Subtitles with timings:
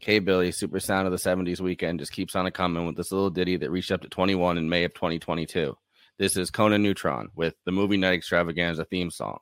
[0.00, 3.12] K Billy, super sound of the 70s weekend, just keeps on a coming with this
[3.12, 5.76] little ditty that reached up to 21 in May of 2022.
[6.18, 9.38] This is Conan Neutron with the Movie Night Extravaganza theme song.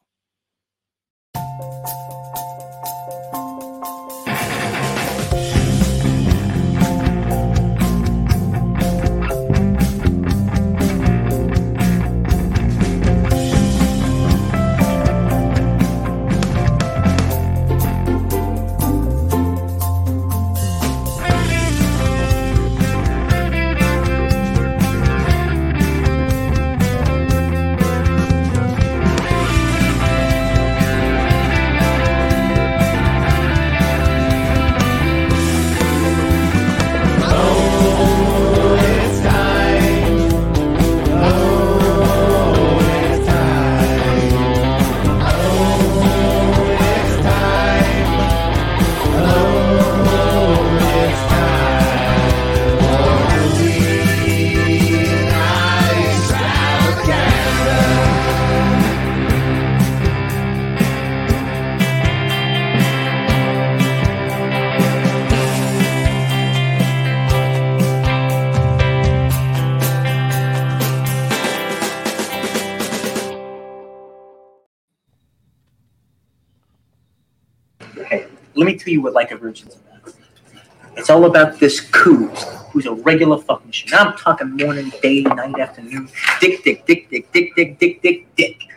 [79.53, 80.45] Tell you what Like a Virgin's
[80.85, 80.99] about.
[80.99, 83.91] It's all about this Coos, who's a regular fuck machine.
[83.93, 86.09] I'm talking morning, day, night, afternoon.
[86.41, 88.69] Dick, dick, dick, dick, dick, dick, dick, dick, dick.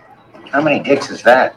[0.49, 1.55] How many dicks is that?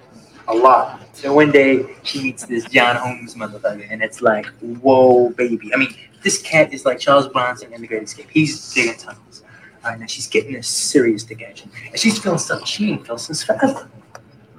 [0.49, 1.01] A lot.
[1.13, 5.73] So one day she meets this John Holmes motherfucker, and it's like, whoa, baby.
[5.73, 8.29] I mean, this cat is like Charles Bronson in The Great Escape.
[8.31, 9.43] He's digging tunnels.
[9.85, 13.07] All right, now she's getting this serious dick action, and she's feeling something she ain't
[13.07, 13.89] felt since forever.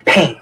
[0.05, 0.39] Pain,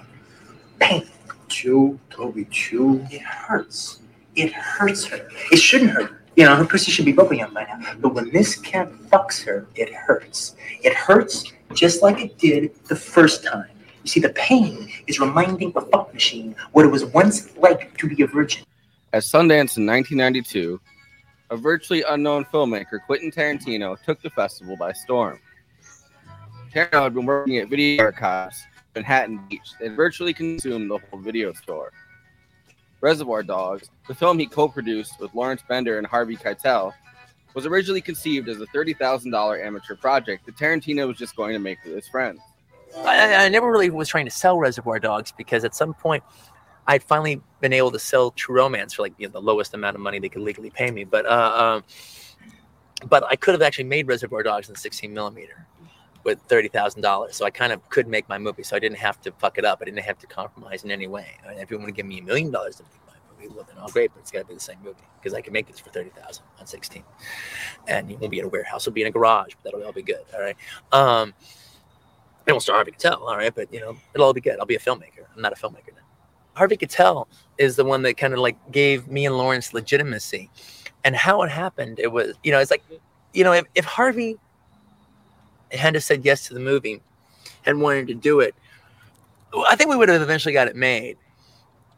[0.78, 1.06] pain.
[1.48, 3.04] Chew, Toby, chew.
[3.10, 4.00] It hurts.
[4.36, 5.28] It hurts her.
[5.50, 6.12] It shouldn't hurt.
[6.36, 7.80] You know, her pussy should be bubbling up by now.
[7.98, 10.54] But when this cat fucks her, it hurts.
[10.82, 13.70] It hurts just like it did the first time.
[14.04, 18.08] You see, the pain is reminding the fuck machine what it was once like to
[18.08, 18.64] be a virgin.
[19.14, 20.78] At Sundance in 1992,
[21.50, 25.40] a virtually unknown filmmaker, Quentin Tarantino, took the festival by storm.
[26.72, 28.62] Tarantino had been working at Video Archives,
[28.94, 31.92] Manhattan Beach, and virtually consumed the whole video store.
[33.06, 36.92] Reservoir Dogs, the film he co-produced with Lawrence Bender and Harvey Keitel,
[37.54, 41.78] was originally conceived as a $30,000 amateur project that Tarantino was just going to make
[41.84, 42.40] with his friends.
[43.04, 46.24] I, I never really was trying to sell Reservoir Dogs because at some point
[46.88, 49.94] I'd finally been able to sell True Romance for like you know, the lowest amount
[49.94, 51.04] of money they could legally pay me.
[51.04, 51.84] But uh, um,
[53.08, 55.65] but I could have actually made Reservoir Dogs in 16 millimeter
[56.26, 58.64] with thirty thousand dollars, so I kind of could make my movie.
[58.64, 59.78] So I didn't have to fuck it up.
[59.80, 61.28] I didn't have to compromise in any way.
[61.46, 63.54] I mean, if you want to give me a million dollars to make my movie,
[63.54, 65.52] well then, oh great, but it's got to be the same movie because I can
[65.52, 67.02] make this for thirty thousand on 16,
[67.86, 68.82] and it won't be in a warehouse.
[68.82, 70.24] It'll be in a garage, but that'll all be good.
[70.34, 70.56] All right.
[70.92, 71.32] Um,
[72.44, 74.58] it won't star Harvey Keitel, all right, but you know, it'll all be good.
[74.58, 75.24] I'll be a filmmaker.
[75.34, 76.02] I'm not a filmmaker now.
[76.54, 77.26] Harvey Keitel
[77.58, 80.50] is the one that kind of like gave me and Lawrence legitimacy.
[81.04, 82.82] And how it happened, it was, you know, it's like,
[83.32, 84.36] you know, if, if Harvey
[85.76, 87.00] had have said yes to the movie
[87.64, 88.54] and wanted to do it,
[89.68, 91.16] I think we would have eventually got it made.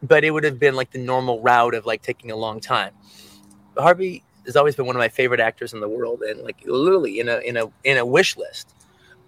[0.02, 2.92] But it would have been like the normal route of like taking a long time.
[3.76, 7.18] Harvey has always been one of my favorite actors in the world, and like literally
[7.18, 8.74] in a in a in a wish list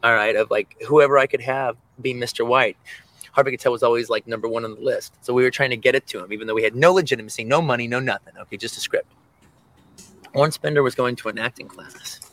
[0.03, 2.47] all right, of like whoever I could have be Mr.
[2.47, 2.77] White.
[3.32, 5.15] Harvey Keitel was always like number one on the list.
[5.21, 7.44] So we were trying to get it to him, even though we had no legitimacy,
[7.44, 8.34] no money, no nothing.
[8.41, 9.12] Okay, just a script.
[10.34, 12.29] Lawrence Bender was going to an acting class.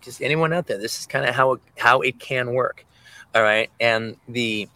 [0.00, 2.86] Just anyone out there, this is kind of how it, how it can work.
[3.34, 3.70] All right.
[3.80, 4.68] And the,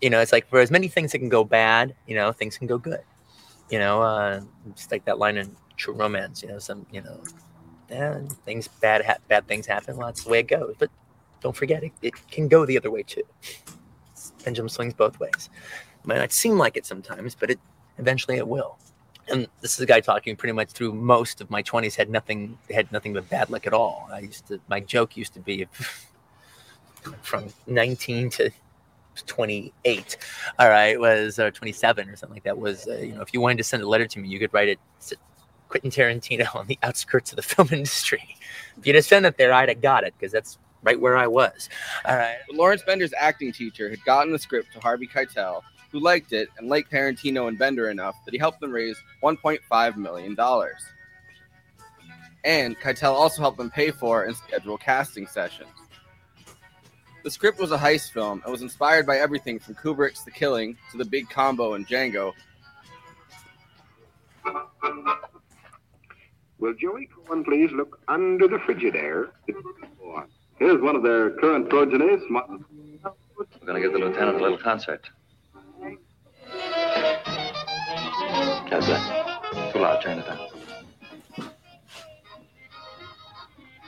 [0.00, 2.58] you know, it's like for as many things that can go bad, you know, things
[2.58, 3.02] can go good.
[3.70, 4.40] You know, uh,
[4.74, 7.22] just like that line in True Romance, you know, some, you know,
[7.90, 9.96] yeah, things bad ha- bad things happen.
[9.96, 10.74] Well, that's the way it goes.
[10.78, 10.90] But
[11.40, 13.22] don't forget, it, it can go the other way too.
[14.44, 15.48] Pendulum swings both ways.
[16.04, 17.58] Might not seem like it sometimes, but it
[17.98, 18.78] eventually it will.
[19.28, 21.96] And this is a guy talking pretty much through most of my twenties.
[21.96, 24.08] Had nothing had nothing but bad luck at all.
[24.12, 25.66] I used to my joke used to be
[27.22, 28.50] from nineteen to
[29.26, 30.16] 28
[30.58, 33.40] all right was or 27 or something like that was uh, you know if you
[33.40, 34.80] wanted to send a letter to me you could write it
[35.74, 38.36] Quentin Tarantino on the outskirts of the film industry.
[38.78, 41.26] If you'd have sent it there, I'd have got it because that's right where I
[41.26, 41.68] was.
[42.04, 42.36] All right.
[42.52, 45.62] Lawrence Bender's acting teacher had gotten the script to Harvey Keitel,
[45.94, 49.96] who liked it and liked Tarantino and Bender enough that he helped them raise $1.5
[49.96, 50.36] million.
[52.44, 55.68] And Keitel also helped them pay for and schedule casting sessions.
[57.22, 60.76] The script was a heist film and was inspired by everything from Kubrick's The Killing
[60.90, 62.32] to The Big Combo and Django,
[66.58, 69.28] Will Joey Cohen please look under the Frigidaire?
[70.58, 72.22] Here's one of their current progenitors.
[72.30, 75.08] We're going to give the lieutenant a little concert.
[78.84, 79.72] How's that?
[79.72, 80.02] Too loud.
[80.02, 80.38] Turn it down.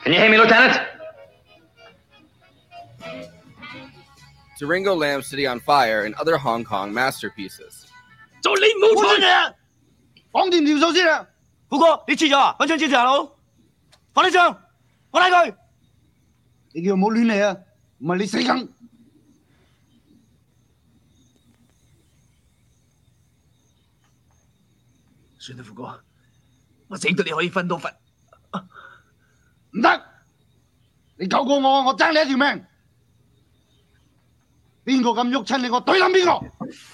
[0.03, 0.81] Can you hear me, Lieutenant?
[4.57, 7.85] to Ringo Lam City on Fire and other Hong Kong masterpieces.
[8.41, 9.53] 就你冇錯嘅，
[10.31, 11.27] 講掂條數先啦。
[11.69, 12.55] 虎哥，你切咗啊？
[12.59, 13.29] 揾槍指住佬，
[14.15, 14.57] 放低槍，
[15.11, 15.53] 我拉佢。
[16.73, 17.55] 你叫佢唔好亂嚟啊！
[17.99, 18.73] 唔係你死梗。
[25.46, 26.04] 算啦，虎哥，
[26.88, 27.92] 我整到你可以瞓到瞓。
[29.72, 30.02] 唔得，
[31.16, 32.64] 你救过我，我争你一条命。
[34.84, 36.46] 边个咁喐亲你，我怼冧边个。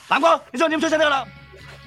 [0.08, 1.26] 南哥，你想点出声得啦？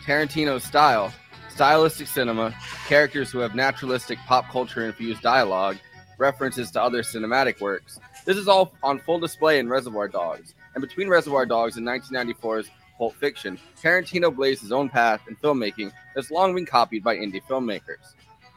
[0.06, 1.12] Tarantino style,
[1.56, 2.52] stylistic cinema,
[2.88, 5.78] characters who have naturalistic pop culture infused dialogue,
[6.18, 8.00] references to other cinematic works.
[8.26, 10.56] This is all on full display in Reservoir Dogs.
[10.74, 15.93] And between Reservoir Dogs and 1994's Pulp Fiction, Tarantino blazed his own path in filmmaking
[16.15, 18.15] that's long been copied by indie filmmakers.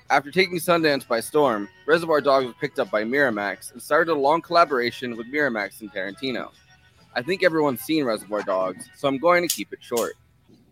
[0.10, 4.16] After taking Sundance by storm, Reservoir Dogs was picked up by Miramax and started a
[4.16, 6.50] long collaboration with Miramax and Tarantino.
[7.14, 10.14] I think everyone's seen Reservoir Dogs, so I'm going to keep it short.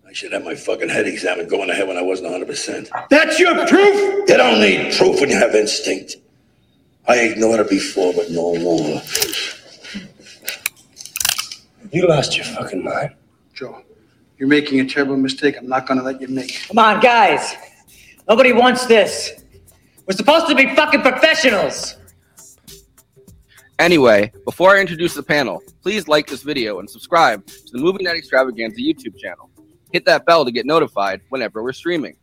[0.07, 2.89] I should have my fucking head examined going ahead when I wasn't 100%.
[3.09, 4.29] That's your proof?
[4.29, 6.15] You don't need proof when you have instinct.
[7.07, 9.01] I ignored it before, but no more.
[11.91, 13.15] You lost your fucking mind.
[13.57, 13.81] Joe,
[14.37, 15.57] you're making a terrible mistake.
[15.57, 16.67] I'm not going to let you make.
[16.67, 17.55] Come on, guys.
[18.29, 19.43] Nobody wants this.
[20.05, 21.95] We're supposed to be fucking professionals.
[23.79, 28.03] Anyway, before I introduce the panel, please like this video and subscribe to the Movie
[28.03, 29.49] Night Extravaganza YouTube channel.
[29.91, 32.15] Hit that bell to get notified whenever we're streaming.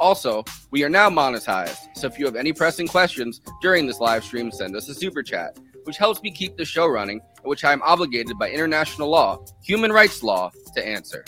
[0.00, 4.24] Also, we are now monetized, so if you have any pressing questions during this live
[4.24, 7.62] stream, send us a super chat, which helps me keep the show running, and which
[7.62, 11.24] I am obligated by international law, human rights law, to answer.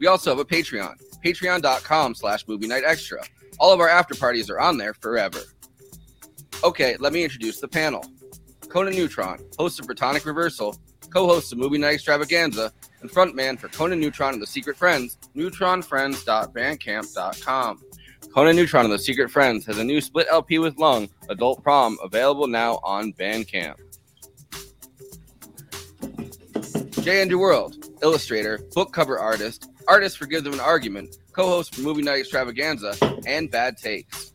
[0.00, 3.22] We also have a Patreon, patreon.com slash movie night extra.
[3.60, 5.40] All of our after parties are on there forever.
[6.64, 8.02] Okay, let me introduce the panel.
[8.68, 10.74] Conan Neutron, host of Protonic Reversal,
[11.10, 12.72] co-host of Movie Night Extravaganza,
[13.02, 17.82] and frontman for Conan Neutron and the Secret Friends, neutronfriends.bandcamp.com.
[18.34, 21.98] Conan Neutron and the Secret Friends has a new split LP with Lung, Adult Prom,
[22.02, 23.76] available now on Bandcamp.
[27.02, 27.20] J.
[27.20, 32.00] Andrew World, illustrator, book cover artist, artist for Give Them an Argument, co-host for Movie
[32.00, 32.94] Night Extravaganza,
[33.26, 34.32] and Bad Takes.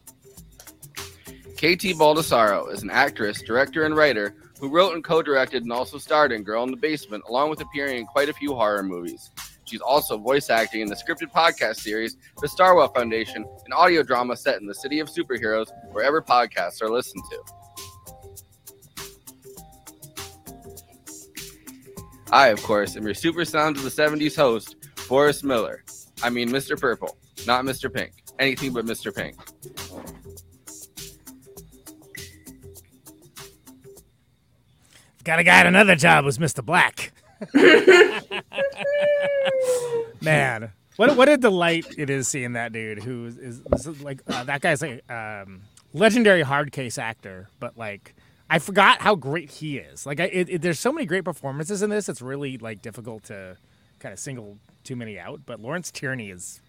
[1.55, 6.31] KT Baldassaro is an actress, director, and writer who wrote and co-directed and also starred
[6.31, 9.31] in Girl in the Basement, along with appearing in quite a few horror movies.
[9.67, 14.37] She's also voice acting in the scripted podcast series The Starwell Foundation, an audio drama
[14.37, 17.43] set in the city of superheroes, wherever podcasts are listened to.
[22.31, 25.83] I, of course, am your Super Sounds of the 70s host, Forrest Miller.
[26.23, 26.79] I mean, Mr.
[26.79, 27.93] Purple, not Mr.
[27.93, 28.13] Pink.
[28.39, 29.13] Anything but Mr.
[29.13, 29.35] Pink.
[35.25, 36.63] Got a guy at another job was Mr.
[36.63, 37.11] Black.
[40.21, 44.43] Man, what what a delight it is seeing that dude who is, is, like uh,
[44.45, 45.61] that guy's a um,
[45.93, 48.15] legendary hard case actor, but like
[48.49, 50.05] I forgot how great he is.
[50.05, 52.09] Like I, it, it, there's so many great performances in this.
[52.09, 53.57] It's really like difficult to
[53.99, 55.41] kind of single too many out.
[55.45, 56.61] But Lawrence Tierney is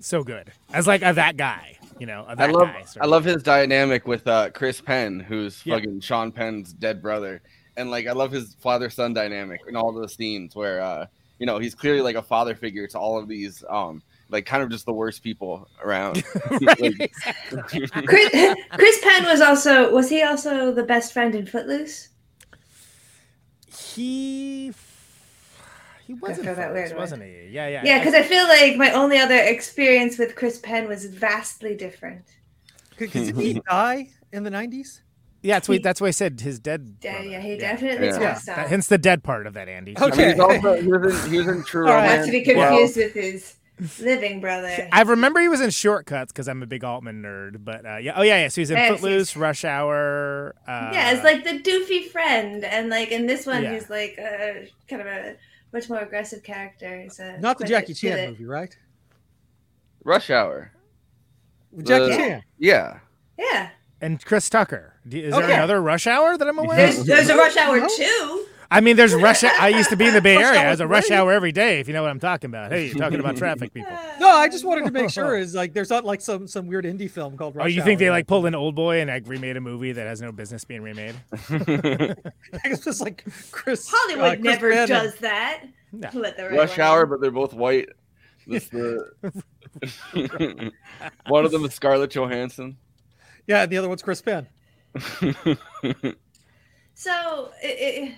[0.00, 1.76] so good as like a, that guy.
[1.98, 2.84] You know, a I that love guy.
[3.00, 5.74] I love his dynamic with uh, Chris Penn, who's Yeah.
[5.76, 7.42] fucking Sean Penn's dead brother,
[7.78, 11.06] and like I love his father son dynamic in all those scenes where uh,
[11.38, 14.62] you know he's clearly like a father figure to all of these um like kind
[14.62, 16.22] of just the worst people around.
[16.60, 17.12] Like-
[18.06, 22.08] Chris, Chris Penn was also was he also the best friend in Footloose?
[23.74, 24.72] He
[26.06, 27.48] he wasn't throw that weird wasn't he?
[27.50, 27.82] Yeah, yeah.
[27.84, 32.24] Yeah, because I feel like my only other experience with Chris Penn was vastly different.
[32.98, 35.00] Did he die in the 90s?
[35.42, 36.96] Yeah, that's why that's why I said his dead.
[37.02, 38.18] Yeah, yeah, he definitely Yeah.
[38.18, 38.68] passed That, out.
[38.68, 39.94] hence the dead part of that, Andy.
[39.96, 42.26] I mean, he's also, he, was in, he was in True Not Romance.
[42.26, 42.68] to be as well.
[42.70, 43.54] confused with his
[44.00, 44.88] living brother.
[44.92, 47.64] I remember he was in Short Cuts because I'm a big Altman nerd.
[47.64, 48.48] But uh, yeah, oh yeah, yeah.
[48.48, 50.56] So he's in Yes, Footloose, Rush Hour.
[50.66, 53.74] Uh, yeah, it's like the doofy friend, and like in this one, Yeah.
[53.74, 55.36] he's like a kind of a
[55.72, 57.00] much more aggressive character.
[57.00, 58.76] He's a Not the Jackie Chan to the- movie, right?
[60.02, 60.72] Rush Hour.
[61.82, 62.42] Jackie The- Chan.
[62.58, 62.98] Yeah.
[63.38, 63.68] Yeah,
[64.00, 64.94] and Chris Tucker.
[65.08, 65.46] D- Is Okay.
[65.46, 67.06] there another Rush Hour that I'm aware there's of?
[67.06, 68.44] there's a Rush Hour too.
[68.70, 69.44] I mean, there's rush.
[69.44, 70.60] I used to be in the Bay Area.
[70.60, 72.70] There's a rush hour every day, if you know what I'm talking about.
[72.70, 73.96] Hey, you're talking about traffic, people.
[74.20, 76.84] No, I just wanted to make sure is like there's not like some some weird
[76.84, 77.56] indie film called.
[77.56, 78.04] Rush oh, you think Hour.
[78.06, 80.64] they like pulled an old boy and like remade a movie that has no business
[80.66, 81.14] being remade?
[81.32, 83.88] it's just like Chris.
[83.90, 85.62] Hollywood uh, Chris never Penn and- does that.
[85.90, 86.10] No.
[86.12, 87.88] Right Rush one Hour, but they're both white.
[88.46, 89.10] That's the
[91.26, 92.76] one of them is Scarlett Johansson.
[93.46, 94.46] Yeah, and the other one's Chris Penn.
[96.94, 98.14] So, i i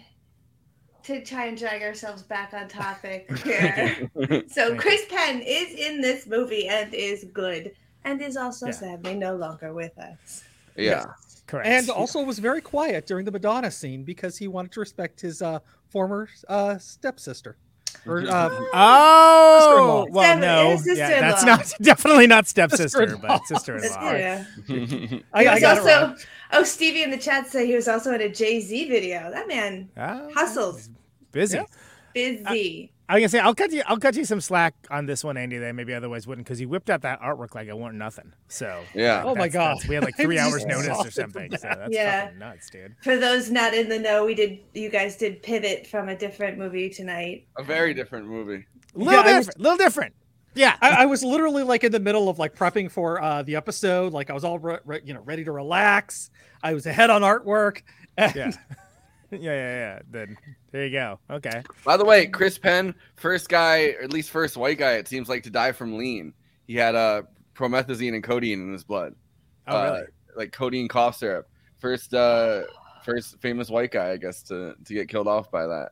[1.02, 4.10] to try and drag ourselves back on topic here.
[4.48, 7.72] so, Chris Penn is in this movie and is good,
[8.04, 8.72] and is also Yeah.
[8.72, 10.44] sadly no longer with us.
[10.76, 11.06] Yeah.
[11.46, 11.66] Correct.
[11.68, 15.42] And also was very quiet during the Madonna scene because he wanted to respect his
[15.42, 15.58] uh,
[15.88, 17.56] former uh, stepsister.
[18.06, 24.12] Or, uh, Oh, well, no, yeah, that's not definitely not stepsister, but sister-in-law.
[24.12, 24.44] Yeah.
[25.32, 26.16] I, I was got it also, wrong.
[26.52, 29.30] oh, Stevie in the chat said he was also in a Jay Z video.
[29.30, 30.88] That man Ah, hustles,
[31.32, 31.58] busy.
[31.58, 31.64] Yeah.
[32.14, 32.92] busy.
[33.10, 33.82] I was gonna say I'll cut you.
[33.86, 35.58] I'll cut you some slack on this one, Andy.
[35.58, 38.32] That I maybe otherwise wouldn't, because you whipped out that artwork like it weren't nothing.
[38.46, 39.22] So Yeah.
[39.24, 39.78] Oh my God.
[39.88, 41.50] we had like three hours notice or something.
[41.56, 42.24] So that's Yeah.
[42.26, 42.94] fucking nuts, dude.
[43.02, 44.60] For those not in the know, we did.
[44.74, 47.46] You guys did pivot from a different movie tonight.
[47.58, 48.64] A very different movie.
[48.94, 49.60] A little Yeah, I was- different.
[49.60, 50.14] little different.
[50.54, 50.76] Yeah.
[50.80, 54.12] I, I was literally like in the middle of like prepping for uh, the episode.
[54.12, 56.30] Like I was all re- re- you know ready to relax.
[56.62, 57.82] I was ahead on artwork.
[58.16, 58.50] And yeah.
[59.32, 59.98] yeah, yeah, yeah.
[60.10, 60.36] Then
[60.72, 61.18] there you go.
[61.30, 61.62] Okay.
[61.84, 65.28] By the way, Chris Penn, first guy, or at least first white guy, it seems
[65.28, 66.32] like to die from lean.
[66.66, 67.22] He had uh,
[67.54, 69.14] promethazine and codeine in his blood.
[69.66, 70.06] Oh, Uh, really?
[70.36, 71.48] like codeine cough syrup.
[71.78, 72.62] First, uh,
[73.04, 75.90] first famous white guy, I guess, to to get killed off by that.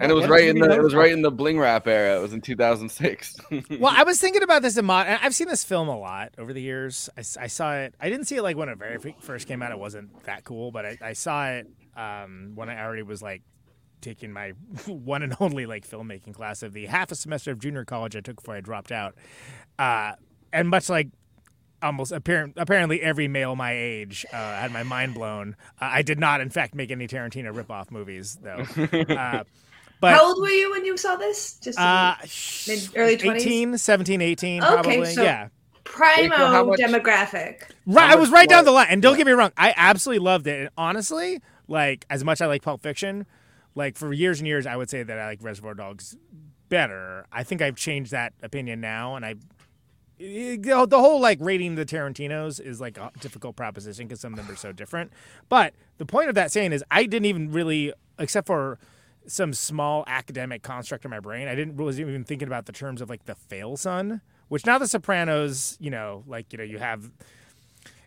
[0.00, 2.16] And it was right in the it was right in the bling rap era.
[2.16, 3.36] It was in 2006.
[3.78, 5.06] well, I was thinking about this a lot.
[5.06, 7.10] I've seen this film a lot over the years.
[7.16, 7.94] I saw it.
[8.00, 9.72] I didn't see it like when it very first came out.
[9.72, 11.66] It wasn't that cool, but I, I saw it
[11.96, 13.42] um, when I already was like
[14.00, 14.50] taking my
[14.86, 18.20] one and only like filmmaking class of the half a semester of junior college I
[18.20, 19.14] took before I dropped out.
[19.78, 20.12] Uh,
[20.50, 21.08] and much like
[21.82, 25.56] almost apparent, apparently every male my age uh, had my mind blown.
[25.80, 28.64] Uh, I did not, in fact, make any Tarantino ripoff movies though.
[30.00, 31.54] But How old were you when you saw this?
[31.60, 32.16] Just uh,
[32.66, 33.44] mid early twenties.
[33.44, 35.04] 18, 17, 18, Okay, probably.
[35.06, 35.48] so- yeah.
[35.84, 37.62] Primo Wait, much- demographic.
[37.86, 38.86] Right, I was much right down the line.
[38.90, 40.60] And don't get me wrong, I absolutely loved it.
[40.60, 43.26] And honestly, like as much as I like Pulp Fiction,
[43.74, 46.16] like for years and years, I would say that I like Reservoir Dogs
[46.68, 47.26] better.
[47.32, 49.34] I think I've changed that opinion now, and I.
[50.18, 54.32] it- The the whole like rating the Tarantino's is like a difficult proposition because some
[54.32, 55.12] of them are so different.
[55.48, 58.78] But the point of that saying is, I didn't even really, except for
[59.30, 63.00] some small academic construct in my brain, I didn't wasn't even thinking about the terms
[63.00, 66.78] of like the fail son, which now the Sopranos, you know, like you know, you
[66.78, 67.10] have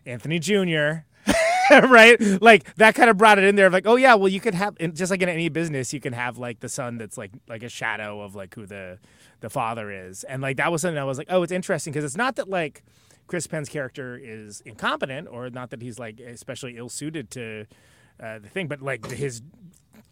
[0.06, 1.04] Anthony Jr.
[1.70, 2.20] right?
[2.42, 4.76] Like that kind of brought it in there like, oh yeah, well you could have
[4.92, 7.68] just like in any business, you can have like the son that's like like a
[7.68, 8.98] shadow of like who the
[9.40, 10.24] the father is.
[10.24, 12.48] And like that was something I was like, oh, it's interesting because it's not that
[12.48, 12.84] like
[13.26, 17.66] Chris Penn's character is incompetent or not that he's like especially ill suited to
[18.22, 19.42] uh, the thing, but like his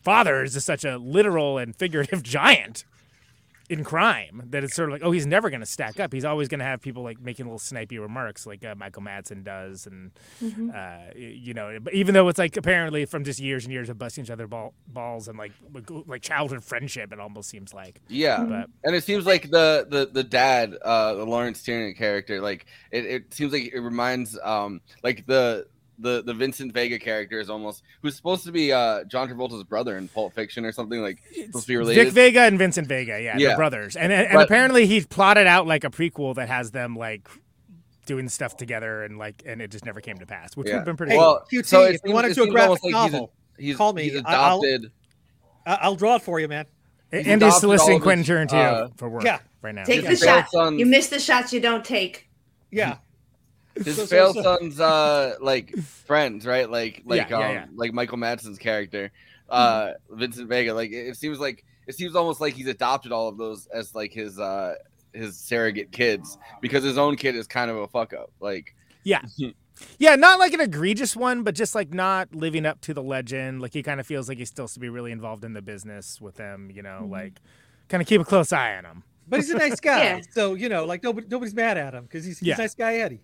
[0.03, 2.85] father is just such a literal and figurative giant
[3.71, 6.13] in crime that it's sort of like, oh, he's never going to stack up.
[6.13, 9.45] He's always going to have people like making little snipey remarks, like uh, Michael Madsen
[9.45, 10.11] does, and
[10.43, 10.71] Mm-hmm.
[10.75, 13.97] uh, you know, but even though it's like apparently from just years and years of
[13.99, 18.03] busting each other ball, balls and like like- like childhood friendship, it almost seems like.
[18.09, 22.43] Yeah, But and it seems like the the the dad, uh, the Lawrence Tierney character,
[22.43, 25.67] like it, it seems like it reminds, um, like the
[25.99, 29.97] the the Vincent Vega character is almost who's supposed to be uh John Travolta's brother
[29.99, 32.05] in Pulp Fiction or something like supposed to be related.
[32.07, 33.49] Vic Vega and Vincent Vega, yeah, Yeah.
[33.49, 36.71] they're brothers, and and, and But- apparently he plotted out like a prequel that has
[36.71, 37.29] them like
[38.07, 40.85] doing stuff together, and like and it just never came to pass, which would have
[40.85, 41.13] been pretty.
[41.13, 41.27] Hey, cool.
[41.27, 43.05] Well, QT, so if you seems- want to it do a seems almost graphic like
[43.05, 44.03] he's a- novel, He's, call me.
[44.11, 44.91] He's I- I'll- adopted.
[45.67, 46.65] I- I'll draw it for you, man.
[47.13, 49.39] And he's Andy's soliciting of Quentin Tarantino uh, for work yeah.
[49.61, 49.85] right now.
[49.85, 50.51] Take His the failed shot.
[50.51, 52.29] sons- You miss the shots you don't take.
[52.71, 52.97] Yeah.
[53.77, 57.53] His So- so- failed so- sons uh like friends right like like Yeah, um yeah,
[57.53, 57.67] yeah.
[57.75, 59.11] like michael madsen's character
[59.49, 63.29] uh vincent vega like it, it seems like it seems almost like he's adopted all
[63.29, 64.75] of those as like his uh
[65.13, 68.75] his surrogate kids because his own kid is kind of a fuck up like
[69.05, 69.23] Yeah.
[69.99, 73.63] Yeah, not like an egregious one, but just like not living up to the legend.
[73.63, 76.21] Like he kind of feels like he still to be really involved in the business
[76.21, 77.41] with them, you know, like
[77.89, 79.03] kind of keep a close eye on him.
[79.27, 80.05] But he's a nice guy.
[80.05, 80.21] Yeah.
[80.31, 82.55] So, you know, like nobody, nobody's mad at him because he's, he's Yeah.
[82.57, 83.23] a nice guy, Eddie.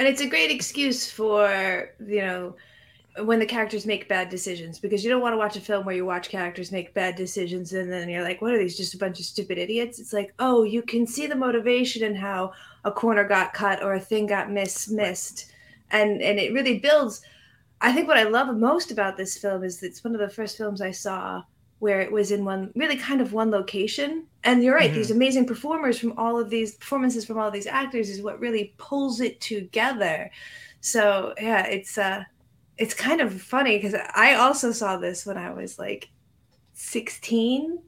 [0.00, 2.56] And it's a great excuse for, you know,
[3.18, 5.94] when the characters make bad decisions because you don't want to watch a film where
[5.94, 8.78] you watch characters make bad decisions and then you're like, what are these?
[8.78, 9.98] Just a bunch of stupid idiots?
[9.98, 12.54] It's like, oh, you can see the motivation in how
[12.86, 15.52] a corner got cut or a thing got miss missed.
[15.90, 17.20] And and it really builds
[17.82, 20.56] I think what I love most about this film is it's one of the first
[20.56, 21.42] films I saw
[21.80, 24.26] where it was in one really kind of one location.
[24.44, 24.94] And you're right, Mhm.
[24.94, 28.38] these amazing performers from all of these performances from all of these actors is what
[28.40, 30.30] really pulls it together.
[30.80, 32.24] So yeah, it's uh
[32.78, 36.08] it's kind of funny because I also saw this when I was like
[36.74, 37.78] 16.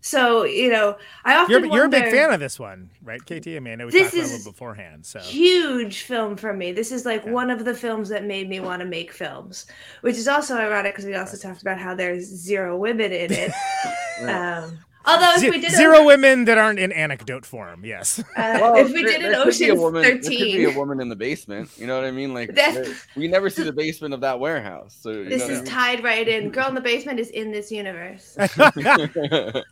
[0.00, 3.48] So, you know, I often You're, you're a big fan of this one, right, KT?
[3.48, 5.04] I mean, I know we This talked a is little beforehand.
[5.04, 6.72] So huge film for me.
[6.72, 9.66] This is like one of the films that made me want to make films,
[10.02, 13.52] which is also ironic because we also talked about how there's zero women in it.
[14.22, 18.18] um, although if Ze- we did zero women that aren't in anecdote form, yes.
[18.36, 20.76] uh, Well, if we did an there could be a Ocean's There could be a
[20.76, 21.70] woman in the basement.
[21.76, 22.34] You know what I mean?
[22.34, 24.96] Like That's- there- we never see the basement of that warehouse.
[25.00, 26.50] So you this know is what tied right in.
[26.50, 28.36] Girl in the basement is in this universe.
[28.38, 29.64] I mean?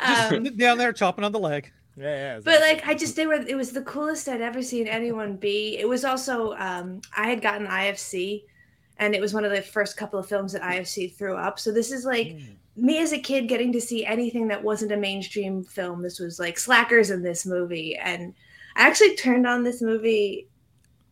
[0.00, 1.72] Um, down there chopping on the leg.
[1.98, 2.04] Yeah,
[2.36, 2.40] yeah.
[2.44, 5.78] But like I just they were it was the coolest I'd ever seen anyone be.
[5.78, 8.42] It was also um I had gotten IFC
[8.98, 11.58] and it was one of the first couple of films that IFC threw up.
[11.58, 12.36] So this is like
[12.76, 16.02] me as a kid getting to see anything that wasn't a mainstream film.
[16.02, 18.34] This was like Slackers in this movie and
[18.76, 20.48] I actually turned on this movie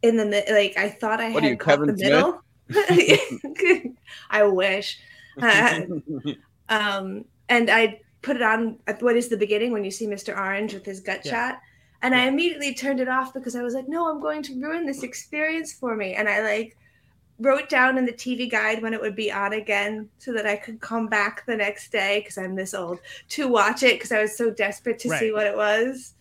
[0.03, 2.41] in the like I thought I What had you, caught Kevin the middle.
[4.31, 4.99] I wish.
[5.43, 5.81] Uh,
[6.69, 10.37] um, and I put it on at what is the beginning when you see Mr.
[10.37, 11.33] Orange with his gut Yeah.
[11.33, 11.61] shot.
[12.03, 14.87] And I immediately turned it off because I was like, no, I'm going to ruin
[14.87, 16.15] this experience for me.
[16.15, 16.77] And I like
[17.39, 20.57] wrote down in the TV guide when it would be on again so that I
[20.57, 23.01] could come back the next day because I'm this old
[23.31, 26.15] to watch it because I was so desperate to see what it was.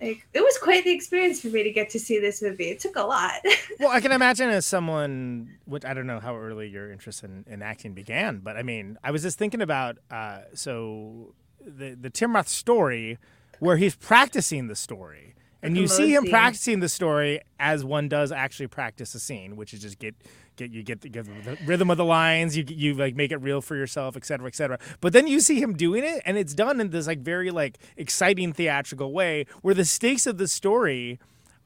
[0.00, 2.64] Like it was quite the experience for me to get to see this movie.
[2.64, 3.34] It took a lot.
[3.80, 7.44] well, I can imagine as someone, which I don't know how early your interest in,
[7.48, 12.10] in acting began, but I mean, I was just thinking about uh, so the the
[12.10, 13.18] Tim Roth story
[13.60, 18.32] where he's practicing the story, and you see him practicing the story as one does
[18.32, 20.14] actually practice a scene, which is just get
[20.56, 23.38] get you get the, get the rhythm of the lines, you you like make it
[23.38, 24.78] real for yourself, et cetera, et cetera.
[25.00, 27.78] But then you see him doing it, and it's done in this like very like
[27.96, 31.18] exciting theatrical way where the stakes of the story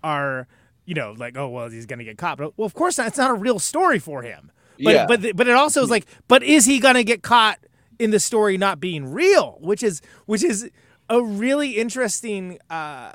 [0.04, 0.46] are
[0.84, 2.38] you know like oh well he's gonna get caught.
[2.38, 4.52] But well of course it's not a real story for him.
[4.78, 5.06] But Yeah.
[5.06, 7.58] but but it also is like but is he gonna get caught
[7.98, 9.56] in the story not being real?
[9.60, 10.70] Which is which is
[11.08, 13.12] a really interesting uh,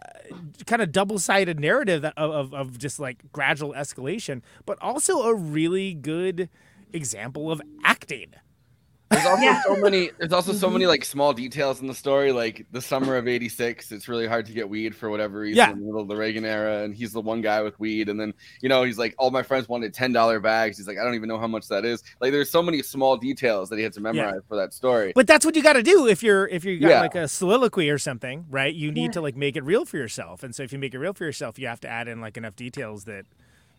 [0.65, 6.49] kind of double-sided narrative of, of just like gradual escalation but also a really good
[6.93, 8.33] example of acting
[9.11, 9.61] There's also Yeah.
[9.63, 10.09] so many.
[10.17, 10.89] There's also so many mm-hmm.
[10.89, 12.31] like small details in the story.
[12.31, 15.71] Like the summer of '86, it's really hard to get weed for whatever reason Yeah.
[15.71, 18.07] in the middle of the Reagan era, and he's the one guy with weed.
[18.09, 20.77] And then you know he's like, all my friends wanted ten dollar bags.
[20.77, 22.03] He's like, I don't even know how much that is.
[22.21, 25.11] Like there's so many small details that he had to memorize for that story.
[25.13, 27.01] But that's what you got to do if you're if you got Yeah.
[27.01, 28.73] like a soliloquy or something, right?
[28.73, 29.11] You need Yeah.
[29.11, 30.41] to like make it real for yourself.
[30.41, 32.37] And so if you make it real for yourself, you have to add in like
[32.37, 33.25] enough details that,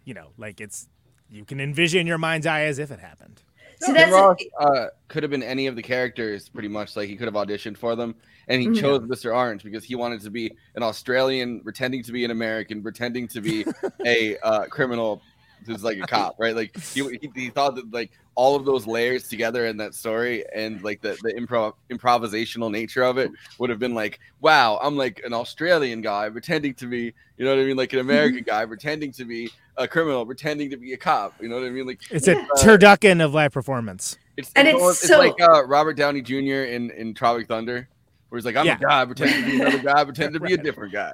[0.04, 0.88] you know, like it's
[1.30, 3.40] you can envision your mind's eye as if it happened.
[3.82, 6.96] So that's Roth uh, could have been any of the characters, pretty much.
[6.96, 8.14] Like he could have auditioned for them,
[8.48, 8.80] and he Mhm.
[8.80, 9.34] chose Mr.
[9.34, 13.40] Orange because he wanted to be an Australian, pretending to be an American, pretending to
[13.40, 13.64] be
[14.06, 15.22] a uh, criminal
[15.66, 16.54] who's like a cop, right?
[16.54, 20.44] Like he, he, he thought that like all of those layers together in that story
[20.54, 24.96] and like the the improv improvisational nature of it would have been like, wow, I'm
[24.96, 28.42] like an Australian guy pretending to be, you know what I mean, like an American
[28.42, 31.34] guy pretending to be a criminal, pretending to be a cop.
[31.40, 31.86] You know what I mean?
[31.86, 32.44] Like It's Yeah.
[32.54, 34.16] a turducken of live performance.
[34.36, 36.64] it's, And it's, it's it's so- like uh, Robert Downey Jr.
[36.70, 37.88] in in Tropic Thunder,
[38.32, 38.76] where he's like, "I'm Yeah.
[38.76, 41.12] a guy, pretending to be another guy, pretending to be a different guy."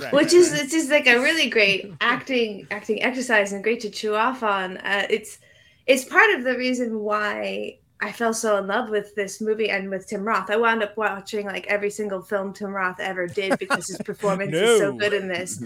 [0.00, 0.12] Right.
[0.12, 4.14] which is it's just like a really great acting acting exercise and great to chew
[4.14, 5.38] off on uh, it's
[5.86, 9.90] it's part of the reason why i fell so in love with this movie and
[9.90, 13.58] with tim roth i wound up watching like every single film tim roth ever did
[13.58, 15.60] because his performance is so good in this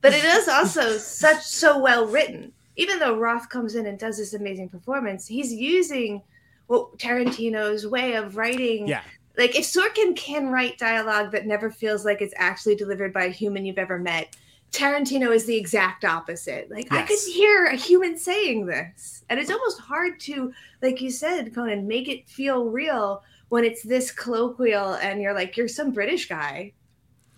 [0.00, 4.16] but it is also such so well written even though roth comes in and does
[4.18, 6.20] this amazing performance he's using
[6.66, 9.02] what tarantino's way of writing Yeah.
[9.36, 13.30] Like if Sorkin can write dialogue that never feels like it's actually delivered by a
[13.30, 14.36] human you've ever met,
[14.72, 16.70] Tarantino is the exact opposite.
[16.70, 21.10] Like I could hear a human saying this, and it's almost hard to, like you
[21.10, 25.90] said, Conan, make it feel real when it's this colloquial and you're like you're some
[25.90, 26.72] British guy.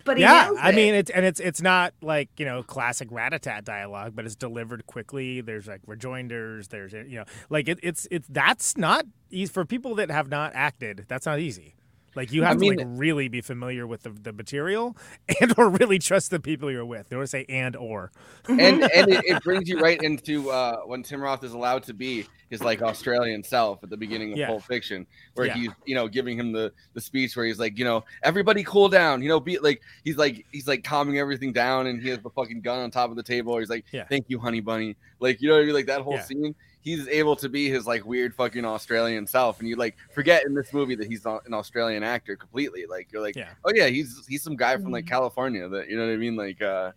[0.05, 3.63] But he yeah, I mean it's and it's it's not like you know classic rat-a-tat
[3.65, 5.41] dialogue, but it's delivered quickly.
[5.41, 6.67] There's like rejoinders.
[6.67, 10.51] There's you know like it, it's it's that's not easy for people that have not
[10.53, 11.05] acted.
[11.07, 11.75] That's not easy.
[12.15, 14.95] Like you I have to like really be familiar with the, the material
[15.41, 17.09] and or really trust the people you're with.
[17.09, 18.11] They to say and or.
[18.47, 21.93] and and it, it brings you right into uh, when Tim Roth is allowed to
[21.93, 24.47] be his like Australian self at the beginning of Yeah.
[24.47, 25.53] Pulp Fiction, where Yeah.
[25.55, 28.89] he's you know giving him the the speech where he's like, you know, everybody cool
[28.89, 32.19] down, you know, be like he's like he's like calming everything down, and he has
[32.19, 33.57] the fucking gun on top of the table.
[33.57, 34.05] He's like, Yeah.
[34.05, 35.73] thank you, honey bunny, like you know, what I mean?
[35.73, 36.53] like that whole scene.
[36.83, 40.53] He's able to be his like weird fucking Australian self, and you like forget in
[40.53, 42.85] this movie that he's not an Australian actor completely.
[42.85, 43.49] Like you're like, Yeah.
[43.65, 46.35] oh yeah, he's he's some guy from like California that you know what I mean,
[46.35, 46.91] like uh,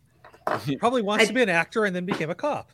[0.78, 2.70] Probably wants I- to be an actor and then became a cop.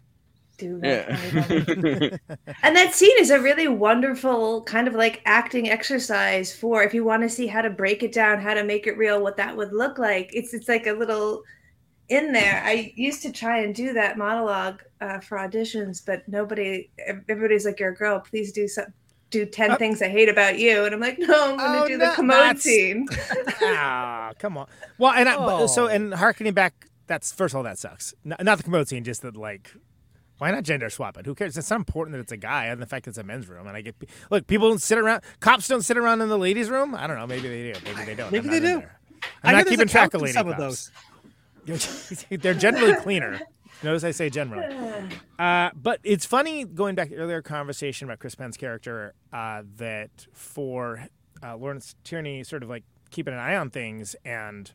[0.58, 1.16] Dude, yeah.
[2.62, 7.04] And that scene is a really wonderful kind of like acting exercise for if you
[7.04, 9.56] want to see how to break it down, how to make it real, what that
[9.56, 10.30] would look like.
[10.34, 11.42] It's it's like a little
[12.08, 12.62] in there.
[12.64, 16.90] I used to try and do that monologue uh, for auditions, but nobody,
[17.28, 18.20] everybody's like, "You're a girl.
[18.20, 18.86] Please do some,
[19.30, 21.84] do ten Uh, things I hate about you." And I'm like, "No, I'm going to
[21.84, 23.06] Oh, do no, the commode that's- scene."
[23.62, 24.66] ah, come on.
[24.98, 25.88] Well, and I, but- so Oh.
[25.88, 28.14] and harkening back, that's first of all that sucks.
[28.24, 29.70] Not, not the commode scene, just that like.
[30.38, 31.26] Why not gender swap it?
[31.26, 31.56] Who cares?
[31.56, 33.68] It's not important that it's a guy and the fact that it's a men's room.
[33.68, 33.94] And I get,
[34.28, 35.22] look, people don't sit around.
[35.38, 36.96] Cops don't sit around in the ladies' room.
[36.96, 37.28] I don't know.
[37.28, 37.78] Maybe they do.
[37.84, 38.32] Maybe they don't.
[38.32, 38.82] Maybe I'm they do.
[39.44, 40.90] I I'm hear not keeping track of in lady some of cops.
[42.30, 43.40] They're generally cleaner.
[43.82, 44.74] Notice I say generally.
[45.38, 50.26] Uh, but it's funny going back to earlier conversation about Chris Penn's character uh, that
[50.32, 51.08] for
[51.42, 54.70] uh, Lawrence Tierney sort of like keeping an eye on things and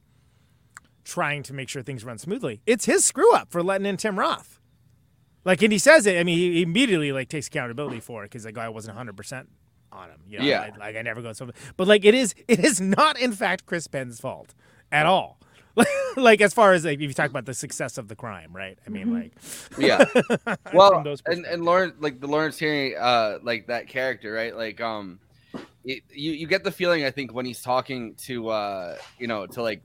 [1.06, 2.60] trying to make sure things run smoothly.
[2.66, 4.60] It's his screw up for letting in Tim Roth.
[5.46, 6.20] Like, and he says it.
[6.20, 9.16] I mean, he immediately like takes accountability for it because like, oh, I wasn't 100
[9.16, 9.48] percent
[9.94, 10.20] on him.
[10.28, 10.72] You know, Yeah.
[10.76, 11.50] I- like I never go so.
[11.78, 14.54] But like, it is it is not in fact Chris Penn's fault
[14.92, 15.40] at all.
[16.18, 18.78] like as far as like if you talk about the success of the crime, right?
[18.86, 19.32] I mean, like,
[19.78, 20.04] yeah.
[20.74, 24.56] Well, and and Lawrence, like the Lawrence Tierney, uh, like that character, right?
[24.56, 25.20] Like, um,
[25.86, 29.46] it, you you get the feeling I think when he's talking to, uh, you know,
[29.48, 29.82] to like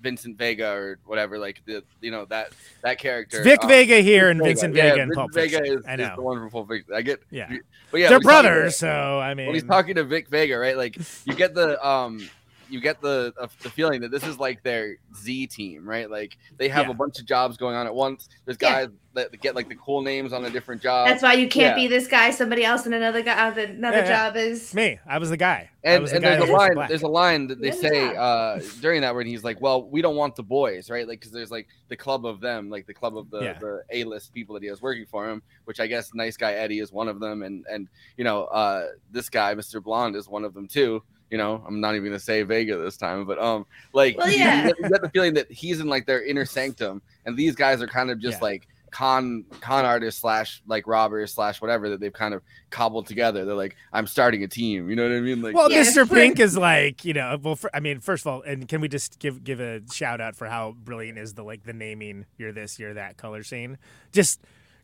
[0.00, 3.42] Vincent Vega or whatever, like the you know that that character.
[3.42, 4.48] Vic um, Vega here and Vega.
[4.50, 6.16] Vincent Yeah, Vega in Vincent Pulp Vega is, I is know.
[6.16, 6.94] the one from Pulp Fiction.
[6.94, 7.48] I get, Yeah.
[7.90, 10.58] but yeah, They're he's talking brothers, so I mean, when he's talking to Vic Vega,
[10.58, 10.76] right?
[10.76, 12.28] Like you get the um
[12.68, 16.10] you get the uh, the feeling that this is like their Z team, right?
[16.10, 16.92] Like they have Yeah.
[16.92, 18.28] a bunch of jobs going on at once.
[18.44, 18.72] There's Yeah.
[18.86, 21.08] guys that get like the cool names on a different job.
[21.08, 21.84] That's why you can't Yeah.
[21.84, 22.30] be this guy.
[22.30, 23.32] Somebody else and another guy.
[23.48, 24.26] Uh, another Yeah, yeah.
[24.28, 25.70] job is Me, I was the guy.
[25.84, 26.74] I And, the and guy there's a who the line.
[26.74, 26.88] black.
[26.88, 30.02] There's a line that they Yeah, say uh, during that where he's like, "Well, we
[30.02, 31.06] don't want the boys, right?
[31.08, 33.58] Like, because there's like the club of them, like the club of the, Yeah.
[33.58, 35.42] the A-list people that he has working for him.
[35.64, 38.88] Which I guess nice guy Eddie is one of them, and and you know, uh,
[39.12, 39.82] this guy, Mr.
[39.82, 41.02] Blonde, is one of them too.
[41.30, 44.38] You know, I'm not even gonna say Vega this time, but um, like Well, you-
[44.38, 44.62] yeah.
[44.62, 47.54] you, get, you get the feeling that he's in like their inner sanctum, and these
[47.56, 48.44] guys are kind of just Yeah.
[48.44, 53.44] like con con artists slash like robbers slash whatever that they've kind of cobbled together.
[53.44, 54.88] They're like, I'm starting a team.
[54.88, 55.42] You know what I mean?
[55.42, 56.08] Like, Well, Yeah, Mr.
[56.08, 58.88] Pink is like, you know, well, for, I mean, first of all, and can we
[58.88, 62.52] just give give a shout out for how brilliant is the like the naming you're
[62.52, 63.76] this, you're that color scene?
[64.12, 64.40] Just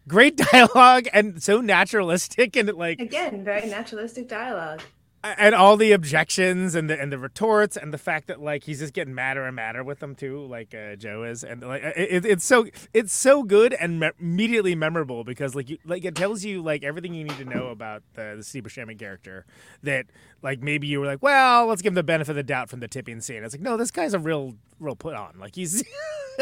[0.08, 4.82] great dialogue and so naturalistic and like again very naturalistic dialogue.
[5.24, 8.80] And all the objections and the and the retorts and the fact that like he's
[8.80, 11.94] just getting madder and madder with them too, like uh, Joe is, and like it,
[11.96, 16.14] it- it's so it's so good and me- immediately memorable because like you, like it
[16.14, 19.46] tells you like everything you need to know about the the Steve Buscemi character
[19.82, 20.06] that
[20.42, 22.80] like maybe you were like, well, let's give him the benefit of the doubt from
[22.80, 23.44] the tipping scene.
[23.44, 25.36] It's like no, this guy's a real real put on.
[25.38, 25.84] Like he's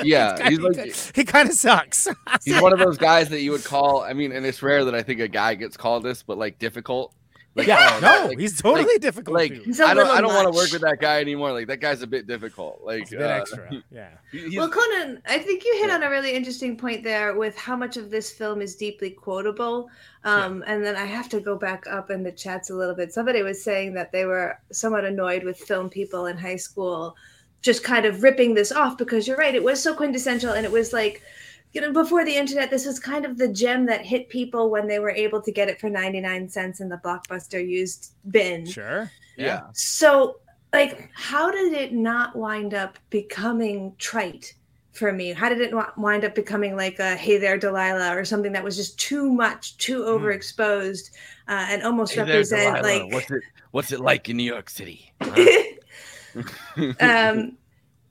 [0.04, 2.06] Yeah, he's he's kinda- like- he kind of sucks.
[2.44, 4.02] He's one of those guys that you would call.
[4.02, 6.58] I mean, and it's rare that I think a guy gets called this, but like
[6.58, 7.12] difficult.
[7.60, 9.62] Like, Yeah, oh, no, like- he's totally like- difficult, Like, too.
[9.64, 11.52] He's a I don't, I don't want to work with that guy anymore.
[11.52, 12.80] Like, that guy's a bit difficult.
[12.84, 13.70] Like, It's a bit uh, extra.
[13.90, 14.08] Yeah.
[14.56, 17.96] Well, Conan, I think you hit on a really interesting point there with how much
[17.96, 19.88] of this film is deeply quotable.
[20.24, 23.12] Um, And then I have to go back up in the chats a little bit.
[23.12, 27.16] Somebody was saying that they were somewhat annoyed with film people in high school
[27.62, 30.72] just kind of ripping this off because you're right, it was so quintessential and it
[30.72, 31.22] was like,
[31.72, 34.86] you know, before the internet, this was kind of the gem that hit people when
[34.88, 38.66] they were able to get it for 99 cents in the blockbuster used bin.
[38.66, 39.10] Sure.
[39.36, 39.62] yeah.
[39.72, 40.40] So,
[40.72, 44.54] like, how did it not wind up becoming trite
[44.92, 45.32] for me?
[45.32, 48.64] How did it wa- wind up becoming like a "Hey there, Delilah" or something that
[48.64, 51.10] was just too much, too overexposed,
[51.48, 52.20] uh, and almost Hmm.
[52.20, 53.04] Hey represent Delilah.
[53.04, 53.42] like what's it?
[53.70, 55.12] What's it like in New York City?
[55.22, 56.42] Huh?
[56.76, 57.52] um, to,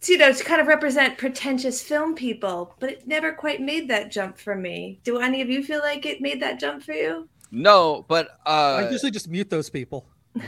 [0.07, 4.12] you know, to kind of represent pretentious film people, but it never quite made that
[4.12, 4.99] jump for me.
[5.03, 7.27] Do any of you feel like it made that jump for you?
[7.51, 10.05] no, but I uh, usually just mute those people.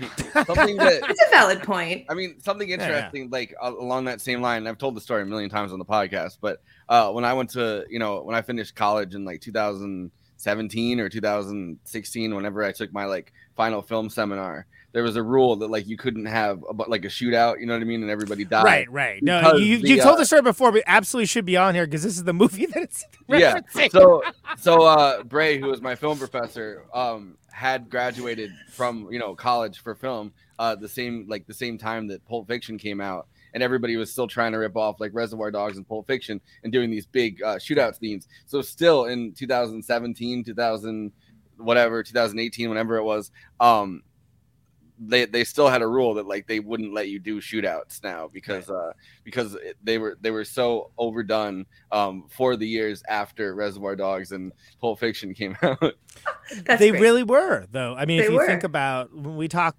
[0.45, 2.05] something that It's a valid point.
[2.09, 2.75] I mean, something yeah.
[2.75, 4.67] interesting, like uh, along that same line.
[4.67, 7.49] I've told the story a million times on the podcast, but uh, when I went
[7.51, 12.93] to, you know, when I finished college in like 2017 or 2016, whenever I took
[12.93, 16.73] my like final film seminar, there was a rule that like you couldn't have a,
[16.89, 17.59] like a shootout.
[17.59, 18.01] You know what I mean?
[18.01, 18.65] And everybody died.
[18.65, 19.23] Right, right.
[19.23, 21.85] No, you, the, you told uh, the story before, but absolutely should be on here
[21.85, 23.59] because this is the movie that it's yeah.
[23.89, 24.23] So
[24.57, 29.79] so uh Bray, who was my film professor, um, had graduated from you know college
[29.79, 33.27] for film uh the same like the same time that Pulp Fiction came out.
[33.53, 36.71] And everybody was still trying to rip off like Reservoir Dogs and Pulp Fiction and
[36.71, 38.29] doing these big uh, shootout scenes.
[38.45, 41.11] So still in 2017, 2000,
[41.57, 44.03] whatever 2018, whenever it was, um,
[45.03, 48.29] they they still had a rule that like they wouldn't let you do shootouts now
[48.31, 48.91] because uh
[49.23, 54.51] because they were they were so overdone um for the years after Reservoir Dogs and
[54.79, 55.95] Pulp Fiction came out.
[56.79, 57.95] they really were, though.
[57.97, 58.45] I mean, if you were.
[58.45, 59.75] think about when we talk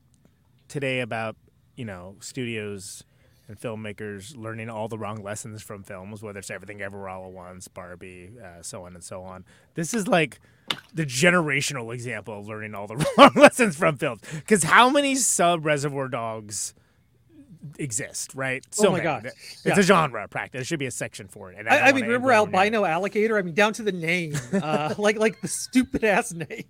[0.68, 1.37] today about
[1.76, 3.04] you know studios
[3.48, 7.32] and filmmakers learning all the wrong lessons from films, whether it's Everything Everywhere All at
[7.32, 9.44] Once, Barbie, uh, so on and so on.
[9.74, 10.40] This is like
[10.94, 14.20] the generational example of learning all the wrong lessons from films.
[14.35, 16.74] Because how many sub Reservoir Dogs?
[17.78, 18.98] exist right So Oh my.
[19.00, 19.26] God.
[19.26, 19.78] it's Yeah.
[19.78, 22.02] a genre practice there should be a section for it and I, don't I mean,
[22.06, 22.37] remember go there.
[22.56, 23.38] albino alligator?
[23.38, 26.64] I mean, down to the name, uh, like like the stupid ass name.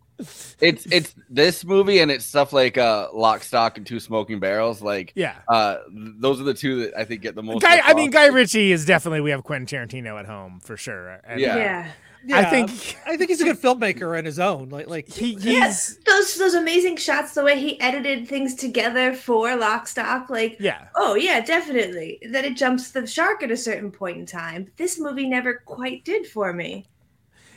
[0.60, 4.82] it's it's this movie and it's stuff like uh Lock, Stock, and Two Smoking Barrels.
[4.82, 5.36] Like Yeah.
[5.48, 7.62] uh those are the two that I think get the most.
[7.62, 8.10] Guy, I mean.
[8.10, 11.20] Guy Ritchie is definitely we have Quentin Tarantino at home for sure.
[11.24, 11.86] And, Yeah.
[11.88, 11.92] uh,
[12.24, 12.38] Yeah.
[12.38, 14.68] I think I think he's a good filmmaker in his own.
[14.68, 19.56] Like like he, Yes, those those amazing shots, the way he edited things together for
[19.56, 22.20] Lock Stock, like yeah, oh yeah, definitely.
[22.30, 24.70] That it jumps the shark at a certain point in time.
[24.76, 26.86] This movie never quite did for me.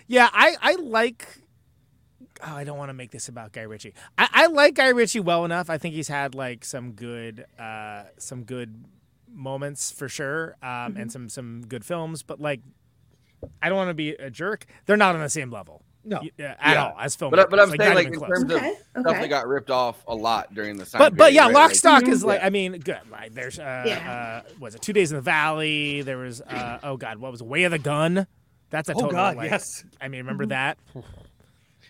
[0.08, 1.28] Yeah, I I like.
[2.46, 3.94] Oh, I don't want to make this about Guy Ritchie.
[4.18, 5.70] I, I like Guy Ritchie well enough.
[5.70, 8.86] I think he's had like some good, uh, some good
[9.32, 12.24] moments for sure, um, and some some good films.
[12.24, 12.60] But like,
[13.62, 14.66] I don't want to be a jerk.
[14.86, 15.82] They're not on the same level.
[16.08, 16.86] No, y- uh, at Yeah.
[16.86, 17.32] all as filmmakers.
[17.32, 18.30] But, but I'm saying like even in close.
[18.30, 19.22] terms of Okay, stuff okay.
[19.22, 21.00] that got ripped off a lot during the time.
[21.00, 21.54] But but period, yeah, right?
[21.54, 22.46] Lock Like- Stock is like Yeah.
[22.46, 23.00] I mean good.
[23.12, 24.44] Like there's uh, Yeah.
[24.48, 26.04] uh was it Two Days in the Valley?
[26.04, 27.42] There was uh oh god, what was?
[27.42, 28.28] Way of the Gun?
[28.70, 29.84] That's a Oh, total God, like- yes.
[30.00, 30.78] I mean, remember that?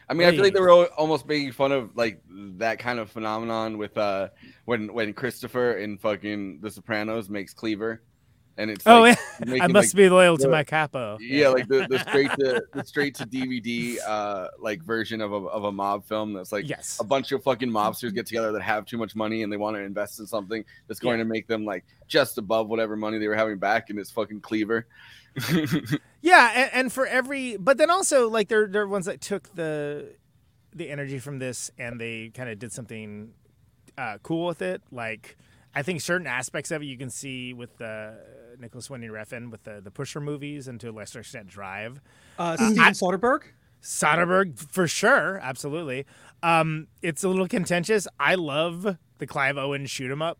[0.08, 3.00] I mean, I feel like Way- they were almost making fun of like that kind
[3.00, 4.30] of phenomenon with uh
[4.65, 8.02] when when Christopher in fucking The Sopranos makes Cleaver,
[8.58, 9.58] and it's Oh, like, yeah.
[9.63, 11.18] I must like, be loyal to my capo.
[11.20, 15.36] Yeah, like the, the straight to the straight to DVD uh like version of a
[15.36, 16.98] of a mob film that's like Yes.
[17.00, 19.76] a bunch of fucking mobsters get together that have too much money and they want
[19.76, 23.28] to invest in something that's going to make them like just above whatever money they
[23.28, 24.88] were having back and it's fucking Cleaver.
[26.22, 29.54] Yeah, and, and for every, but then also like there there are ones that took
[29.54, 30.15] the
[30.74, 33.32] the energy from this and they kind of did something
[33.98, 34.82] uh, cool with it.
[34.91, 35.38] Like
[35.76, 38.12] I think certain aspects of it you can see with uh,
[38.60, 42.02] Nicolas Winding Refn with the the Pusher movies and to a lesser extent Drive.
[42.39, 43.44] Uh, Uh, Steven I- Soderbergh.
[43.82, 46.06] Soderbergh for sure, absolutely.
[46.41, 48.08] Um, it's a little contentious.
[48.20, 50.39] I love the Clive Owen shoot 'em up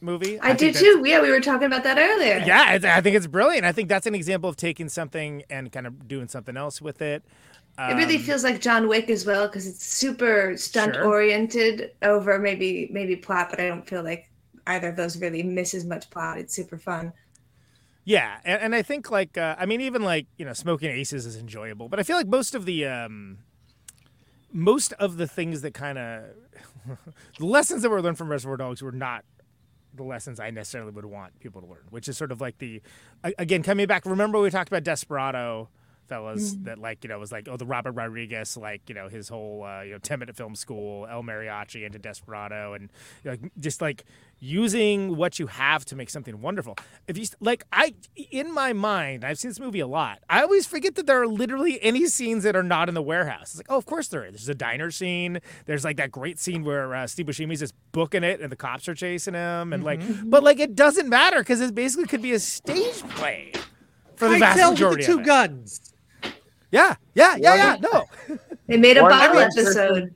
[0.00, 0.38] movie.
[0.40, 1.02] I, do think that's- too.
[1.04, 2.42] Yeah, we were talking about that earlier.
[2.46, 3.64] Yeah, I, I think it's brilliant.
[3.64, 7.02] I think that's an example of taking something and kind of doing something else with
[7.02, 7.24] it.
[7.78, 11.04] It really Um, feels like John Wick as well because it's super stunt Sure.
[11.06, 14.30] oriented over maybe maybe plot, but I don't feel like
[14.66, 16.38] either of those really misses much plot.
[16.38, 17.12] It's super fun.
[18.06, 21.26] Yeah, and, and I think like uh, I mean even like you know smoking aces
[21.26, 23.38] is enjoyable, but I feel like most of the um,
[24.52, 26.24] most of the things that kind of
[27.38, 29.24] the lessons that were learned from Reservoir Dogs were not
[29.92, 32.80] the lessons I necessarily would want people to learn, which is sort of like the
[33.24, 34.06] again coming back.
[34.06, 35.68] Remember we talked about Desperado,
[36.08, 36.64] fellas, Mhm.
[36.64, 39.64] that like you know was like oh the Robert Rodriguez like you know his whole
[39.64, 42.90] uh, you know ten minute film school El Mariachi into Desperado and
[43.24, 44.04] you know, just like
[44.38, 46.76] using what you have to make something wonderful.
[47.08, 47.94] If you like, I
[48.30, 50.20] in my mind, I've seen this movie a lot.
[50.28, 53.50] I always forget that there are literally any scenes that are not in the warehouse.
[53.52, 54.32] It's like, oh, of course there is.
[54.32, 55.40] There's a diner scene.
[55.64, 58.88] There's like that great scene where uh, Steve Buscemi's just booking it, and the cops
[58.88, 62.32] are chasing him, and like, but like it doesn't matter because it basically could be
[62.32, 63.52] a stage play
[64.16, 65.94] for the I vast with majority the two guns.
[66.76, 67.76] Yeah, yeah, yeah, yeah.
[67.80, 68.04] No,
[68.66, 70.14] They made a One bottle person- episode.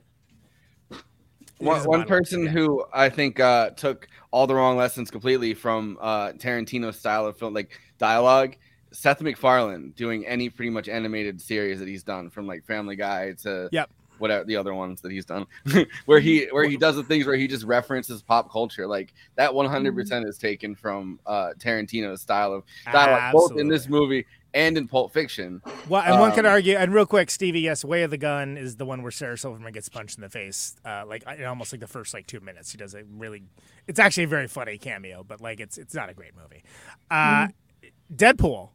[1.57, 6.31] One, one person who I think uh, took all the wrong lessons completely from uh,
[6.31, 8.55] Tarantino's style of film, like dialogue.
[8.93, 13.33] Seth MacFarlane doing any pretty much animated series that he's done, from like Family Guy
[13.43, 13.89] to Yep.
[14.17, 15.45] whatever the other ones that he's done,
[16.05, 19.53] where he where he does the things where he just references pop culture, like that
[19.53, 24.77] 100 percent is taken from uh, Tarantino's style of dialogue, both in this movie and
[24.77, 25.61] in Pulp Fiction.
[25.87, 28.57] Well, and one could Um, argue, and real quick, Stevie, yes, Way of the Gun
[28.57, 31.71] is the one where Sarah Silverman gets punched in the face, uh, like in almost
[31.71, 32.71] like the first like two minutes.
[32.71, 33.43] She does a really,
[33.87, 36.63] it's actually a very funny cameo, but like it's it's not a great movie.
[37.09, 37.47] Uh,
[38.13, 38.69] Deadpool,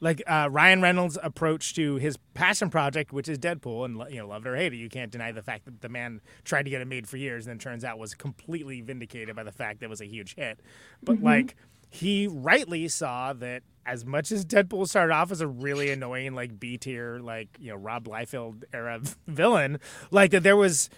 [0.00, 4.28] like uh, Ryan Reynolds' approach to his passion project, which is Deadpool, and you know,
[4.28, 6.86] loved or hated, you can't deny the fact that the man tried to get it
[6.86, 9.90] made for years, and then turns out was completely vindicated by the fact that it
[9.90, 10.60] was a huge hit.
[11.02, 11.22] But Mhm.
[11.24, 11.56] like
[11.90, 16.60] he rightly saw that as much as Deadpool started off as a really annoying like
[16.60, 19.78] B tier like you know Rob Liefeld era villain,
[20.10, 20.90] like that there was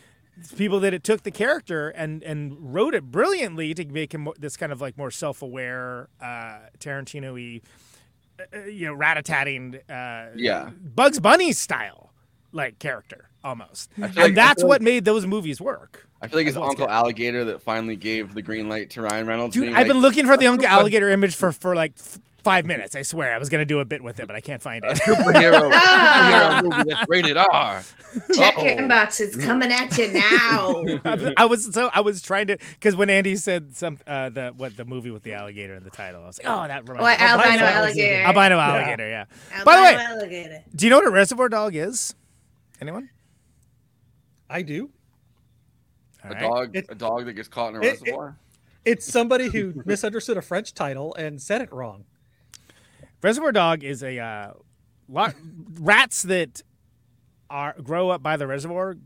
[0.56, 4.56] people that it took the character and and wrote it brilliantly to make him this
[4.56, 7.60] kind of like more self aware uh, Tarantino-y,
[8.52, 10.70] uh, you know rat-a-tatting uh, Yeah.
[10.82, 12.12] Bugs Bunny style.
[12.52, 16.06] like character almost, I and feel like- that's what like- made those movies work.
[16.22, 16.90] I feel like it's Uncle good.
[16.90, 19.54] Alligator that finally gave the green light to Ryan Reynolds.
[19.54, 22.94] Dude, I've been looking for the Uncle Alligator image for for like f- five minutes.
[22.94, 24.98] I swear, I was gonna do a bit with it, but I can't find it.
[24.98, 27.82] superhero, superhero movie that's rated R.
[28.34, 28.76] Check your Uh-oh.
[28.76, 29.20] inbox.
[29.20, 30.84] It's coming at you now.
[31.06, 34.52] I- I was so I was trying to because when Andy said some uh, the
[34.54, 37.22] what the movie with the alligator in the title, I was like, oh, that reminds
[37.22, 37.28] Oh, me.
[37.30, 38.22] albino alligator.
[38.24, 38.66] Albino Yeah.
[38.74, 39.24] alligator, yeah.
[39.64, 40.64] By the way, Albino alligator.
[40.76, 42.14] do you know what a reservoir dog is?
[42.78, 43.08] Anyone?
[44.50, 44.90] I do.
[46.24, 48.36] A dog, a dog that gets caught in a It- it- reservoir.
[48.84, 52.04] It's somebody who misunderstood a French title and said it wrong.
[53.22, 54.52] Reservoir dog is a uh,
[55.08, 55.34] lot
[55.78, 56.62] rats that
[57.50, 58.96] are grow up by the reservoir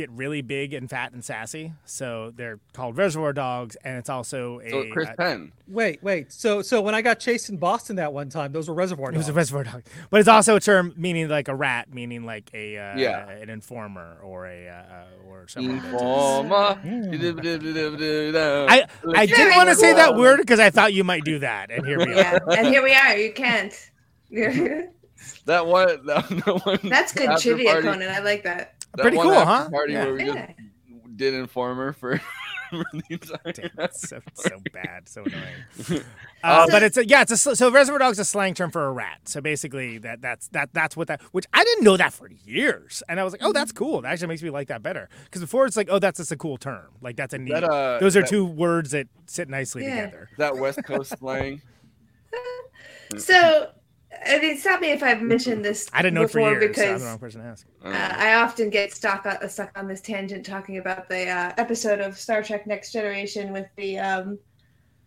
[0.00, 4.60] get really big and fat and sassy, so they're called reservoir dogs, and it's also
[4.60, 5.52] a So Chris uh, Penn.
[5.68, 6.32] Wait, wait.
[6.32, 9.16] So, so when I got chased in Boston that one time, those were reservoir Dogs.
[9.16, 12.24] It was a reservoir dog, but it's also a term meaning like a rat, meaning
[12.24, 13.28] like a uh, Yeah.
[13.28, 15.76] an informer or a uh, or someone.
[15.76, 16.80] Informer.
[18.68, 18.84] I
[19.14, 21.84] I didn't want to say that word because I thought you might do that, and
[21.86, 22.52] here we Yeah, are.
[22.56, 23.16] and here we are.
[23.16, 23.72] You can't.
[25.46, 26.06] That one.
[26.06, 28.08] That, that one That's good trivia, party- Conan.
[28.10, 28.79] I like that.
[28.96, 29.70] That Pretty one cool, huh?
[29.70, 30.04] Party Yeah.
[30.04, 30.46] where we Yeah.
[30.46, 32.18] just did Informer for,
[32.70, 33.52] for the entire.
[33.52, 36.02] Damn, that's so, so bad, so annoying.
[36.42, 38.86] Uh, but it's a, yeah, it's a so reservoir dog's is a slang term for
[38.86, 39.20] a rat.
[39.26, 41.20] So basically, that that's that that's what that.
[41.32, 44.00] Which I didn't know that for years, and I was like, oh, that's cool.
[44.00, 45.10] That actually makes me like that better.
[45.24, 46.86] Because before it's like, oh, that's just a cool term.
[47.02, 47.52] Like that's a neat.
[47.52, 50.06] That, uh, those are that- two words that sit nicely Yeah.
[50.06, 50.30] together.
[50.38, 51.60] That West Coast slang.
[53.18, 53.70] So,
[54.26, 56.76] I mean, stop me if I've mentioned this I didn't know it for before years.
[56.76, 57.66] so I'm because the wrong person to ask.
[57.84, 62.00] uh, I often get stuck on, stuck on this tangent talking about the uh, episode
[62.00, 64.38] of Star Trek Next Generation with the um,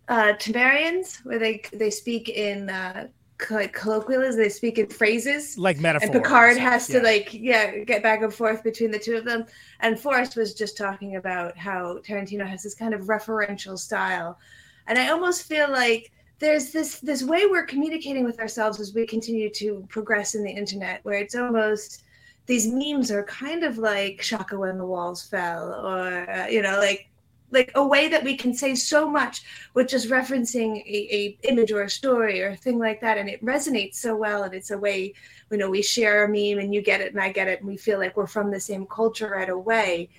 [0.08, 3.08] uh, Tamarians, where they they speak in uh,
[3.50, 5.58] like colloquialism, they speak in phrases.
[5.58, 6.10] Like metaphors.
[6.10, 7.04] And Picard has to Yeah.
[7.04, 9.46] like yeah get back and forth between the two of them.
[9.82, 14.40] And Forrest was just talking about how Tarantino has this kind of referential style,
[14.88, 16.12] and I almost feel like
[16.44, 20.52] there's this this way we're communicating with ourselves as we continue to progress in the
[20.52, 22.04] internet, where it's almost
[22.46, 26.80] these memes are kind of like Shaka when the walls fell, or uh, you know
[26.80, 27.10] like
[27.52, 31.72] like a way that we can say so much with just referencing a, a image
[31.72, 34.72] or a story or a thing like that and it resonates so well and it's
[34.72, 35.14] a way
[35.52, 37.68] you know we share a meme and you get it and i get it and
[37.68, 40.10] we feel like we're from the same culture right away.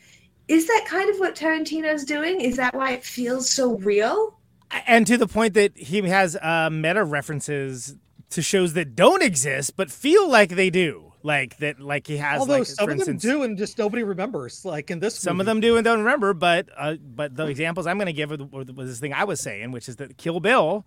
[0.46, 2.40] Is that kind of what tarantino's doing?
[2.40, 4.38] Is that why it feels so real
[4.87, 7.96] and to the point that he has uh, meta references
[8.30, 11.12] to shows that don't exist but feel like they do.
[11.22, 12.38] Like that, like he has.
[12.40, 14.62] Although like, some of them instance, do, and just nobody remembers.
[14.62, 17.87] Like in this, Some of them do and don't remember, but uh, but the examples
[17.87, 19.88] I'm going to give are the- were the- was this thing I was saying, which
[19.88, 20.84] is that Kill Bill,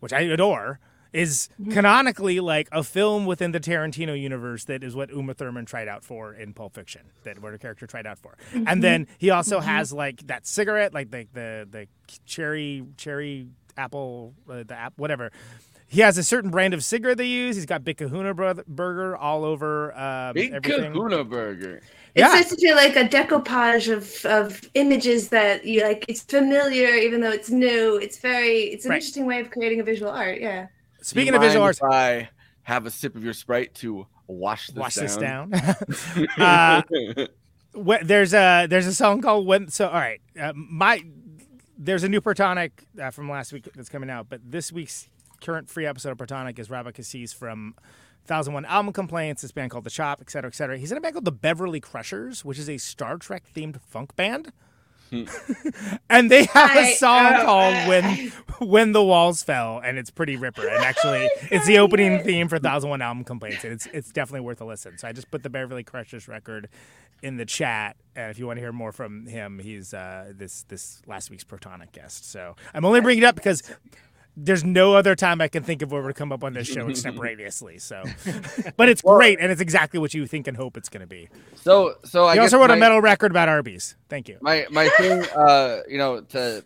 [0.00, 0.80] which I adore,
[1.16, 5.88] is canonically like a film within the Tarantino universe that is what Uma Thurman tried
[5.88, 8.36] out for in Pulp Fiction, that what her character tried out for.
[8.52, 8.64] Mhm.
[8.66, 9.64] And then he also Mhm.
[9.64, 11.86] has like that cigarette, like the the the
[12.26, 15.30] cherry cherry apple, uh, the app whatever.
[15.88, 17.54] He has a certain brand of cigarette they use.
[17.54, 20.92] He's got Big Kahuna bro- Burger all over um, Big everything.
[20.92, 21.76] Kahuna Burger.
[22.16, 22.30] it Yeah.
[22.30, 27.20] starts to feel like a decoupage of, of images that you like it's familiar even
[27.20, 28.96] though it's new it's very it's an Right.
[28.96, 30.66] interesting way of creating a visual art yeah
[31.06, 32.30] Speaking of visual arts, I
[32.64, 35.50] have a sip of your Sprite to wash this Wash down.
[35.50, 36.26] this down.
[36.36, 36.82] uh,
[37.72, 39.68] wh- there's a there's a song called when.
[39.68, 41.04] So all right, uh, my
[41.78, 45.08] there's a new Protonic uh, from last week that's coming out, but this week's
[45.40, 47.76] current free episode of Protonic is Robert Cassis from
[48.26, 49.42] 1001 Album Complaints.
[49.42, 50.76] This band called The Chop, et cetera, et cetera.
[50.76, 54.16] He's in a band called The Beverly Crushers, which is a Star Trek themed funk
[54.16, 54.52] band.
[56.10, 58.32] and they have a I- song oh, called uh, "When
[58.68, 60.66] When the Walls Fell," and it's pretty ripper.
[60.66, 64.40] And actually, it's the opening theme for Thousand One Album Complaints, and it's it's definitely
[64.40, 64.98] worth a listen.
[64.98, 66.68] So I just put the Beverly Crushers record
[67.22, 70.64] in the chat, and if you want to hear more from him, he's uh, this
[70.64, 72.30] this last week's Protonic guest.
[72.30, 73.62] So I'm only bringing it up because.
[74.36, 76.88] There's no other time I can think of where we're come up on this show
[76.90, 77.78] extemporaneously.
[77.78, 78.02] So,
[78.76, 81.28] but it's great, and it's exactly what you think and hope it's going to be.
[81.54, 83.96] So, so I he also wrote a metal record about Arby's.
[84.08, 84.38] Thank you.
[84.42, 86.62] my my thing uh you know to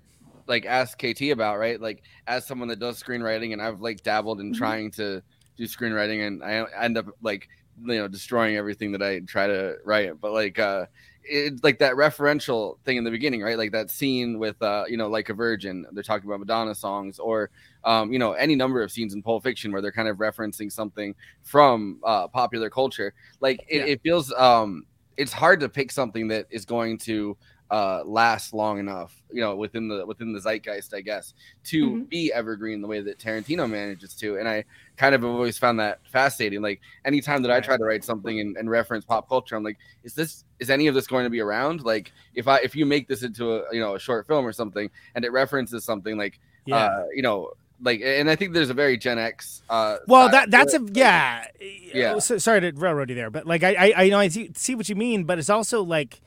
[0.47, 4.41] like ask kt about right like as someone that does screenwriting and i've like dabbled
[4.41, 4.57] in Mhm.
[4.59, 5.23] trying to
[5.57, 7.49] do screenwriting and i end up like
[7.87, 10.87] you know destroying everything that i try to write but like uh
[11.31, 14.97] it's like that referential thing in the beginning right like that scene with uh you
[14.97, 17.51] know like a virgin they're talking about madonna songs or
[17.85, 20.71] um you know any number of scenes in pulp fiction where they're kind of referencing
[20.71, 21.15] something
[21.45, 23.85] from uh popular culture like it, Yeah.
[23.85, 24.85] it feels um
[25.17, 27.37] it's hard to pick something that is going to
[27.71, 32.09] uh, last long enough, you know, within the within the zeitgeist, I guess, to Mhm.
[32.09, 34.39] be evergreen the way that Tarantino manages to.
[34.39, 34.65] And I
[34.97, 36.63] kind of have always found that fascinating.
[36.63, 39.79] Like anytime that I try to write something and, and reference pop culture, I'm like,
[40.03, 41.83] is this is any of this going to be around?
[41.85, 44.53] Like if I if you make this into a you know a short film or
[44.53, 46.77] something and it references something like Yeah.
[46.77, 47.51] uh, you know
[47.83, 51.45] like and I think there's a very Gen X uh Well, that that's a yeah.
[51.95, 52.19] Yeah.
[52.19, 54.75] So, sorry to railroad you there, but like I I, I know I see, see
[54.75, 56.21] what you mean, but it's also like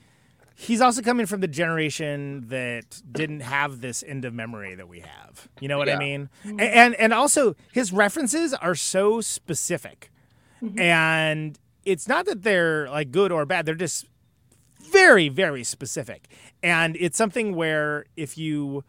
[0.55, 4.99] he's also coming from the generation that didn't have this end of memory that we
[4.99, 5.47] have.
[5.59, 6.29] You know what I mean?
[6.45, 6.59] Mm-hmm.
[6.59, 10.11] A- And and also his references are so specific,
[10.61, 10.79] mm-hmm.
[10.79, 13.65] and it's not that they're like good or bad.
[13.65, 14.05] They're just
[14.91, 16.27] very very specific,
[16.61, 18.83] and it's something where if you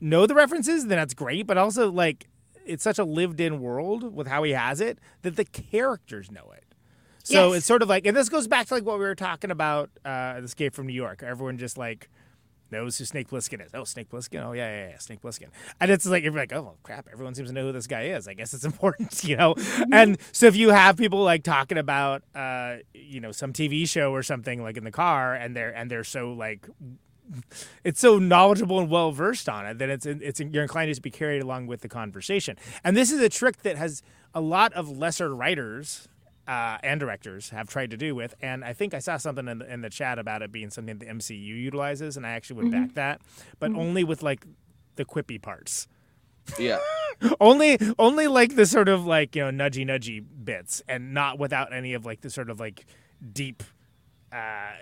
[0.00, 1.46] know the references, then that's great.
[1.46, 2.26] But also, like,
[2.66, 6.61] it's such a lived-in world with how he has it that the characters know it.
[7.24, 7.58] So Yes.
[7.58, 9.90] it's sort of like, and this goes back to like what we were talking about,
[10.04, 11.22] uh, Escape from New York.
[11.22, 12.08] Everyone just like
[12.70, 13.70] knows who Snake Plissken is.
[13.74, 14.42] Oh, Snake Plissken.
[14.44, 15.48] Oh, yeah, yeah, yeah, Snake Plissken.
[15.78, 18.26] And it's like you're like, oh crap, everyone seems to know who this guy is.
[18.26, 19.54] I guess it's important, you know.
[19.92, 24.10] And so if you have people like talking about, uh, you know, some TV show
[24.12, 26.66] or something like in the car, and they're and they're so like
[27.84, 31.02] it's so knowledgeable and well versed on it that it's it's you're inclined to just
[31.02, 32.56] be carried along with the conversation.
[32.84, 34.02] And this is a trick that has
[34.34, 36.08] a lot of lesser writers
[36.48, 38.34] uh, and directors have tried to do with.
[38.42, 40.98] And I think I saw something in the, in the chat about it being something
[40.98, 42.70] the MCU utilizes, and I actually would Mhm.
[42.72, 43.20] back that,
[43.60, 43.78] but Mhm.
[43.78, 44.44] only with like
[44.96, 45.86] the quippy parts.
[46.58, 46.78] yeah.
[47.40, 51.72] only only like the sort of like you know nudgy nudgy bits and not without
[51.72, 52.84] any of like the sort of like
[53.32, 53.62] deep
[54.32, 54.72] uh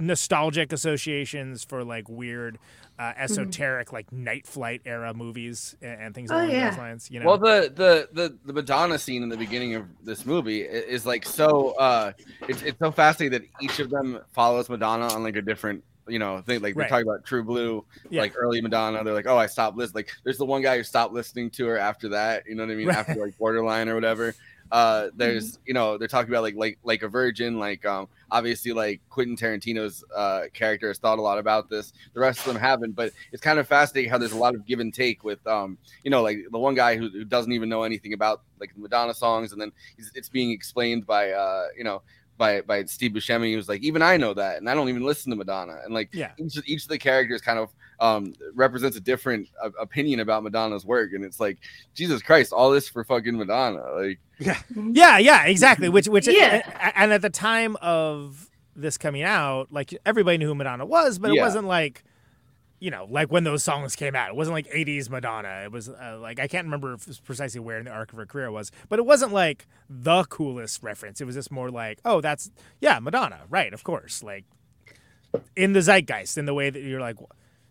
[0.00, 2.58] nostalgic associations for like weird
[2.98, 6.70] uh, esoteric like night flight era movies and, and things Oh, along yeah.
[6.70, 9.84] those lines you know Well, the, the the the Madonna scene in the beginning of
[10.04, 11.70] this movie i- is like so.
[11.78, 12.12] uh
[12.48, 16.18] It's it's so fascinating that each of them follows Madonna on like a different you
[16.18, 16.62] know thing.
[16.62, 16.88] Like they Right.
[16.88, 18.22] talk about True Blue, Yeah.
[18.22, 19.02] like early Madonna.
[19.04, 20.04] They're like, oh, I stopped listening.
[20.04, 22.44] Like there's the one guy who stopped listening to her after that.
[22.48, 22.86] You know what I mean?
[22.88, 22.96] Right.
[22.96, 24.34] After like Borderline or whatever.
[24.72, 28.72] Uh, there's you know they're talking about like like like a virgin like um obviously
[28.72, 31.92] like Quentin Tarantino's uh character has thought a lot about this.
[32.14, 34.66] The rest of them haven't but it's kind of fascinating how there's a lot of
[34.66, 37.68] give and take with um you know like the one guy who, who doesn't even
[37.68, 39.70] know anything about like Madonna songs and then
[40.14, 42.02] it's being explained by uh you know
[42.36, 45.04] by by Steve Buscemi He was like even I know that and I don't even
[45.04, 46.32] listen to Madonna and like Yeah.
[46.38, 47.70] each, each of the characters kind of
[48.00, 51.58] um represents a different uh, opinion about Madonna's work and it's like
[51.94, 54.58] Jesus Christ all this for fucking Madonna like Yeah.
[54.74, 56.62] yeah yeah exactly which which Yeah.
[56.78, 61.18] a- and at the time of this coming out like everybody knew who madonna was
[61.18, 61.42] but it Yeah.
[61.42, 62.04] wasn't like
[62.78, 64.30] you know like when those songs came out.
[64.30, 65.62] It wasn't like 80s madonna.
[65.64, 68.50] It was uh, like i can't remember precisely where in the arc of her career
[68.50, 71.20] was but it wasn't like the coolest reference.
[71.20, 72.50] It was just more like oh that's
[72.80, 73.40] yeah madonna.
[73.48, 74.22] Right of course.
[74.22, 74.44] Like
[75.54, 77.16] in the zeitgeist in the way that you're like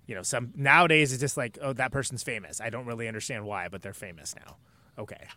[0.08, 2.62] you know some nowadays it's just like oh that person's famous.
[2.62, 4.58] I don't really understand why but they're famous now.
[4.98, 5.28] Okay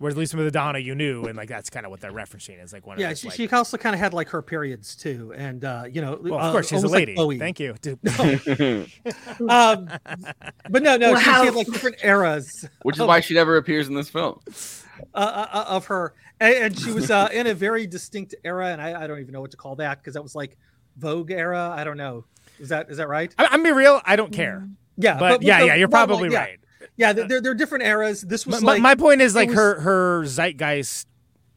[0.00, 2.64] Whereas Lisa least with Madonna, you knew, and like that's kind of what they're referencing.
[2.64, 4.40] Is like one of Yeah, those, she, like, she also kind of had like her
[4.40, 7.38] periods too, and uh, you know, well, of uh, course she's a almost like lady.
[7.38, 7.74] Thank you.
[7.82, 7.98] Dude.
[9.50, 9.90] um,
[10.70, 12.66] but no, no, she, she had like different eras.
[12.82, 14.40] which is why she never appears in this film
[15.14, 15.18] uh,
[15.52, 19.02] uh, of her, and, and she was uh, in a very distinct era, and I,
[19.02, 20.56] I don't even know what to call that because that was like
[20.96, 21.74] Vogue era.
[21.76, 22.24] I don't know.
[22.58, 23.34] Is that is that right?
[23.36, 24.00] I, I'm be real.
[24.06, 24.66] I don't care.
[24.96, 26.40] Yeah, but, with yeah, the- yeah, you're well, probably like, yeah.
[26.40, 26.59] right.
[27.00, 28.20] Yeah, they're, they're, they're different eras.
[28.20, 31.06] This was My, like my point is like was- her her zeitgeist.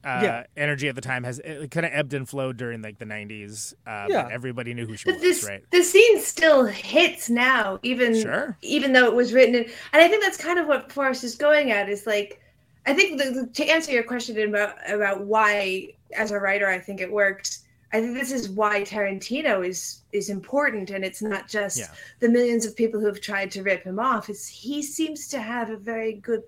[0.05, 0.43] Uh, Yeah.
[0.57, 3.73] energy at the time has it kind of ebbed and flowed during like the 90s.
[3.87, 4.27] Uh, Yeah.
[4.31, 5.63] everybody knew who she But was, this right?
[5.71, 8.57] the scene still hits now, even Sure.
[8.61, 11.35] even though it was written in, and I think that's kind of what Forrest is
[11.35, 11.87] going at.
[11.87, 12.41] Is like,
[12.85, 16.79] I think the, the- to answer your question about about why, as a writer, I
[16.79, 17.62] think it works.
[17.93, 21.91] I think this is why Tarantino is is important, and it's not just Yeah.
[22.19, 24.29] the millions of people who have tried to rip him off.
[24.29, 26.41] It's he seems to have a very good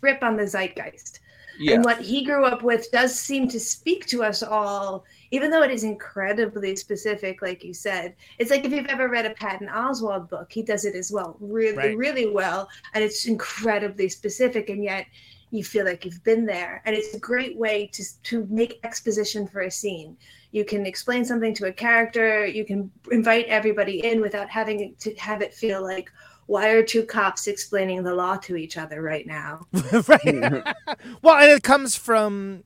[0.00, 1.20] grip on the zeitgeist.
[1.60, 5.50] yeah And what he grew up with does seem to speak to us all, even
[5.50, 8.14] though it is incredibly specific, like you said.
[8.38, 11.36] It's like if you've ever read a Patton Oswalt book, he does it as well,
[11.40, 11.96] really, Right.
[11.96, 12.68] really well.
[12.94, 15.06] And it's incredibly specific, and yet
[15.50, 16.80] you feel like you've been there.
[16.84, 20.16] And it's a great way to, to make exposition for a scene.
[20.50, 25.14] You can explain something to a character, you can invite everybody in without having to
[25.16, 26.10] have it feel like,
[26.46, 29.66] why are two cops explaining the law to each other right now?
[30.08, 30.64] right.
[31.22, 32.64] well, and it comes from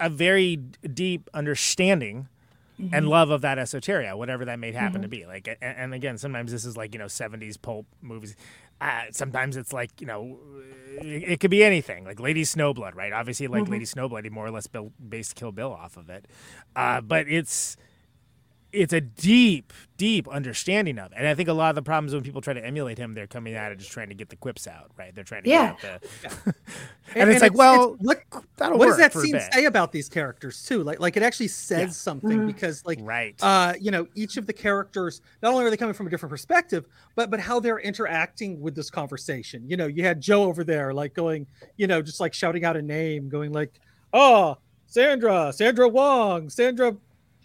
[0.00, 2.28] a very deep understanding
[2.78, 3.08] and mm-hmm.
[3.08, 5.02] love of that esoteria, whatever that may happen mm-hmm.
[5.02, 5.26] to be.
[5.26, 8.36] Like, and, and again, sometimes this is like you know '70s pulp movies.
[8.80, 10.38] Uh, sometimes it's like you know,
[11.00, 12.04] it, it could be anything.
[12.04, 13.12] Like Lady Snowblood, right?
[13.12, 13.70] Obviously, like Mhm.
[13.70, 16.26] Lady Snowblood, he more or less built, based Kill Bill off of it.
[16.74, 17.76] Uh, but it's
[18.76, 21.18] it's a deep, deep understanding of it.
[21.18, 23.26] And I think a lot of the problems when people try to emulate him, they're
[23.26, 25.14] coming at it just trying to get the quips out, right?
[25.14, 25.74] They're trying to Yeah.
[25.80, 26.54] get out the.
[27.14, 28.22] and, it's like, well, what
[28.56, 30.82] that'll what work does that scene say about these characters too?
[30.82, 32.46] Like, like it actually says something Mhm.
[32.46, 35.94] because, like, right, uh, you know, each of the characters not only are they coming
[35.94, 39.68] from a different perspective, but but how they're interacting with this conversation.
[39.68, 41.46] You know, you had Joe over there, like going,
[41.76, 43.80] you know, just like shouting out a name, going like,
[44.12, 44.58] "Oh,
[44.88, 46.96] Sandra, Sandra Wong, Sandra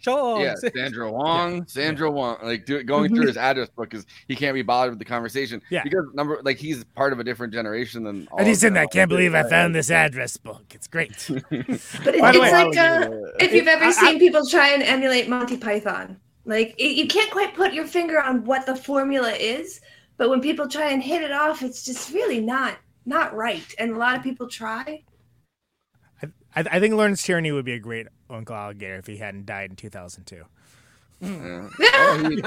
[0.02, 4.36] Chong." yeah, Sandra Wong, Sandra Wong, like do, going through his address book because he
[4.36, 5.62] can't be bothered with the conversation.
[5.70, 5.82] Yeah.
[5.84, 8.28] because number like he's part of a different generation than.
[8.30, 8.82] all And he's of in them.
[8.84, 8.92] that.
[8.92, 10.64] Can't believe I found this address book.
[10.74, 11.12] It's great.
[12.04, 13.08] But it, it's way- like uh,
[13.40, 17.06] if you've ever I- I- seen people try and emulate Monty Python, like it, you
[17.06, 19.80] can't quite put your finger on what the formula is,
[20.16, 22.76] but when people try and hit it off, it's just really not
[23.06, 23.74] not right.
[23.78, 25.02] And a lot of people try.
[26.54, 29.70] I, I think Lawrence Tierney would be a great Uncle Alligator if he hadn't died
[29.70, 30.44] in 2002.
[31.22, 31.68] Yeah.
[31.80, 32.42] Oh, he,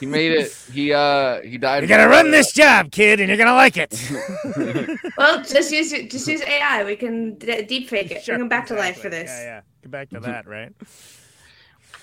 [0.00, 0.54] he made it.
[0.70, 1.78] He uh he died.
[1.78, 3.92] You're gonna run this job, kid, and you're gonna like it.
[5.16, 6.84] Well, just use just use AI.
[6.84, 8.26] We can d- deep fake it.
[8.26, 9.30] Bring him back to life for this.
[9.30, 9.60] Yeah, yeah.
[9.82, 10.72] Get back to that, right?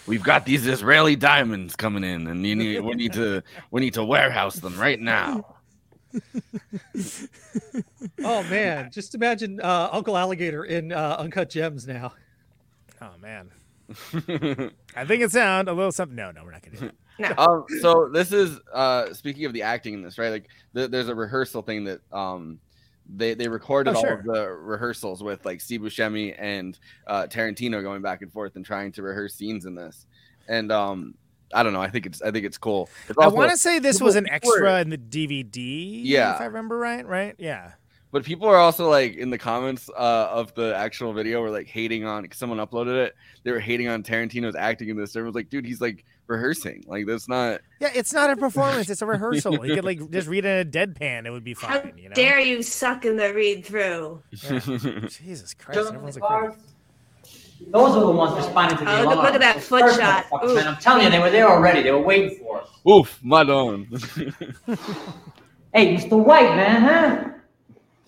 [0.08, 3.94] We've got these Israeli diamonds coming in, and you need we need to we need
[3.94, 5.46] to warehouse them right now.
[8.24, 12.14] oh man, just imagine uh, Uncle Alligator in uh, Uncut Gems now.
[13.02, 13.50] Oh man.
[14.96, 16.16] I think it sound a little something.
[16.16, 16.96] No, no, we're not gonna do that.
[17.20, 17.34] No.
[17.38, 20.30] um, so this is uh speaking of the acting in this, right?
[20.30, 22.60] Like th- there's a rehearsal thing that um
[23.14, 27.82] they they recorded Oh, all of the rehearsals with like Steve Buscemi and uh Tarantino
[27.82, 30.06] going back and forth and trying to rehearse scenes in this.
[30.48, 31.14] And um
[31.54, 32.90] I don't know, I think it's I think it's cool.
[33.08, 36.02] It's I want to say this was an people are- extra in the DVD.
[36.04, 36.36] Yeah.
[36.36, 37.06] if I remember right.
[37.06, 37.36] Right?
[37.38, 37.72] Yeah.
[38.12, 41.68] But people are also like in the comments uh, of the actual video were like
[41.68, 43.16] hating on because someone uploaded it.
[43.44, 45.16] They were hating on Tarantino's acting in this.
[45.16, 46.84] Everyone's like, dude, he's like rehearsing.
[46.88, 47.62] Like that's not.
[47.80, 49.62] Yeah, it's not a performance; it's a rehearsal.
[49.62, 51.94] He could like just read in a deadpan; it would be How fine.
[51.98, 52.16] You know?
[52.16, 54.24] dare you suck in the read through?
[54.32, 54.60] Yeah.
[55.08, 55.80] Jesus Christ!
[55.80, 56.58] Everyone's like, crazy.
[57.68, 59.26] Those are the ones responding to the Oh, look- alarm.
[59.26, 60.26] look at that Those foot shot.
[60.32, 61.82] motherfuckers, Man, I'm telling you, they were there already.
[61.84, 62.68] They were waiting for us.
[62.90, 63.88] Oof, my Madon.
[65.74, 66.18] Hey, Mr.
[66.18, 67.26] White, man, huh?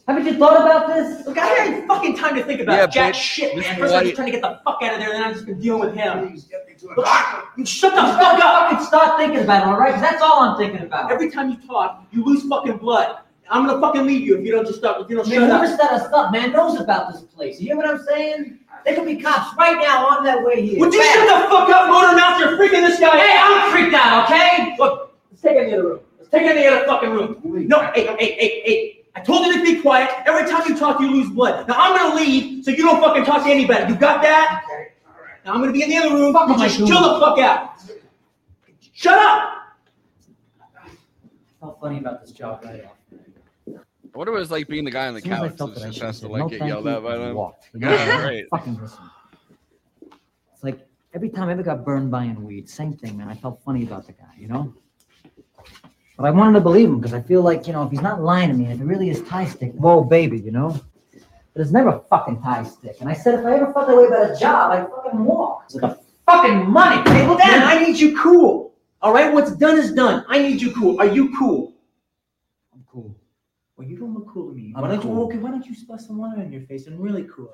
[0.08, 1.28] Haven't you thought about this?
[1.28, 3.64] Look, I had fucking time to think about Yeah, jack but shit, man.
[3.64, 3.78] Mr.
[3.78, 5.46] First, I'm White- just trying to get the fuck out of there, then I've just
[5.46, 6.36] been dealing with him.
[6.98, 7.08] Look,
[7.56, 9.94] you shut the fuck up and start thinking about it, all right?
[9.94, 11.12] 'Cause that's all I'm thinking about.
[11.12, 13.18] Every time you talk, you lose fucking blood.
[13.50, 15.00] I'm gonna fucking leave you if you don't just stop.
[15.02, 15.60] If you don't Man, shut up.
[15.62, 17.60] whoever set us up, man, knows about this place.
[17.62, 18.58] You hear what I'm saying?
[18.86, 20.80] There could be cops right now on their way here.
[20.80, 21.14] Would you Fast.
[21.14, 22.40] shut the fuck up, motor mouth?
[22.40, 24.76] You're freaking this guy Hey, I'm freaked out, okay?
[24.80, 26.00] Look, let's take it in the other room.
[26.18, 27.68] Let's take it in the other fucking room.
[27.68, 28.98] No, hey, hey, hey, hey.
[29.16, 30.10] I told you to be quiet.
[30.26, 31.68] Every time you talk, you lose blood.
[31.68, 33.92] Now I'm gonna leave so you don't fucking talk to anybody.
[33.94, 34.64] You got that?
[34.66, 34.94] Okay.
[35.46, 36.34] Now I'm gonna be in the other room.
[36.34, 37.82] Fuck You just chill the fuck out.
[38.94, 39.54] Shut up!
[40.86, 40.90] I
[41.60, 43.01] felt funny about this job right off.
[44.14, 45.76] I wonder what it's like being the guy on the As soon as I couch.
[45.76, 47.36] that just has to like "No, get yelled you," at by them.
[47.36, 47.70] walked.
[47.74, 48.44] You know, Yeah, right.
[48.50, 49.00] Fucking listen.
[50.54, 53.30] It's like every time I ever got burned buying weed, same thing, man.
[53.30, 54.74] I felt funny about the guy, you know?
[56.18, 58.22] But I wanted to believe him because I feel like, you know, if he's not
[58.22, 60.80] lying to me, if it really is Thai stick, whoa, baby, you know?
[61.54, 62.98] But it's never fucking Thai stick.
[63.00, 65.64] And I said, if I ever felt that way about a job, I'd fucking walk.
[65.66, 67.02] It's like a fucking money.
[67.06, 68.74] Dan, then I need you cool.
[69.02, 70.24] All right, what's done is done.
[70.30, 71.00] I need you cool.
[71.00, 71.74] Are you cool?
[73.82, 73.90] I'm cool.
[73.90, 74.74] Well, you don't look cool to me.
[74.76, 75.16] I'm why don't cool.
[75.16, 75.38] you okay?
[75.38, 77.54] Why don't you splash some water on your face and really cool?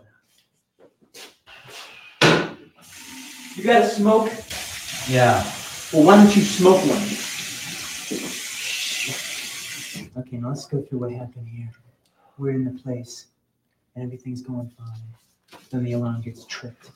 [3.55, 4.31] You got to smoke?
[5.07, 5.43] Yeah.
[5.91, 7.01] Well, why don't you smoke one?
[10.21, 11.69] Okay, now let's go through what happened here.
[12.37, 13.27] We're in the place,
[13.95, 15.59] and everything's going fine.
[15.71, 16.91] Then the alarm gets tripped.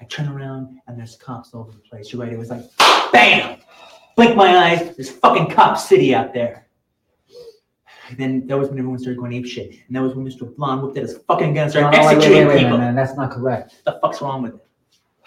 [0.00, 2.12] I turn around, and there's cops all over the place.
[2.12, 2.64] You're right, it was like,
[3.12, 3.58] Bam!
[4.16, 4.96] Blink my eyes.
[4.96, 6.66] There's fucking Cop City out there.
[8.16, 9.70] Then that was when everyone started going ape shit.
[9.86, 10.54] And that was when Mr.
[10.56, 12.78] Blonde whipped out his fucking gun and started No, no, wait, wait, executing wait, people.
[12.78, 13.74] man, that's not correct.
[13.84, 14.66] What the fuck's wrong with it?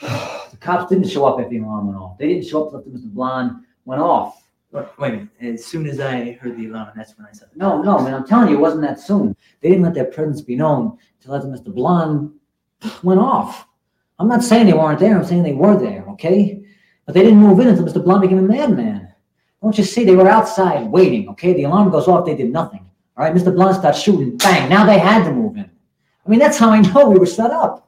[0.54, 2.18] The cops didn't show up after the alarm went off.
[2.20, 3.12] They didn't show up after Mr.
[3.12, 4.44] Blonde went off.
[4.72, 5.30] Wait, wait a minute.
[5.60, 8.26] As soon as I heard the alarm, that's when I said, No, no, man, I'm
[8.28, 9.36] telling you, it wasn't that soon.
[9.62, 11.74] They didn't let their presence be known until after Mr.
[11.74, 12.32] Blonde
[13.02, 13.68] went off.
[14.20, 16.64] I'm not saying they weren't there, I'm saying they were there, okay?
[17.06, 18.04] But they didn't move in until Mr.
[18.04, 19.03] Blonde became a madman.
[19.64, 20.04] Don't you see?
[20.04, 21.54] They were outside waiting, okay?
[21.54, 22.86] The alarm goes off, they did nothing.
[23.16, 23.56] All right, Mr.
[23.56, 25.70] Blonde starts shooting, bang, now they had to move in.
[26.26, 27.88] I mean, that's how I know we were set up.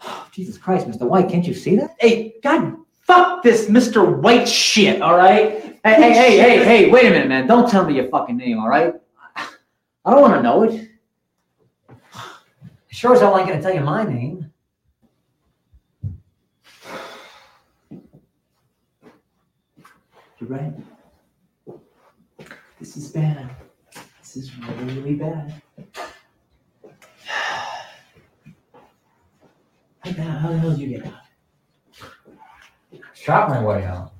[0.00, 1.02] Oh, Jesus Christ, Mr.
[1.02, 1.96] White, can't you see that?
[2.00, 4.20] Hey, God, fuck this Mr.
[4.20, 5.78] White shit, all right?
[5.84, 7.46] Hey, hey, hey, hey, hey, wait a minute, man.
[7.46, 8.94] Don't tell me your fucking name, all right?
[9.36, 10.88] I don't want to know it.
[12.88, 14.51] Sure as hell I ain't gonna tell you my name.
[20.52, 20.74] Right?
[22.78, 23.50] This is bad.
[24.20, 25.62] This is really, really bad.
[30.04, 31.12] How the, how the hell did you get out?
[33.14, 34.12] Shot my way out.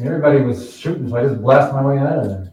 [0.00, 2.46] Everybody was shooting, so I just blasted my way out of there.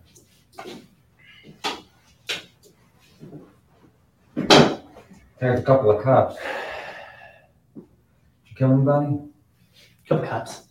[5.40, 6.38] There's a couple of cops.
[7.76, 7.84] Did
[8.48, 9.20] you kill anybody?
[10.10, 10.64] Couple cops.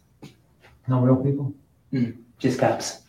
[0.89, 1.55] No real people?
[1.93, 3.03] Mm, just cops.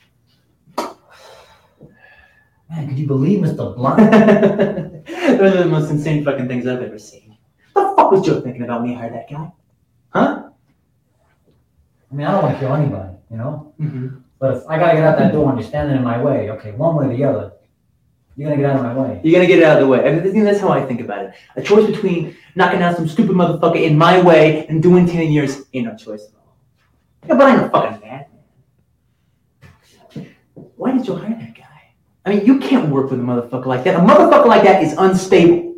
[2.69, 3.75] Man, could you believe Mr.
[3.75, 5.05] Blonde?
[5.07, 7.37] Those are the most insane fucking things I've ever seen.
[7.73, 9.51] What the fuck was Joe thinking about when he hired that guy?
[10.09, 10.49] Huh?
[12.11, 13.73] I mean, I don't want to kill anybody, you know?
[13.79, 14.17] Mm-hmm.
[14.39, 16.71] But if I gotta get out that door and you're standing in my way, okay,
[16.71, 17.53] one way or the other,
[18.35, 19.19] you're gonna get out of my way.
[19.23, 20.07] You're gonna get it out of the way.
[20.07, 21.33] I mean, that's how I think about it.
[21.55, 25.63] A choice between knocking down some stupid motherfucker in my way and doing 10 years
[25.73, 26.55] ain't no choice at all.
[27.27, 28.25] Yeah, but I'm a fucking madman.
[30.77, 31.63] Why did you hire that guy?
[32.25, 33.95] I mean, you can't work with a motherfucker like that.
[33.95, 35.75] A motherfucker like that is unstable.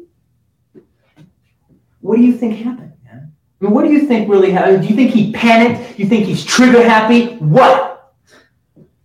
[2.02, 3.32] What do you think happened, man?
[3.62, 4.82] I mean, what do you think really happened?
[4.82, 5.98] Do you think he panicked?
[5.98, 7.36] You think he's trigger happy?
[7.38, 8.14] What?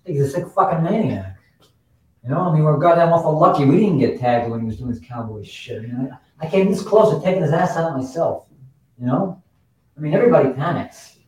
[0.04, 1.36] He's a sick fucking maniac.
[2.22, 4.78] You know, I mean, we're goddamn awful lucky we didn't get tagged when he was
[4.78, 5.78] doing his cowboy shit.
[5.78, 8.46] I mean, I, I came this close to taking his ass out myself.
[8.98, 9.42] You know?
[9.96, 11.18] I mean, everybody panics.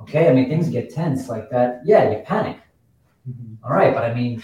[0.00, 0.28] Okay?
[0.28, 1.80] I mean, things get tense like that.
[1.84, 2.58] Yeah, you panic.
[3.62, 4.42] All right, but I mean,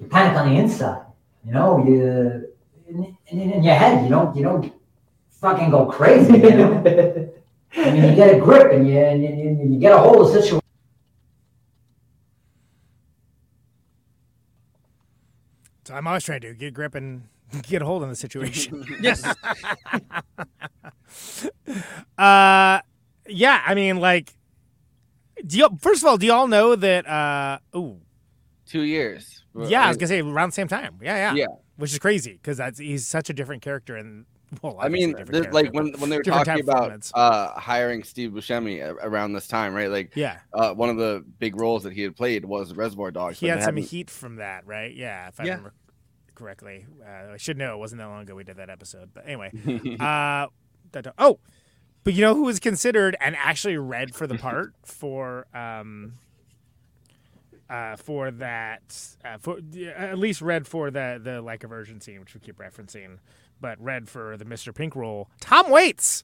[0.00, 1.02] you panic on the inside.
[1.44, 2.48] You know, you
[2.88, 4.72] in, in, in your head, you don't you don't
[5.40, 6.38] fucking go crazy.
[6.38, 6.82] You know?
[7.76, 10.26] I mean, you get a grip and you and you, you, you get a hold
[10.26, 10.60] of the situation.
[15.84, 17.28] So I'm always trying to get grip and
[17.62, 18.84] get a hold on the situation.
[19.00, 19.24] Yes.
[22.18, 22.80] uh,
[23.28, 23.62] yeah.
[23.64, 24.34] I mean, like,
[25.46, 27.06] do you, first of all, do y'all know that?
[27.06, 28.00] Uh, ooh,
[28.66, 29.44] Two years.
[29.54, 30.98] yeah, I was gonna say around the same time.
[31.00, 31.46] Yeah, yeah, Yeah.
[31.76, 34.24] Which is crazy because that's he's such a different character and
[34.62, 37.48] well, I mean, obviously a different th- like when when they were talking about uh,
[37.58, 39.90] hiring Steve Buscemi around this time, right?
[39.90, 40.38] Like, Yeah.
[40.52, 43.38] uh, one of the big roles that he had played was Reservoir Dogs.
[43.40, 44.94] he had some hadn't- heat from that, right?
[44.94, 45.50] Yeah, if I Yeah.
[45.50, 45.74] remember
[46.34, 46.86] correctly.
[47.04, 49.10] Uh, I should know it wasn't that long ago we did that episode.
[49.14, 49.50] But anyway,
[50.00, 50.46] uh,
[51.18, 51.38] oh,
[52.06, 56.12] but you know who was considered and actually read for the part for um
[57.68, 62.20] uh for that uh, for yeah, at least read for the the like aversion scene,
[62.20, 63.18] which we keep referencing,
[63.60, 64.72] but read for the Mr.
[64.72, 65.28] Pink role.
[65.40, 66.22] Tom Waits.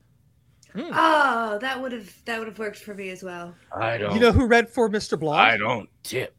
[0.77, 3.53] Oh, that would have that would have worked for me as well.
[3.77, 4.15] I don't.
[4.15, 5.19] You know who read for Mr.
[5.19, 5.41] Blonde?
[5.41, 6.37] I don't tip.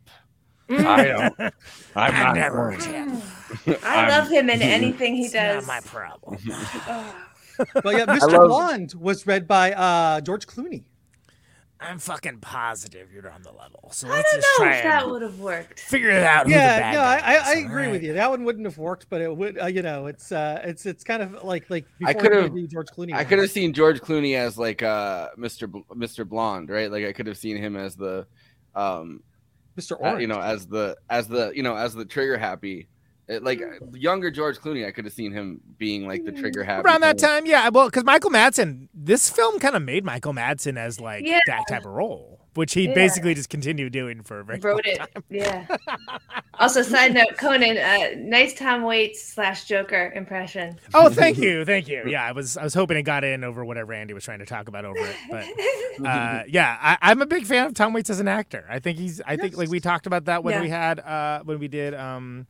[0.70, 1.40] I don't.
[1.40, 1.52] I'm
[1.98, 3.84] I not never tip.
[3.84, 5.68] I love him in anything he It's not does.
[5.68, 6.40] my problem.
[6.88, 7.16] Oh.
[7.84, 8.32] Well, yeah, Mr.
[8.32, 10.84] love- Blonde was read by uh, George Clooney.
[11.80, 13.90] I'm fucking positive you're on the level.
[13.92, 15.82] So I let's don't just know try if that would have worked.
[15.82, 16.46] figure it out.
[16.46, 17.92] who Yeah, no, I, I, I agree right?
[17.92, 18.14] with you.
[18.14, 19.60] That one wouldn't have worked, but it would.
[19.62, 22.56] Uh, you know, it's uh, it's it's kind of like like I could have.
[22.56, 23.14] did George Clooney.
[23.14, 25.70] I could have seen George Clooney as like uh, Mr.
[25.70, 26.26] Bl- Mr.
[26.26, 26.90] Blonde, right?
[26.90, 28.28] Like I could have seen him as the,
[28.76, 29.22] um,
[29.78, 30.02] Mr.
[30.02, 32.88] uh, you know, as the as the you know as the trigger happy,
[33.30, 34.86] like uh, younger George Clooney.
[34.86, 37.70] I could have seen him being like the trigger happy Around that time, yeah.
[37.70, 41.40] Well, because Michael Madsen, this film kind of made Michael Madsen as like Yeah.
[41.48, 42.94] that type of role, which he Yeah.
[42.94, 44.98] basically just continued doing for a very Wrote long it.
[44.98, 45.24] time.
[45.30, 45.66] Yeah.
[46.60, 50.78] also, side note, Conan, uh, nice Tom Waits slash Joker impression.
[50.94, 52.04] Oh, thank you, thank you.
[52.06, 54.46] Yeah, I was I was hoping it got in over whatever Andy was trying to
[54.46, 55.46] talk about over it, but
[56.06, 58.66] uh, yeah, I, I'm a big fan of Tom Waits as an actor.
[58.70, 59.22] I think he's.
[59.26, 60.62] I think like we talked about that when Yeah.
[60.62, 62.48] we had uh, when we did um,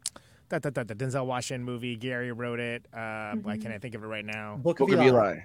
[0.54, 1.95] that that that the Denzel Washington movie.
[1.95, 2.86] Gary wrote it.
[2.93, 4.58] Uh, Why can't I think of it right now?
[4.58, 5.39] Book Book of Eli.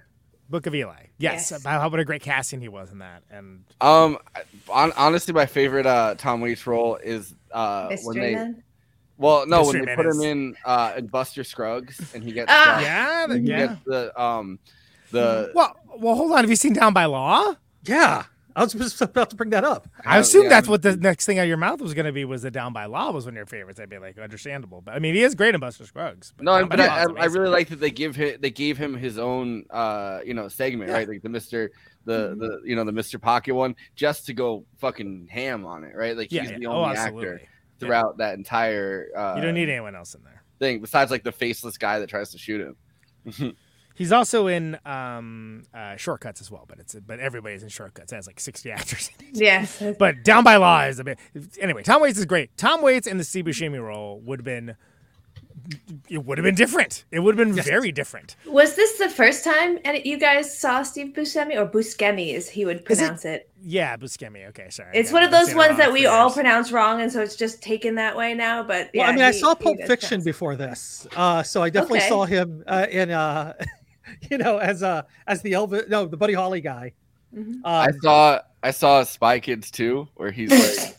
[0.51, 1.07] Book of Eli.
[1.19, 1.51] Yes.
[1.51, 1.65] Yes.
[1.65, 3.23] How what a great casting he was in that.
[3.31, 4.19] And Um,
[4.71, 8.35] on, honestly, my favorite uh Tom Waits role is uh when they.
[8.35, 8.63] Man?
[9.19, 12.51] Well, no, when they Man put him in uh in Buster Scruggs and he gets
[12.51, 12.81] Ah.
[12.81, 13.67] yeah, the- he yeah.
[13.67, 14.59] gets the um
[15.11, 16.39] the Well, well, hold on.
[16.39, 17.55] Have you seen Down by Law?
[17.85, 18.25] Yeah,
[18.57, 19.89] I was just about to bring that up.
[20.05, 21.95] I Uh, assume yeah, that's I'm- what the next thing out of your mouth was
[21.95, 22.25] going to be.
[22.25, 23.79] Was the Down by Law was one of your favorites?
[23.79, 26.33] I'd be like understandable, but I mean, he is great in Buster Scruggs.
[26.41, 28.77] No, Down but Law I, I, I really like that they give him they gave
[28.77, 31.71] him his own uh you know segment right like the Mister
[32.05, 32.41] the Mm-hmm.
[32.41, 36.17] the you know the Mister Pocket one just to go fucking ham on it right
[36.17, 36.59] like Yeah, he's yeah.
[36.59, 37.49] the Oh, only actor absolutely.
[37.79, 40.43] throughout that entire uh, You don't need anyone else in there.
[40.59, 43.57] thing besides like the faceless guy that tries to shoot him.
[43.99, 47.93] He's also in um, uh, Short Cuts as well, but it's but everybody's in Short
[47.95, 48.13] Cuts.
[48.13, 49.11] It has like sixty actors.
[49.19, 49.37] in it.
[49.41, 49.83] Yes.
[49.99, 51.19] But Down by Law is a bit.
[51.61, 52.57] Anyway, Tom Waits is great.
[52.57, 54.77] Tom Waits in the Steve Buscemi role would have been
[56.09, 57.05] it would have been different.
[57.11, 58.37] It would have been very different.
[58.47, 62.65] Was this the first time and you guys saw Steve Buscemi or Buscemi as he
[62.65, 63.51] would Is it- pronounce it?
[63.61, 64.49] Yeah, Buscemi.
[64.51, 64.93] Okay, sorry.
[64.95, 67.61] It's one of those ones that for we all pronounce wrong, and so it's just
[67.61, 68.63] taken that way now.
[68.63, 71.69] But yeah, well, I mean, I saw Pulp Fiction pronounce- before this, uh, so I
[71.69, 72.09] definitely Okay.
[72.09, 73.55] saw him uh, in, uh,
[74.31, 76.93] you know, as uh, as the Elvis, no, the Buddy Holly guy.
[77.35, 77.61] Mm-hmm.
[77.65, 80.95] I Um, saw I saw Spy Kids too, where he's like,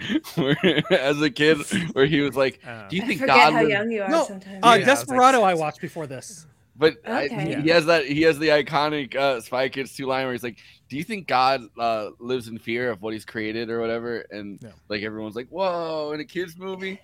[0.90, 1.58] as a kid,
[1.92, 4.24] where he was like, "Do you think forget God?" how lives-" young you are no,
[4.24, 4.56] sometimes.
[4.56, 6.46] uh, Yeah, I like- Desperado I watched before this.
[6.76, 7.56] But I, Okay.
[7.56, 10.42] he, he has that he has the iconic uh, Spy Kids two line where he's
[10.42, 10.56] like,
[10.88, 14.58] "Do you think God uh, lives in fear of what He's created or whatever?" And
[14.88, 16.98] like everyone's like, "Whoa!" In a kids movie,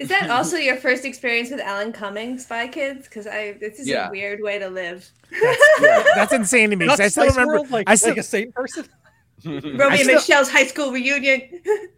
[0.00, 3.04] Is that also your first experience with Alan Cumming, Spy Kids?
[3.06, 4.08] Because I this is Yeah.
[4.08, 5.08] a weird way to live.
[6.14, 6.88] That's insane to me.
[6.88, 7.54] I still remember.
[7.54, 8.88] World, like, I still, like a Satan person.
[9.44, 11.42] Romy I and Michelle's high school reunion.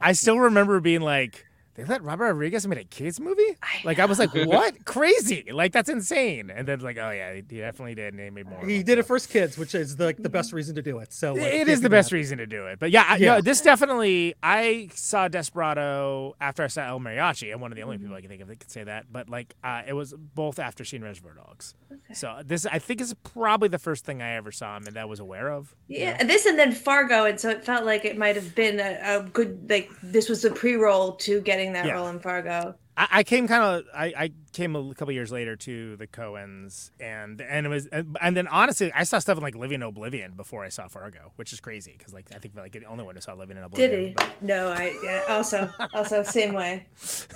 [0.01, 1.47] I still remember being like,
[1.83, 3.57] they let Robert Rodriguez make a kids movie?
[3.85, 4.85] like I was like, what?
[4.85, 5.51] Crazy!
[5.53, 6.51] Like that's insane.
[6.51, 8.65] And then like, oh yeah, he definitely did, and he made more.
[8.67, 11.13] He did it first kids, which is the, like the best reason to do it.
[11.13, 12.17] So like, It can't is be the best mad.
[12.17, 12.79] reason to do it.
[12.79, 13.35] But yeah, I, Yeah.
[13.37, 14.35] no, this definitely.
[14.43, 17.53] I saw Desperado after I saw El Mariachi.
[17.53, 19.07] I'm one of the only people I can think of that could say that.
[19.13, 21.75] But like, uh, it was both after seeing Reservoir Dogs.
[22.15, 25.01] So this, I think, is probably the first thing I ever saw him and that
[25.01, 25.75] I was aware of.
[25.89, 29.19] Yeah, this and then Fargo, and so it felt like it might have been a,
[29.19, 31.95] a good like this was the pre-roll to getting that Yeah.
[31.95, 32.75] role in Fargo.
[32.97, 36.91] I, I came kind of I, I came a couple years later to the Coens
[37.01, 40.33] and and it was and, then honestly I saw stuff in like Living in Oblivion
[40.37, 43.15] before I saw Fargo, which is crazy because like I think like the only one
[43.15, 44.15] who saw Living in Oblivion.
[44.15, 44.47] Did he?
[44.47, 46.87] No, I yeah, also also same way.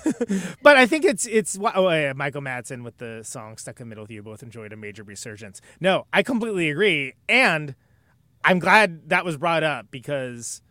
[0.61, 3.89] but I think it's it's oh yeah, Michael Madsen with the song "Stuck in the
[3.89, 5.59] Middle with You" both enjoyed a major resurgence.
[5.79, 7.75] No, I completely agree, and
[8.43, 10.61] I'm glad that was brought up because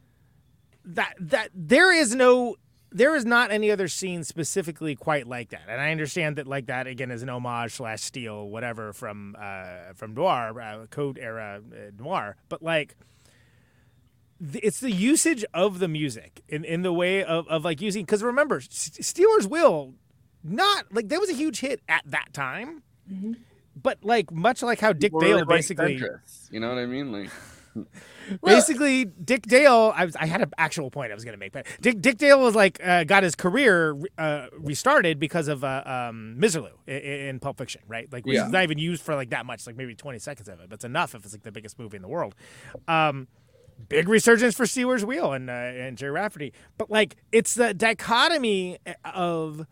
[0.85, 2.55] that that there is no
[2.97, 6.67] there is not any other scene specifically quite like that, and I understand that like
[6.67, 11.61] that again is an homage slash steal whatever from uh, from noir uh, code era
[11.61, 12.97] uh, noir, but like
[14.41, 18.05] th- it's the usage of the music in, in the way of, of like using
[18.05, 19.93] because remember S- Stealers Wheel
[20.43, 22.83] not like that was a huge hit at that time.
[23.81, 26.01] But like much like how Dick Dale really like basically
[26.51, 27.13] you know what I mean?
[27.13, 27.31] Like,
[28.45, 31.53] basically Dick Dale I, was, I had an actual point I was going to make
[31.53, 35.83] but Dick Dick Dale was like uh, got his career uh, restarted because of uh,
[35.87, 38.47] um, Miserlou in, in Pulp Fiction right like which Yeah.
[38.47, 40.75] is not even used for like that much like maybe 20 seconds of it but
[40.77, 42.35] it's enough if it's like the biggest movie in the world
[42.89, 43.29] um
[43.91, 46.55] big resurgence for Stealers Wheel and uh, and Gerry Rafferty.
[46.79, 49.67] But like it's the dichotomy of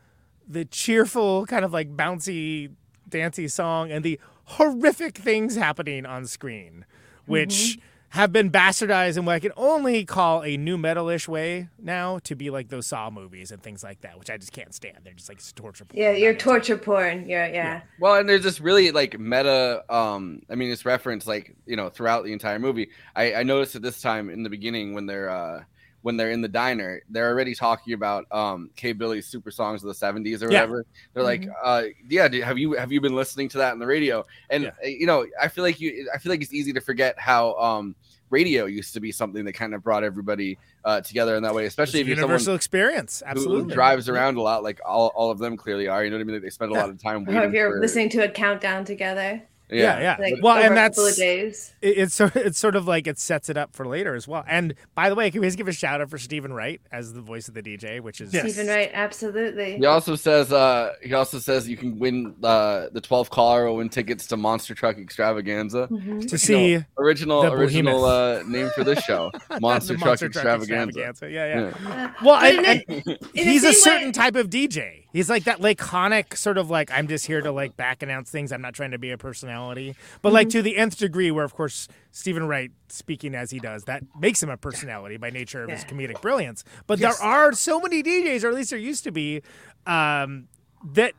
[0.47, 2.73] the cheerful kind of like bouncy
[3.09, 6.85] dancy song and the horrific things happening on screen,
[7.25, 7.79] which
[8.15, 12.37] have been bastardized in what I can only call a new metal-ish way now to
[12.37, 14.99] be like those Saw movies and things like that, which I just can't stand.
[15.03, 15.85] They're just like torture.
[15.85, 16.01] porn.
[16.01, 17.29] Yeah, you're torture porn.
[17.29, 17.83] You're yeah.
[17.99, 19.83] Well, and there's this really like meta.
[19.93, 22.91] Um, I mean, it's referenced like you know throughout the entire movie.
[23.17, 25.65] I, I noticed at this time in the beginning when they're uh,
[26.05, 29.89] when they're in the diner, they're already talking about um, K Billy's super songs of
[29.89, 30.61] the '70s or Yeah.
[30.61, 30.85] whatever.
[31.15, 33.87] They're like, uh, yeah, dude, have you have you been listening to that on the
[33.87, 34.27] radio?
[34.51, 37.19] And uh, you know, I feel like you, I feel like it's easy to forget
[37.19, 37.95] how um,
[38.29, 41.65] radio used to be something that kind of brought everybody uh, together in that way,
[41.65, 43.21] especially if you're someone universal experience.
[43.25, 43.63] who- Absolutely.
[43.71, 46.05] who drives around a lot, like all, all of them clearly are.
[46.05, 46.37] You know what I mean?
[46.37, 47.49] Like, they spend a lot of time Or waiting.
[47.49, 49.43] if you're for, listening to a countdown together.
[49.71, 50.17] Yeah, yeah.
[50.21, 51.73] Like well, and that's couple days.
[51.81, 54.45] it- it's sort it's sort of like it sets it up for later as well.
[54.47, 57.13] And by the way, can we just give a shout out for Steven Wright as
[57.15, 59.79] the voice of the DJ, which is Steven Wright, absolutely.
[59.79, 63.77] He also says uh he also says you can win uh the 12 caller will
[63.77, 65.89] win tickets to Monster Truck Extravaganza.
[65.91, 66.29] Mhm.
[66.29, 69.31] To see original the original uh name for this show.
[69.61, 71.01] Monster, The Truck, Monster Truck Extravaganza.
[71.09, 71.31] Extravaganza.
[71.31, 72.05] Yeah, yeah.
[72.05, 72.65] Uh, Well, but and, in
[72.97, 75.04] and the- in the he's a certain way- type of DJ.
[75.15, 78.53] He's like that laconic sort of like I'm just here to like back announce things.
[78.53, 80.59] I'm not trying to be a personality, but like Mm-hmm.
[80.59, 84.43] to the nth degree, where of course Steven Wright speaking as he does, that makes
[84.43, 86.65] him a personality by nature of his comedic brilliance.
[86.87, 87.17] But Yes.
[87.19, 89.41] there are so many DJs, or at least there used to be,
[89.87, 90.49] um,
[90.93, 91.13] that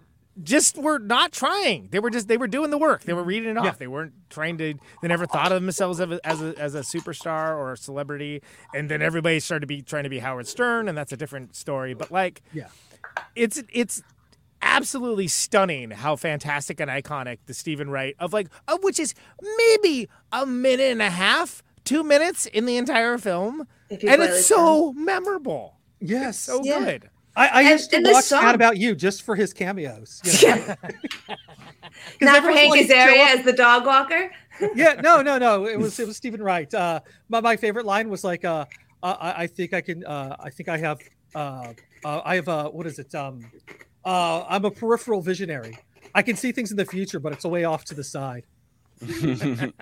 [0.43, 1.87] just were not trying.
[1.91, 3.03] They were just they were doing the work.
[3.03, 3.63] They were reading it off.
[3.65, 3.71] Yeah.
[3.79, 4.73] They weren't trying to.
[5.01, 8.41] They never thought of themselves as a, as a as a superstar or a celebrity.
[8.73, 11.55] And then everybody started to be trying to be Howard Stern, and that's a different
[11.55, 11.93] story.
[11.93, 12.67] But like, Yeah.
[13.35, 14.01] It's it's
[14.61, 19.13] absolutely stunning how fantastic and iconic the Steven Wright of like of which is
[19.57, 24.43] maybe a minute and a half, two minutes in the entire film, and it's it
[24.43, 25.77] so memorable.
[25.99, 26.39] Yes.
[26.39, 26.79] So Yeah.
[26.79, 27.09] good.
[27.37, 29.53] I, I And- used to and this watch song- Mad About You just for his
[29.53, 30.21] cameos.
[30.41, 30.75] you know?
[31.27, 31.37] 'Cause
[32.21, 34.31] Not for everyone's Hank like, Azaria as the dog walker.
[34.75, 35.65] yeah, no, no, no.
[35.73, 36.73] It was it was Stephen Wright.
[36.73, 38.65] Uh, my my favorite line was like, uh,
[39.03, 40.05] I, I think I can.
[40.05, 40.99] Uh, I think I have.
[41.33, 41.73] Uh,
[42.05, 42.47] uh, I have.
[42.47, 43.13] a what is it?
[43.15, 43.51] Um,
[44.05, 45.79] Uh, I'm a peripheral visionary.
[46.13, 48.45] I can see things in the future, but it's a way off to the side.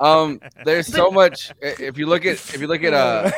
[0.00, 1.52] um, there's so much.
[1.62, 3.30] If you look at, if you look at, uh,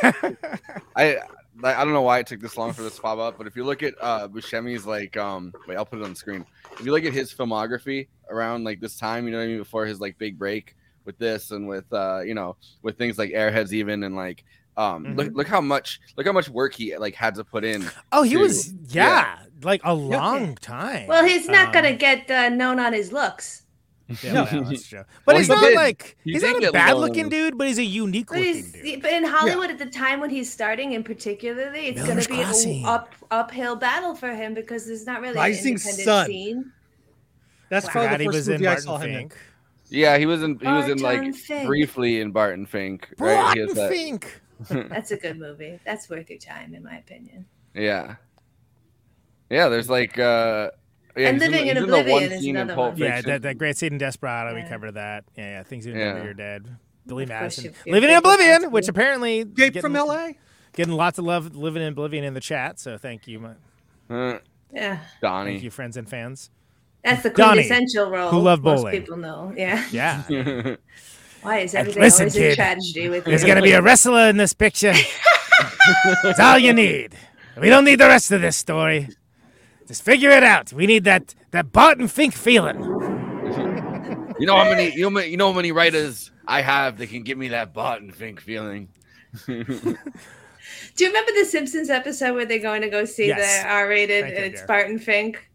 [0.97, 1.19] I,
[1.63, 3.55] I don't know why it took this long for this to pop up, but if
[3.55, 6.45] you look at uh Buscemi's like, um, wait, I'll put it on the screen.
[6.73, 9.59] If you look at his filmography around like this time, you know what I mean,
[9.59, 13.31] before his like big break with this and with, uh, you know, with things like
[13.31, 14.45] Airheads even and like,
[14.79, 17.85] um, look, look how much, look how much work he like had to put in.
[18.13, 21.07] Oh, he to- was yeah, like a long time.
[21.09, 23.65] Well, he's not Um, gonna get uh, known on his looks.
[24.23, 25.05] Yeah, well, that's true.
[25.27, 25.75] But Well, he's he not did.
[25.77, 27.01] like He he's not a bad known.
[27.03, 29.03] looking dude, but he's a unique But looking he's dude.
[29.03, 32.45] but in Hollywood at the time when he's starting, in particularly, it's Miller's going to
[32.45, 32.83] be Crossing.
[32.85, 36.27] an up uphill battle for him because there's not really Rising an independent Sun.
[36.27, 36.73] scene.
[37.69, 37.93] That's Wow.
[37.93, 39.17] probably Forgot the he first was in movie I Barton saw him in.
[39.19, 39.37] Fink.
[39.91, 41.67] Yeah, he was in, he was in like Fink.
[41.67, 43.09] briefly in Barton Fink.
[43.19, 43.53] Right?
[43.55, 44.41] He has Barton that- Fink.
[44.69, 45.79] That's a good movie.
[45.85, 47.47] That's worth your time, in my opinion.
[47.75, 48.17] Yeah.
[49.51, 50.71] Yeah, there's like uh
[51.17, 52.99] yeah, And Living the- in he's one Oblivion is scene another Pulp one.
[53.03, 55.25] Yeah, that, that great scene in Desperado, we covered that.
[55.37, 55.99] Yeah, yeah, things you Yeah.
[56.01, 56.77] remember you're dead.
[57.07, 57.75] Billy Madison.
[57.85, 58.71] you- Living in Oblivion, Madison.
[58.73, 60.33] which apparently Escape getting, from LA.
[60.75, 62.79] getting lots of love living in Oblivion in the chat.
[62.79, 63.51] So thank you, my,
[64.11, 64.39] Uh,
[64.73, 65.53] Yeah, Donnie.
[65.53, 66.51] thank you, friends and fans.
[67.03, 68.31] that's the Donnie, quintessential role.
[68.31, 69.53] who love Most people know.
[69.57, 69.83] Yeah.
[69.91, 70.23] Yeah,
[71.49, 73.49] Why is everything listen, always kid, a tragedy with there's you?
[73.49, 74.93] gonna be a wrestler in this picture.
[76.23, 77.15] That's all you need.
[77.59, 79.09] We don't need the rest of this story.
[79.87, 80.75] Just figure it out.
[80.75, 82.79] We need that that Barton Fink feeling.
[84.39, 87.23] you know how many you know, you know how many writers I have that can
[87.23, 88.89] give me that Barton Fink feeling.
[89.47, 89.57] Do
[91.05, 93.63] you remember the Simpsons episode where they're going to go see Yes.
[93.63, 94.25] the R-rated?
[94.25, 94.67] Thank you, It's dear.
[94.67, 95.48] Barton Fink,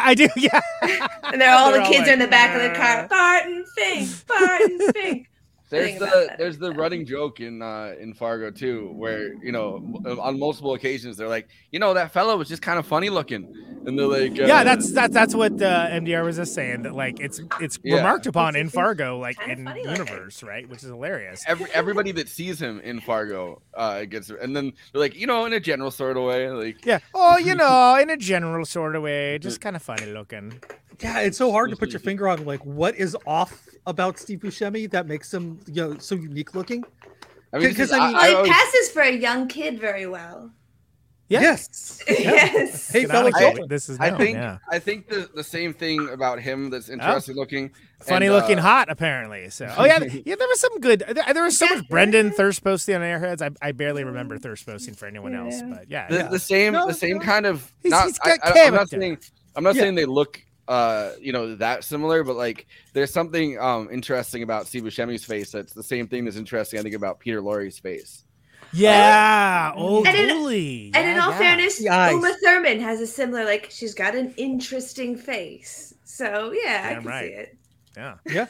[0.00, 0.28] I do.
[0.36, 0.60] Yeah.
[1.22, 3.06] and they're all They're the all kids like, are in the back of the car.
[3.08, 5.28] Barton Fink, Barton Fink.
[5.70, 10.38] There's the there's the running joke in uh, in Fargo too, where you know on
[10.38, 13.48] multiple occasions they're like, you know, that fellow was just kind of funny looking,
[13.84, 16.82] and they're like, uh, Yeah, that's that's that's what uh, MDR was just saying.
[16.82, 17.96] That like it's it's Yeah.
[17.96, 20.06] remarked upon in Fargo, like in funny looking.
[20.06, 20.68] universe, right?
[20.68, 21.44] Which is hilarious.
[21.46, 25.44] every, everybody that sees him in Fargo uh, gets, and then they're like, you know,
[25.44, 26.98] in a general sort of way, like, Yeah.
[27.14, 30.60] Oh, you know, in a general sort of way, just kind of funny looking.
[31.00, 34.40] Yeah, it's so hard to put your finger on like what is off about Steve
[34.40, 36.84] Buscemi that makes him you know so unique looking.
[37.52, 39.80] I mean, Because this is- I mean, Oh, he always- passes for a young kid
[39.80, 40.50] very well.
[41.30, 41.42] Yeah.
[41.42, 42.02] Yes.
[42.08, 42.90] yes.
[42.90, 43.68] Hey, fellow Canonically, children.
[43.68, 44.58] this is I think yeah.
[44.70, 47.70] I think the, the same thing about him that's interesting looking.
[48.00, 49.50] funny and, looking uh, hot apparently.
[49.50, 51.00] So oh yeah, yeah, there was some good.
[51.06, 53.42] There, there was so much Brendan thirst posting on Airheads.
[53.42, 56.28] I, I barely remember thirst posting for anyone else, but yeah, the, yeah.
[56.28, 57.24] the same No, the same no.
[57.24, 59.18] kind of He's- not, he's got I, I, am not saying
[59.54, 59.82] I'm not Yeah.
[59.82, 64.66] saying they look uh you know that similar but like there's something um interesting about
[64.66, 68.24] Steve Buscemi's face that's the same thing that's interesting I think about Peter Lorre's face
[68.72, 69.72] yeah.
[69.74, 70.90] Oh, And in- totally.
[70.94, 71.38] And in all yeah.
[71.38, 72.12] fairness, The eyes.
[72.12, 75.94] Uma Thurman has a similar, like, she's got an interesting face.
[76.04, 77.24] So yeah, I can right.
[77.24, 77.56] see it.
[77.96, 78.46] yeah, Yeah.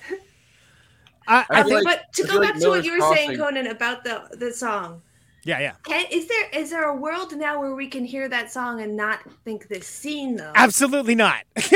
[1.29, 3.14] I, I I think, like- but to I go back like to what you were
[3.14, 5.03] saying, Conan, about the the song,
[5.49, 5.73] yeah, yeah.
[5.83, 8.95] can, is there is there a world now where we can hear that song and
[8.95, 10.53] not think this scene though?
[10.55, 11.43] Absolutely not.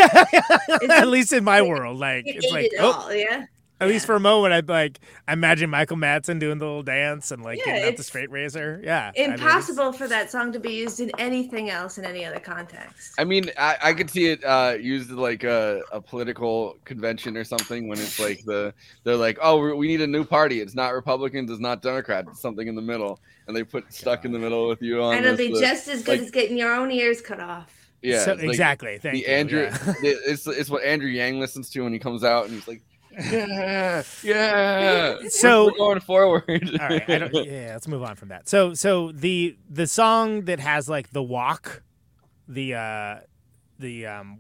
[0.90, 3.46] At least in my world, like It it's like it oh, all, yeah.
[3.82, 7.30] At least for a moment, I'd like I imagine Michael Madsen doing the little dance
[7.30, 8.80] and like Yeah, getting out the straight razor.
[8.82, 12.24] Yeah, I mean, Impossible for that song to be used in anything else in any
[12.24, 13.12] other context.
[13.18, 17.44] I mean I, I could see it uh used like a, a political convention or
[17.44, 18.72] something when it's like the
[19.04, 22.28] they're like oh we we need a new party it's not Republicans it's not Democrats
[22.30, 23.18] it's something in the middle
[23.48, 25.60] and they put stuck in the middle with you on and it'll this, be the-
[25.60, 27.88] just as good like- as getting your own ears cut off.
[28.02, 28.98] yeah So- like exactly.
[28.98, 29.76] Thank the you, Andrew yeah.
[30.02, 32.82] the- it's it's what Andrew Yang listens to when he comes out and he's like
[33.32, 36.44] yeah yeah So- we're going forward
[36.80, 38.48] All right, I don't, yeah, let's move on from that.
[38.48, 41.82] So, so the the song that has like the walk,
[42.48, 43.16] the uh,
[43.78, 44.38] the um,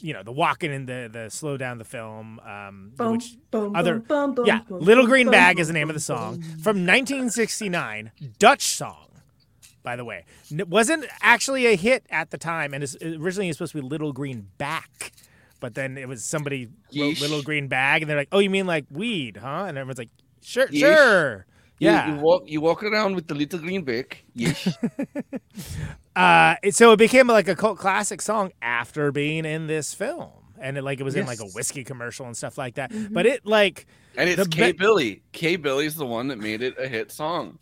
[0.00, 3.74] you know, the walking and the the slow down the film, um, Boom, which boom,
[3.76, 6.00] other boom, boom, yeah, boom, Little Green boom, Bag boom, is the name of the
[6.00, 6.42] song boom.
[6.58, 9.06] from 1969, Dutch song.
[9.82, 13.50] By the way, N- wasn't actually a hit at the time, and it's originally it
[13.50, 15.12] was supposed to be Little Green Back,
[15.60, 17.20] but then it was somebody wrote Yeesh.
[17.20, 20.10] Little Green Bag, and they're like, "Oh, you mean like weed, huh?" And everyone's like,
[20.42, 20.78] "Sure, Yeesh.
[20.78, 21.46] sure."
[21.78, 22.14] Yeah.
[22.14, 24.68] you, walk you walk around with the little green bag yes
[26.14, 30.30] uh, so it became like a cult classic song after being in this film,
[30.60, 32.90] and it like it was in like a whiskey commercial and stuff like that.
[32.90, 33.14] Mm-hmm.
[33.14, 33.86] But it like
[34.16, 37.58] and it's K be- Billy K Billy's the one that made it a hit song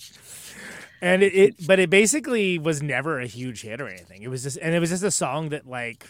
[1.01, 4.23] and it, it but it basically was never a huge hit or anything.
[4.23, 6.07] It was just and it was just a song that like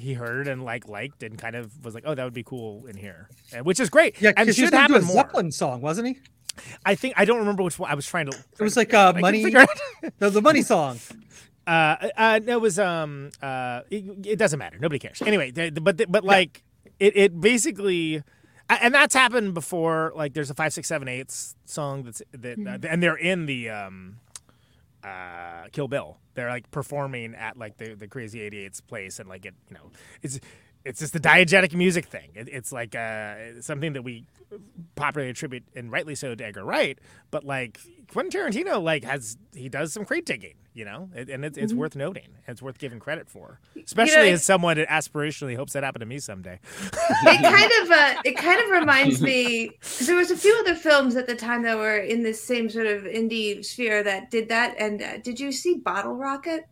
[0.00, 2.86] he heard and like liked and kind of was like, oh, that would be cool
[2.86, 4.20] in here, and, which is great.
[4.20, 5.14] Yeah, and because should to do a more.
[5.14, 6.18] Zeppelin song, wasn't he?
[6.84, 8.36] I think I don't remember which one I was trying to.
[8.36, 9.44] It was like uh, money.
[9.44, 9.64] figure
[10.18, 10.98] the, money song.
[11.66, 14.78] Uh, uh, no, it was um, uh, it, it doesn't matter.
[14.78, 15.22] Nobody cares.
[15.22, 16.62] Anyway, but the, but like
[16.98, 18.22] it, it basically,
[18.68, 20.12] and that's happened before.
[20.14, 21.30] Like, there's a five, six, seven, eight
[21.64, 22.86] song that's that, uh, Mhm.
[22.90, 24.16] and they're in the um,
[25.04, 26.18] uh, Kill Bill.
[26.34, 29.90] They're like performing at like the the Crazy 88's place, and like it, you know,
[30.22, 30.40] it's
[30.84, 32.30] it's just the diegetic music thing.
[32.34, 34.24] It, it's like uh, something that we
[34.94, 36.98] popularly attribute, and rightly so, to Edgar Wright.
[37.30, 37.78] But like
[38.12, 41.76] Quentin Tarantino, like has he does some crate digging, you know, and it's, it's Mhm.
[41.76, 42.28] worth noting.
[42.48, 46.06] It's worth giving credit for, especially it- as someone that aspirationally hopes that happen to
[46.06, 46.58] me someday.
[46.92, 50.74] it kind of uh, it kind of reminds me because there was a few other
[50.74, 54.48] films at the time that were in this same sort of indie sphere that did
[54.48, 54.74] that.
[54.78, 56.66] And uh, did you see Bottle Rocket?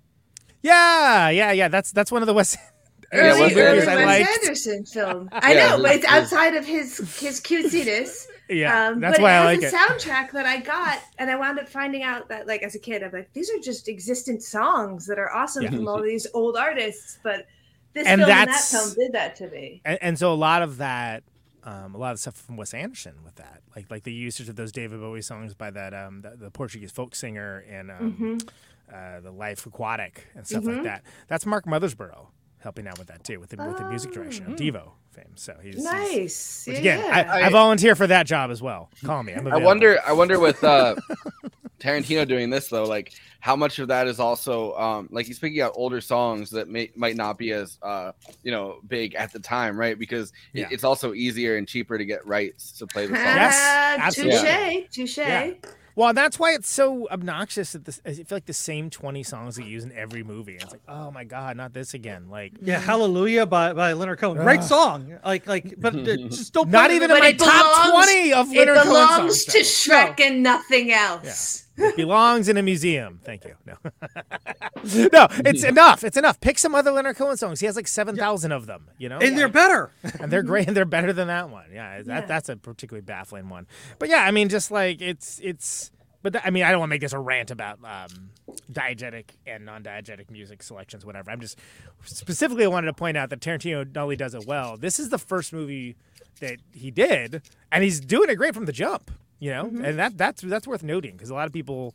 [0.62, 1.68] Yeah, yeah, yeah.
[1.68, 2.56] That's that's one of the West.
[3.10, 4.28] Early, movies early I Wes.
[4.42, 5.30] Anderson film.
[5.32, 8.26] I Yeah, know, but it's outside of his his cutesiness.
[8.48, 9.74] Yeah, um, that's but why it I like a it.
[9.74, 13.02] soundtrack that I got, and I wound up finding out that, like, as a kid,
[13.02, 15.70] I'm like, these are just existent songs that are awesome Yeah.
[15.70, 17.18] from all these old artists.
[17.22, 17.46] But
[17.92, 19.80] this And film and that film did that to me.
[19.84, 21.24] and, and so a lot of that
[21.64, 24.56] um, a lot of stuff from Wes Anderson with that like like the usage of
[24.56, 28.48] those David Bowie songs by that um, the, the Portuguese folk singer in um, Mhm.
[28.94, 30.84] uh, the Life Aquatic and stuff like Mhm.
[30.84, 32.28] that that's Mark Mothersbaugh
[32.60, 35.56] helping out with that too with the, with the music direction of Devo fame so
[35.62, 36.64] he's he's- Nice.
[36.66, 37.32] which Yeah, again yeah.
[37.32, 39.98] I, I volunteer for that job as well call me I'm I wonder.
[40.06, 40.94] I wonder with uh,
[41.80, 45.60] Tarantino doing this though, like how much of that is also um, like he's picking
[45.60, 48.10] out older songs that may might not be as uh,
[48.42, 49.96] you know big at the time, right?
[49.98, 50.68] Because it- Yeah.
[50.72, 53.24] it's also easier and cheaper to get rights to play the song.
[53.24, 54.88] Ah, absolutely.
[54.92, 55.54] touche, touche.
[55.98, 56.04] Yeah.
[56.04, 58.00] Well, that's why it's so obnoxious that this.
[58.06, 60.54] I feel like the same twenty songs that you use in every movie.
[60.54, 62.28] It's like, oh my god, not this again!
[62.30, 64.38] Like, Yeah, Hallelujah by, by Leonard Cohen.
[64.38, 65.18] Great song.
[65.24, 68.32] Like like but uh, just don't Not even in in my it top belongs- 20
[68.32, 69.94] of It Leonard Cohen It belongs songs, to though.
[69.94, 71.64] Shrek and nothing else.
[71.80, 73.20] It belongs in a museum.
[73.22, 73.54] Thank you.
[73.64, 73.74] No,
[75.12, 76.02] no, it's enough.
[76.02, 76.40] It's enough.
[76.40, 77.60] Pick some other Leonard Cohen songs.
[77.60, 78.88] He has like seven thousand of them.
[78.98, 79.92] You know, And they're better.
[80.20, 81.66] and they're great, and they're better than that one.
[81.72, 82.20] Yeah, that, Yeah.
[82.26, 83.68] that's a particularly baffling one.
[84.00, 85.87] But yeah, I mean, just like it's it's.
[86.22, 88.30] But th- I mean, I don't want to make this a rant about um,
[88.72, 91.30] diegetic and non-diegetic music selections, whatever.
[91.30, 91.58] I'm just
[92.04, 94.76] specifically I wanted to point out that Tarantino not only does it well.
[94.76, 95.96] This is the first movie
[96.40, 99.10] that he did, and he's doing it great from the jump.
[99.40, 99.84] You know, Mm-hmm.
[99.84, 101.94] and that that's that's worth noting because a lot of people.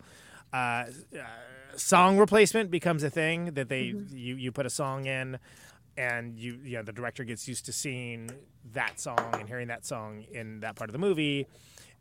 [0.53, 0.85] Uh,
[1.17, 1.23] uh,
[1.75, 4.15] song replacement becomes a thing that they Mm-hmm.
[4.15, 5.39] you you put a song in
[5.97, 8.29] and you you know the director gets used to seeing
[8.73, 11.47] that song and hearing that song in that part of the movie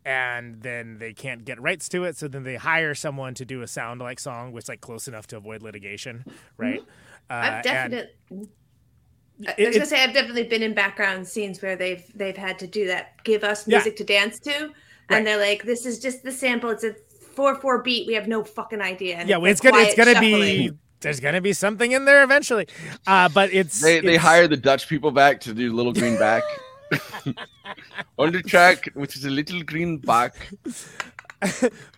[0.04, 3.62] and then they can't get rights to it so then they hire someone to do
[3.62, 6.24] a sound like song which like close enough to avoid litigation
[6.56, 6.80] right
[7.30, 7.44] uh, Mm-hmm.
[7.44, 8.48] I've and definitely.
[9.48, 12.58] I it- was gonna say I've definitely been in background scenes where they've they've had
[12.60, 13.78] to do that, give us Yeah.
[13.78, 14.72] music to dance to, and
[15.10, 15.24] Right.
[15.24, 16.70] they're like, "This is just the sample.
[16.70, 16.94] It's a
[17.34, 18.06] four four beat.
[18.06, 21.40] We have no fucking idea." And yeah well, it's gonna it's gonna be there's gonna
[21.40, 22.68] be something in there eventually
[23.08, 26.42] uh but it's They they hire the Dutch people back to do Little Green Bag.
[28.18, 30.32] On the track, which is a little green bag.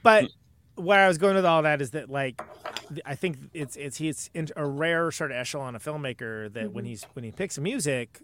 [0.02, 0.28] but
[0.76, 2.42] where I was going with all that is that like
[3.04, 6.84] I think it's it's he's in a rare sort of echelon of filmmaker that when
[6.84, 8.20] he's when he picks music,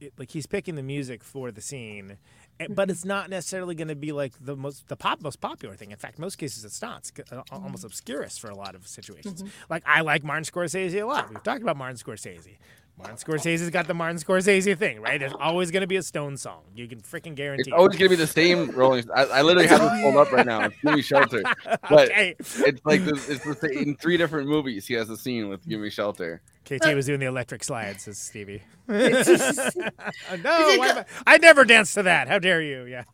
[0.00, 2.18] it, like he's picking the music for the scene,
[2.60, 5.74] eh, but it's not necessarily going to be like the most the pop most popular
[5.74, 5.90] thing.
[5.90, 7.10] In fact, most cases it's not.
[7.16, 9.42] It's uh, almost obscurest for a lot of situations.
[9.70, 11.30] Like I like Martin Scorsese a lot.
[11.30, 12.58] We've talked about Martin Scorsese.
[12.96, 15.18] Martin Scorsese's got the Martin Scorsese thing, right?
[15.18, 16.62] There's always going to be a Stone song.
[16.76, 17.62] You can freaking guarantee.
[17.62, 17.74] It's it.
[17.74, 19.04] always gonna be the same Rolling.
[19.14, 20.62] I, I literally have it pulled up right now.
[20.66, 21.42] It's Gimme Shelter,
[21.90, 22.36] but Okay.
[22.38, 24.86] it's like this, it's the, same- in three different movies.
[24.86, 26.40] He has a scene with Gimme Shelter.
[26.64, 28.62] KT was doing the electric slides, says Stevie.
[28.88, 32.28] no, why the- I, I never danced to that.
[32.28, 32.84] How dare you?
[32.84, 33.04] Yeah.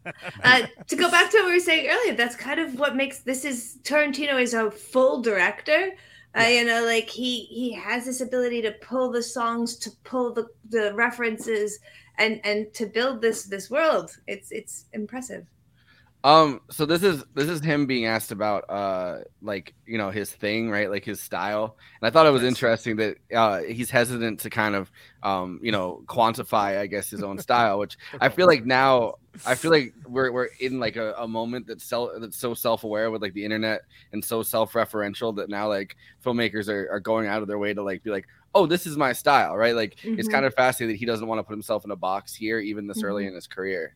[0.45, 3.20] uh, to go back to what we were saying earlier, that's kind of what makes
[3.20, 5.91] this is Tarantino is a full director.
[6.39, 10.33] Uh, you know, like he he has this ability to pull the songs, to pull
[10.33, 11.78] the the references,
[12.18, 14.16] and and to build this this world.
[14.26, 15.47] It's it's impressive.
[16.22, 20.31] Um, so this is this is him being asked about uh like you know his
[20.31, 20.91] thing, right?
[20.91, 21.78] Like his style.
[22.01, 24.91] And I thought it was interesting that uh he's hesitant to kind of
[25.22, 29.14] um you know quantify, I guess, his own style, which I feel like now
[29.47, 33.11] I feel like we're we're in like a, a moment that's self that's so self-aware
[33.11, 37.41] with like the internet and so self-referential that now like filmmakers are, are going out
[37.41, 39.74] of their way to like be like, oh, this is my style, right?
[39.74, 40.33] Like it's Mhm.
[40.33, 42.87] kind of fascinating that he doesn't want to put himself in a box here, even
[42.87, 43.28] this early Mhm.
[43.28, 43.95] in his career.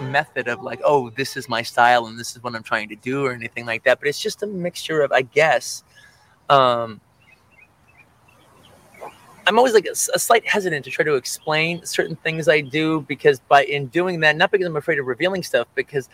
[0.00, 2.96] method of like, oh, this is my style and this is what I'm trying to
[2.96, 3.98] do or anything like that.
[4.00, 5.84] But it's just a mixture of, I guess,
[6.48, 7.00] um,
[9.46, 13.40] I'm always like a slight hesitant to try to explain certain things I do because
[13.40, 16.08] by in doing that, not because I'm afraid of revealing stuff, because,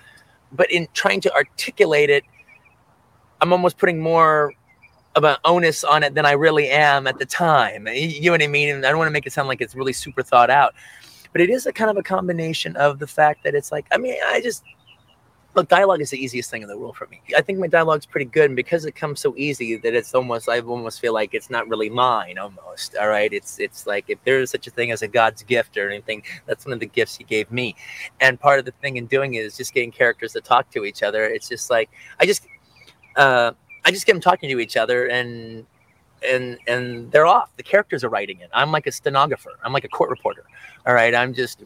[0.52, 2.24] but in trying to articulate it,
[3.40, 4.52] I'm almost putting more
[5.14, 7.86] of an onus on it than I really am at the time.
[7.88, 8.74] You know what I mean?
[8.74, 10.74] And I don't want to make it sound like it's really super thought out,
[11.32, 13.98] but it is a kind of a combination of the fact that it's like, I
[13.98, 14.64] mean, I just
[15.54, 17.20] look, dialogue is the easiest thing in the world for me.
[17.36, 20.48] I think my dialogue's pretty good, and because it comes so easy that it's almost,
[20.48, 22.38] I almost feel like it's not really mine.
[22.38, 23.32] Almost, all right.
[23.32, 26.22] It's it's like if there is such a thing as a God's gift or anything,
[26.46, 27.74] that's one of the gifts He gave me.
[28.20, 30.84] And part of the thing in doing it is just getting characters to talk to
[30.84, 31.24] each other.
[31.24, 31.90] It's just like
[32.20, 32.46] I just,
[33.16, 33.52] uh,
[33.84, 35.66] I just get them talking to each other, and
[36.26, 37.50] and and they're off.
[37.56, 38.50] The characters are writing it.
[38.52, 39.50] I'm like a stenographer.
[39.64, 40.44] I'm like a court reporter.
[40.86, 41.14] All right.
[41.14, 41.64] I'm just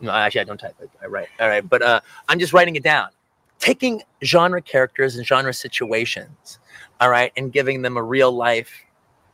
[0.00, 0.90] no, actually I don't type it.
[1.02, 1.28] I write.
[1.40, 3.08] All right, but uh, I'm just writing it down,
[3.58, 6.58] taking genre characters and genre situations.
[7.00, 8.70] All right, and giving them a real life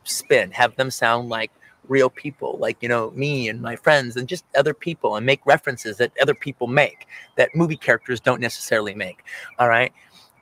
[0.03, 0.51] spin.
[0.51, 1.51] Have them sound like
[1.87, 5.45] real people, like you know me and my friends, and just other people, and make
[5.45, 9.23] references that other people make that movie characters don't necessarily make.
[9.59, 9.91] All right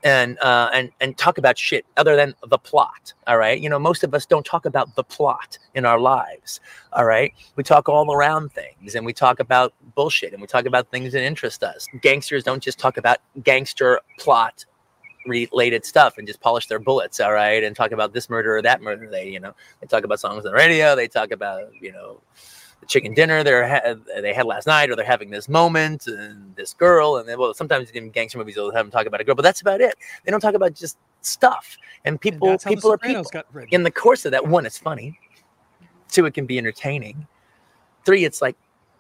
[0.03, 3.13] and uh, and and talk about shit other than the plot.
[3.27, 6.59] All right, you know, most of us don't talk about the plot in our lives.
[6.91, 10.65] All right, we talk all around things, and we talk about bullshit, and we talk
[10.65, 11.87] about things that interest us.
[12.01, 14.65] Gangsters don't just talk about gangster plot
[15.25, 17.19] related stuff and just polish their bullets.
[17.19, 19.09] All right, and talk about this murder or that murder.
[19.09, 20.95] They, you know, they talk about songs on the radio.
[20.95, 22.19] They talk about, you know
[22.83, 26.55] the chicken dinner they're ha- they had last night, or they're having this moment and
[26.55, 29.23] this girl, and then well, sometimes in gangster movies they'll have them talk about a
[29.23, 29.95] girl, but that's about it.
[30.23, 31.77] They don't talk about just stuff.
[32.05, 33.25] And people, The people are people.
[33.71, 35.17] In the course of that, one, it's funny.
[36.09, 37.25] Two, it can be entertaining.
[38.05, 38.57] Three, it's like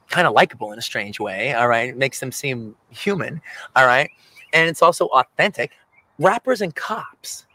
[0.09, 1.53] kind of likable in a strange way.
[1.53, 3.41] All right, it makes them seem human.
[3.75, 4.09] All right,
[4.53, 5.71] and it's also authentic.
[6.19, 7.45] Rappers and cops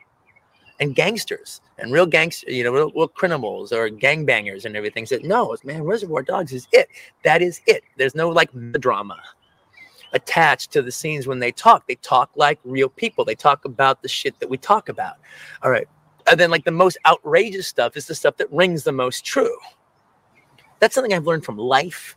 [0.80, 5.24] and gangsters and real gangsters, you know, real, real criminals or gangbangers and everything said,
[5.24, 6.88] no, man, Reservoir Dogs is it.
[7.22, 7.84] That is it.
[7.96, 9.20] There's no like drama
[10.12, 11.86] attached to the scenes when they talk.
[11.86, 13.24] They talk like real people.
[13.24, 15.16] They talk about the shit that we talk about.
[15.62, 15.86] All right.
[16.28, 19.56] And then like the most outrageous stuff is the stuff that rings the most true.
[20.80, 22.16] That's something I've learned from life.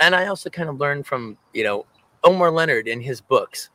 [0.00, 1.86] And I also kind of learned from, you know,
[2.24, 3.70] Elmore Leonard in his books.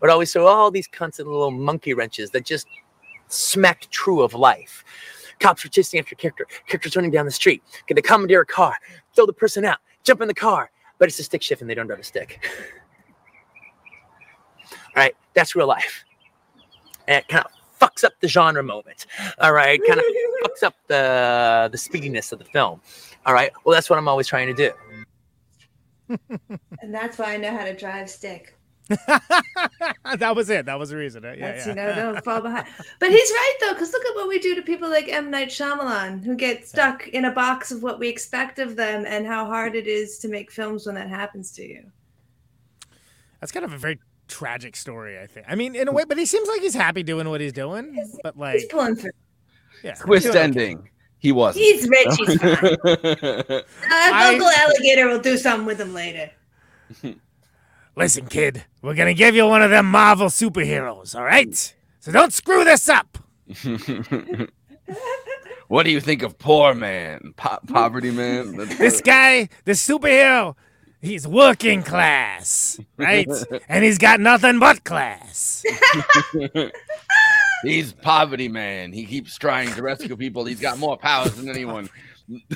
[0.00, 2.66] But always so all these constant little monkey wrenches that just
[3.28, 4.84] smack true of life.
[5.38, 6.46] Cops are chasing after a character.
[6.66, 7.62] Characters running down the street.
[7.86, 8.74] Get they commandeer a car,
[9.14, 11.74] throw the person out, jump in the car, but it's a stick shift and they
[11.74, 12.44] don't drive a stick.
[14.96, 16.04] All right, that's real life.
[17.06, 19.06] And it kind of fucks up the genre moment.
[19.40, 20.06] All right, kind of
[20.44, 22.80] fucks up the the speediness of the film.
[23.26, 24.72] All right, well that's what I'm always trying to do.
[26.80, 28.55] And that's why I know how to drive stick.
[30.18, 30.66] that was it.
[30.66, 31.22] That was the reason.
[31.24, 31.70] Yeah, That's yeah.
[31.70, 32.66] you know, don't fall behind.
[33.00, 35.48] But he's right though, because look at what we do to people like M Night
[35.48, 39.44] Shyamalan, who get stuck in a box of what we expect of them, and how
[39.46, 41.84] hard it is to make films when that happens to you.
[43.40, 45.46] That's kind of a very tragic story, I think.
[45.48, 47.96] I mean, in a way, but he seems like he's happy doing what he's doing.
[48.22, 49.10] But like, He's pulling through.
[49.82, 50.44] yeah, Twist doing okay.
[50.44, 50.88] ending.
[51.18, 51.64] He wasn't.
[51.64, 52.14] He's rich.
[52.18, 52.76] He's fine.
[52.84, 53.62] Uh,
[54.12, 56.30] Uncle Alligator will do something with him later.
[57.96, 61.74] Listen, kid, we're gonna give you one of them Marvel superheroes, all right?
[62.00, 63.16] So don't screw this up.
[65.68, 68.56] what do you think of poor man, po- poverty man?
[68.78, 70.56] This guy, this superhero,
[71.00, 73.28] he's working class, right?
[73.68, 75.64] and he's got nothing but class.
[77.62, 78.92] He's poverty man.
[78.92, 80.44] He keeps trying to rescue people.
[80.44, 81.88] He's got more powers than anyone.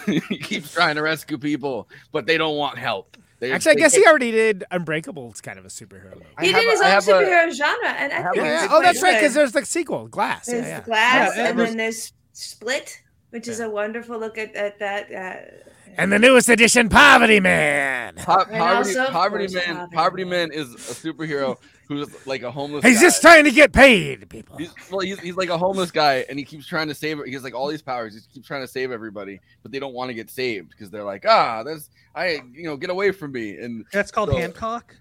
[0.04, 3.16] he keeps trying to rescue people, but they don't want help.
[3.40, 5.30] They, Actually, I they guess he already did Unbreakable.
[5.30, 6.26] It's kind of a superhero movie.
[6.40, 8.62] He did his I own have a- superhero genre, and I have think a- Yeah,
[8.64, 10.46] oh, quite that's right, because there's the sequel, Glass.
[10.46, 10.80] There's yeah, yeah.
[10.84, 14.78] Glass, Yeah, and it was- then there's Split, which is a wonderful look at, at
[14.78, 15.10] that.
[15.12, 18.14] Uh, And the newest edition, Poverty Man.
[18.16, 19.64] Po- And poverty, poverty man.
[19.76, 20.48] Poverty Poverty Man.
[20.50, 21.56] man is a superhero
[21.88, 22.84] who's like a homeless.
[22.84, 23.02] He's guy.
[23.02, 24.56] just trying to get paid, people.
[24.58, 27.18] He's, well, he's, he's like a homeless guy, and he keeps trying to save.
[27.24, 28.14] He has like all these powers.
[28.14, 31.02] He keeps trying to save everybody, but they don't want to get saved because they're
[31.04, 33.56] like, ah, that's I, you know, get away from me.
[33.56, 34.96] And That's called So- Hancock.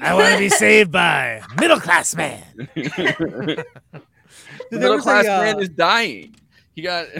[0.00, 2.42] I want to be saved by middle class man.
[2.76, 3.64] middle
[4.70, 6.34] was a, class man uh, is dying.
[6.74, 7.06] He got.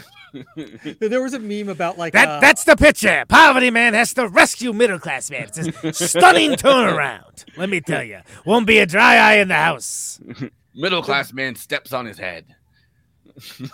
[1.01, 3.24] There was a meme about like That uh, that's the picture.
[3.27, 5.44] Poverty man has to rescue middle class man.
[5.44, 7.47] It's a stunning turnaround.
[7.56, 10.20] Let me tell you, won't be a dry eye in the house.
[10.74, 12.55] middle class man steps on his head.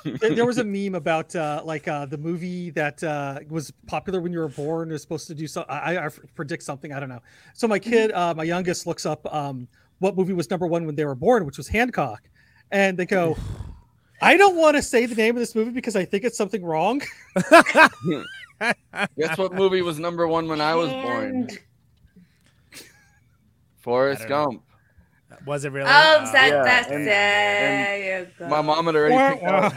[0.05, 4.21] There there was a meme about uh, like uh, the movie that uh, was popular
[4.21, 4.91] when you were born.
[4.91, 5.63] Is supposed to do so.
[5.69, 6.93] I, I predict something.
[6.93, 7.23] I don't know.
[7.55, 9.69] So my kid, uh, my youngest, looks up um,
[9.99, 12.29] what movie was number one when they were born, which was Hancock,
[12.71, 13.37] and they go.
[14.25, 16.65] I don't want to say the name of this movie because I think it's something
[16.65, 17.03] wrong.
[19.19, 21.49] Guess what movie was number one when I was born?
[23.81, 24.63] Forrest I don't know.
[25.43, 25.47] Gump.
[25.49, 25.89] Was it really?
[25.89, 28.47] Oh, that, Yeah, that's and- there you.
[28.49, 29.73] My mom had already picked out,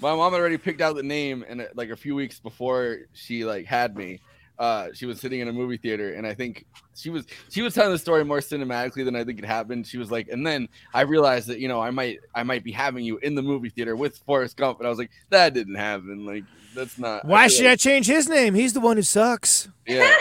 [0.00, 3.44] my mom had already picked out the name, and like a few weeks before she
[3.44, 4.20] like had me,
[4.58, 7.74] uh, she was sitting in a movie theater, and I think she was she was
[7.74, 9.86] telling the story more cinematically than I think it happened.
[9.86, 12.72] She was like, and then I realized that you know I might I might be
[12.72, 15.76] having you in the movie theater with Forrest Gump, and I was like, that didn't
[15.76, 16.24] happen.
[16.26, 17.24] Like that's not.
[17.24, 18.54] Why I should feel I change his name?
[18.54, 19.68] He's the one who sucks.
[19.86, 20.14] Yeah.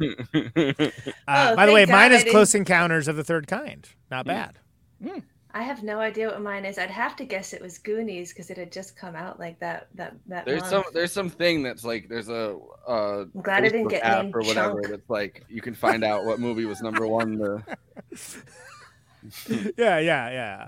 [1.26, 3.88] Uh, Oh, by the way, thank mine is Close Encounters of the Third Kind.
[4.10, 4.58] Not bad.
[5.56, 6.78] I have no idea what mine is.
[6.78, 9.86] I'd have to guess it was Goonies because it had just come out like that.
[9.94, 10.44] That that.
[10.46, 10.70] There's month.
[10.70, 12.58] some there's some thing that's like there's a
[12.88, 14.88] uh I'm glad I didn't get app named or whatever Chunk.
[14.88, 17.62] that's like you can find out what movie was number one the
[19.78, 20.66] yeah, yeah, yeah.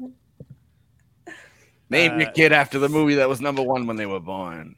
[1.90, 4.75] name your Uh, kid after the movie that was number one when they were born.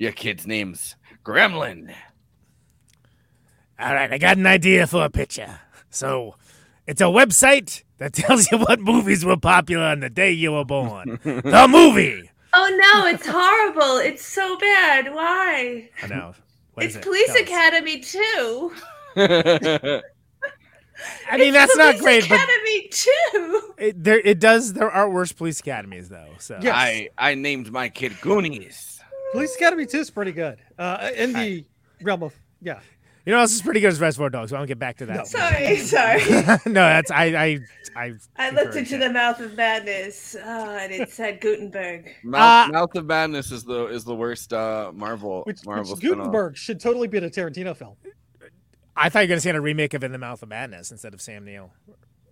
[0.00, 1.92] Your kid's name's Gremlin.
[3.78, 5.60] All right, I got an idea for a picture.
[5.90, 6.36] So,
[6.86, 10.64] it's a website that tells you what movies were popular on the day you were
[10.64, 11.18] born.
[11.24, 12.30] the movie.
[12.54, 13.98] Oh no, it's horrible.
[13.98, 15.12] It's so bad.
[15.14, 15.90] Why?
[16.02, 16.34] I know.
[16.72, 17.06] What is It's it?
[17.06, 17.42] Police Tell us.
[17.42, 18.72] Academy too.
[21.30, 23.74] I mean, that's not Police great, but Academy too.
[23.78, 24.72] it, there it does.
[24.72, 26.30] There are worse police academies though.
[26.38, 26.74] So Yes.
[26.74, 28.89] I I named my kid Goonies.
[29.32, 30.58] Police Academy 2 is pretty good.
[30.78, 31.64] Uh, in the
[32.02, 32.80] realm of yeah.
[33.24, 34.50] you know, this is pretty good as Reservoir Dogs.
[34.50, 35.26] So I'll get back to that.
[35.26, 36.20] Sorry, sorry.
[36.66, 37.58] no, that's I I
[37.96, 38.12] I.
[38.36, 39.08] I looked into that.
[39.08, 40.36] the mouth of madness.
[40.42, 42.10] Oh, and it said Guttenberg.
[42.24, 46.02] Mouth, Uh, Mouth of Madness is the is the worst uh Marvel Which, Marvel which.
[46.02, 47.96] Guttenberg should totally be in a Tarantino film.
[48.96, 51.14] I thought you were gonna see a remake of In the Mouth of Madness instead
[51.14, 51.70] of Sam Neill.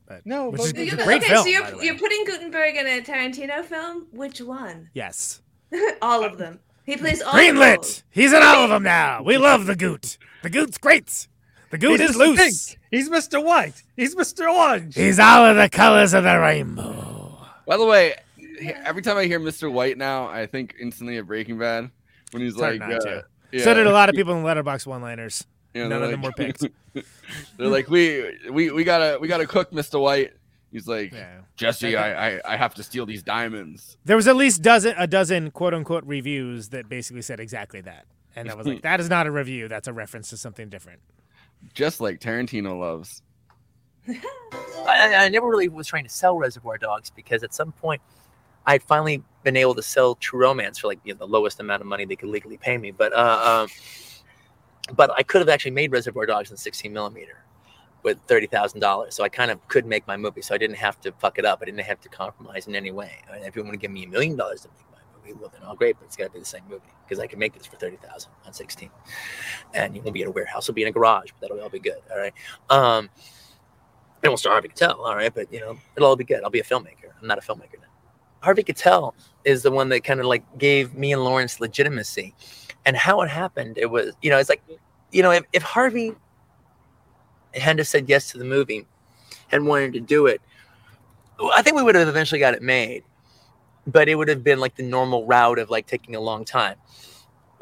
[0.06, 1.44] But, No, which but- is You it's a great okay, film.
[1.44, 1.84] so you're, by the way.
[1.84, 4.06] you're putting Guttenberg in a Tarantino film?
[4.10, 4.90] Which one?
[4.94, 5.42] Yes.
[6.02, 6.60] all of them.
[6.88, 7.76] He plays all of Greenlit.
[7.82, 8.02] those.
[8.10, 9.22] He's in all of them now.
[9.22, 10.16] We love the Goot.
[10.42, 11.28] The Goot's great.
[11.70, 12.18] The Goot He's is Mr.
[12.18, 12.38] loose.
[12.70, 12.80] Pink.
[12.90, 13.44] He's Mr.
[13.44, 13.82] White.
[13.94, 14.50] He's Mr.
[14.50, 14.94] Orange.
[14.94, 17.44] He's all of the colors of the rainbow.
[17.66, 18.14] By the way,
[18.84, 19.70] every time I hear Mr.
[19.70, 21.90] White now, I think instantly of Breaking Bad
[22.30, 23.20] when he's It's like, uh,
[23.52, 23.64] yeah.
[23.64, 25.46] So did a lot of people in Letterboxd one-liners.
[25.74, 26.66] You know, None they're of them were like- picked.
[27.58, 30.00] They're like, we we we gotta we gotta cook Mr.
[30.00, 30.32] White.
[30.72, 31.40] He's like, Yeah.
[31.56, 33.96] Jesse, I, I I have to steal these diamonds.
[34.04, 38.06] There was at least dozen a dozen quote unquote reviews that basically said exactly that.
[38.36, 41.00] And I was like, that is not a review, that's a reference to something different.
[41.74, 43.22] Just like Tarantino loves.
[44.08, 48.00] I, I never really was trying to sell Reservoir Dogs because at some point
[48.66, 51.80] I'd finally been able to sell True Romance for like you know, the lowest amount
[51.80, 52.90] of money they could legally pay me.
[52.90, 57.44] But uh, um, but I could have actually made Reservoir Dogs in 16 millimeter
[58.02, 59.14] with thirty thousand dollars.
[59.14, 60.42] So I kind of could make my movie.
[60.42, 61.60] So I didn't have to fuck it up.
[61.62, 63.18] I didn't have to compromise in any way.
[63.30, 65.38] I mean, if you want to give me a million dollars to make my movie,
[65.40, 67.38] well then all great, but it's got to be the same movie because I can
[67.38, 68.90] make this for thirty thousand on 16,
[69.74, 70.64] and you won't be in a warehouse.
[70.64, 71.98] It'll be in a garage, but that'll all be good.
[72.10, 72.34] All right.
[72.70, 73.10] Um,
[74.22, 76.42] it won't star Harvey Keitel, all right, but you know, it'll all be good.
[76.42, 77.12] I'll be a filmmaker.
[77.20, 77.88] I'm not a filmmaker now.
[78.40, 79.14] Harvey Keitel
[79.44, 82.34] is the one that kind of like gave me and Lawrence legitimacy.
[82.84, 84.62] And how it happened, it was, you know, it's like,
[85.12, 86.14] you know, if, if Harvey
[87.54, 88.86] have said yes to the movie
[89.50, 90.40] and wanted to do it,
[91.54, 93.04] I think we would have eventually got it made.
[93.86, 96.76] But it would have been like the normal route of like taking a long time.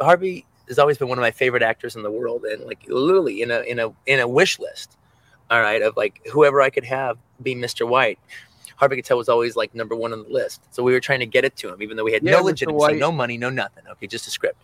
[0.00, 3.42] Harvey has always been one of my favorite actors in the world, and like literally
[3.42, 4.96] in a in a in a wish list
[5.50, 7.88] all right, of like whoever I could have be Mr.
[7.88, 8.18] White.
[8.76, 10.62] Harvey Keitel was always like number one on the list.
[10.70, 12.42] So we were trying to get it to him, even though we had Yeah, no
[12.42, 12.44] Mr.
[12.46, 13.84] legitimacy, White- no money, no nothing.
[13.92, 14.60] Okay, just a script.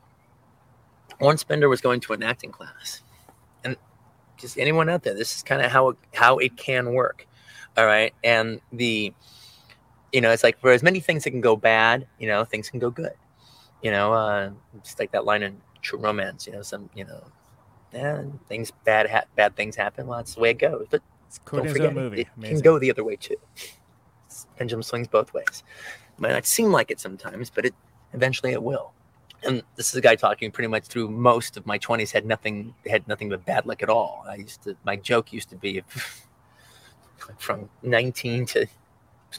[1.21, 3.03] Lawrence Bender was going to an acting class.
[3.65, 3.77] And
[4.43, 7.27] just anyone out there, this is kind of how it, how it can work.
[7.79, 8.13] All right.
[8.23, 9.15] And the,
[10.13, 12.69] you know, it's like for as many things that can go bad, you know, things
[12.69, 13.15] can go good.
[13.83, 14.51] You know, uh,
[14.83, 17.23] just like that line in True Romance, you know, some, you know,
[17.95, 20.07] yeah, things bad ha- bad things happen.
[20.07, 20.87] Well, that's the way it goes.
[20.91, 21.03] But
[21.47, 22.23] don't forget, movie.
[22.23, 23.37] it can go the other way too.
[24.57, 25.63] Pendulum swings both ways.
[26.19, 27.75] Might not seem like it sometimes, but it
[28.13, 28.93] eventually it will.
[29.45, 32.13] And this is a guy talking pretty much through most of my twenties.
[32.13, 34.25] Had nothing had nothing but bad luck at all.
[34.29, 35.83] I used to my joke used to be
[37.39, 38.67] from nineteen to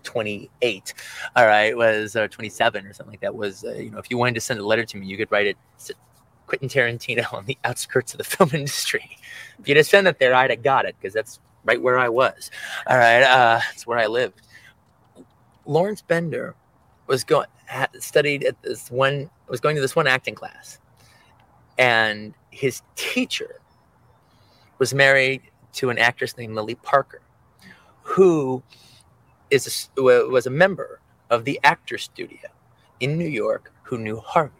[0.02, 0.94] 28
[1.36, 4.18] all right was or 27 or something like that was uh, you know if you
[4.18, 5.58] wanted to send a letter to me you could write it
[6.48, 9.18] quentin tarantino on the outskirts of the film industry
[9.60, 12.10] if you'd have sent it there i'd have got it because that's right where i
[12.10, 12.50] was
[12.88, 14.42] all right uh that's where i lived
[15.66, 16.56] lawrence bender
[17.08, 17.48] was going
[18.00, 20.80] studied at this one was going to this one acting class
[21.78, 23.60] and his teacher
[24.80, 27.22] was married to an actress named lily parker
[28.04, 28.62] who
[29.50, 31.00] is a was a member
[31.30, 32.50] of the actor studio
[33.00, 34.54] in New York who knew Harvey.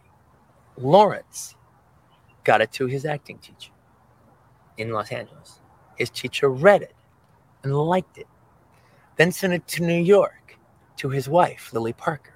[0.76, 1.54] Lawrence
[2.44, 3.72] got it to his acting teacher
[4.76, 5.60] in Los Angeles.
[5.96, 6.94] His teacher read it
[7.62, 8.26] and liked it.
[9.16, 10.58] then sent it to New York
[10.96, 12.33] to his wife, Lily Parker,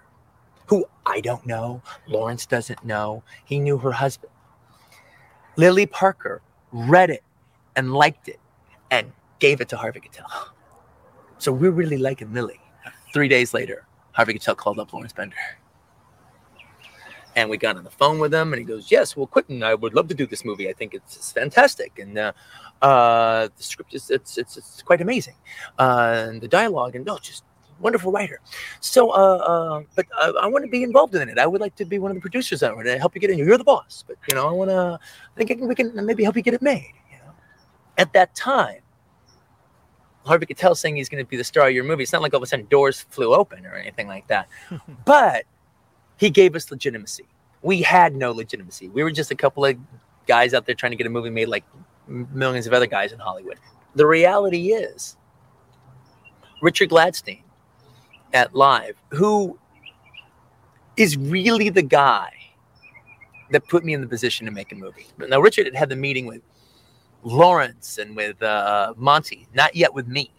[0.69, 1.83] who I don't know.
[2.07, 3.23] Lawrence doesn't know.
[3.45, 4.33] He knew her husband.
[5.57, 6.41] Lily Parker
[6.73, 7.25] read it
[7.75, 8.39] and liked it
[8.91, 10.27] and gave it to Harvey Keitel.
[11.39, 12.61] So we're really liking Lily.
[13.13, 15.37] Three days later, Harvey Keitel called up Lawrence Bender.
[17.37, 19.75] And we got on the phone with him, and he goes, "Yes, well, Quentin, I
[19.75, 20.69] would love to do this movie.
[20.69, 22.33] I think it's, it's fantastic, and uh,
[22.83, 25.37] uh, the script is it's it's, it's quite amazing,
[25.79, 27.45] uh, and the dialogue, and no, just
[27.81, 28.41] wonderful writer.
[28.81, 31.39] So, uh, uh, but I, I want to be involved in it.
[31.39, 32.85] I would like to be one of the producers on it.
[32.85, 33.39] to help you get in.
[33.39, 34.99] You're the boss, but you know, I want to.
[35.03, 36.93] I think I can, we can maybe help you get it made.
[37.11, 37.33] You know,
[37.97, 38.81] at that time,
[40.25, 42.03] Harvey Keitel saying he's going to be the star of your movie.
[42.03, 44.49] It's not like all of a sudden doors flew open or anything like that.
[45.05, 45.45] but
[46.17, 47.25] he gave us legitimacy.
[47.63, 48.89] We had no legitimacy.
[48.89, 49.77] We were just a couple of
[50.27, 51.65] guys out there trying to get a movie made like
[52.07, 53.59] millions of other guys in Hollywood.
[53.95, 55.17] The reality is,
[56.61, 57.43] Richard Gladstein
[58.33, 59.59] at Live, who
[60.97, 62.31] is really the guy
[63.51, 65.07] that put me in the position to make a movie.
[65.19, 66.43] Now, Richard had had the meeting with
[67.23, 70.31] Lawrence and with uh, Monte, not yet with me.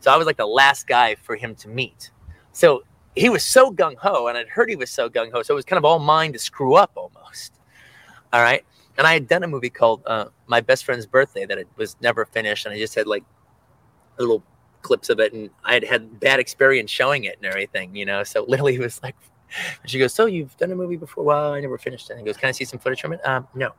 [0.00, 2.10] So I was like the last guy for him to meet.
[2.52, 2.82] So
[3.14, 5.42] he was so gung ho, and I'd heard he was so gung ho.
[5.42, 7.60] So it was kind of all mine to screw up almost.
[8.32, 8.64] All right.
[8.98, 11.96] And I had done a movie called uh, My Best Friend's Birthday that it was
[12.00, 12.66] never finished.
[12.66, 13.24] And I just had like
[14.18, 14.42] a little
[14.84, 15.32] clips of it.
[15.32, 18.22] And I had had bad experience showing it and everything, you know.
[18.22, 19.16] So literally, Lily was like,
[19.86, 21.24] she goes, So you've done a movie before?
[21.24, 22.12] Well, I never finished it.
[22.12, 23.26] And he goes, Can I see some footage from it?
[23.26, 23.70] Um, no.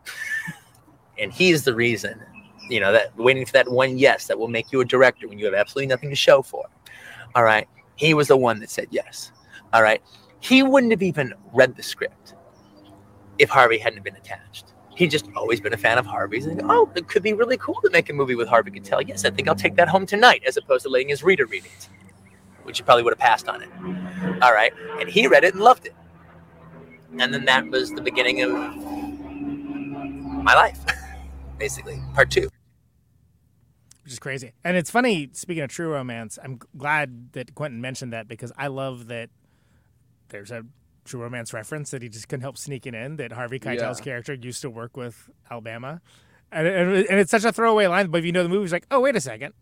[1.20, 2.22] and he's the reason,
[2.70, 5.40] you know, that waiting for that one yes that will make you a director when
[5.40, 6.66] you have absolutely nothing to show for.
[7.36, 7.68] All right.
[7.96, 9.32] He was the one that said yes.
[9.72, 10.02] All right.
[10.40, 12.36] He wouldn't have even read the script
[13.38, 14.75] if Harvey hadn't been attached.
[14.96, 16.46] He'd just always been a fan of Harvey's.
[16.46, 19.08] And oh, it could be really cool to make a movie with Harvey Keitel.
[19.08, 21.66] Yes, I think I'll take that home tonight, as opposed to letting his reader read
[21.66, 21.90] it,
[22.64, 23.70] which he probably would have passed on it.
[24.42, 25.96] All right, and he read it and loved it,
[27.12, 28.52] and then that was the beginning of
[30.44, 30.80] my life,
[31.58, 32.50] basically, part two
[34.06, 34.54] which is crazy.
[34.64, 38.68] And it's funny, speaking of true romance, I'm glad that Quentin mentioned that because I
[38.68, 39.32] love that
[40.30, 40.64] there's a
[41.06, 44.04] true romance reference that he just couldn't help sneaking in that Harvey Keitel's Yeah.
[44.04, 46.02] character used to work with Alabama.
[46.52, 48.74] And, and, and it's such a throwaway line, but if you know the movie, it's
[48.74, 49.54] like, oh, wait a second.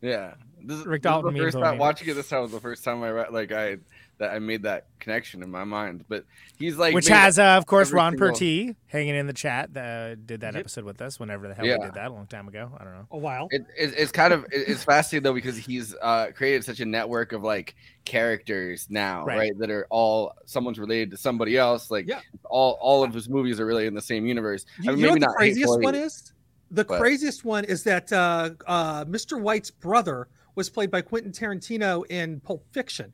[0.00, 1.78] Yeah, this, Rick this is Dalton the meme first time me.
[1.80, 2.14] watching it.
[2.14, 3.78] This time was the first time I re- like I
[4.18, 6.04] that I made that connection in my mind.
[6.08, 6.24] But
[6.58, 10.12] he's like, Which has, uh, of course, Ron single- Pertee hanging in the chat that
[10.12, 10.60] uh, did that Yep.
[10.60, 11.76] episode with us whenever the hell Yeah.
[11.78, 12.70] we did that a long time ago.
[12.80, 13.06] I don't know.
[13.10, 13.48] A while.
[13.50, 17.32] It, it, it's kind of it's fascinating though because he's uh, created such a network
[17.32, 17.74] of like
[18.06, 19.36] characters now, Right.
[19.38, 19.58] right.
[19.58, 21.90] That are all someone's related to somebody else.
[21.90, 22.20] Like Yeah.
[22.44, 24.64] all all of his movies are really in the same universe.
[24.80, 26.32] You, I mean, you know what the not craziest one is?
[26.70, 29.40] The but- craziest one is that uh, uh, Mr.
[29.40, 33.12] White's brother was played by Quentin Tarantino in Pulp Fiction.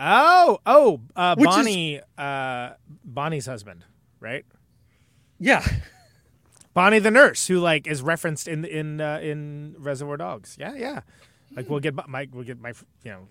[0.00, 2.70] Oh, oh, uh, Which is- Bonnie, uh,
[3.04, 3.84] Bonnie's husband,
[4.20, 4.44] right?
[5.40, 5.64] Yeah.
[6.74, 10.56] Bonnie the nurse, who like is referenced in in uh, in Reservoir Dogs.
[10.60, 11.00] Yeah, yeah.
[11.56, 12.72] Like we'll get Bo- Mike, we'll get my,
[13.02, 13.26] you know,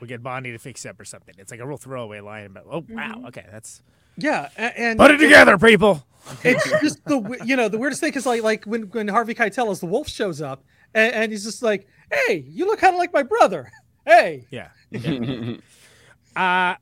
[0.00, 1.34] we'll get Bonnie to fix up or something.
[1.38, 3.82] It's like a real throwaway line, but oh wow, okay, that's
[4.16, 6.04] Yeah, a- and put it together, people.
[6.44, 9.70] It's just the you know the weirdest thing is like like when when Harvey Keitel
[9.72, 10.62] as the wolf shows up
[10.94, 13.72] and, and he's just like, hey, you look kind of like my brother.
[14.06, 14.68] Hey, Yeah.
[16.36, 16.74] Uh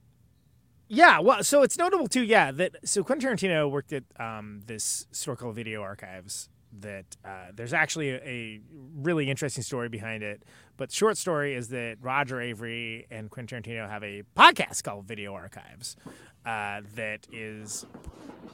[0.92, 5.06] yeah, well, so it's notable too, yeah, that so Quentin Tarantino worked at um, this
[5.12, 6.48] store called Video Archives.
[6.80, 8.60] That uh, there's actually a, a
[8.96, 10.42] really interesting story behind it.
[10.76, 15.32] But short story is that Roger Avary and Quentin Tarantino have a podcast called Video
[15.32, 15.96] Archives
[16.44, 17.86] uh, that is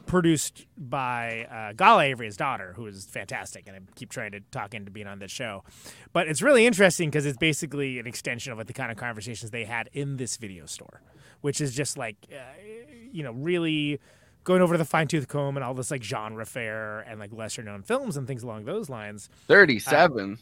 [0.07, 4.41] produced by uh, Gala Avary, his daughter, who is fantastic, and I keep trying to
[4.51, 5.65] talk into being on this show.
[6.13, 9.51] But it's really interesting because it's basically an extension of like the kind of conversations
[9.51, 11.03] they had in this video store,
[11.41, 12.37] which is just like, uh,
[13.11, 14.01] you know, really
[14.45, 17.33] going over to the fine tooth comb and all this like genre fare and like
[17.33, 19.29] lesser known films and things along those lines.
[19.49, 20.39] Thirty-seven.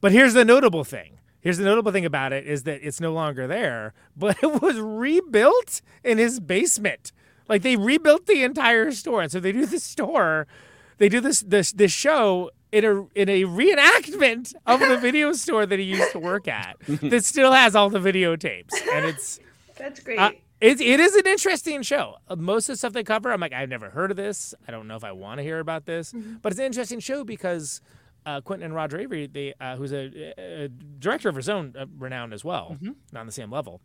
[0.00, 1.18] But here's the notable thing.
[1.40, 4.78] Here's the notable thing about it is that it's no longer there, but it was
[4.80, 7.12] rebuilt in his basement.
[7.48, 10.46] Like they rebuilt the entire store, and so they do the store,
[10.98, 15.64] they do this this this show in a in a reenactment of the video store
[15.64, 19.40] that he used to work at that still has all the videotapes, and it's
[19.76, 20.18] That's great.
[20.18, 22.16] uh, it, it is an interesting show.
[22.28, 24.54] Uh, Most of the stuff they cover, I'm like, I've never heard of this.
[24.66, 26.12] I don't know if I want to hear about this.
[26.42, 27.80] But it's an interesting show because
[28.28, 31.86] uh, Quentin and Roger Avary, they, uh, who's a, a director of his own uh,
[31.96, 32.76] renown as well,
[33.10, 33.80] not on the same level.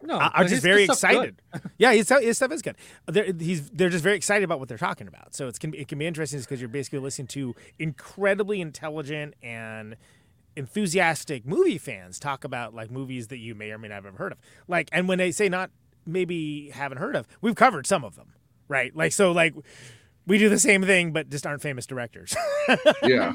[0.00, 1.42] No, are, are just very excited.
[1.78, 2.76] yeah, his, his stuff is good.
[3.06, 5.34] They're, he's they're just very excited about what they're talking about.
[5.34, 9.34] So it's can be, it can be interesting because you're basically listening to incredibly intelligent
[9.42, 9.96] and
[10.56, 14.16] enthusiastic movie fans talk about like movies that you may or may not have ever
[14.16, 14.38] heard of.
[14.66, 15.70] Like, and when they say not
[16.06, 18.34] maybe haven't heard of, we've covered some of them,
[18.68, 18.94] right?
[18.96, 19.54] Like, so like
[20.28, 22.36] we do the same thing, but just aren't famous directors.
[23.02, 23.32] Yeah.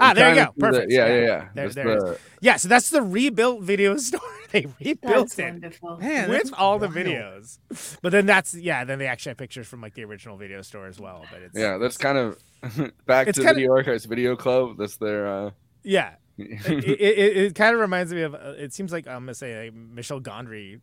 [0.00, 0.44] ah, there you go.
[0.46, 0.92] do the- Perfect.
[0.92, 1.48] yeah, yeah, yeah.
[1.54, 2.02] There, Just there it is.
[2.04, 4.20] the- Yeah, so that's the rebuilt video store.
[4.52, 5.96] they rebuilt That's it wonderful.
[5.98, 7.58] Man, with that's all the videos.
[8.00, 8.84] But then that's yeah.
[8.84, 11.24] Then they actually have pictures from like the original video store as well.
[11.30, 12.38] But it's Yeah, that's kind of
[13.06, 14.78] back to kinda- Video Archives Video Club.
[14.78, 15.26] That's their.
[15.28, 15.50] uh
[15.84, 16.14] yeah.
[16.38, 18.34] it, it, it, it kind of reminds me of.
[18.34, 20.80] Uh, it seems like I'm gonna say like Michel Gondry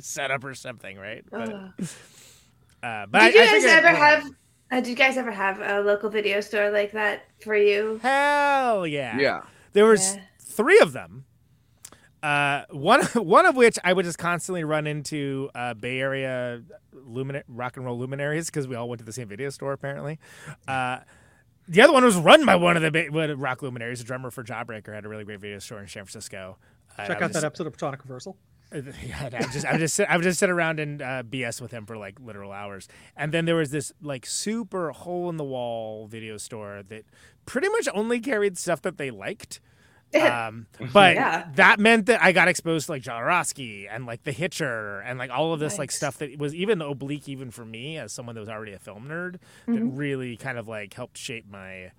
[0.00, 1.24] setup or something, right?
[1.30, 1.72] But, Ugh.
[2.82, 4.24] Uh, but did I, you I guys figured- ever have?
[4.70, 7.98] Uh, did you guys ever have a local video store like that for you?
[8.02, 9.18] Hell yeah.
[9.18, 9.42] Yeah.
[9.74, 10.22] There was Yeah.
[10.40, 11.26] three of them.
[12.22, 17.42] Uh, one one of which I would just constantly run into uh, Bay Area lumina-
[17.48, 20.18] rock and roll luminaries because we all went to the same video store apparently.
[20.68, 21.00] Uh,
[21.68, 24.04] the other one was run by one of the Bay- one of rock luminaries, a
[24.04, 26.58] drummer for Jawbreaker, had a really great video store in San Francisco.
[26.96, 28.36] Uh, Check out would that episode of Platonic Reversal.
[29.06, 31.60] yeah, I just I would just sit, I would just sit around and uh, BS
[31.60, 32.88] with him for like literal hours.
[33.16, 37.04] And then there was this like super hole in the wall video store that
[37.46, 39.60] pretty much only carried stuff that they liked.
[40.14, 41.48] Um, but Yeah.
[41.54, 45.30] that meant that I got exposed to like Jodorowsky and like The Hitcher and like
[45.30, 48.40] all of this like stuff that was even oblique even for me as someone that
[48.42, 49.96] was already a film nerd that Mhm.
[49.96, 51.92] really kind of like helped shape my.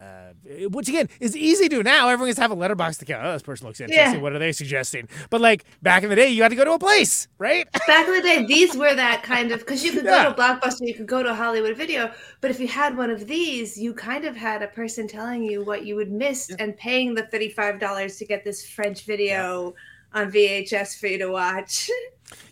[0.00, 0.32] Uh,
[0.70, 2.08] which again is easy to do now.
[2.08, 3.26] Everyone has to have a Letterboxd account.
[3.26, 4.14] Oh, this person looks interesting.
[4.14, 4.20] Yeah.
[4.22, 5.08] What are they suggesting?
[5.28, 7.70] But like back in the day, you had to go to a place, right?
[7.86, 10.24] Back in the day, these were that kind of because you could Yeah.
[10.24, 12.10] go to Blockbuster, you could go to Hollywood Video,
[12.40, 15.62] but if you had one of these, you kind of had a person telling you
[15.64, 19.74] what you would miss and paying the thirty-five dollars to get this French video
[20.14, 21.90] on VHS for you to watch.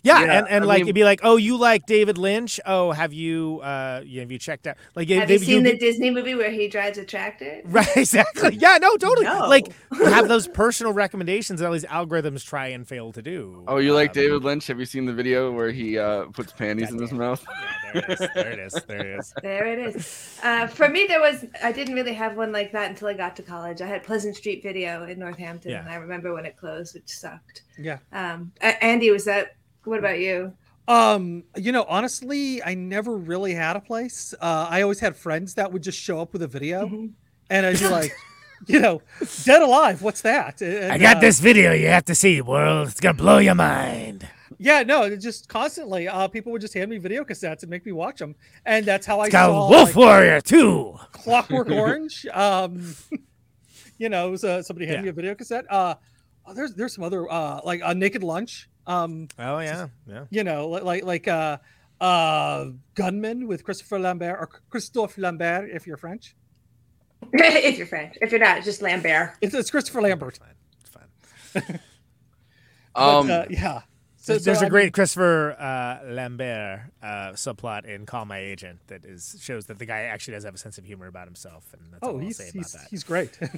[0.03, 2.59] Yeah, Yeah, and, and I like mean- it'd be like, oh, you like David Lynch?
[2.65, 4.77] Oh, have you uh, yeah, have you checked out?
[4.95, 7.61] Like, Have they- you seen you- the Disney movie where he drives a tractor?
[7.65, 8.55] Right, exactly.
[8.55, 9.25] Yeah, no, totally.
[9.25, 9.47] No.
[9.47, 9.67] Like
[10.03, 13.63] have those personal recommendations that all these algorithms try and fail to do.
[13.67, 14.67] Oh, you like Um, David Lynch?
[14.67, 17.45] Have you seen the video where he uh, puts panties in his mouth?
[17.93, 18.19] There it is.
[18.35, 18.73] There it is.
[18.87, 19.33] There it is.
[19.41, 20.39] There it is.
[20.43, 23.35] Uh, for me, there was I didn't really have one like that until I got
[23.37, 23.81] to college.
[23.81, 25.79] I had Pleasant Street Video in Northampton, Yeah.
[25.81, 27.63] and I remember when it closed, which sucked.
[27.77, 27.97] Yeah.
[28.11, 29.55] Um, Andy, was that?
[29.83, 30.53] What about you?
[30.87, 34.33] Um, you know, honestly, I never really had a place.
[34.41, 37.07] Uh, I always had friends that would just show up with a video, Mm-hmm.
[37.49, 38.11] and I'd be like,
[38.67, 39.01] you know,
[39.43, 40.01] dead alive.
[40.01, 40.61] What's that?
[40.61, 42.87] And, I got uh, this video you have to see, world.
[42.89, 44.27] It's gonna blow your mind.
[44.57, 46.07] Yeah, no, it just constantly.
[46.07, 48.35] Uh, people would just hand me video cassettes and make me watch them,
[48.65, 50.95] and that's how I It's called saw Wolf like, Warrior 2.
[51.11, 52.25] Clockwork Orange.
[52.33, 52.95] Um,
[53.97, 55.03] you know, it was, uh, somebody handed Yeah.
[55.03, 55.65] me a video cassette.
[55.71, 55.95] Uh,
[56.47, 58.69] oh, there's there's some other uh, like a Naked Lunch.
[58.89, 60.25] Um, Oh yeah, yeah.
[60.31, 61.57] you know, like like uh,
[62.01, 66.35] uh, Gunman with Christopher Lambert or Christophe Lambert if you're French.
[67.33, 69.33] if you're French, if you're not, just Lambert.
[69.41, 70.39] It's, it's Christopher Lambert.
[70.81, 71.79] It's fine.
[72.95, 73.81] But, Um, uh, yeah.
[74.17, 78.25] So, There's, so, there's I a great mean, Christopher uh, Lambert uh, subplot in Call
[78.25, 81.07] My Agent that is shows that the guy actually does have a sense of humor
[81.07, 82.87] about himself, and that's oh, all I'll say about he's, that.
[82.89, 83.37] he's great.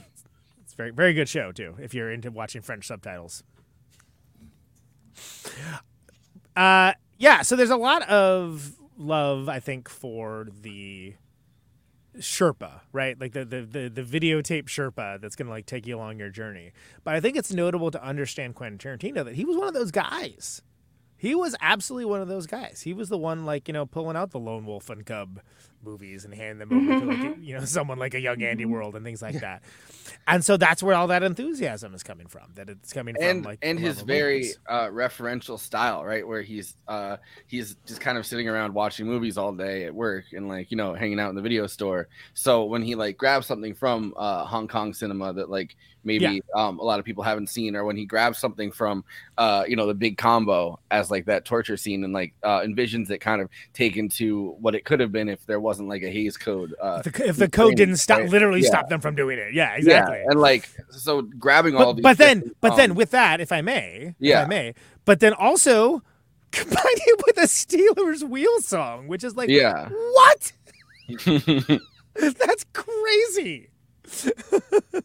[0.64, 3.44] It's very very good show too if you're into watching French subtitles.
[6.56, 11.16] Uh yeah, so there's a lot of love I think for the
[12.18, 13.20] Sherpa, right?
[13.20, 16.72] Like the the the, the videotape Sherpa that's to like take you along your journey.
[17.04, 19.92] But I think it's notable to understand Quentin Tarantino that he was one of those
[19.92, 20.62] guys.
[21.18, 22.82] He was absolutely one of those guys.
[22.82, 25.40] He was the one like, you know, pulling out the Lone Wolf and Cub
[25.84, 28.96] movies and hand them over to like, you know, someone like a young Andy World
[28.96, 29.64] and things like that.
[30.28, 32.52] And so that's where all that enthusiasm is coming from.
[32.56, 36.28] That it's coming from and like and his very uh, referential style, right?
[36.28, 37.18] Where he's uh,
[37.48, 40.78] he's just kind of sitting around watching movies all day at work and like you
[40.78, 42.08] know hanging out in the video store.
[42.34, 46.80] So when he like grabs something from uh, Hong Kong cinema that like maybe um,
[46.80, 49.04] a lot of people haven't seen, or when he grabs something from
[49.38, 53.10] uh, you know the big combo as like that torture scene and like uh, envisions
[53.10, 56.10] it kind of taken to what it could have been if there wasn't like a
[56.10, 56.76] Hays Code.
[56.82, 58.30] Uh, if the, if the code didn't stop right?
[58.30, 58.68] literally Yeah.
[58.68, 59.54] stop them from doing it.
[59.54, 60.18] Yeah, exactly.
[60.18, 63.12] Yeah, and like so grabbing all but, these but then different, but then um, with
[63.12, 64.42] that if i may if Yeah.
[64.44, 64.74] i may
[65.06, 66.04] but then also
[66.52, 69.88] combine it with a stealers wheel song which is like Yeah.
[69.88, 70.52] what
[72.38, 73.70] that's crazy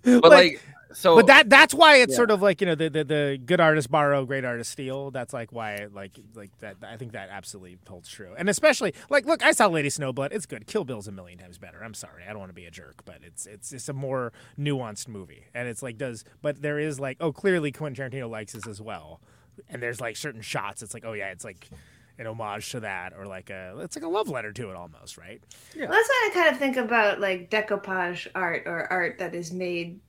[0.02, 0.60] but like,
[0.96, 2.16] so but that that's why it's Yeah.
[2.16, 5.10] sort of like you know the, the the good artists borrow great artists steal.
[5.10, 8.34] That's like why like like that i think that absolutely holds true.
[8.38, 10.32] And especially like look i saw lady snowblood.
[10.32, 10.66] It's good.
[10.66, 11.82] Kill bill's a million times better.
[11.84, 12.22] I'm sorry.
[12.24, 15.44] I don't want to be a jerk but it's it's it's a more nuanced movie.
[15.54, 18.80] And it's like does but there is like oh clearly quentin tarantino likes this as
[18.80, 19.20] well.
[19.68, 20.82] And there's like certain shots.
[20.82, 21.68] It's like, oh yeah, it's like
[22.18, 25.18] an homage to that, or like a it's like a love letter to it almost,
[25.18, 25.42] right?
[25.76, 29.52] Well, that's why I kind of think about like decoupage art or art that is
[29.52, 30.00] made,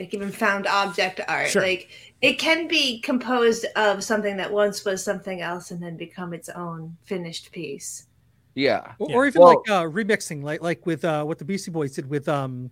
[0.00, 1.50] like even found object art.
[1.50, 1.62] Sure.
[1.62, 1.90] Like
[2.22, 6.48] it can be composed of something that once was something else and then become its
[6.48, 8.06] own finished piece.
[8.54, 8.94] Yeah.
[8.98, 12.08] or, or even like uh, remixing, like like with uh, what the Beastie Boys did
[12.08, 12.70] with um,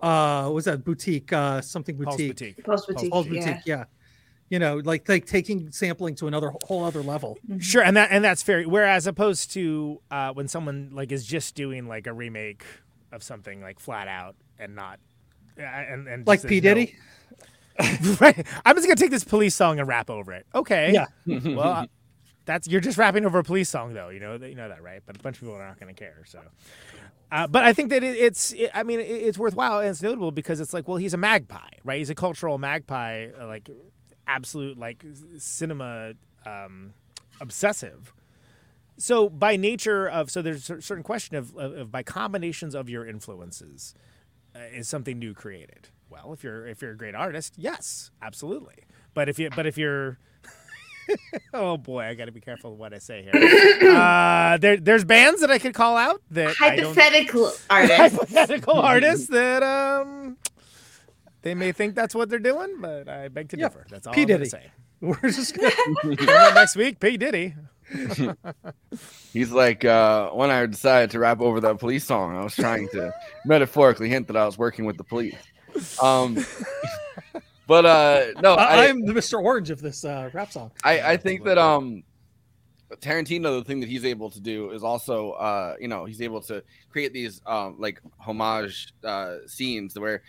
[0.00, 1.32] uh, what was that boutique?
[1.32, 2.36] Uh, something Paul's boutique.
[2.36, 2.64] Boutique.
[2.64, 3.32] Paul's Boutique, Paul's yeah.
[3.32, 3.66] boutique.
[3.66, 3.84] Yeah.
[4.48, 7.38] You know, like like taking sampling to another whole other level.
[7.58, 8.64] Sure, and that and that's fair.
[8.64, 12.64] Whereas opposed to uh, when someone like is just doing like a remake
[13.12, 14.98] of something like flat out and not
[15.56, 16.60] and, and Like P.
[16.60, 16.96] there's no- Diddy?
[18.20, 18.46] right.
[18.64, 20.46] I'm just gonna take this police song and rap over it.
[20.54, 20.92] Okay.
[20.92, 21.06] Yeah.
[21.26, 21.86] well, uh,
[22.44, 24.10] that's you're just rapping over a police song, though.
[24.10, 25.00] You know that you know that, right?
[25.06, 26.22] But a bunch of people are not gonna care.
[26.26, 26.40] So.
[27.30, 30.02] Uh, but I think that it, it's, it, I mean, it, it's worthwhile and it's
[30.02, 31.96] notable because it's like, well, he's a magpie, right?
[31.96, 33.70] He's a cultural magpie, uh, like
[34.26, 35.02] absolute, like
[35.38, 36.12] cinema
[36.44, 36.92] um,
[37.40, 38.12] obsessive.
[38.98, 42.90] So by nature of, so there's a certain question of, of, of by combinations of
[42.90, 43.94] your influences,
[44.54, 45.88] is something new created?
[46.10, 48.76] Well, if you're if you're a great artist, yes, absolutely.
[49.14, 50.18] But if you but if you're
[51.54, 53.32] oh boy, I got to be careful what I say here.
[53.92, 57.96] Uh, there, there's bands that I could call out that Hypothetical artist.
[57.98, 60.36] hypothetical artists that um
[61.42, 63.86] they may think that's what they're doing, but I beg to Yeah, differ.
[63.90, 64.22] That's all P.
[64.22, 64.50] I'm gonna Diddy.
[64.50, 64.70] say.
[65.00, 67.54] We're just gonna next week, P Diddy.
[69.32, 72.88] He's like, uh, when I decided to rap over that police song, I was trying
[72.90, 73.12] to
[73.44, 75.36] metaphorically hint that I was working with the police.
[76.02, 76.44] Um,
[77.66, 79.42] but uh, no, I, am the Mr.
[79.42, 80.70] Orange of this uh, rap song.
[80.84, 82.02] I, I think that um
[83.00, 86.42] Tarantino, the thing that he's able to do is also uh you know he's able
[86.42, 90.22] to create these um like homage uh scenes where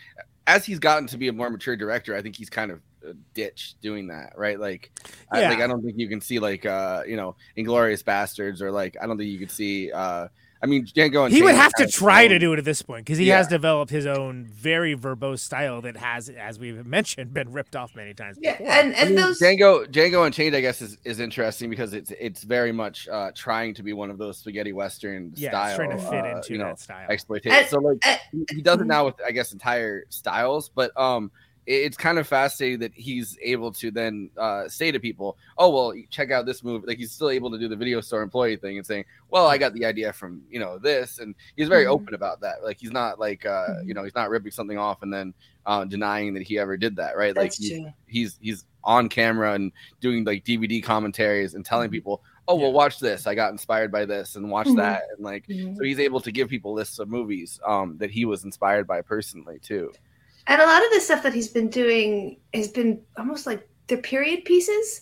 [0.47, 3.13] as he's gotten to be a more mature director, I think he's kind of uh,
[3.33, 4.59] ditched doing that, right?
[4.59, 4.91] Like,
[5.31, 8.71] I, like I don't think you can see like uh you know Inglourious Basterds or
[8.71, 10.27] like I don't think you could see uh
[10.61, 12.81] I mean Django and He would have to has try to do it at this
[12.81, 13.39] point because he Yeah.
[13.39, 17.93] has developed his own very verbose style that has, as we've mentioned, been ripped off
[17.97, 18.71] many times Yeah, before.
[18.71, 22.11] and I and mean, those Django Django Unchained, I guess, is, is interesting because it's
[22.17, 25.75] it's very much uh, trying to be one of those spaghetti western Yeah, style.
[25.75, 27.07] trying to fit uh, into you know, that style.
[27.09, 27.57] exploitation.
[27.59, 30.95] And- so like uh, he- he does it now with I guess entire styles, but
[30.97, 31.31] um, it-
[31.65, 35.93] it's kind of fascinating that he's able to then uh, say to people, "Oh well,
[36.09, 38.77] check out this movie." Like he's still able to do the video store employee thing
[38.77, 41.89] and saying, "Well, I got the idea from you know this," and he's very Mhm.
[41.89, 42.63] open about that.
[42.63, 43.87] Like he's not like uh, Mm-hmm.
[43.87, 45.33] you know he's not ripping something off and then
[45.65, 47.35] uh, denying that he ever did that, right?
[47.35, 47.93] Like That's he's, true.
[48.07, 49.71] he's he's on camera and
[50.01, 53.25] doing like DVD commentaries and telling people, "Oh well, watch this.
[53.27, 54.75] I got inspired by this and watch Mhm.
[54.75, 55.77] that." And like Mhm.
[55.77, 59.01] so he's able to give people lists of movies um, that he was inspired by
[59.01, 59.93] personally too.
[60.47, 63.97] And a lot of the stuff that he's been doing has been almost like they're
[63.97, 65.01] period pieces.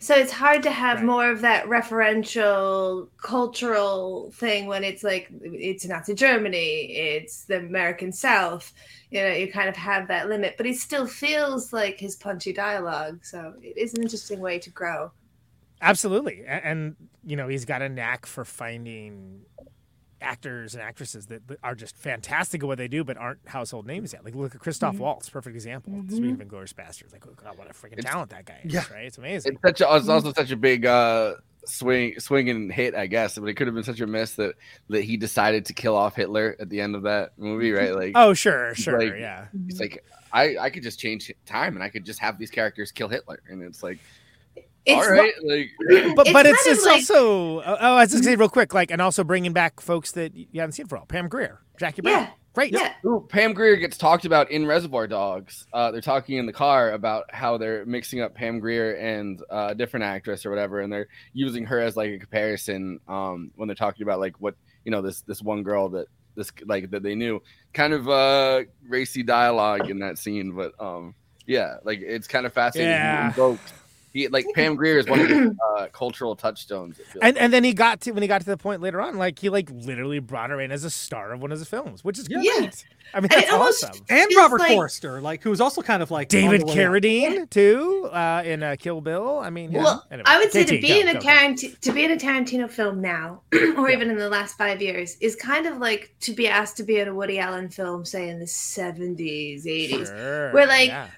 [0.00, 1.04] So it's hard to have Right.
[1.04, 8.12] more of that referential cultural thing when it's like it's Nazi Germany, it's the American
[8.12, 8.72] South.
[9.10, 12.52] You know, you kind of have that limit, but it still feels like his punchy
[12.52, 13.24] dialogue.
[13.24, 15.12] So it is an interesting way to grow.
[15.80, 19.44] Absolutely, and, and you know he's got a knack for finding
[20.20, 23.86] actors and actresses that, that are just fantastic at what they do, but aren't household
[23.86, 24.24] names yet.
[24.24, 25.00] Like look at Christoph Mhm.
[25.00, 25.92] Waltz, perfect example.
[25.92, 26.10] Mhm.
[26.10, 28.72] Speaking of Inglourious Basterds, like oh god, what a freaking It's- talent that guy is!
[28.72, 28.84] Yeah.
[28.92, 29.04] Right?
[29.04, 29.52] It's amazing.
[29.52, 31.34] It's such a, it's also such a big uh,
[31.66, 33.38] swing swing and hit, I guess.
[33.38, 34.54] But it could have been such a miss that
[34.88, 37.94] that he decided to kill off Hitler at the end of that movie, right?
[37.94, 39.46] Like, oh sure, sure, like- yeah.
[39.68, 42.90] It's like I I could just change time and I could just have these characters
[42.92, 43.98] kill Hitler, and it's like,
[44.86, 45.70] It's all right, like
[46.16, 48.48] But It's but it's it's like- also oh, oh I was just gonna say real
[48.48, 51.06] quick, like and also bringing back folks that you haven't seen for a while.
[51.06, 52.30] Pam Grier, Jackie Brown, Yeah.
[52.54, 52.72] great.
[52.72, 52.92] Yeah.
[53.04, 55.66] Ooh, Pam Grier gets talked about in Reservoir Dogs.
[55.72, 59.68] Uh, they're talking in the car about how they're mixing up Pam Grier and uh,
[59.70, 63.68] a different actress or whatever, and they're using her as like a comparison um, when
[63.68, 67.02] they're talking about like what you know this this one girl that this like that
[67.02, 67.42] they knew.
[67.74, 71.14] Kind of uh, racy dialogue in that scene, but um,
[71.46, 72.92] yeah, like it's kind of fascinating.
[72.92, 73.32] Yeah.
[74.18, 76.98] He like Pam Grier is one of the uh, cultural touchstones.
[77.14, 77.36] And like.
[77.38, 79.48] and then he got to when he got to the point later on, like he
[79.48, 82.26] like literally brought her in as a star of one of his films, which is
[82.28, 82.40] Yeah.
[82.58, 82.84] great.
[83.14, 84.04] I mean that's almost awesome.
[84.10, 86.74] And Robert like- Forster, like who was also kind of like David the way.
[86.74, 89.38] Carradine too uh, in uh, Kill Bill.
[89.38, 89.82] I mean, yeah.
[89.82, 91.26] Well, Anyway, I would say to be go, in a go, go.
[91.26, 93.40] Tarantino to be in a Tarantino film now,
[93.78, 96.82] or even in the last five years, is kind of like to be asked to
[96.82, 100.08] be in a Woody Allen film, say in the seventies, eighties.
[100.08, 101.08] Sure, Where, like, yeah.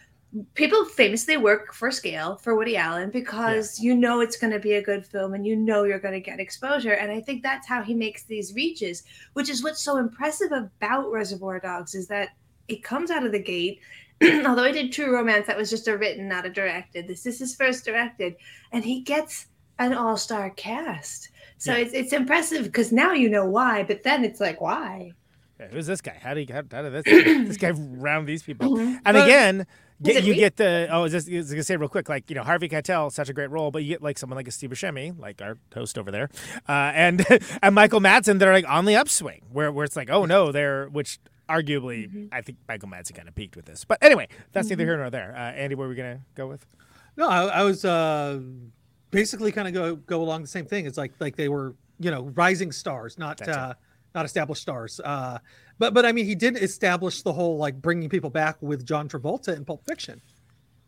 [0.55, 4.75] People famously work for scale for Woody Allen because you know it's going to be
[4.75, 6.93] a good film and you know you're going to get exposure.
[6.93, 9.03] And I think that's how he makes these reaches,
[9.33, 12.31] which is what's so impressive about Reservoir Dogs is that
[12.69, 13.81] it comes out of the gate
[14.47, 17.09] although he did True Romance, that was just a written, not a directed.
[17.09, 18.37] This is his first directed,
[18.73, 19.47] and he gets
[19.79, 21.31] an all-star cast.
[21.57, 25.13] So it's it's impressive because now you know why, but then it's like why?
[25.59, 26.17] Yeah, who's this guy?
[26.21, 27.05] How do you how, how did this
[27.49, 28.77] this guy round these people?
[28.77, 29.01] Mhm.
[29.05, 29.67] And Well, again, is
[30.03, 30.39] get, you me?
[30.39, 32.69] get the oh, I was just, I gonna say real quick, like you know Harvey
[32.69, 35.41] Keitel, such a great role, but you get like someone like a Steve Buscemi, like
[35.43, 36.29] our host over there,
[36.69, 37.25] uh, and
[37.63, 40.53] and Michael Madsen, that are like on the upswing, where where it's like oh no,
[40.53, 41.19] they're which
[41.49, 42.25] arguably Mm-hmm.
[42.33, 44.87] I think Michael Madsen kind of peaked with this, but anyway, that's neither Mhm.
[44.87, 45.35] here nor there.
[45.37, 46.65] Uh, Andy, where are we gonna go with?
[47.17, 48.39] No, I, I was uh,
[49.11, 50.87] basically kind of go go along the same thing.
[50.87, 53.75] It's like like they were you know rising stars, not uh,
[54.15, 55.01] not established stars.
[55.05, 55.39] Uh,
[55.81, 59.09] but but I mean, he did establish the whole like bringing people back with John
[59.09, 60.21] Travolta in Pulp Fiction.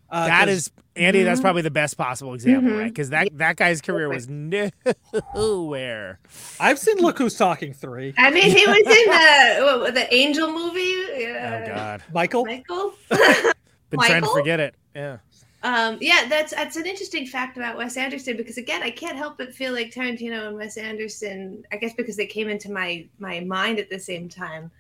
[0.09, 1.23] Uh, that 'cause- is Andy.
[1.23, 1.45] That's Mhm.
[1.45, 2.79] probably the best possible example, Mhm.
[2.79, 2.89] right?
[2.89, 6.19] Because that that guy's career was nowhere.
[6.61, 8.15] I've seen Look Who's Talking three.
[8.19, 10.95] I mean, he was in the what, the Angel movie.
[11.35, 12.45] Oh God, Michael.
[12.45, 12.93] Michael.
[13.11, 14.75] been trying to forget it.
[14.95, 15.19] Yeah.
[15.65, 19.39] Um, yeah, that's that's an interesting fact about Wes Anderson because again, I can't help
[19.39, 21.65] but feel like Tarantino and Wes Anderson.
[21.73, 24.71] I guess because they came into my my mind at the same time,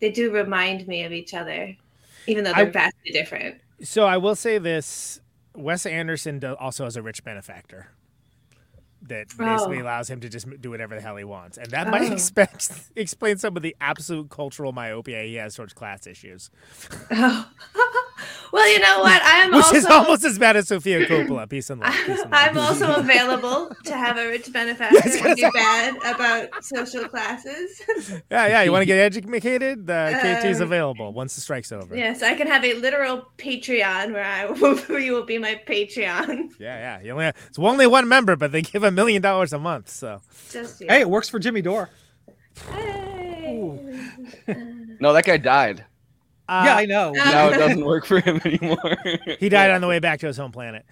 [0.00, 1.76] they do remind me of each other,
[2.26, 3.60] even though they're I- vastly different.
[3.82, 5.20] So I will say this:
[5.54, 7.88] Wes Anderson do- also has a rich benefactor
[9.02, 9.82] that basically Oh.
[9.82, 12.12] allows him to just do whatever the hell he wants, and that might Oh.
[12.12, 16.50] expect, explain some of the absolute cultural myopia he has towards class issues,
[17.10, 17.50] oh.
[18.52, 19.22] Well, you know what?
[19.24, 21.48] I'm which also is almost as bad as Sofia Coppola.
[21.48, 21.94] Peace and love.
[21.94, 22.28] Peace and love.
[22.32, 27.80] I'm also available to have a rich benefactor and be bad about social classes.
[28.30, 28.62] yeah, yeah.
[28.62, 29.86] You want to get educated?
[29.86, 31.96] The KT is Um, available once the strike's over.
[31.96, 35.60] yes, I can have a literal Patreon where I will, where you will be my
[35.66, 36.50] Patreon.
[36.58, 37.02] Yeah, yeah.
[37.02, 39.88] You only it's only one member, but they give a million dollars a month.
[39.90, 40.20] So
[40.50, 41.88] Just Hey, it works for Jimmy Dore.
[42.68, 43.78] Hey.
[45.00, 45.84] No, that guy died.
[46.50, 47.12] Yeah, I know.
[47.14, 48.96] now it doesn't work for him anymore.
[49.38, 50.84] he died on the way back to his home planet.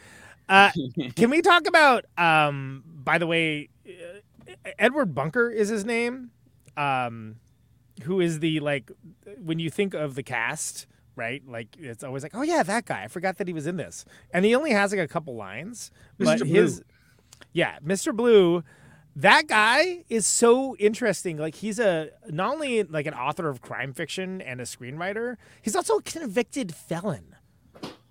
[0.49, 0.71] Uh,
[1.17, 2.05] can we talk about?
[2.17, 6.31] Um, by the way, uh, Edward Bunker is his name.
[6.77, 7.37] Um,
[8.05, 8.91] who is the like
[9.43, 10.87] when you think of the cast,
[11.17, 11.43] right?
[11.47, 13.05] Like it's always like, oh yeah, that guy.
[13.05, 15.91] I forgot that he was in this, and he only has like a couple lines.
[16.17, 16.47] But Mr.
[16.47, 16.83] his,
[17.53, 18.15] yeah, Mr.
[18.15, 18.63] Blue.
[19.19, 21.39] That guy is so interesting.
[21.39, 25.75] Like he's a not only like an author of crime fiction and a screenwriter, he's
[25.75, 27.35] also a convicted felon.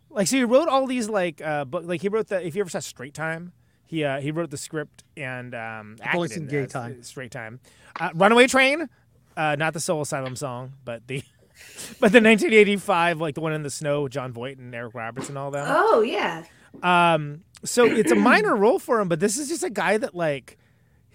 [0.10, 1.84] Like so, he wrote all these like uh, book.
[1.86, 2.46] Like he wrote the.
[2.46, 3.54] If you ever saw Straight Time,
[3.86, 7.02] he uh, he wrote the script and um, I've only acted seen in Gay Time.
[7.04, 7.62] Straight Time,
[8.02, 8.90] uh, Runaway Train,
[9.38, 11.20] uh, not the Soul Asylum song, but the
[12.02, 15.38] but the 1985 like the one in the snow, Jon Voight and Eric Roberts and
[15.38, 15.66] all them.
[15.70, 16.44] Oh yeah.
[16.84, 20.14] Um, so it's a minor role for him, but this is just a guy that
[20.14, 20.58] like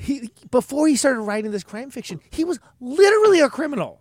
[0.03, 4.01] he before he started writing this crime fiction, he was literally a criminal.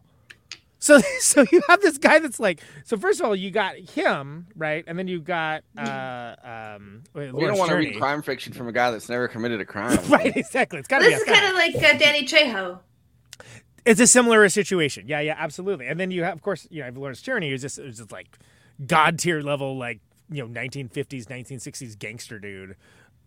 [0.80, 4.48] So so you have this guy that's like so first of all you got him
[4.56, 8.52] right, and then you got uh um wait, We don't want to read crime fiction
[8.54, 9.98] from a guy that's never committed a crime.
[10.10, 10.80] right exactly.
[10.80, 12.80] It's got to be This a is kind of like uh, Danny Trejo.
[13.86, 15.08] it's a similar situation.
[15.08, 15.88] Yeah, yeah, absolutely.
[15.88, 18.12] And then you have, of course, you know, have Lawrence Tierney, who's just, who's just
[18.12, 18.38] like
[18.88, 20.00] god tier level, like
[20.32, 22.76] you know, 1950s, 1960s gangster dude.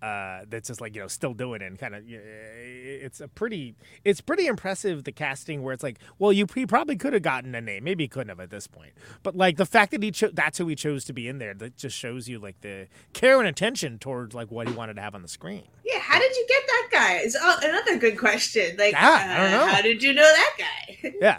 [0.05, 3.74] Uh, that's just like you know still doing it and kind of it's a pretty
[4.05, 7.55] it's pretty impressive the casting where it's like well you he probably could have gotten
[7.55, 10.10] a name maybe he couldn't have at this point but like the fact that he
[10.10, 12.86] cho- that's who he chose to be in there that just shows you like the
[13.14, 16.18] care and attention towards like what he wanted to have on the screen Yeah, how
[16.18, 17.12] did you get that guy?
[17.24, 18.76] Is uh, another good question.
[18.76, 19.72] Like, Yeah, I don't uh, know.
[19.72, 21.14] how did you know that guy?
[21.20, 21.39] yeah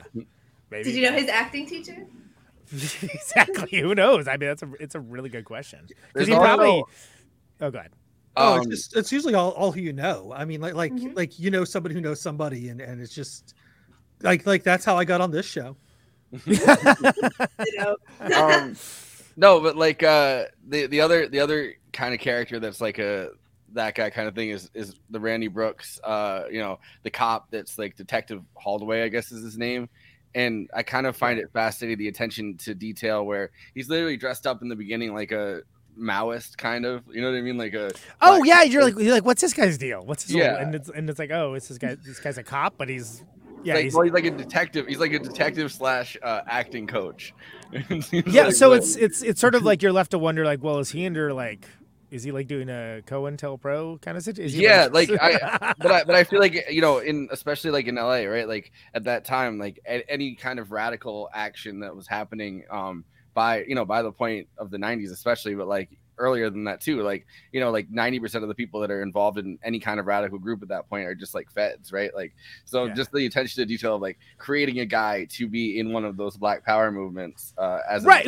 [0.71, 2.07] maybe Did you know his acting teacher?
[2.73, 3.79] exactly.
[3.79, 4.27] Who knows?
[4.27, 6.83] I mean, that's a it's a really good question because he also- probably.
[7.61, 7.89] Oh, god.
[8.37, 10.33] Oh, Um, it's just it's usually all, all who you know.
[10.35, 11.15] I mean, like like Mhm.
[11.15, 13.53] like you know somebody who knows somebody, and and it's just
[14.21, 15.77] like like that's how I got on this show.
[16.45, 16.57] You
[17.77, 17.97] know.
[18.35, 18.75] um,
[19.37, 23.29] no, but like uh, the the other the other kind of character that's like a
[23.73, 25.99] that guy kind of thing is is the Randy Brooks.
[26.03, 29.89] Uh, you know, the cop that's like Detective Holdaway, I guess is his name.
[30.33, 34.45] And I kind of find it fascinating the attention to detail where he's literally dressed
[34.45, 35.61] up in the beginning like a
[35.99, 37.03] Maoist kind of.
[37.11, 37.57] You know what I mean?
[37.57, 37.91] Like a
[38.21, 40.05] Oh yeah, you're like you're like, what's this guy's deal?
[40.05, 40.35] What's his?
[40.35, 40.53] Yeah.
[40.53, 40.61] Yeah.
[40.61, 41.95] And it's and it's like, oh, it's this guy.
[41.95, 43.23] This guy's a cop, but he's
[43.65, 44.85] yeah, like, he's, well, he's like a detective.
[44.87, 47.33] He's like a detective slash uh, acting coach.
[48.11, 48.43] Yeah.
[48.43, 50.91] like, so it's it's it's sort of like you're left to wonder, like, well, is
[50.91, 51.67] he under like?
[52.11, 54.61] Is he like doing a COINTELPRO kind of situation?
[54.61, 57.95] yeah like i but i but i feel like you know in especially like in
[57.95, 62.63] la right like at that time like any kind of radical action that was happening
[62.69, 63.03] um
[63.35, 66.79] by you know by the point of the 90s especially but like earlier than that
[66.79, 69.99] too like you know like 90% of the people that are involved in any kind
[69.99, 72.33] of radical group at that point are just like feds right like
[72.63, 72.93] so Yeah.
[72.93, 76.15] just the attention to detail of like creating a guy to be in one of
[76.15, 78.25] those black power movements uh as a right.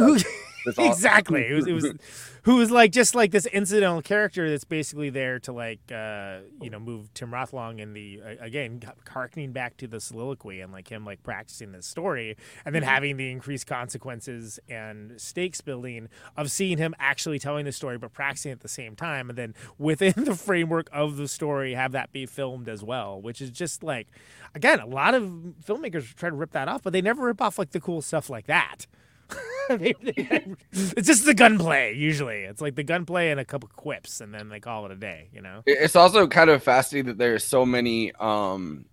[0.78, 1.46] All- exactly.
[1.48, 1.94] It was, it was
[2.44, 6.70] who was like just like this incidental character that's basically there to like uh, you
[6.70, 10.88] know move Tim Roth along in the again harkening back to the soliloquy and like
[10.90, 12.86] him like practicing this story and then Mhm.
[12.86, 18.14] having the increased consequences and stakes building of seeing him actually telling the story but
[18.14, 22.12] practicing at the same time and then within the framework of the story have that
[22.12, 24.08] be filmed as well which is just like
[24.56, 25.24] again a lot of
[25.66, 28.30] filmmakers try to rip that off but they never rip off like the cool stuff
[28.30, 28.86] like that
[29.70, 34.48] it's just the gunplay usually it's like the gunplay and a couple quips and then
[34.50, 37.66] they call it a day you know It's also kind of fascinating that there's so
[37.66, 38.86] many um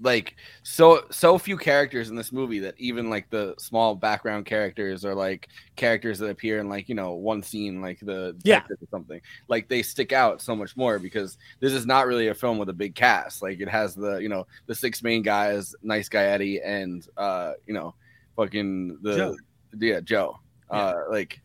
[0.00, 5.04] like so so few characters in this movie that even like the small background characters
[5.04, 8.62] or like characters that appear in like you know one scene like the Yeah.
[8.68, 12.34] or something like they stick out so much more because this is not really a
[12.34, 15.74] film with a big cast like it has the you know the six main guys
[15.82, 17.94] nice guy Eddie and uh you know
[18.34, 19.36] fucking the Joe.
[19.78, 20.38] Yeah Joe
[20.70, 21.40] uh like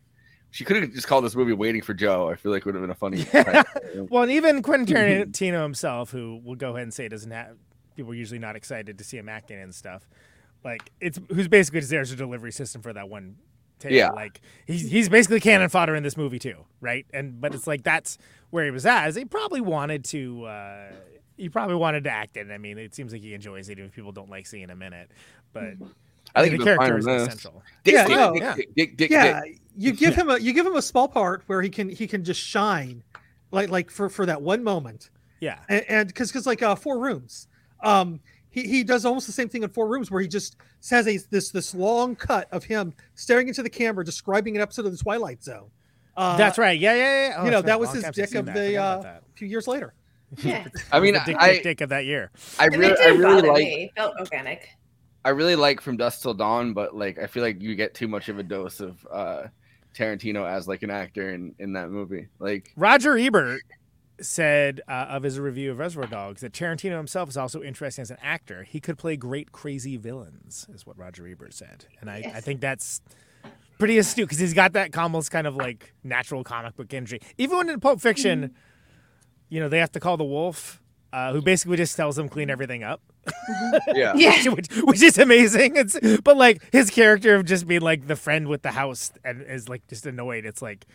[0.50, 2.82] she could have just called this movie waiting for Joe I feel like would have
[2.82, 3.64] been a funny title.
[4.10, 7.56] well, and even Quentin Tarantino himself, who will go ahead and say doesn't have
[7.96, 10.08] people are usually not excited to see him acting and stuff,
[10.64, 13.36] like it's who's basically just there as a delivery system for that one.
[13.78, 13.92] Tale.
[13.92, 14.10] Yeah.
[14.10, 17.06] like he's he's basically cannon fodder in this movie too, right?
[17.12, 18.18] And but it's like that's
[18.50, 19.08] where he was at.
[19.08, 20.44] Is he probably wanted to.
[20.46, 20.92] uh
[21.36, 22.50] he probably wanted to act in.
[22.50, 24.82] I mean, it seems like he enjoys it, even if people don't like seeing him
[24.82, 25.10] in it.
[25.52, 25.74] But
[26.38, 27.62] I think the he was fine character is essential.
[27.84, 28.32] Dick, Yeah, dick, no.
[28.32, 28.54] dick, Yeah.
[28.54, 29.60] dick, dick, dick, yeah, dick.
[29.76, 32.24] you give him a you give him a small part where he can he can
[32.24, 33.02] just shine,
[33.50, 35.10] like like for for that one moment.
[35.40, 35.58] Yeah.
[35.68, 37.46] and and because because like uh, four rooms,
[37.82, 38.20] um,
[38.50, 40.56] he he does almost the same thing in four rooms where he just
[40.90, 44.86] has a this this long cut of him staring into the camera describing an episode
[44.86, 45.70] of the Twilight Zone.
[46.16, 46.78] Uh, That's right.
[46.80, 47.34] Yeah, yeah, yeah.
[47.38, 48.54] Oh, you know it's been a that was his dick of that.
[48.54, 49.94] The forgot uh, few years later.
[50.38, 50.66] Yeah.
[50.92, 52.32] I mean, the dick, I- dick, dick of that year.
[52.58, 54.68] I I really, I really like, felt organic.
[55.24, 58.08] I really like From Dusk Till Dawn, but like, I feel like you get too
[58.08, 59.44] much of a dose of uh
[59.94, 62.28] Tarantino as like an actor in in that movie.
[62.38, 63.62] Like, Roger Ebert
[64.20, 68.10] said uh, of his review of Reservoir Dogs that Tarantino himself is also interesting as
[68.10, 68.64] an actor.
[68.64, 72.60] He could play great crazy villains, is what Roger Ebert said, and I, I think
[72.60, 73.00] that's
[73.78, 77.20] pretty astute because he's got that almost kind of like natural comic book energy.
[77.38, 78.54] Even when in Pulp Fiction,
[79.48, 80.82] you know, they have to call the wolf,
[81.12, 83.00] uh, who basically just tells them clean everything up.
[83.94, 84.12] Yeah.
[84.14, 84.48] Yeah.
[84.52, 85.76] which, which is amazing.
[85.76, 89.42] It's but like his character of just being like the friend with the house and
[89.42, 90.44] is like just annoyed.
[90.44, 90.86] It's like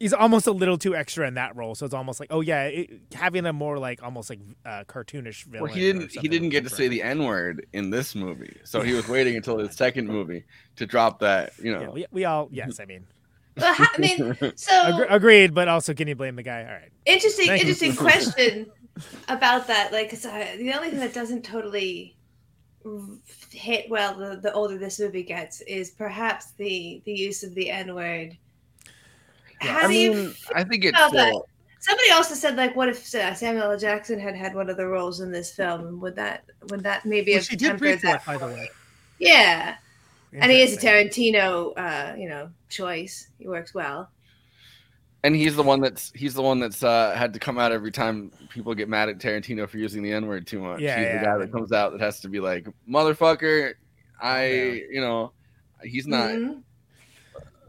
[0.00, 1.74] he's almost a little too extra in that role.
[1.74, 5.44] So it's almost like oh yeah, it, having a more like almost like uh, cartoonish
[5.44, 5.64] villain.
[5.64, 8.80] well, he didn't he didn't get to say the N word in this movie, so
[8.82, 10.44] he was waiting until his second movie
[10.76, 11.52] to drop that.
[11.62, 13.06] You know, Yeah, we, we all yes, I mean.
[13.56, 16.60] Well, ha- I mean, so Agre- agreed, but also can you blame the guy?
[16.60, 16.92] All right.
[17.04, 17.68] interesting, Thank you.
[17.68, 18.66] interesting question
[19.28, 19.92] about that.
[19.92, 22.16] Like, I, the only thing that doesn't totally
[23.50, 27.70] hit well the, the older this movie gets is perhaps the the use of the
[27.70, 28.36] N word.
[29.60, 31.46] How I do you mean, I think it's still,
[31.80, 33.78] Somebody also said, like, what if uh, Samuel L.
[33.78, 36.00] Jackson had had one of the roles in this film?
[36.00, 38.26] Would that would that maybe Well, have she did tempered breathe for that?
[38.26, 38.68] by the way.
[39.18, 39.76] Yeah,
[40.32, 43.28] and he is a Tarantino, uh, you know, choice.
[43.38, 44.10] He works well.
[45.24, 47.90] And he's the one that's he's the one that's uh, had to come out every
[47.90, 50.80] time people get mad at Tarantino for using the N word too much.
[50.80, 51.18] Yeah, he's yeah.
[51.18, 53.74] the guy that comes out that has to be like, motherfucker,
[54.20, 54.46] I,
[54.90, 55.32] you know,
[55.82, 56.30] he's not.
[56.30, 56.62] Mhm.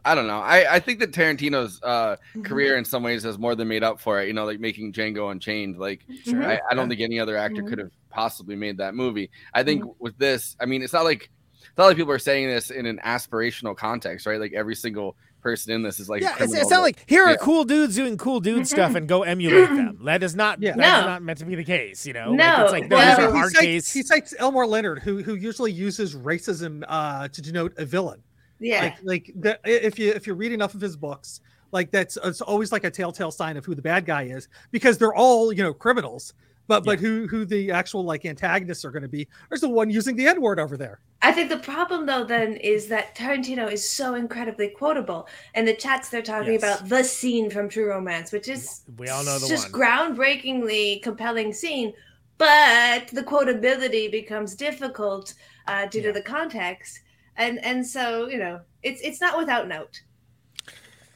[0.05, 0.39] I don't know.
[0.39, 2.45] I, I think that Tarantino's uh, Mhm.
[2.45, 4.27] career in some ways has more than made up for it.
[4.27, 5.77] You know, like making Django Unchained.
[5.77, 6.41] Like, Sure.
[6.41, 6.95] I, I don't Yeah.
[6.95, 7.67] think any other actor Mhm.
[7.67, 9.29] could have possibly made that movie.
[9.53, 9.91] I think Mm-hmm.
[10.03, 11.29] with this, I mean, it's not like
[11.61, 14.39] it's not like people are saying this in an aspirational context, right?
[14.39, 17.23] Like every single person in this is like, Yeah, it's, criminal it's not like here
[17.23, 17.37] are Yeah.
[17.37, 19.99] cool dudes doing cool dude stuff and go emulate them.
[20.03, 20.75] That is not Yeah.
[20.75, 21.07] that is No.
[21.09, 22.33] not meant to be the case, you know.
[22.33, 23.93] No, like, it's like no, well- he, cites, case.
[23.93, 28.21] he cites Elmore Leonard, who who usually uses racism uh, to denote a villain.
[28.59, 28.81] Yeah.
[28.81, 31.41] Like like that, if you if you read enough of his books,
[31.71, 34.97] like that's it's always like a telltale sign of who the bad guy is because
[34.97, 36.33] they're all you know criminals.
[36.69, 39.27] But but who who the actual like antagonists are going to be?
[39.49, 40.99] There's the one using the N word over there.
[41.23, 45.27] I think the problem though then is that Tarantino is so incredibly quotable.
[45.55, 46.61] And the chats they're talking Yes.
[46.63, 49.81] about the scene from True Romance, which is We all know the just one.
[49.81, 51.91] groundbreakingly compelling scene,
[52.37, 55.33] but the quotability becomes difficult
[55.67, 56.99] uh, due to the context.
[57.35, 60.03] And and so, you know, it's it's not without note.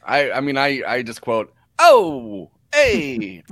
[0.04, 3.44] I I mean I I just quote oh hey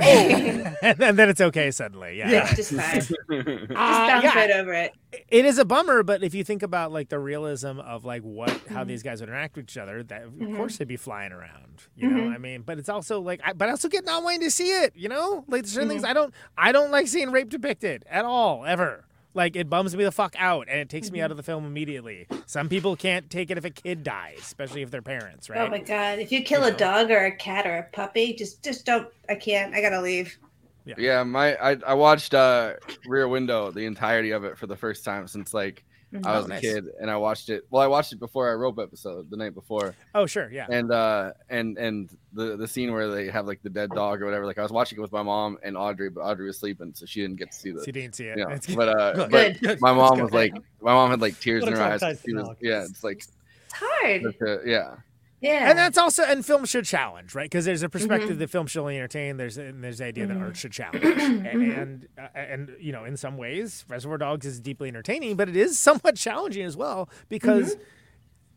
[0.82, 2.18] and then then it's okay suddenly.
[2.18, 2.30] Yeah.
[2.32, 3.02] Yeah, just fine.
[3.02, 4.36] Just Uh, bounce yeah.
[4.36, 4.94] right over it.
[5.30, 8.50] It is a bummer, but if you think about like the realism of like what
[8.50, 8.74] Mm-hmm.
[8.74, 10.56] how these guys would interact with each other, that of Mhm.
[10.56, 11.84] course they'd be flying around.
[11.96, 12.36] You know, Mhm.
[12.36, 14.70] I mean, but it's also like, I, but I also get not wanting to see
[14.72, 14.94] it.
[14.96, 15.90] You know, like certain Mm-hmm.
[15.98, 19.06] things I don't, I don't like seeing rape depicted at all, ever.
[19.34, 21.26] Like it bums me the fuck out, and it takes me Mm-hmm.
[21.26, 22.28] out of the film immediately.
[22.46, 25.62] Some people can't take it if a kid dies, especially if they're parents, right?
[25.62, 26.20] Oh my god!
[26.20, 29.08] If you kill a dog or a cat or a puppy, just just don't.
[29.30, 29.74] I can't.
[29.74, 30.38] I gotta leave.
[30.84, 32.74] Yeah, my I, I watched uh
[33.06, 36.26] Rear Window the entirety of it for the first time since like Mhm.
[36.26, 36.62] I Oh, was a nice.
[36.62, 37.66] kid and I watched it.
[37.70, 39.96] Well, I watched it before our rope episode the night before.
[40.14, 40.68] Oh sure, yeah.
[40.70, 44.26] And uh and and the the scene where they have like the dead dog or
[44.26, 44.46] whatever.
[44.46, 47.06] Like I was watching it with my mom and Audrey, but Audrey was sleeping, so
[47.06, 47.84] she didn't get to see the.
[47.86, 48.38] She didn't see it.
[48.38, 48.76] Yeah, That's good.
[48.76, 49.32] but uh, Good.
[49.32, 49.82] but Good.
[49.82, 50.24] my mom good.
[50.24, 52.02] was like, my mom had like tears in her eyes.
[52.26, 53.32] She was, yeah, it's like It's
[53.74, 54.24] hard.
[54.24, 54.96] such a- yeah.
[55.42, 55.70] Yeah.
[55.70, 57.46] And that's also and film should challenge, right?
[57.50, 58.40] Because there's a perspective Mhm.
[58.40, 59.38] that film should only entertain.
[59.38, 60.42] There's and there's the idea that Mhm.
[60.44, 64.60] art should challenge, and and, uh, and you know, in some ways, Reservoir Dogs is
[64.60, 67.76] deeply entertaining, but it is somewhat challenging as well because.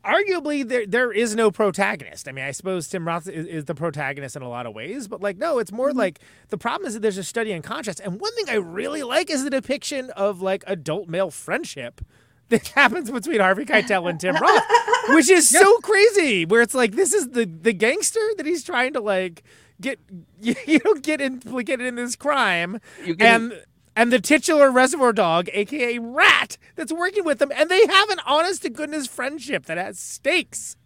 [0.04, 2.28] Arguably, there there is no protagonist.
[2.28, 5.08] I mean, I suppose Tim Roth is, is the protagonist in a lot of ways,
[5.08, 6.18] but like, no, it's more like
[6.50, 8.00] the problem is that there's a study in contrast.
[8.00, 12.02] And one thing I really like is the depiction of like adult male friendship
[12.48, 14.62] that happens between Harvey Keitel and Tim Roth,
[15.10, 16.44] which is so crazy.
[16.44, 19.42] Where it's like this is the the gangster that he's trying to like
[19.80, 19.98] get
[20.40, 22.80] you know get implicated in this crime,
[23.18, 23.62] and
[23.96, 28.18] and the titular reservoir dog, aka Rat, that's working with them, and they have an
[28.26, 30.76] honest to goodness friendship that has stakes.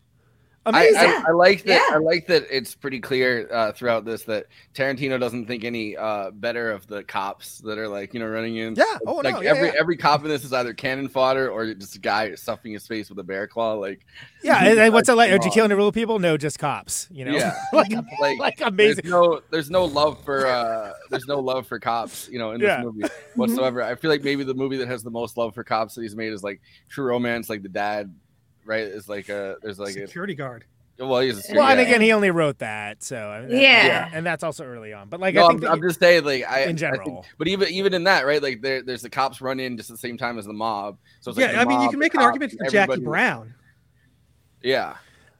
[0.74, 1.10] I, Amazing.
[1.10, 1.90] I, I like that.
[1.94, 6.30] I like that it's pretty clear uh, throughout this that Tarantino doesn't think any uh,
[6.30, 8.74] better of the cops that are like you know running in.
[8.74, 8.84] Yeah.
[8.84, 9.40] Like, Oh, like no.
[9.42, 9.74] Yeah, every yeah.
[9.78, 13.08] every cop in this is either cannon fodder or just a guy stuffing his face
[13.08, 13.74] with a bear claw.
[13.74, 14.00] Like
[14.42, 15.30] yeah, and, and what's it like?
[15.30, 16.18] Are you Come killing the real people?
[16.18, 17.08] No, just cops.
[17.10, 17.90] You know, Yeah, like,
[18.20, 19.02] like, like amazing.
[19.04, 22.60] There's no, there's no love for uh, there's no love for cops, you know, in
[22.60, 22.82] this Yeah.
[22.82, 23.04] movie
[23.34, 23.82] whatsoever.
[23.82, 26.14] I feel like maybe the movie that has the most love for cops that he's
[26.16, 28.14] made is like True Romance, like the dad,
[28.68, 28.82] right?
[28.84, 30.64] Is like a there's like a Security guard.
[30.98, 31.68] well, he's a security guard.
[31.68, 34.10] Well, and again, he only wrote that, so I mean, that- Yeah.
[34.12, 35.08] and that's also early on.
[35.08, 37.26] But like, no, I think I'm, I'm just saying, like, I in I think- general.
[37.38, 38.42] but even even in that, right?
[38.42, 40.98] Like, there, there's the cops run in just at the same time as the mob.
[41.20, 42.78] So it's like yeah, the I mean, you can make an cops, argument for Jackie
[42.78, 43.54] everybody- Brown.
[44.62, 44.96] Yeah,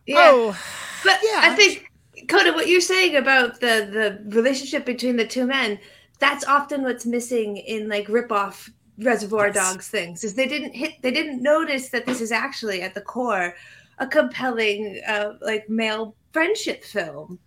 [0.06, 0.16] Yeah.
[0.32, 0.58] Oh,
[1.04, 1.90] but yeah, I think
[2.28, 5.78] Coda, what you're saying about the the relationship between the two men,
[6.20, 9.54] that's often what's missing in like rip-off Reservoir Yes.
[9.54, 10.24] Dogs things.
[10.24, 13.54] Is they didn't hit, they didn't notice that this is actually at the core
[13.98, 17.38] a compelling uh, like male friendship film.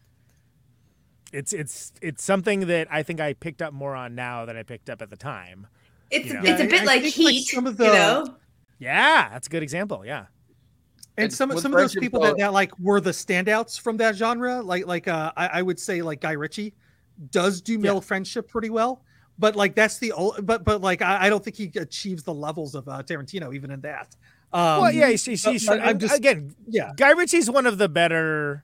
[1.33, 4.63] it's it's it's something that I think I picked up more on now than I
[4.63, 5.67] picked up at the time.
[6.09, 6.41] It's You know?
[6.43, 8.35] it's a bit I like think, like, Heat, some of you know.
[8.79, 10.05] Yeah, that's a good example.
[10.05, 10.25] Yeah.
[11.17, 14.15] And And some some of those people that, that like were the standouts from that
[14.15, 16.73] genre, like like uh, I, I would say like Guy Ritchie
[17.29, 19.03] does do male friendship pretty well,
[19.37, 22.33] but like that's the old but but like I, I don't think he achieves the
[22.33, 24.15] levels of uh, Tarantino even in that.
[24.53, 26.55] Um, well, yeah, he's, he's, he's but I'm just again.
[26.67, 26.91] yeah.
[26.95, 28.63] Guy Ritchie's one of the better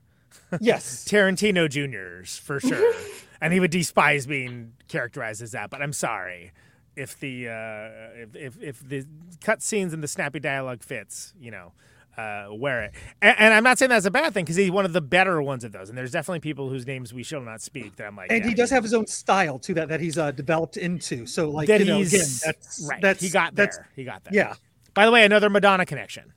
[0.60, 2.94] yes Tarantino juniors for sure,
[3.40, 5.70] and he would despise being characterized as that.
[5.70, 6.52] But I'm sorry
[6.94, 9.04] if the uh, if, if if the
[9.40, 11.72] cut scenes and the snappy dialogue fits, you know.
[12.18, 14.84] Uh, wear it, and, and I'm not saying that's a bad thing because he's one
[14.84, 15.88] of the better ones of those.
[15.88, 17.94] And there's definitely people whose names we shall not speak.
[17.94, 20.18] That I'm like, and yeah, he does have his own style too that that he's
[20.18, 21.26] uh, developed into.
[21.26, 23.00] So like that you know he's again that's right.
[23.00, 23.88] that's he got that's there.
[23.94, 24.34] He got there.
[24.34, 24.54] yeah
[24.94, 26.32] By the way, another Madonna connection.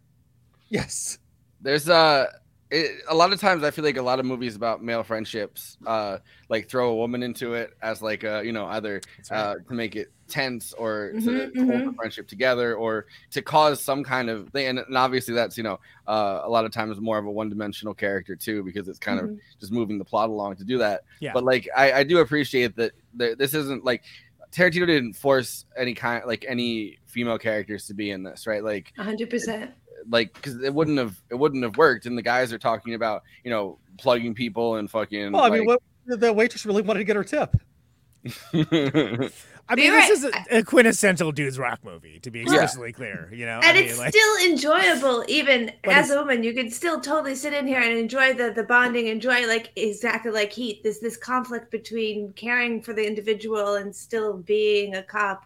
[0.69, 1.17] yes
[1.61, 2.27] there's uh
[2.71, 5.77] it, a lot of times I feel like a lot of movies about male friendships
[5.85, 6.19] uh
[6.49, 9.95] like throw a woman into it as like uh you know either uh to make
[9.95, 11.95] it tense or to Mhm, hold the mhm.
[11.97, 15.77] friendship together or to cause some kind of thing and, obviously that's you know
[16.07, 19.25] uh a lot of times more of a one-dimensional character too because it's kind Mhm.
[19.25, 21.33] of just moving the plot along to do that Yeah.
[21.33, 24.03] but like I, I do appreciate that there, this isn't like
[24.51, 28.93] Tarantino didn't force any kind like any female characters to be in this right like
[28.97, 29.71] hundred percent.
[30.09, 33.23] Like because it wouldn't have it wouldn't have worked and the guys are talking about
[33.43, 37.05] you know plugging people and fucking well i mean what the waitress really wanted to
[37.05, 37.55] get her tip
[39.69, 42.67] I mean, this is a, a quintessential dudes rock movie, to be Yeah.
[42.93, 43.31] clear.
[43.33, 46.43] You know, and I mean, it's like- still enjoyable even But as it's- a woman
[46.43, 50.31] you can still totally sit in here and enjoy the the bonding enjoy like exactly
[50.31, 55.45] like heat there's this conflict between caring for the individual and still being a cop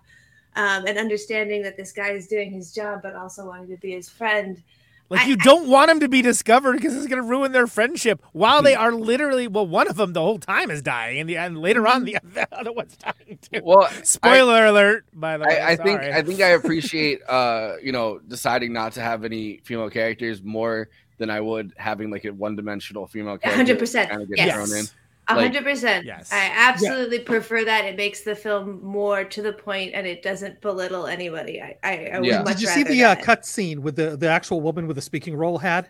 [0.55, 3.91] um, and understanding that this guy is doing his job but also wanting to be
[3.91, 4.63] his friend
[5.09, 8.23] Like you don't want him to be discovered because it's going to ruin their friendship
[8.31, 8.65] while Hmm.
[8.65, 11.57] they are literally well one of them the whole time is dying and the and
[11.59, 13.61] later on the, the other one's dying too.
[13.63, 15.59] well Spoiler alert by the way.
[15.59, 16.07] I, I think.
[16.11, 20.89] I think I appreciate uh you know deciding not to have any female characters more
[21.17, 24.93] than I would having like a one dimensional female character 100%, kind of get yes.
[25.27, 25.43] Thrown in.
[25.43, 26.05] A Like, hundred percent.
[26.05, 26.31] Yes.
[26.31, 27.85] I absolutely prefer that.
[27.85, 31.61] It makes the film more to the point, and it doesn't belittle anybody.
[31.61, 32.43] I, I, I would Yeah.
[32.43, 35.01] much did you see the uh, cut scene with the the actual woman with the
[35.01, 35.89] speaking role had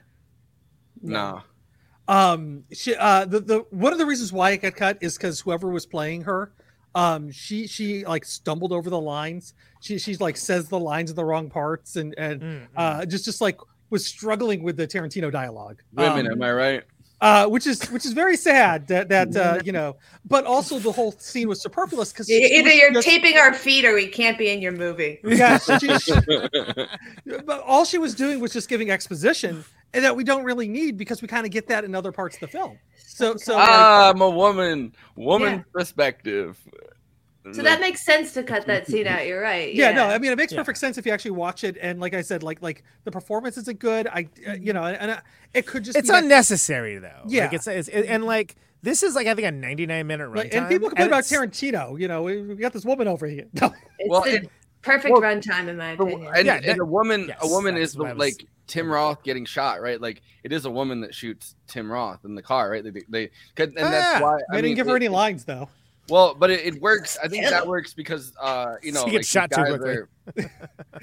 [1.01, 1.41] no.
[2.07, 5.41] um she uh the, the one of the reasons why it got cut is because
[5.41, 6.53] whoever was playing her
[6.95, 9.53] Um, she she like stumbled over the lines.
[9.81, 13.25] She she's like says the lines in the wrong parts and and Mm, uh, just
[13.25, 13.57] just like
[13.89, 15.81] was struggling with the Tarantino dialogue.
[15.91, 16.83] Women, Um, am I right?
[17.21, 20.91] Uh, which is which is very sad that that uh, you know, but also the
[20.91, 24.61] whole scene was superfluous because Either you're taping our feet or we can't be in
[24.61, 25.19] your movie.
[25.23, 26.13] Yeah, she- she-
[27.45, 29.63] but all she was doing was just giving exposition,
[29.93, 32.35] and that we don't really need because we kind of get that in other parts
[32.35, 32.77] of the film.
[33.07, 36.57] So so like, I'm a woman, woman perspective.
[37.53, 39.25] So that makes sense to cut that scene out.
[39.27, 39.73] You're right.
[39.73, 42.13] yeah, no, I mean it makes perfect sense if you actually watch it, and like
[42.13, 44.07] I said, like like the performance isn't good.
[44.07, 45.19] I uh, you know, and, and uh,
[45.53, 47.21] it could just It's be that- unnecessary though.
[47.27, 47.43] Yeah.
[47.45, 50.35] Like it's, it's and like this is like I think a 99 minute runtime.
[50.35, 51.99] Like, and people complain about it's- Tarantino.
[51.99, 53.45] You know, we, we got this woman over here.
[53.61, 53.73] No.
[53.99, 54.49] It's Well, the it-
[54.81, 56.31] perfect well, runtime in my opinion.
[56.35, 59.45] And, Yeah, and a woman, yes, a woman is the, was- like Tim Roth getting
[59.45, 59.99] shot, right?
[60.01, 62.83] Like it is a woman that shoots Tim Roth in the car, right?
[62.83, 65.03] They, they, they 'cause- and that's Ah, why they I didn't mean, give her it-
[65.03, 65.69] any lines though.
[66.09, 67.17] Well, but it, it works.
[67.23, 69.69] I think that works because uh, you know, She like, gets these shot too guys
[69.77, 69.91] quickly.
[69.93, 70.09] are-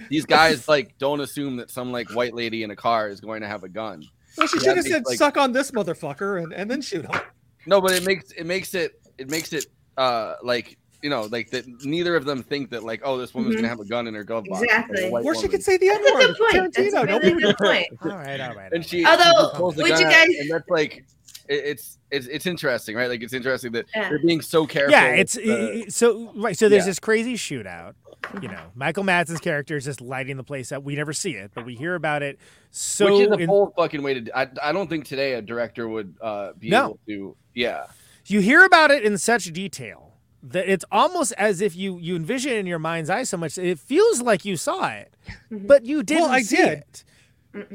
[0.10, 3.40] these guys like don't assume that some like white lady in a car is going
[3.42, 4.04] to have a gun.
[4.38, 7.20] Well, she should have said like- "suck on this motherfucker" and, and then shoot him.
[7.66, 9.66] No, but it makes it makes it it makes it
[9.96, 13.54] uh like you know like that neither of them think that like oh this woman's
[13.54, 13.58] Mhm.
[13.58, 14.62] gonna have a gun in her glove box.
[14.62, 15.10] Exactly.
[15.10, 15.50] white Or she woman.
[15.50, 16.20] could say the N That's a word.
[16.26, 16.74] good point.
[16.74, 17.22] That's a Tarantino.
[17.22, 17.86] really good point.
[18.02, 18.72] All right, all right.
[18.72, 21.04] and she, Although, she just pulls the would you guys- and that's like it,
[21.48, 23.09] it's it's it's interesting, right?
[23.09, 24.09] Like it's interesting that Yeah.
[24.09, 24.93] they're being so careful.
[24.93, 26.56] Yeah, it's with the- i- i- so right.
[26.56, 26.90] So there's Yeah.
[26.90, 27.94] this crazy shootout.
[28.40, 30.85] You know, Michael Madsen's character is just lighting the place up.
[30.85, 32.39] We never see it, but we hear about it.
[32.70, 34.39] So which is a in- bold fucking way to.
[34.39, 36.85] I I don't think today a director would uh be No.
[36.85, 37.36] able to.
[37.55, 37.86] Yeah.
[38.27, 40.12] you hear about it in such detail
[40.44, 43.59] that it's almost as if you you envision it in your mind's eye so much
[43.59, 45.12] it feels like you saw it,
[45.51, 46.23] but you didn't.
[46.23, 46.66] Well, I see did.
[46.78, 47.05] it.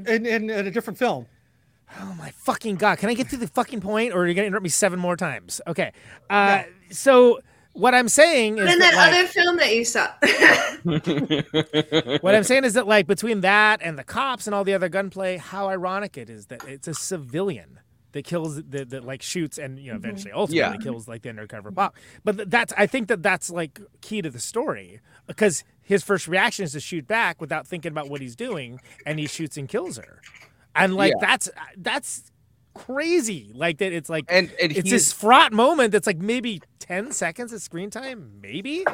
[0.08, 1.28] In, in, in a different film.
[2.00, 2.98] Oh my fucking god!
[2.98, 5.16] Can I get to the fucking point, or are you gonna interrupt me seven more
[5.16, 5.62] times?
[5.68, 5.92] Okay.
[6.30, 7.40] Uh, So
[7.74, 10.08] what I'm saying is in that, that like, other film that you saw.
[12.22, 14.90] what I'm saying is that like between that and the cops and all the other
[14.90, 17.80] gunplay, how ironic it is that it's a civilian
[18.14, 20.76] that kills that, that like shoots and you know eventually ultimately Yeah.
[20.82, 21.96] kills like the undercover cop.
[22.24, 26.64] But that's I think that that's like key to the story because his first reaction
[26.66, 29.98] is to shoot back without thinking about what he's doing, and he shoots and kills
[29.98, 30.22] her,
[30.78, 31.28] and like Yeah.
[31.28, 32.32] that's that's
[32.74, 33.52] crazy.
[33.54, 37.52] Like that, it's like And and it's this fraught moment that's like maybe ten seconds
[37.54, 38.86] of screen time, maybe.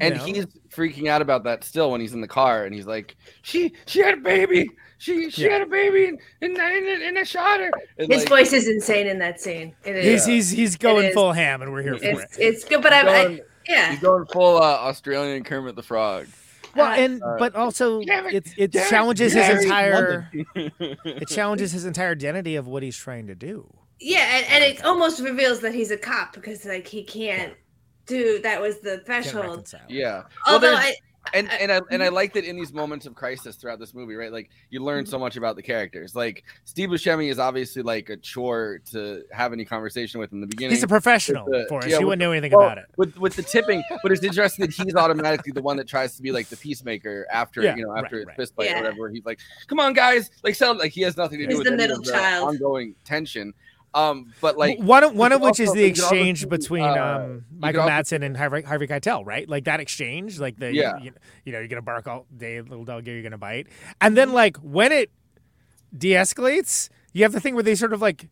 [0.00, 0.24] and know?
[0.24, 3.72] he's freaking out about that still when he's in the car and he's like, she
[3.86, 4.70] she had a baby.
[4.98, 5.52] She she Yeah.
[5.54, 7.70] had a baby and and, and, and I shot her.
[7.98, 9.74] And His like, voice is insane in that scene.
[9.84, 10.04] It is.
[10.04, 11.14] He's he's he's going is.
[11.14, 12.28] full ham, and we're here for it.
[12.30, 13.90] It's, it's good, but I'm, I, yeah.
[13.90, 16.28] He's going full uh, Australian Kermit the Frog.
[16.74, 21.28] Well, Uh, and Uh, but also it, it it damn it, challenges his entire it
[21.28, 23.72] challenges his entire identity of what he's trying to do.
[24.00, 27.54] Yeah, and, and it almost reveals that he's a cop because like he can't
[28.06, 29.72] do that was the threshold.
[29.88, 30.22] Yeah.
[30.46, 30.94] Well, Although there's- I,
[31.34, 34.14] and and I and I like that in these moments of crisis throughout this movie,
[34.14, 34.32] right?
[34.32, 36.14] Like you learn so much about the characters.
[36.16, 40.46] Like Steve Buscemi is obviously like a chore to have any conversation with in the
[40.46, 40.74] beginning.
[40.74, 41.86] He's a professional the- for us.
[41.86, 42.86] yeah, he wouldn't know anything well, about it.
[42.96, 46.22] with with the tipping, but it's interesting that he's automatically the one that tries to
[46.22, 48.36] be like the peacemaker after Yeah, you know after right, his right.
[48.36, 48.80] fist fight Yeah.
[48.80, 49.08] or whatever.
[49.10, 49.38] He's like,
[49.68, 51.98] "Come on, guys!" Like, so like he has nothing to do He's with the middle
[51.98, 52.48] of the child.
[52.48, 53.54] ongoing tension.
[53.94, 56.82] Um, but like one of one of can which is the you also exchange between
[56.84, 56.94] uh,
[57.24, 59.48] um, Michael can also- Madsen and Harvey, Harvey Keitel, right?
[59.48, 60.96] Like that exchange, like the Yeah.
[60.98, 61.12] you,
[61.44, 63.66] you know you're gonna bark all day, little dog, you're gonna bite,
[64.00, 65.10] and then like when it
[65.96, 68.28] de-escalates, you have the thing where they sort of like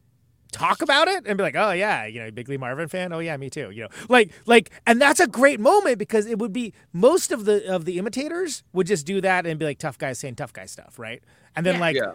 [0.53, 3.13] talk about it and be like, oh yeah, you know, big Lee Marvin fan.
[3.13, 3.71] Oh yeah, me too.
[3.71, 7.45] You know, like like, and that's a great moment because it would be most of
[7.45, 10.53] the of the imitators would just do that and be like tough guys saying tough
[10.53, 11.23] guy stuff, right?
[11.55, 11.81] And then Yeah.
[11.81, 11.97] like.
[11.97, 12.13] Yeah.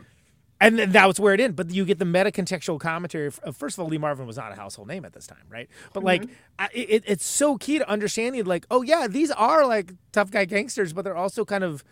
[0.62, 1.56] And then that was where it ended.
[1.56, 3.28] But you get the meta contextual commentary.
[3.28, 5.28] Of, of- uh, first of all, Lee Marvin was not a household name at this
[5.28, 5.70] time, right?
[5.94, 6.34] But like, mm-hmm.
[6.60, 10.46] I, it, it's so key to understanding, like, oh yeah, these are like tough guy
[10.46, 11.84] gangsters, but they're also kind of,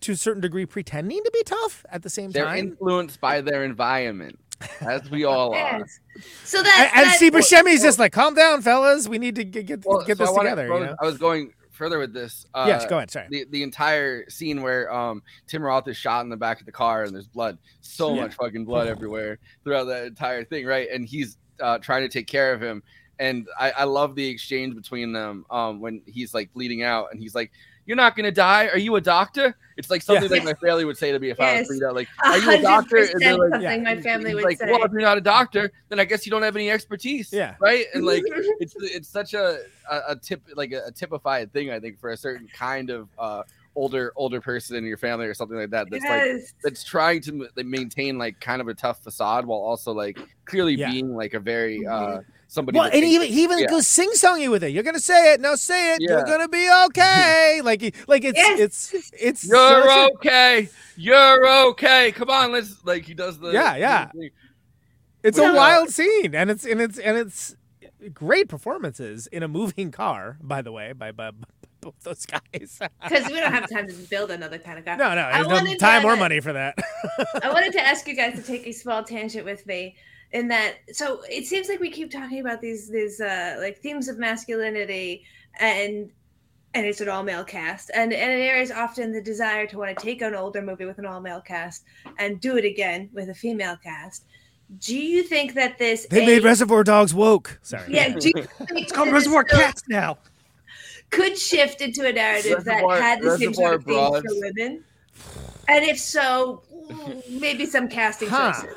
[0.00, 2.44] to a certain degree, pretending to be tough at the same time.
[2.44, 4.38] they're influenced by their environment,
[4.80, 5.78] as we all are.
[5.78, 6.00] yes.
[6.44, 9.08] So that and and that, Steve Buscemi's just like, calm down, fellas.
[9.08, 10.72] We need to get get, Well, get so this wanna- together.
[10.72, 10.96] I you know?
[11.00, 12.44] I was going further with this.
[12.52, 13.28] Uh, Yes, go ahead, sorry.
[13.30, 16.72] The, the entire scene where um Tim Roth is shot in the back of the
[16.72, 18.22] car and there's blood, so Yeah.
[18.24, 20.88] much fucking blood everywhere throughout that entire thing, right?
[20.92, 22.82] And he's uh, trying to take care of him,
[23.18, 27.20] and I, I love the exchange between them um when he's like bleeding out and
[27.20, 27.50] he's like.
[27.88, 28.66] You're not gonna die.
[28.66, 29.56] Are you a doctor?
[29.78, 30.40] It's like something Yeah.
[30.40, 31.82] that my family would say to me if I was Yes.
[31.82, 31.94] out.
[31.94, 32.98] Like, are you a doctor?
[32.98, 34.70] And they're like, something my family would like, say.
[34.70, 37.32] well, if you're not a doctor, then I guess you don't have any expertise.
[37.32, 37.54] Yeah.
[37.60, 37.86] Right.
[37.94, 38.24] And like,
[38.60, 39.60] it's it's such a
[39.90, 43.08] a, a tip like a, a typified thing I think for a certain kind of
[43.18, 43.44] uh
[43.74, 47.48] older older person in your family or something like that that's like that's trying to
[47.64, 50.90] maintain like kind of a tough facade while also like clearly Yeah.
[50.90, 52.78] being like a very uh somebody.
[52.78, 53.66] Well, and even he even yeah.
[53.66, 54.70] goes sing songy with it.
[54.70, 55.40] You're gonna say it.
[55.40, 56.00] Now say it.
[56.00, 57.60] You're gonna be okay.
[57.64, 58.58] like he- like it's Yes.
[58.92, 60.68] it's it's You're such a- okay.
[60.96, 62.10] You're okay.
[62.12, 64.10] Come on, let's like he does the Yeah, yeah.
[64.12, 64.30] the-
[65.22, 67.54] It's Which, a wild scene, and it's and it's and it's
[68.12, 70.38] great performances in a moving car.
[70.42, 71.46] By the way, by by, by
[71.80, 72.80] both those guys.
[73.02, 74.96] Because we don't have time to build another kind of car.
[74.96, 76.76] no, no, I there's no wanted time to- or money for that.
[77.42, 79.94] I wanted to ask you guys to take a small tangent with me
[80.32, 84.08] in that so it seems like we keep talking about these these uh like themes
[84.08, 85.24] of masculinity
[85.60, 86.10] and
[86.74, 89.96] and it's an all male cast and and there is often the desire to want
[89.96, 91.84] to take an older movie with an all male cast
[92.18, 94.24] and do it again with a female cast.
[94.80, 97.58] Do you think that this they A, made Reservoir Dogs woke.
[97.62, 97.84] Sorry.
[97.88, 100.18] yeah, do you think It's called Reservoir Cats now.
[101.08, 104.40] could shift into a narrative Reservoir- that had the same sort of Reservoir themes for
[104.46, 104.84] women?
[105.68, 106.62] And if so,
[107.30, 108.52] maybe some casting Huh.
[108.52, 108.76] choices.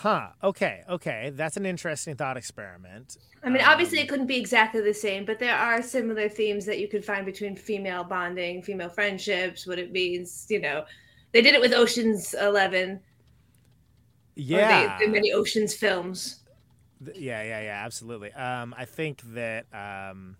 [0.00, 0.30] Huh.
[0.42, 0.82] Okay.
[0.88, 1.30] Okay.
[1.34, 3.18] That's an interesting thought experiment.
[3.44, 6.64] I mean, obviously, Um, it couldn't be exactly the same, but there are similar themes
[6.64, 10.46] that you could find between female bonding, female friendships, what it means.
[10.48, 10.86] You know,
[11.32, 13.00] they did it with Ocean's Eleven.
[14.36, 14.96] Yeah.
[14.98, 16.44] They, many Ocean's films.
[17.14, 18.32] Yeah, yeah, yeah, absolutely.
[18.32, 19.66] Um, I think that.
[19.70, 20.36] Um,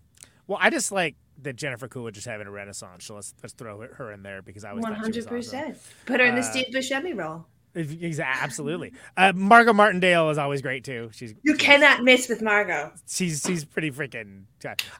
[0.47, 3.05] well, I just like that Jennifer Coolidge is having a renaissance.
[3.05, 5.77] So let's let's throw her- her in there because I was One hundred percent.
[6.07, 7.45] Put her in the Uh, Steve Buscemi role.
[7.73, 8.93] Exactly, absolutely.
[9.15, 11.09] Uh, Margot Martindale is always great too.
[11.13, 12.91] She's You cannot miss with Margot.
[13.07, 14.43] she's she's pretty freaking.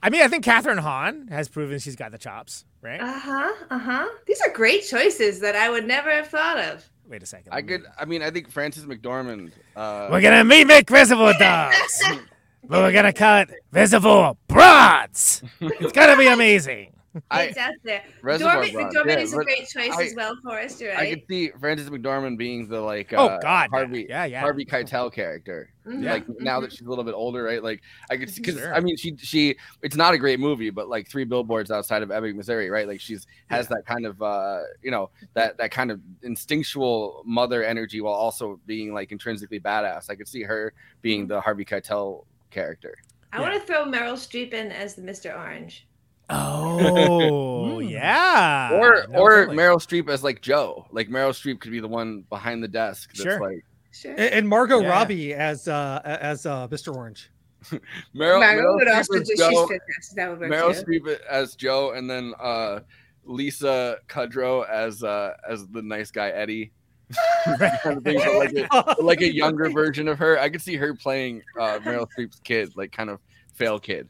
[0.01, 2.99] I mean, I think Kathryn Hahn has proven she's got the chops, right?
[3.01, 3.53] Uh huh.
[3.69, 4.07] Uh huh.
[4.25, 6.89] These are great choices that I would never have thought of.
[7.07, 7.51] Wait a second.
[7.53, 7.83] I could.
[7.99, 9.51] I mean, I think Frances McDormand.
[9.75, 12.03] Uh, We're gonna remake Reservoir Dogs,
[12.63, 15.43] but we're gonna call it Reservoir Broads.
[15.59, 16.93] It's gonna be amazing.
[17.29, 18.03] I- it's out there.
[18.21, 20.79] Reservoir Dormant, Broads, McDormand yeah, is a great choice I- as well for us.
[20.79, 21.09] You're I right.
[21.19, 23.13] could see Frances McDormand being the like.
[23.13, 23.69] Oh, uh, God.
[23.71, 24.05] Harvey.
[24.07, 24.39] Yeah, yeah.
[24.39, 25.71] Harvey Keitel character.
[25.85, 26.63] Mhm, Like now mhm.
[26.63, 27.63] that she's a little bit older, right?
[27.63, 27.81] Like
[28.11, 28.73] I could because Sure.
[28.73, 32.11] I mean she she it's not a great movie, but like three billboards outside of
[32.11, 32.87] Ebbing, Missouri, right?
[32.87, 37.63] Like she's has that kind of uh you know that that kind of instinctual mother
[37.63, 40.09] energy while also being like intrinsically badass.
[40.09, 40.71] I could see her
[41.01, 42.97] being the Harvey Keitel character.
[43.33, 45.35] I want to throw Meryl Streep in as the Mr.
[45.35, 45.87] Orange.
[46.31, 48.71] Oh yeah.
[48.73, 49.57] or No, or totally.
[49.57, 50.85] Meryl Streep as like Joe.
[50.91, 53.39] Like Meryl Streep could be the one behind the desk that's Sure.
[53.39, 54.11] like Sure.
[54.11, 54.89] And, and Margot Yeah.
[54.89, 56.95] Robbie as uh as uh Mr.
[56.95, 57.29] Orange.
[58.15, 59.35] Meryl, Margot Meryl would Streep also as do.
[59.35, 60.15] She's Joe, fantastic.
[60.15, 60.83] That would work Meryl too.
[61.01, 62.79] Streep as Joe, and then uh,
[63.25, 66.71] Lisa Kudrow as uh, as the nice guy Eddie.
[67.83, 70.39] kind of thing, but like, a, but like a younger version of her.
[70.39, 73.19] I could see her playing uh, Meryl Streep's kid, like kind of
[73.53, 74.07] fail kid.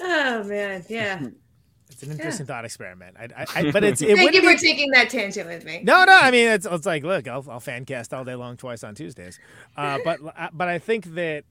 [0.00, 1.20] Oh man, yeah.
[1.92, 3.16] It's an interesting thought experiment.
[3.18, 5.64] I, I, I but it's it Thank you wouldn't for be- taking that tangent with
[5.64, 5.80] me.
[5.82, 6.16] No, no.
[6.16, 8.94] I mean, it's, it's like, look, I'll, I'll fan cast all day long, twice on
[8.94, 9.40] Tuesdays.
[9.76, 10.20] Uh, but
[10.52, 11.44] but I think that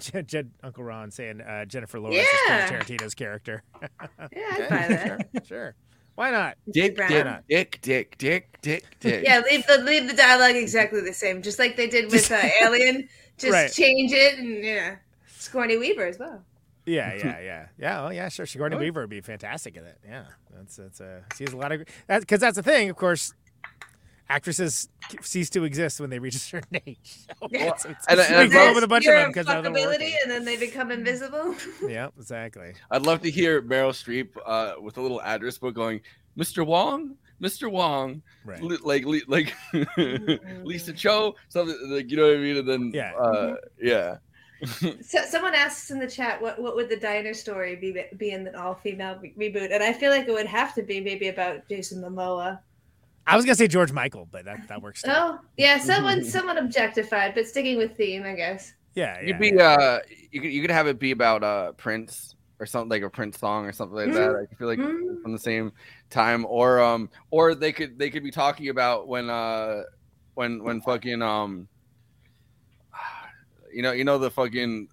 [0.00, 2.64] Jed, Jed- Uncle Ron saying uh, Jennifer Lawrence Yeah.
[2.64, 3.62] is Quentin Tarantino's character.
[3.80, 3.88] Yeah,
[4.18, 5.28] I'd buy that.
[5.32, 5.74] sure, sure.
[6.16, 6.56] Why not?
[6.70, 7.08] Dick, Brown.
[7.10, 7.44] dick, not?
[7.48, 9.24] dick, dick, dick, dick, dick.
[9.24, 12.40] Yeah, leave the leave the dialogue exactly the same, just like they did with uh,
[12.62, 13.08] Alien.
[13.38, 13.72] Just Right.
[13.72, 14.96] change it and yeah,
[15.28, 16.42] Sigourney Weaver as well.
[16.86, 18.04] Yeah, yeah, yeah, yeah.
[18.06, 18.46] Oh, yeah, sure.
[18.46, 19.98] Sigourney Weaver would be fantastic at it.
[20.06, 22.88] Yeah, that's that's uh, she has a lot of that because that's the thing.
[22.90, 23.34] Of course,
[24.28, 24.88] actresses
[25.20, 26.98] cease to exist when they reach a certain age.
[27.40, 29.64] So it's, it's, and- and we I'd with a bunch of them because none of
[29.64, 31.54] them are fuckability, and then they become invisible.
[31.88, 32.74] Yeah, exactly.
[32.90, 36.00] I'd love to hear Meryl Streep uh, with a little address book going,
[36.36, 36.66] Mr.
[36.66, 37.70] Wong, Mr.
[37.70, 38.62] Wong, Right.
[38.62, 39.54] li- like li- like
[40.64, 43.12] Lisa Cho, something like you know what I mean, and then Yeah.
[43.14, 44.16] uh, yeah.
[45.02, 48.44] So, someone asks in the chat, what what would the diner story be be in
[48.44, 49.72] the all female re- reboot?
[49.72, 52.60] And I feel like it would have to be maybe about Jason Momoa.
[53.26, 55.02] I was gonna say George Michael, but that that works.
[55.02, 55.10] Too.
[55.12, 58.72] Oh, yeah, someone someone objectified, but sticking with theme, I guess.
[58.94, 59.98] Yeah, You'd be uh,
[60.30, 63.38] you could you could have it be about uh Prince or something like a Prince
[63.38, 64.30] song or something like that.
[64.30, 65.20] I feel like Mm.
[65.22, 65.72] from the same
[66.08, 69.82] time, or um, or they could they could be talking about when uh,
[70.34, 71.68] when when fucking um,
[73.76, 74.88] you know you know the fucking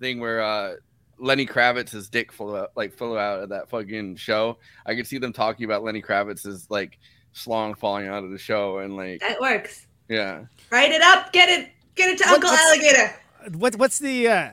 [0.00, 0.74] thing where uh.
[1.16, 4.58] Lenny Kravitz's dick flew out, like flew out at that fucking show.
[4.84, 6.98] I could see them talking about Lenny Kravitz's like
[7.32, 9.86] schlong falling out of the show and like That works.
[10.08, 10.46] yeah.
[10.72, 11.32] Write it up.
[11.32, 11.70] Get it.
[11.94, 13.14] Get it to What- Uncle Alligator.
[13.56, 14.26] What what's the?
[14.26, 14.50] Uh,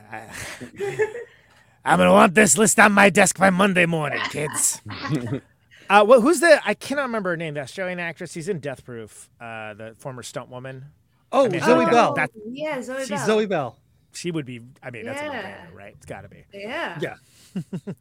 [1.84, 4.80] I'm gonna want this list on my desk by Monday morning, kids.
[5.90, 6.60] uh, well, who's the?
[6.64, 7.54] I cannot remember her name.
[7.54, 8.30] The Australian actress.
[8.32, 9.28] She's in Death Proof.
[9.40, 10.86] Uh, the former stunt woman.
[11.32, 12.14] Oh, I mean, Zoe that- Bell.
[12.14, 13.26] that- Yeah, Zoe She's Bell.
[13.26, 13.78] Zoe Bell.
[14.12, 14.60] she would be.
[14.82, 15.30] I mean, that's a Yeah.
[15.32, 15.94] no-brainer, right?
[15.96, 16.44] It's got to be.
[16.52, 16.98] Yeah.
[17.00, 17.14] Yeah.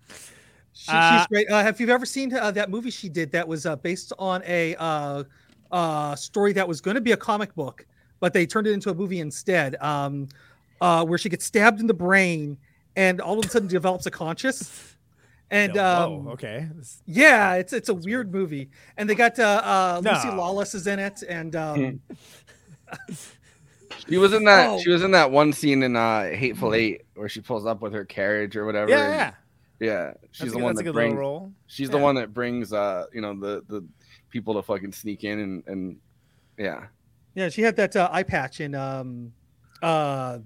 [0.74, 1.50] She, Uh, she's great.
[1.52, 4.42] Uh, have you ever seen uh, that movie she did that was uh, based on
[4.48, 5.24] a uh,
[5.70, 7.86] uh, story that was going to be a comic book,
[8.22, 9.76] but they turned it into a movie instead?
[9.82, 10.30] Um,
[10.80, 12.58] uh, where she gets stabbed in the brain
[12.96, 14.96] and all of a sudden develops a conscious.
[15.52, 16.70] And Whoa, um, okay.
[17.06, 20.36] yeah, it's it's a weird movie, and they got uh, uh, Lucy No.
[20.38, 22.00] Lawless is in it, and um,
[24.10, 24.70] She was in that.
[24.70, 24.80] Oh.
[24.80, 27.94] She was in that one scene in uh, Hateful Eight where she pulls up with
[27.94, 28.90] her carriage or whatever.
[28.90, 29.32] Yeah, yeah.
[29.80, 30.14] yeah.
[30.32, 31.16] She's That's the a- one that's a that good brings.
[31.16, 31.52] role.
[31.68, 32.74] She's the one that brings.
[32.74, 33.86] Uh, you know the the
[34.30, 35.98] people to fucking sneak in and and
[36.58, 36.86] yeah.
[37.36, 39.34] yeah, she had that uh, eye patch in um,
[39.84, 40.40] uh,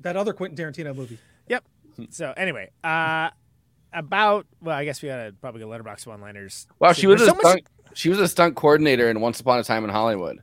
[0.00, 1.18] that other Quentin Tarantino movie.
[1.48, 1.64] Yep.
[2.10, 3.30] So anyway, uh,
[3.92, 6.66] about well, I guess we gotta probably go Letterboxd one liners.
[6.78, 7.62] Wow, she was a so much.
[7.92, 10.40] Stunt, she was a stunt coordinator in Once Upon a Time in Hollywood.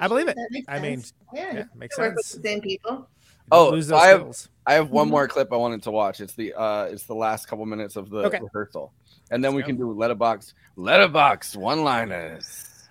[0.00, 0.36] I believe it.
[0.68, 1.02] I mean,
[1.34, 2.40] yeah, yeah, makes Work with sense.
[2.42, 3.08] the same people.
[3.50, 4.48] Oh, lose those I have skills.
[4.66, 5.10] I have one Mhm.
[5.10, 6.20] more clip I wanted to watch.
[6.20, 8.38] It's the uh it's the last couple minutes of the Okay.
[8.40, 8.92] rehearsal,
[9.30, 12.88] and then we can do Letterboxd Letterboxd one liners.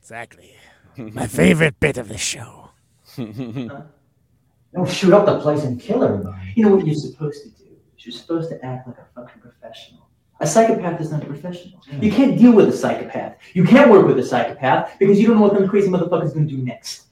[0.00, 0.54] Exactly.
[0.96, 2.70] My favorite bit of the show.
[3.16, 6.52] Don't shoot up the place and kill everybody.
[6.54, 7.70] You know what you're supposed to do?
[7.98, 10.07] You're supposed to act like a fucking professional.
[10.40, 11.80] A psychopath is not a professional.
[11.90, 12.02] Hmm.
[12.02, 13.36] You can't deal with a psychopath.
[13.54, 16.46] You can't work with a psychopath because you don't know what them crazy motherfucker's gonna
[16.46, 17.06] do next.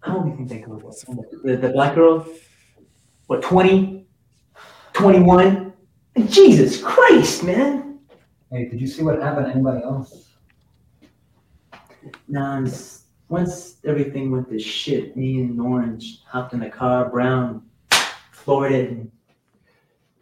[0.00, 1.02] How old do you think girl was?
[1.02, 2.26] The, the black girl?
[3.26, 4.06] What, 20?
[4.92, 5.72] 21?
[6.26, 8.00] Jesus Christ, man!
[8.50, 10.30] Hey, did you see what happened to anybody else?
[12.28, 12.66] Nah,
[13.28, 17.62] once everything went to shit, me and Orange hopped in the car, Brown
[18.32, 19.10] floored it, and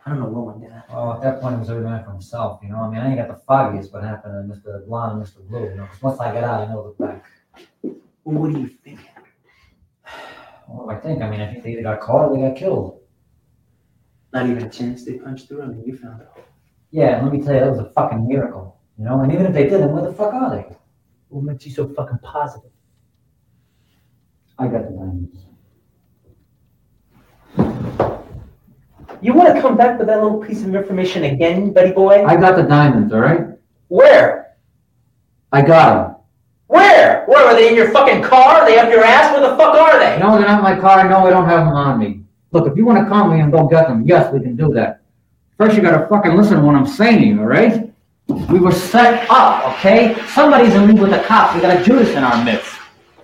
[0.09, 0.83] I don't know what went down.
[0.91, 2.79] Well, at that point, it was every man for himself, you know?
[2.79, 4.87] I mean, I ain't got the foggiest what happened to Mr.
[4.87, 5.47] Blonde, Mr.
[5.47, 5.85] Blue, you know?
[5.85, 7.25] 'cause once I get out, I know the back.
[7.83, 9.01] Well, what do you think?
[10.67, 11.21] What do I think?
[11.21, 13.03] I mean, I think they either got caught or they got killed.
[14.33, 15.61] Not even a chance they punched through.
[15.63, 16.39] I mean, you found out.
[16.91, 19.21] Yeah, and let me tell you, that was a fucking miracle, you know?
[19.21, 20.75] And even if they did, then where the fuck are they?
[21.29, 22.71] What makes you so fucking positive?
[24.59, 25.48] I got the diamonds.
[29.21, 32.25] You want to come back with that little piece of information again, buddy boy?
[32.25, 33.47] I got the diamonds, all right?
[33.89, 34.57] Where?
[35.51, 36.17] I got them.
[36.67, 37.25] Where?
[37.27, 38.61] Where are they in your fucking car?
[38.61, 39.33] Are they up your ass?
[39.33, 40.19] Where the fuck are they?
[40.19, 41.09] No, they're not in my car.
[41.09, 42.23] No, I don't have them on me.
[42.53, 44.73] Look, if you want to call me and go get them, yes, we can do
[44.75, 45.03] that.
[45.57, 47.93] First, you gotta fucking listen to what I'm saying to you, all right?
[48.29, 50.17] We were set up, okay?
[50.29, 51.55] Somebody's in league with the cops.
[51.55, 52.78] We got a Judas in our midst.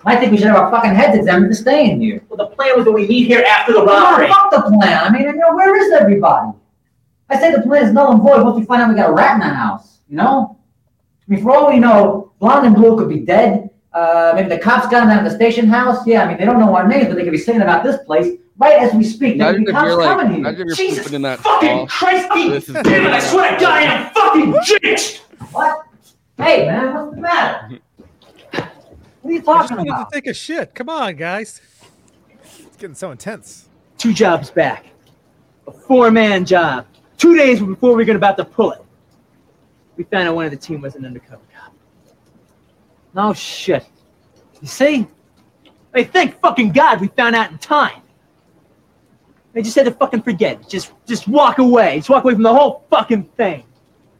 [0.07, 2.21] I think we should have our fucking heads examined to stay in here.
[2.29, 4.27] Well, the plan was that we meet here after the No, robbery.
[4.27, 5.03] fuck the plan.
[5.03, 6.51] I mean, you know, where is everybody?
[7.29, 9.13] I say the plan is null and void once we find out we got a
[9.13, 10.59] rat in the house, you know?
[11.27, 13.71] I mean, for all we know, Blonde and Blue could be dead.
[13.93, 16.05] Uh, maybe the cops got them out of the station house.
[16.05, 17.97] Yeah, I mean, they don't know our names, but they could be singing about this
[18.05, 19.39] place right as we speak.
[19.39, 20.51] There could be cops you're like, coming here.
[20.53, 21.87] you're Jesus in that fucking stall.
[21.87, 25.17] Christ, This Damn it, I swear to God, I am fucking jinxed!
[25.51, 25.79] What?
[26.37, 27.79] Hey, man, what's the matter?
[29.25, 30.75] What are you I just talking wanted to take a shit.
[30.75, 31.59] Come on, guys.
[32.43, 33.67] It's getting so intense.
[33.97, 34.85] Two jobs back.
[35.65, 36.85] A four-man job.
[37.17, 38.83] Two days before we were gonna about to pull it.
[39.97, 41.73] We found out one of the team was an undercover cop.
[43.15, 43.87] No shit.
[44.61, 45.07] You see?
[45.95, 48.03] Hey, thank fucking God we found out in time.
[49.53, 50.69] They just had to fucking forget.
[50.69, 51.97] Just just walk away.
[51.97, 53.63] Just walk away from the whole fucking thing.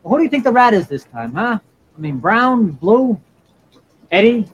[0.02, 1.60] Well, who do you think the rat is this time, huh?
[1.96, 3.22] I mean, Brown, Blue,
[4.10, 4.48] Eddie?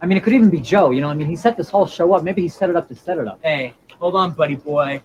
[0.00, 1.08] I mean, it could even be Joe, you know?
[1.08, 2.22] I mean, he set this whole show up.
[2.22, 3.40] Maybe he set it up to set it up.
[3.42, 5.02] Hey, hold on, buddy boy.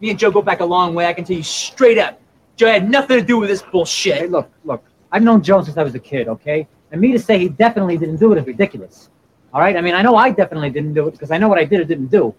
[0.00, 1.06] Me and Joe go back a long way.
[1.06, 2.20] I can tell you straight up.
[2.54, 4.16] Joe had nothing to do with this bullshit.
[4.16, 4.84] Hey, look, look.
[5.10, 6.66] I've known Joe since I was a kid, okay?
[6.92, 9.10] And me to say he definitely didn't do it is ridiculous.
[9.52, 9.76] All right?
[9.76, 11.80] I mean, I know I definitely didn't do it because I know what I did
[11.80, 12.34] or didn't do.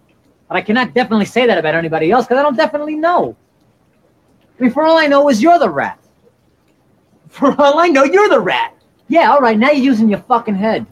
[0.48, 3.36] But I cannot definitely say that about anybody else because I don't definitely know.
[4.58, 5.98] I mean, for all I know is you're the rat.
[7.28, 8.74] For all I know, you're the rat.
[9.08, 9.58] Yeah, all right.
[9.58, 10.86] Now you're using your fucking head.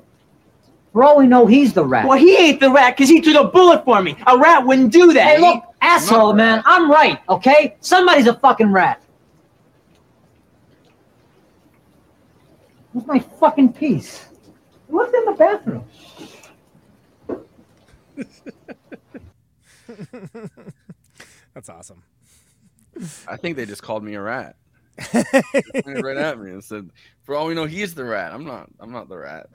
[0.96, 2.08] For all we know, he's the rat.
[2.08, 4.16] Well, he ain't the rat because he took a bullet for me.
[4.26, 5.36] A rat wouldn't do that.
[5.36, 6.62] Hey, look, asshole, man.
[6.64, 7.76] I'm right, okay?
[7.80, 9.02] Somebody's a fucking rat.
[12.94, 14.24] Where's my fucking piece?
[14.90, 15.84] I left in the bathroom.
[21.52, 22.04] That's awesome.
[23.28, 24.56] I think they just called me a rat.
[25.12, 26.88] Pointed right at me and said,
[27.24, 28.32] "For all we know, he's the rat.
[28.32, 28.70] I'm not.
[28.80, 29.50] I'm not the rat."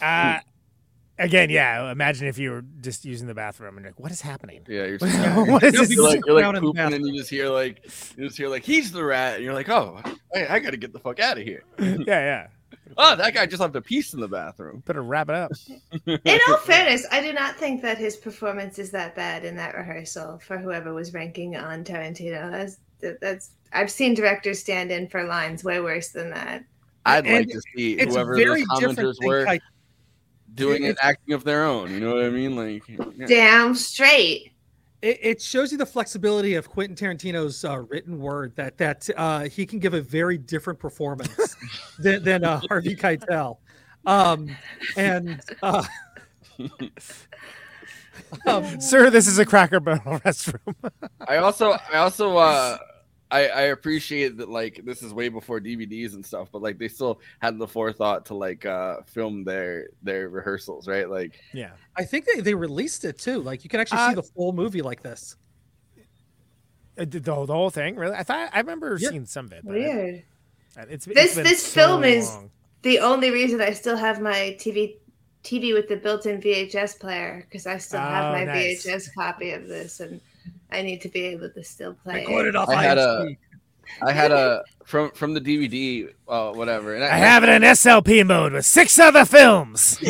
[0.00, 0.38] Uh,
[1.18, 1.90] again, yeah.
[1.90, 4.64] Imagine if you were just using the bathroom and you're like, what is happening?
[4.68, 4.98] Yeah, you're,
[5.46, 7.84] what is you're like you're like pooping and you just hear like
[8.16, 10.00] you just hear like he's the rat and you're like, oh,
[10.34, 11.64] I, I got to get the fuck out of here.
[11.78, 12.46] yeah, yeah.
[12.96, 14.82] Oh, that guy just left a piece in the bathroom.
[14.86, 15.52] Better wrap it up.
[16.06, 19.74] In all fairness, I do not think that his performance is that bad in that
[19.74, 22.50] rehearsal for whoever was ranking on Tarantino.
[22.50, 22.78] That's
[23.20, 26.64] that's I've seen directors stand in for lines way worse than that.
[27.04, 29.60] I'd And like to see it's whoever very those different commenters than were Kai-
[30.58, 31.90] doing an acting of their own.
[31.90, 32.56] You know what I mean?
[32.56, 33.26] Like, yeah.
[33.26, 34.52] Damn straight.
[35.02, 39.44] it, it shows you the flexibility of Quentin Tarantino's uh, written word that that uh,
[39.44, 41.56] he can give a very different performance
[41.98, 43.58] than, than uh, Harvey Keitel.
[44.06, 44.56] Um,
[44.96, 45.84] and uh,
[48.46, 50.74] um, Sir, this is a Cracker Barrel restroom.
[51.26, 52.78] I also, I also, uh,
[53.30, 56.88] I, I appreciate that like this is way before DVDs and stuff, but like they
[56.88, 61.08] still had the forethought to like uh film their their rehearsals, right?
[61.10, 61.72] Like, yeah.
[61.96, 63.40] I think they, they released it too.
[63.42, 65.36] Like you can actually Uh, see the full movie like this.
[66.98, 68.14] Uh, The, the whole thing, really?
[68.16, 69.10] I thought I remember Yeah.
[69.10, 69.62] seeing some of it.
[69.64, 70.22] but I- Weird.
[70.78, 72.34] uh, It's, it's This been this so film is
[72.82, 74.96] the only reason I still have my TV
[75.44, 78.84] TV with the built-in VHS player because I still have Oh, my nice.
[78.86, 80.20] VHS copy of this, and
[80.70, 82.20] I need to be able to still play.
[82.20, 83.28] Recorded off I had a.
[84.02, 86.94] I had a from from the DVD, uh, whatever.
[86.94, 89.98] And I have it in SLP mode with six other films.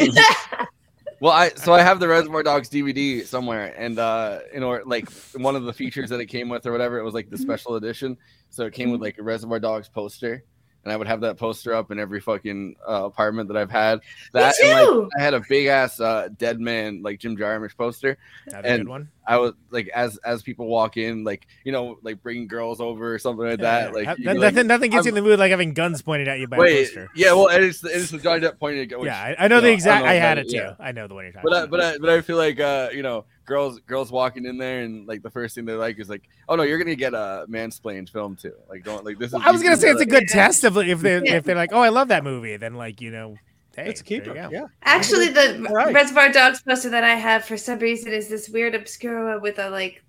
[1.20, 5.10] Well, I so I have the Reservoir Dogs DVD somewhere, and uh, you know, like
[5.34, 7.74] one of the features that it came with or whatever, it was like the special
[7.74, 8.16] edition.
[8.50, 10.44] So it came with like a Reservoir Dogs poster,
[10.84, 14.00] and I would have that poster up in every fucking uh, apartment that I've had.
[14.32, 15.00] That and too.
[15.02, 18.62] like I had a big ass uh, Dead Man like Jim Jarmusch poster, That's a
[18.62, 19.08] good and one.
[19.26, 23.12] I was like, as as people walk in, like you know, like bringing girls over
[23.14, 23.94] or something like Yeah, that.
[23.94, 24.14] Like, yeah.
[24.16, 26.00] you No- can, like, nothing, nothing gets you I'm- in the mood like having guns
[26.00, 27.08] pointed at you by a poster.
[27.14, 28.98] yeah, well, and it's it's the Johnny Depp pointing at.
[28.98, 30.00] which, yeah, I, I know the I exact.
[30.04, 30.56] don't I, had if it too.
[30.56, 30.74] yeah.
[30.80, 31.70] I know the one you're talking But I, about.
[31.70, 35.08] but I, but I feel like uh, you know, girls girls walking in there and
[35.08, 38.08] like the first thing they like is like, oh no, you're gonna get a mansplained
[38.10, 38.54] film too.
[38.68, 39.40] Like don't like this is.
[39.42, 41.72] I was gonna say it's a like- good test of if they if they're like,
[41.72, 43.36] oh, I love that movie, then like you know,
[43.74, 44.34] hey, It's a keeper.
[44.34, 44.66] Yeah.
[44.82, 45.92] Actually, the Right.
[45.92, 49.70] Reservoir Dogs poster that I have for some reason is this weird obscura with a
[49.70, 50.04] like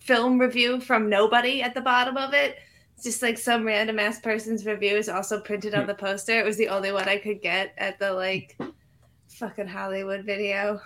[0.00, 2.58] film review from nobody at the bottom of it.
[2.94, 5.88] It's just like some random ass person's review is also printed on hmm.
[5.88, 6.38] the poster.
[6.38, 8.58] It was the only one I could get at the like
[9.28, 10.80] fucking Hollywood video.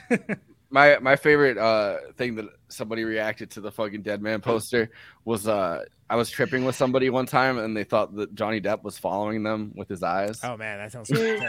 [0.74, 4.90] my my favorite uh thing that somebody reacted to the fucking dead man poster
[5.24, 8.82] was uh I was tripping with somebody one time and they thought that Johnny Depp
[8.82, 10.40] was following them with his eyes.
[10.42, 11.40] Oh man, that sounds Dude.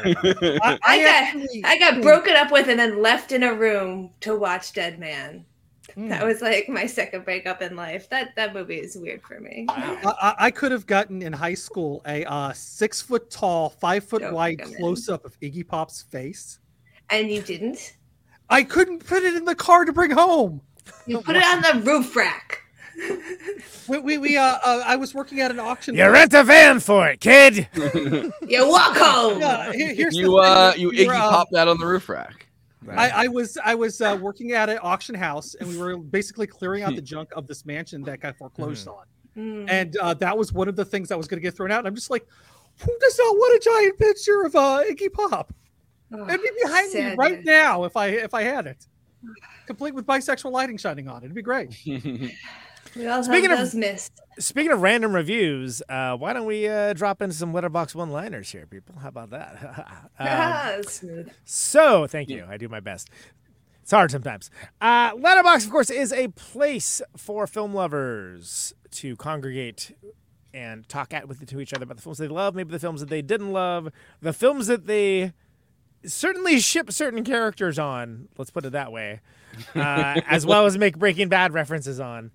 [0.61, 4.38] I, I got I got broken up with and then left in a room to
[4.38, 5.43] watch Dead Man.
[5.95, 6.07] Hmm.
[6.10, 8.07] That was like my second breakup in life.
[8.10, 9.65] That that movie is weird for me.
[9.69, 14.03] I, I- I could have gotten in high school a uh, six foot tall, five
[14.03, 16.60] foot Don't wide close up of Iggy Pop's face.
[17.10, 17.97] And you didn't?
[18.50, 20.62] I couldn't put it in the car to bring home.
[21.08, 22.62] You put it on the roof rack.
[23.88, 25.94] We, we, we uh, uh, I was working at an auction.
[25.94, 27.68] You rent a van for it, kid.
[27.76, 29.40] You walk home.
[29.40, 32.10] Yeah, here- here's you thing, uh we you Iggy um, popped that on the roof
[32.10, 32.48] rack.
[32.90, 36.48] I, I was I was uh, working at an auction house, and we were basically
[36.48, 39.06] clearing out the junk of this mansion that got foreclosed on.
[39.38, 39.70] Mm.
[39.70, 41.80] And uh, that was one of the things that was going to get thrown out.
[41.80, 42.26] And I'm just like,
[42.80, 45.54] who does not want a giant picture of uh, Iggy Pop?
[46.14, 48.86] Oh, It'd be behind me right now if I if I had it,
[49.65, 51.26] complete with bisexual lighting shining on it.
[51.26, 51.76] It'd be great.
[52.95, 54.14] We all Speaking have of- missed.
[54.40, 58.65] Speaking of random reviews, uh, why don't we uh, drop in some letterbox one-liners here,
[58.68, 58.95] people?
[59.02, 60.02] How about that?
[61.11, 62.45] Um, So, thank you.
[62.49, 63.10] I do my best.
[63.82, 64.49] It's hard sometimes.
[64.80, 69.91] Uh, Letterbox, of course, is a place for film lovers to congregate
[70.53, 73.02] and talk at with to each other about the films they love, maybe the films
[73.02, 73.90] that they didn't love,
[74.22, 75.34] the films that they
[76.07, 78.27] certainly ship certain characters on.
[78.38, 79.22] Let's put it that way,
[79.76, 82.32] uh, as well as make Breaking Bad references on,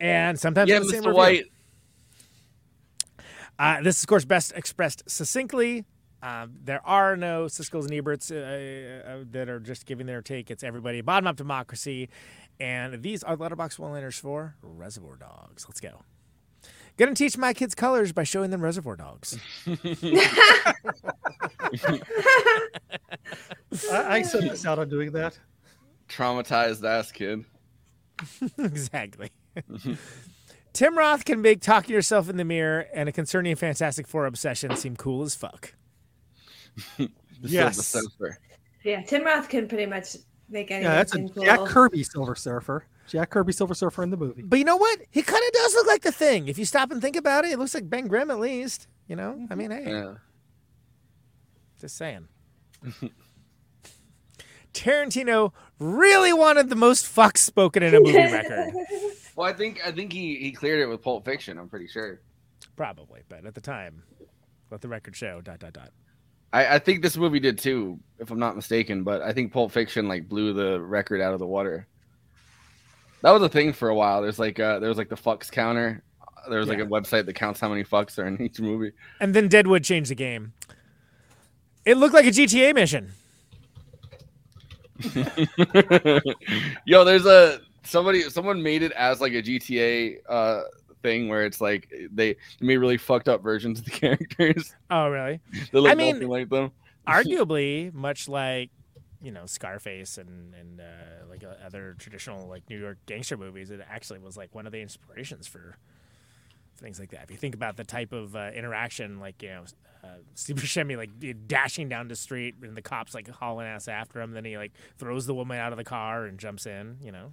[0.00, 1.14] and sometimes yeah, the same Mr.
[1.14, 1.46] White.
[3.58, 5.84] Uh, this, is, of course, best expressed succinctly.
[6.22, 10.50] Um, there are no Siskel's and Eberts uh, uh, that are just giving their take.
[10.50, 12.08] It's everybody bottom up democracy,
[12.58, 15.66] and these are letterbox one-liners for Reservoir Dogs.
[15.68, 16.02] Let's go.
[16.96, 19.38] Gonna teach my kids colors by showing them Reservoir Dogs.
[19.66, 20.72] I,
[23.92, 25.38] I set this out on doing that.
[26.08, 27.44] Traumatized ass kid.
[28.58, 29.30] exactly.
[30.72, 34.76] Tim Roth can make talking yourself in the mirror and a concerning Fantastic Four obsession
[34.76, 35.74] seem cool as fuck.
[37.42, 37.86] Yes.
[37.86, 38.38] Silver Surfer.
[38.82, 40.16] Yeah, Tim Roth can pretty much
[40.48, 41.44] make anything Yeah, that's a seem cool.
[41.44, 42.86] Jack Kirby Silver Surfer.
[43.08, 44.42] Jack Kirby Silver Surfer in the movie.
[44.42, 45.00] But you know what?
[45.10, 46.48] He kind of does look like the thing.
[46.48, 48.88] If you stop and think about it, it looks like Ben Grimm at least.
[49.08, 49.30] You know?
[49.30, 49.58] I mm-hmm.
[49.58, 50.14] mean, hey, Yeah.
[51.80, 52.28] just saying.
[54.74, 58.74] Tarantino really wanted the most fuck spoken in a movie record.
[59.34, 61.58] Well, I think I think he he cleared it with Pulp Fiction.
[61.58, 62.20] I'm pretty sure.
[62.76, 64.02] Probably, but at the time,
[64.70, 65.40] let the record show.
[65.40, 65.90] Dot dot dot.
[66.52, 69.02] I, I think this movie did too, if I'm not mistaken.
[69.02, 71.86] But I think Pulp Fiction like blew the record out of the water.
[73.22, 74.22] That was a thing for a while.
[74.22, 76.02] There's like uh, there was like the fucks counter
[76.48, 78.92] there was like a website that counts how many fucks are in each movie.
[79.20, 80.52] And then Deadwood changed the game.
[81.84, 83.12] It looked like a GTA mission.
[86.86, 90.62] Yo, there's a somebody someone made it as like a GTA uh
[91.02, 94.74] thing where it's like they made really fucked up versions of the characters.
[94.90, 95.40] Oh, really?
[95.70, 96.72] They look I mean, nothing like them.
[97.06, 98.70] arguably, much like
[99.22, 103.70] you know Scarface and and uh, like uh, other traditional like New York gangster movies,
[103.70, 105.76] it actually was like one of the inspirations for
[106.76, 107.24] things like that.
[107.24, 109.64] If you think about the type of uh, interaction, like you know.
[110.04, 114.20] Uh, Steve Buscemi like dashing down the street and the cops like hauling ass after
[114.20, 114.32] him.
[114.32, 116.98] Then he like throws the woman out of the car and jumps in.
[117.02, 117.32] You know.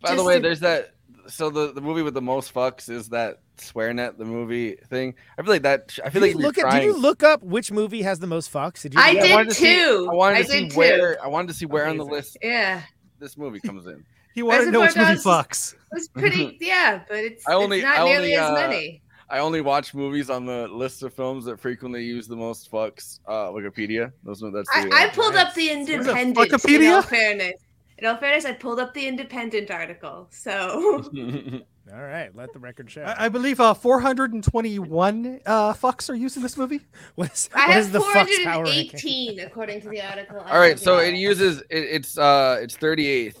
[0.00, 0.94] By the way, to- there's that.
[1.26, 5.14] So the, the movie with the most fucks is that SwearNet, the movie thing.
[5.38, 5.98] I feel like that.
[6.02, 6.62] I feel Did like you you're look at?
[6.62, 6.80] trying.
[6.80, 8.80] Did you look up which movie has the most fucks?
[8.82, 9.00] Did you?
[9.00, 9.26] I do that?
[9.26, 10.08] did wanted to see- too.
[10.10, 10.76] I wanted I to see did too.
[10.78, 11.22] where.
[11.22, 12.82] I wanted to see where on the list Yeah.
[13.18, 14.04] this movie comes in.
[14.34, 15.74] He wanted to know which Reservoir movie Dogs fucks.
[15.92, 19.02] It's pretty, yeah, but it's, I only- it's not I nearly only, as uh, many.
[19.28, 23.18] I only watch movies on the list of films that frequently use the most fucks.
[23.26, 24.12] Uh, Wikipedia.
[24.22, 24.68] Those that's.
[24.72, 26.38] I, the, I uh, pulled up the What is it, Independent.
[26.38, 26.94] In Wikipedia?
[26.94, 27.54] all fairness,
[27.98, 30.28] in all fairness, I pulled up the Independent article.
[30.30, 31.04] So
[31.92, 33.02] All right, let the record show.
[33.02, 36.80] I, I believe uh, 421 uh, fucks are used in this movie.
[37.14, 38.90] What is, I what have is the fucks power ranking?
[39.00, 40.38] 418 according to the article.
[40.40, 43.36] All right, so it uses it, it's uh it's 38th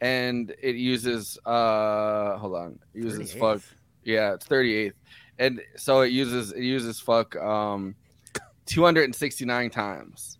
[0.00, 2.78] and it uses uh hold on.
[2.94, 3.60] It uses fuck.
[4.04, 4.94] Yeah, it's 38th.
[5.38, 7.94] And so it uses it uses fuck um
[8.66, 10.38] 269 times.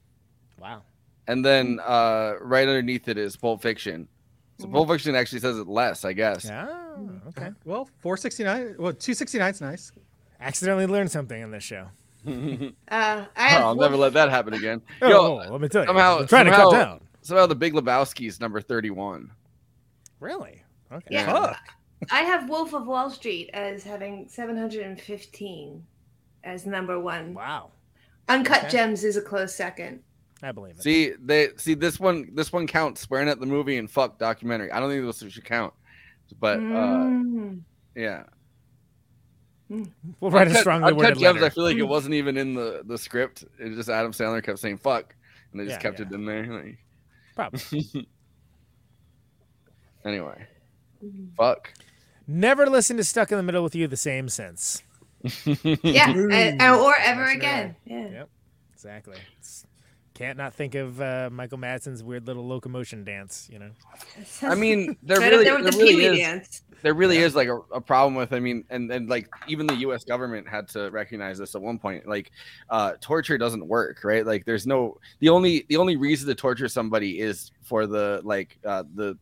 [0.59, 0.83] Wow.
[1.27, 4.09] And then uh right underneath it is Pulp Fiction.
[4.59, 6.45] So Pulp Fiction actually says it less, I guess.
[6.45, 6.69] Yeah.
[7.29, 7.51] okay.
[7.65, 8.77] Well, 469.
[8.79, 9.93] Well, 269 is nice.
[10.41, 11.87] Accidentally learned something in this show.
[12.27, 14.83] Uh, I have I'll never let that happen again.
[15.03, 17.01] Oh, Yo, oh, let me tell you, somehow, I'm trying to cut somehow- down.
[17.23, 19.31] Somehow the Big Lebowski is number 31.
[20.21, 20.63] Really?
[20.93, 21.07] Okay.
[21.11, 21.55] Yeah.
[22.11, 25.85] I have Wolf of Wall Street as having 715
[26.45, 27.35] as number one.
[27.35, 27.71] Wow.
[28.29, 28.69] Uncut Okay.
[28.71, 30.01] Gems is a close second.
[30.43, 30.83] I believe it.
[30.83, 32.31] See, they see this one.
[32.35, 33.01] This one counts.
[33.03, 34.71] Swearing at the movie and fuck documentary.
[34.73, 35.75] I don't think this should count,
[36.41, 37.61] but uh, Mm.
[37.95, 38.25] yeah.
[40.21, 41.47] We'll write a strongly Uncut worded Gems, letter.
[41.47, 43.45] I feel like it wasn't even in the the script.
[43.59, 45.15] It just Adam Sandler kept saying fuck,
[45.53, 46.07] and they just Yeah, kept yeah.
[46.07, 46.47] it in there.
[46.47, 46.79] like-
[47.37, 48.09] Probably.
[50.05, 50.47] anyway,
[51.37, 51.73] fuck.
[52.27, 54.83] Never listen to Stuck in the Middle with You the same since.
[55.45, 57.67] Yeah, and- and- or ever That's again.
[57.67, 57.77] right.
[57.85, 58.09] Yeah.
[58.11, 58.29] Yep.
[58.73, 59.17] Exactly.
[59.39, 59.67] It's-
[60.21, 63.49] can't not think of uh, Michael Madsen's weird little locomotion dance.
[63.51, 63.71] You know.
[64.43, 66.63] I mean, there really, there there the really is, dance.
[66.83, 68.35] there really is like a, a problem with.
[68.35, 70.05] I mean, and and like even the U.S.
[70.05, 72.07] government had to recognize this at one point.
[72.07, 72.33] Like,
[72.69, 74.27] uh, torture doesn't work, right?
[74.27, 78.59] Like, there's no the only the only reason to torture somebody is for the like
[78.67, 79.17] uh, the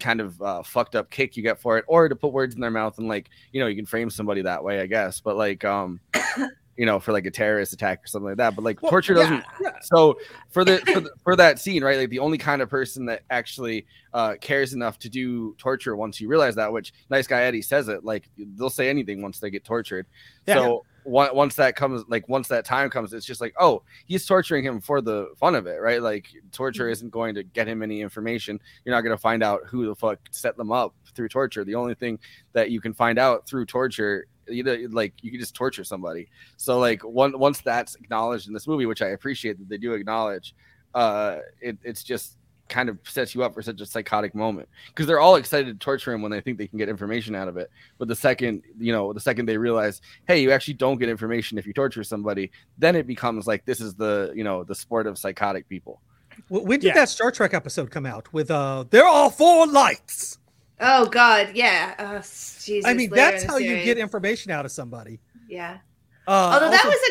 [0.00, 2.60] kind of uh, fucked up kick you get for it, or to put words in
[2.60, 5.18] their mouth and like you know you can frame somebody that way, I guess.
[5.18, 5.98] But like um.
[6.78, 9.44] You know, for like a terrorist attack or something like that, but like torture doesn't.
[9.60, 9.72] Yeah.
[9.82, 10.18] So
[10.48, 11.98] for the, for the for that scene, right?
[11.98, 13.84] Like the only kind of person that actually
[14.14, 17.88] uh, cares enough to do torture once you realize that, which nice guy Eddie says
[17.88, 20.06] it, like they'll say anything once they get tortured.
[20.46, 20.54] Yeah.
[20.54, 24.24] So on- once that comes, like once that time comes, it's just like, oh, he's
[24.24, 26.00] torturing him for the fun of it, right?
[26.00, 28.58] Like torture isn't going to get him any information.
[28.84, 31.64] You're not going to find out who the fuck set them up through torture.
[31.64, 32.18] The only thing
[32.54, 36.28] that you can find out through torture you know, like you can just torture somebody.
[36.56, 39.94] So like one once that's acknowledged in this movie, which I appreciate that they do
[39.94, 40.54] acknowledge,
[40.94, 42.36] uh, it, it's just
[42.68, 45.84] kind of sets you up for such a psychotic moment because they're all excited to
[45.84, 47.70] torture him when they think they can get information out of it.
[47.98, 51.58] But the second you know, the second they realize, hey, you actually don't get information
[51.58, 55.06] if you torture somebody, then it becomes like this is the you know the sport
[55.06, 56.00] of psychotic people.
[56.48, 60.38] When did that Star Trek episode come out with uh there are four lights?
[60.80, 61.94] Oh God, yeah.
[61.98, 65.20] Oh, Jesus, I mean, later that's in the how you get information out of somebody.
[65.48, 65.78] Yeah.
[66.26, 67.10] Uh, Although that was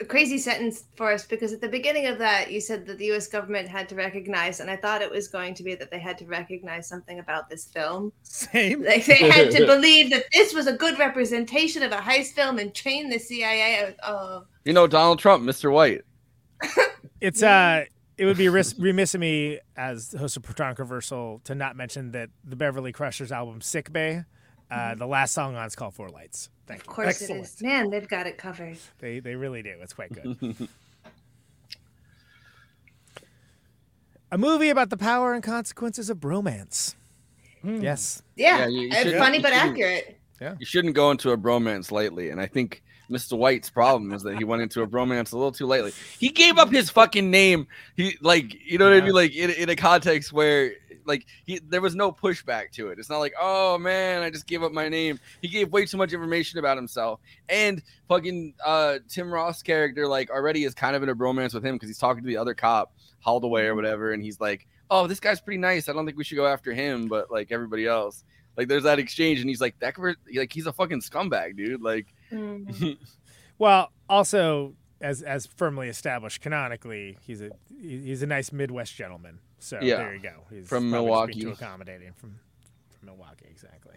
[0.00, 2.98] a, a crazy sentence for us because at the beginning of that you said that
[2.98, 3.26] the U.S.
[3.28, 6.18] government had to recognize, and I thought it was going to be that they had
[6.18, 8.12] to recognize something about this film.
[8.22, 8.84] Same.
[8.84, 12.58] Like they had to believe that this was a good representation of a heist film
[12.58, 13.94] and train the CIA.
[14.02, 15.72] Oh, You know, Donald Trump, Mr.
[15.72, 16.02] White.
[17.22, 17.84] It's uh,
[18.18, 22.30] it would be ris- remiss of me as host of Controversial to not mention that
[22.44, 24.24] the Beverly Crushers album "Sick Bay,"
[24.70, 26.48] uh, the last song on it's called Four Lights.
[26.66, 26.92] Thank of you.
[26.92, 27.60] course it is.
[27.62, 28.78] Man, they've got it covered.
[28.98, 29.74] They they really do.
[29.80, 30.56] It's quite good.
[34.30, 36.94] A movie about the power and consequences of bromance.
[37.62, 38.22] Yes.
[38.34, 40.18] Yeah, you- you it's funny but accurate.
[40.40, 40.54] Yeah.
[40.58, 42.30] You shouldn't go into a bromance lightly.
[42.30, 42.82] And I think
[43.12, 43.36] Mr.
[43.36, 45.92] White's problem is that he went into a bromance a little too lightly.
[46.18, 47.66] He gave up his fucking name.
[47.96, 49.14] He like, you know what I mean?
[49.14, 50.72] Like in, in a context where
[51.04, 52.98] like he there was no pushback to it.
[52.98, 55.18] It's not like, oh man, I just gave up my name.
[55.40, 57.20] He gave way too much information about himself.
[57.48, 61.64] And fucking uh Tim Roth character like already is kind of in a bromance with
[61.64, 65.06] him because he's talking to the other cop, Holdaway or whatever, and he's like, Oh,
[65.06, 65.88] this guy's pretty nice.
[65.88, 68.24] I don't think we should go after him, but like everybody else.
[68.56, 69.94] Like there's that exchange, and he's like, that
[70.34, 71.80] like he's a fucking scumbag, dude.
[71.80, 72.96] Like Mm.
[73.58, 77.50] Well, also as as firmly established canonically, he's a
[77.80, 79.38] he's a nice Midwest gentleman.
[79.60, 79.96] So Yeah.
[79.96, 80.44] there you go.
[80.50, 81.40] He's From probably just being Milwaukee.
[81.42, 82.40] too accommodating from
[82.98, 83.96] from Milwaukee, exactly.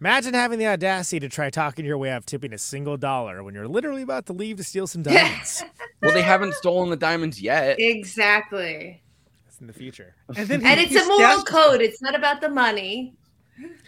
[0.00, 3.42] Imagine having the audacity to try talking your way out of tipping a single dollar
[3.44, 5.62] when you're literally about to leave to steal some diamonds.
[6.02, 7.76] well, they haven't stolen the diamonds yet.
[7.78, 9.00] Exactly.
[9.46, 10.16] That's in the future.
[10.36, 11.80] And then And it's a moral code.
[11.80, 13.14] It's not about the money.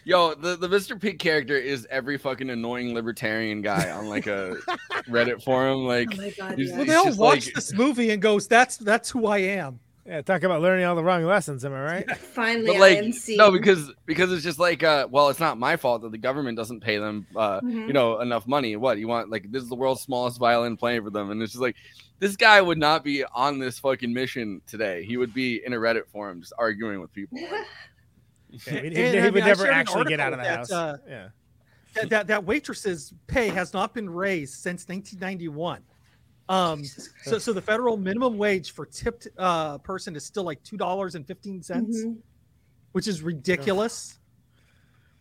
[0.04, 1.00] Yo, the, the Mr.
[1.00, 4.56] Pink character is every fucking annoying libertarian guy on like a
[5.08, 5.84] Reddit forum.
[5.86, 6.76] Like, Oh God, he's- yeah.
[6.76, 10.20] Well, they all watch like- this movie and goes, "That's that's who I am." Yeah,
[10.20, 11.64] talk about learning all the wrong lessons.
[11.64, 12.16] Am I right?
[12.18, 13.38] Finally, but I like am seen.
[13.38, 16.58] no because because it's just like uh well it's not my fault that the government
[16.58, 17.86] doesn't pay them uh Mhm.
[17.86, 21.02] you know enough money what you want like this is the world's smallest violin playing
[21.02, 21.76] for them and it's just like
[22.18, 25.76] this guy would not be on this fucking mission today he would be in a
[25.76, 27.38] reddit forum just arguing with people
[28.66, 30.38] Yeah, he, he- And, he I mean, would I never shared actually get out of
[30.40, 30.94] the article house.
[30.94, 31.28] uh, yeah.
[31.94, 35.82] that, that that waitress's pay has not been raised since 1991.
[36.48, 36.84] Um,
[37.24, 41.14] so so the federal minimum wage for tipped uh, person is still like two dollars
[41.14, 42.16] and fifteen cents, Mhm.
[42.92, 44.18] which is ridiculous.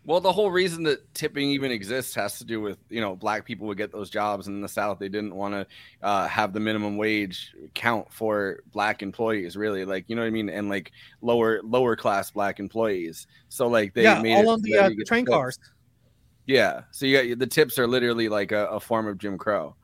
[0.05, 3.45] Well the whole reason that tipping even exists has to do with you know black
[3.45, 5.65] people would get those jobs and in the south they didn't want to
[6.01, 10.31] uh, have the minimum wage count for black employees really like you know what i
[10.31, 14.47] mean and like lower lower class black employees so like they yeah, made all it
[14.47, 15.35] on the, uh, the train tips.
[15.35, 15.59] cars.
[16.45, 16.81] Yeah.
[16.91, 19.75] So you got the tips are literally like a, a form of Jim Crow.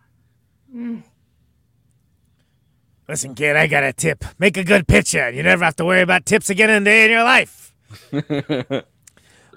[0.74, 1.04] Mm.
[3.08, 4.24] Listen, kid, I got a tip.
[4.38, 6.86] Make a good picture, and you never have to worry about tips again in a
[6.86, 7.74] day in your life.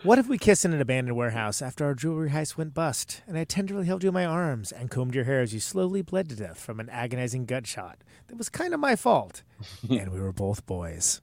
[0.02, 3.38] What if we kissed in an abandoned warehouse after our jewelry heist went bust, and
[3.38, 6.28] I tenderly held you in my arms and combed your hair as you slowly bled
[6.30, 9.42] to death from an agonizing gut shot that was kind of my fault,
[9.88, 11.20] and we were both boys.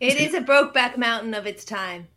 [0.00, 2.08] It is a Brokeback Mountain of its time.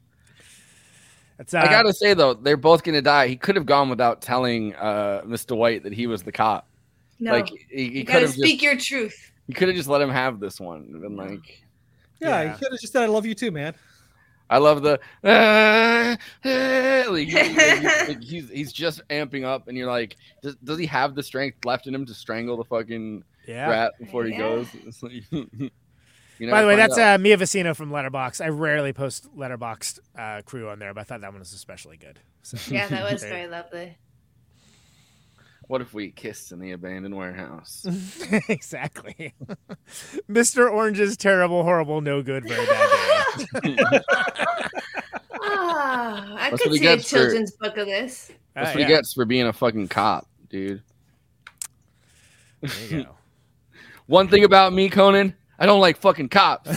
[1.37, 3.27] That's I gotta say though, they're both gonna die.
[3.27, 5.55] He could have gone without telling uh, Mr.
[5.55, 6.67] White that he was the cop.
[7.19, 9.31] No, Like he, he you could gotta have speak just your truth.
[9.47, 11.63] he could have just let him have this one and been like,
[12.19, 12.51] Yeah, Yeah.
[12.53, 13.75] you could have just said, "I love you too, man."
[14.53, 16.15] I love the "Ah,
[16.45, 20.77] ah," like, he- he- like, he's he's just amping up, and you're like, does, does
[20.77, 23.69] he have the strength left in him to strangle the fucking Yeah.
[23.69, 24.37] rat before he Yeah.
[24.39, 24.67] goes?
[24.85, 27.15] It's like, you By the way, that's out.
[27.19, 28.41] uh, Mia Vecino from Letterbox.
[28.41, 31.97] I rarely post Letterboxd uh, crew on there, but I thought that one was especially
[31.97, 32.19] good.
[32.41, 33.97] So, Yeah, that was very lovely.
[35.67, 37.85] What if we kissed in the abandoned warehouse?
[38.49, 39.33] exactly.
[40.29, 40.69] Mr.
[40.71, 43.77] Orange's terrible, horrible, no good, very bad day.
[45.45, 48.31] Ah, I That's could what he see a gets for- children's book of this.
[48.53, 48.85] That's Ah, what yeah.
[48.87, 50.81] he gets for being a fucking cop, dude.
[52.61, 53.15] There you go.
[54.05, 56.69] One thing about me, Conan, I don't like fucking cops.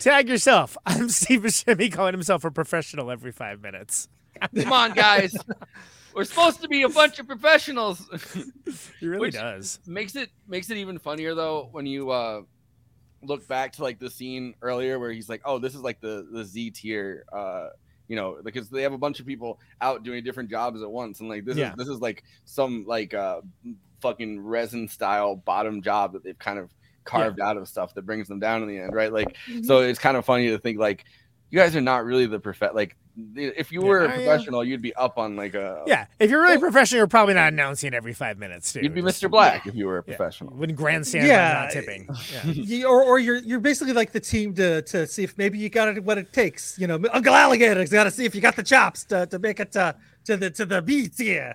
[0.00, 0.76] Tag yourself.
[0.86, 4.08] I'm Steve Buscemi calling himself a professional every five minutes.
[4.62, 5.34] Come on, guys.
[6.14, 8.08] We're supposed to be a bunch of professionals.
[9.00, 9.78] He really Which does.
[9.86, 12.42] Makes it makes it even funnier though when you uh
[13.22, 16.26] look back to like the scene earlier where he's like, "Oh, this is like the
[16.32, 17.68] the Z tier uh
[18.08, 21.20] you know, because they have a bunch of people out doing different jobs at once
[21.20, 21.70] and like this Yeah.
[21.70, 23.40] is this is like some like uh
[24.00, 26.70] fucking resin style bottom job that they've kind of
[27.04, 29.12] carved out of stuff that brings them down in the end, right?
[29.12, 31.04] Like so it's kind of funny to think like
[31.50, 32.96] you guys are not really the prof like
[33.36, 34.14] if you were a Yeah, yeah.
[34.16, 37.52] professional, you'd be up on like a Yeah, if you're really professional, you're probably not
[37.52, 38.80] announcing every five minutes, too.
[38.80, 39.30] You'd be Mr.
[39.30, 40.52] Black if you were a professional.
[40.54, 41.52] Wouldn't grandstand Yeah.
[41.62, 42.08] not tipping.
[42.44, 42.86] Yeah.
[42.86, 45.88] Or, or you're you're basically like the team to to see if maybe you got
[45.88, 46.78] it what it takes.
[46.78, 49.60] You know, Uncle Alligator's got to see if you got the chops to, to make
[49.60, 51.54] it to, to the to the beats here.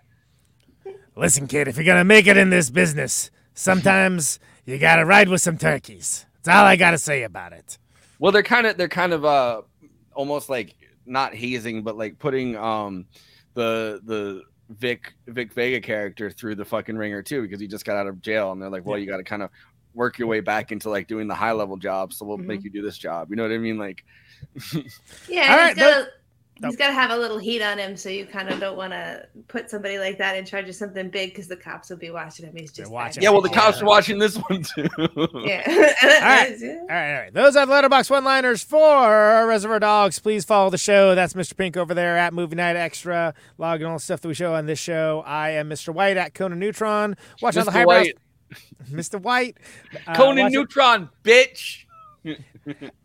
[1.15, 5.41] Listen, kid, if you're gonna make it in this business, sometimes you gotta ride with
[5.41, 6.25] some turkeys.
[6.43, 7.77] That's all I gotta say about it.
[8.19, 9.61] Well, they're kind of they're kind of uh
[10.13, 10.75] almost like
[11.09, 13.05] not hazing, but like putting um
[13.53, 17.95] the the Vic Vic Vega character through the fucking ringer too because he just got
[17.97, 19.49] out of jail and they're like, well, you got to kind of
[19.95, 22.69] work your way back into like doing the high level job, so we'll make you
[22.69, 23.29] do this job.
[23.29, 23.77] You know what I mean?
[23.77, 24.05] Like,
[25.27, 26.07] Yeah, All he's right,
[26.59, 28.77] got he's got to have a little heat on him, so you kind of don't
[28.77, 31.97] want to put somebody like that in charge of something big because the cops will
[31.97, 32.55] be watching him.
[32.55, 34.87] He's just watching yeah, well, the cops are watching this one too.
[35.45, 35.63] Yeah.
[35.67, 36.55] All right.
[36.63, 37.33] All right, all right.
[37.33, 40.19] Those are the letterbox one liners for Reservoir Dogs.
[40.19, 41.15] Please follow the show.
[41.15, 41.55] That's Mr.
[41.55, 43.33] Pink over there at Movie Night Extra.
[43.57, 45.23] logging all the stuff that we show on this show.
[45.25, 45.93] I am Mr.
[45.93, 47.15] White at Conan Neutron.
[47.41, 47.73] Watch all the Mr.
[47.73, 47.93] highbrow.
[47.99, 48.17] White,
[48.91, 49.21] Mr.
[49.21, 49.57] White.
[50.07, 51.85] Uh, Conan watch- Neutron, bitch.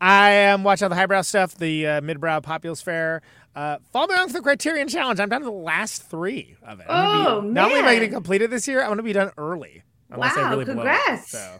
[0.01, 3.21] I am watching all the highbrow stuff, the uh, midbrow Populous Fair.
[3.55, 5.19] Uh, follow me along for the Criterion Challenge.
[5.19, 6.85] I'm down to the last three of it.
[6.89, 9.03] Oh, be, Not only am I going to complete it this year, I'm going to
[9.03, 9.83] be done early.
[10.09, 10.75] Unless I Wow, really blow it.
[10.75, 11.31] congrats.
[11.31, 11.57] So,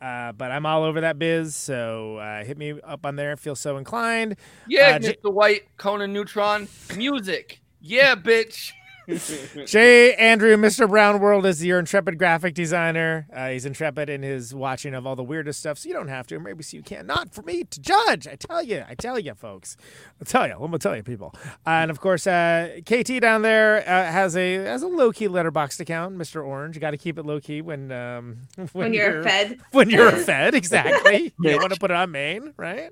[0.00, 1.54] uh, but I'm all over that biz.
[1.54, 3.36] So uh, hit me up on there.
[3.36, 4.36] Feel so inclined.
[4.66, 5.32] Yeah, Uh, J- Mr.
[5.32, 7.60] White, Conan Neutron, music.
[7.80, 8.72] Yeah, bitch.
[9.66, 10.14] J.
[10.14, 10.88] Andrew, Mr.
[10.88, 13.26] Brown World is your intrepid graphic designer.
[13.32, 16.26] Uh, he's intrepid in his watching of all the weirdest stuff, so you don't have
[16.28, 16.40] to.
[16.40, 17.06] Maybe so you can.
[17.06, 18.26] Not for me to judge.
[18.26, 18.84] I tell you.
[18.88, 19.76] I tell you, folks.
[20.20, 20.54] I'll tell you.
[20.54, 21.34] I'm gonna tell you, people.
[21.66, 25.28] Uh, and of course, uh, KT down there uh, has a has a low key
[25.28, 26.16] Letterboxd account.
[26.16, 26.44] Mr.
[26.44, 28.38] Orange, you got to keep it low key when um
[28.72, 29.58] When you're a Fed.
[29.72, 31.32] When you're a Fed, exactly.
[31.40, 32.90] you don't want to put it on main, right?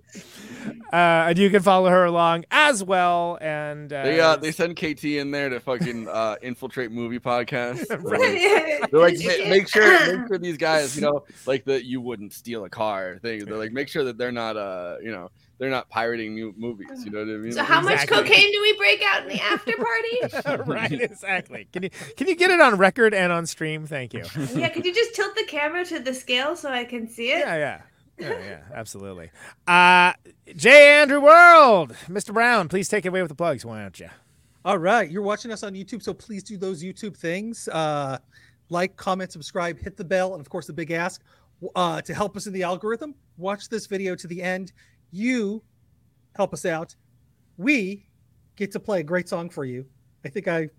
[0.93, 3.39] Uh, and you can follow her along as well.
[3.41, 7.87] And uh, They uh, they send KT in there to fucking uh, infiltrate movie podcasts.
[7.89, 8.91] They're like, Right.
[8.91, 12.33] they're like, You make sure make sure these guys, you know, like that you wouldn't
[12.33, 13.45] steal a car thing.
[13.45, 17.05] They're like, make sure that they're not uh, you know, they're not pirating new movies.
[17.05, 17.53] You know what I mean?
[17.53, 20.63] So how much cocaine do we break out in the after party?
[20.71, 21.69] right, exactly.
[21.73, 23.87] Can you can you get it on record and on stream?
[23.87, 24.25] Thank you.
[24.55, 27.39] yeah, could you just tilt the camera to the scale so I can see it?
[27.41, 27.81] Yeah, yeah.
[28.17, 29.31] Yeah, yeah, absolutely.
[29.67, 30.13] Uh
[30.55, 31.01] J.
[31.01, 32.33] Andrew World, Mr.
[32.33, 34.09] Brown, please take it away with the plugs, why don't you?
[34.67, 37.69] All right, you're watching us on YouTube, so please do those YouTube things.
[37.69, 38.17] Uh,
[38.71, 41.23] like, comment, subscribe, hit the bell, and of course, the big ask
[41.77, 43.15] uh, to help us in the algorithm.
[43.37, 44.73] Watch this video to the end.
[45.11, 45.63] You
[46.35, 46.97] help us out.
[47.59, 48.07] We
[48.57, 49.85] get to play a great song for you.
[50.25, 50.71] I think I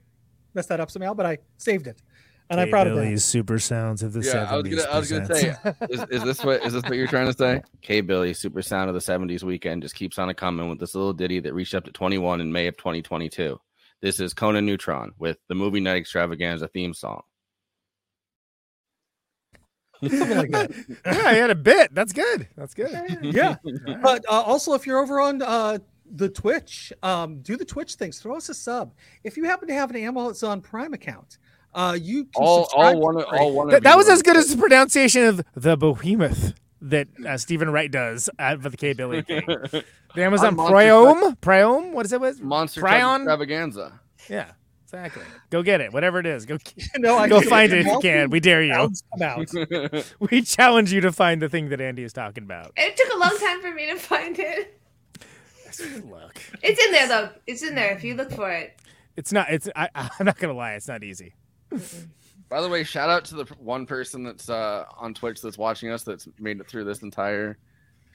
[0.56, 2.02] messed that up somehow, but I saved it,
[2.50, 3.04] and I'm proud of that.
[3.04, 5.56] Billy's super sounds of the Yeah, I was gonna, I was gonna say,
[5.92, 7.62] is, is this what is this what you're trying to say?
[7.84, 10.96] K Billy, super sound of the '70s weekend, just keeps on a coming with this
[10.96, 13.60] little ditty that reached up to 21 in May of 2022.
[14.06, 17.24] This is Conan Neutron with the movie night extravaganza theme song.
[20.00, 20.72] Something like that.
[21.08, 21.92] yeah, he had a bit.
[21.92, 22.48] That's good.
[22.56, 22.92] That's good.
[23.24, 23.56] yeah
[24.04, 25.80] but uh, also if you're over on uh
[26.18, 29.74] the twitch um do the twitch things throw us a sub if you happen to
[29.74, 31.40] have an amazon prime account
[31.74, 33.68] uh you can All, subscribe all for one, all one.
[33.70, 37.90] That, that was as good as the pronunciation of the behemoth that uh, Steven Wright
[37.92, 39.44] does uh, for the K Billy King.
[39.46, 39.84] The
[40.24, 42.22] Amazon On Monster Priome, Priome, what is it?
[42.22, 43.16] Was Monster Truck Prion?
[43.18, 44.00] extravaganza.
[44.30, 44.52] Yeah,
[44.84, 45.24] exactly.
[45.50, 46.46] Go get it, whatever it is.
[46.46, 46.58] Go,
[46.98, 48.30] No, I go find it it if you can.
[48.30, 48.74] We dare you.
[48.74, 50.06] come out.
[50.20, 52.72] We challenge you to find the thing that Andy is talking about.
[52.78, 54.80] It took a long time for me to find it.
[56.10, 57.30] Look, It's in there though.
[57.48, 58.80] It's in there if you look for it.
[59.18, 59.50] it's not.
[59.50, 59.68] It's.
[59.76, 60.74] I, I'm not gonna lie.
[60.74, 61.34] It's not easy.
[62.50, 65.90] By the way, shout out to the one person that's uh, on Twitch that's watching
[65.92, 67.58] us that's made it through this entire.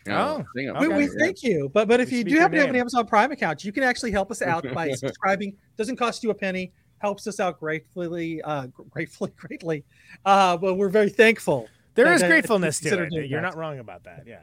[0.07, 0.75] You know, Oh, thing.
[0.79, 3.07] we, we thank you but but if We you do happen to have an amazon
[3.07, 6.73] prime account you can actually help us out by subscribing doesn't cost you a penny
[7.01, 9.85] helps us out gratefully uh gratefully greatly
[10.25, 13.29] uh but we're very thankful There that- is that gratefulness to consider it.
[13.29, 13.49] You're that.
[13.49, 14.25] not wrong about that.
[14.27, 14.39] Yeah.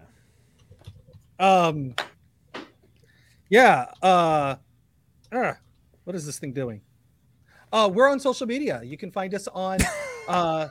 [1.39, 1.95] Um.
[3.49, 3.85] Yeah.
[4.01, 4.57] Uh,
[5.31, 5.53] uh.
[6.03, 6.81] What is this thing doing?
[7.71, 8.81] Uh, we're on social media.
[8.83, 9.79] You can find us on.
[10.27, 10.67] Uh,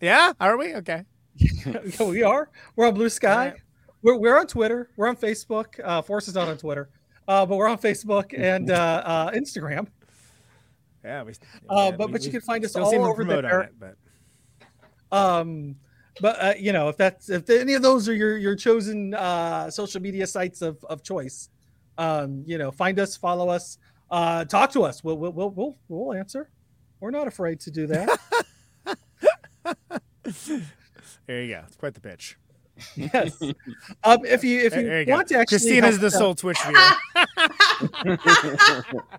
[0.00, 0.32] Yeah.
[0.40, 1.04] Are we okay?
[1.36, 2.48] yeah, we are.
[2.74, 3.54] We're on Bluesky.
[4.00, 4.88] We're we're on Twitter.
[4.96, 5.66] We're on Facebook.
[5.84, 6.88] Uh, Forrest is not on Twitter,
[7.28, 9.88] uh, but we're on Facebook and uh, uh, Instagram.
[11.04, 11.24] Yeah.
[11.24, 11.32] We,
[11.68, 13.60] Uh, but we- but you can find us all over there.
[13.64, 13.96] it, but
[15.12, 15.76] Um,
[16.22, 19.70] but uh, you know, if that's if any of those are your your chosen uh,
[19.70, 21.50] social media sites of, of choice,
[21.98, 23.76] um, you know, find us, follow us,
[24.10, 25.02] uh, talk to us.
[25.04, 26.50] We'll we'll we'll we'll, we'll answer.
[27.00, 28.18] We're not afraid to do that.
[31.26, 31.62] there you go.
[31.66, 32.36] It's quite the pitch.
[32.96, 33.40] yes.
[34.04, 35.12] Um, if you if you, there you go.
[35.12, 36.80] want to actually, Christina's the sole Twitch viewer.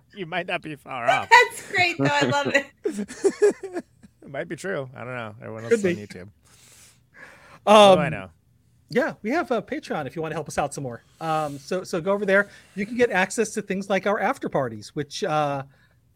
[0.16, 1.28] you might not be far off.
[1.30, 2.06] That's great though.
[2.06, 3.84] I love it.
[4.24, 4.88] It might be true.
[4.94, 5.34] I don't know.
[5.40, 6.06] Everyone else Could on be.
[6.06, 6.28] YouTube.
[7.66, 8.30] Um, What do I know?
[8.92, 11.02] Yeah, we have a Patreon if you want to help us out some more.
[11.20, 12.48] Um, so so go over there.
[12.74, 15.62] You can get access to things like our after parties, which uh,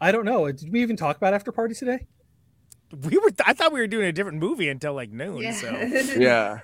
[0.00, 0.50] I don't know.
[0.52, 2.06] Did we even talk about after parties today?
[3.02, 3.30] We were.
[3.44, 5.38] I thought we were doing a different movie until like noon.
[5.38, 5.52] Yeah.
[5.52, 5.70] So
[6.18, 6.60] Yeah,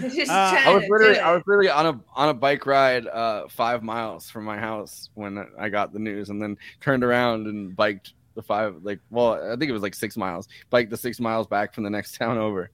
[0.00, 1.18] Uh, I was to literally.
[1.18, 5.10] I was literally on a on a bike ride uh five miles from my house
[5.14, 9.32] when I got the news, and then turned around and biked the five like well
[9.32, 12.14] I think it was like six miles, biked the six miles back from the next
[12.18, 12.70] town over.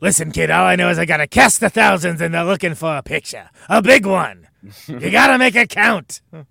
[0.00, 0.50] Listen, kid.
[0.50, 3.50] All I know is I gotta cast the thousands, and they're looking for a picture,
[3.68, 4.48] a big one.
[4.86, 6.20] you gotta make it count.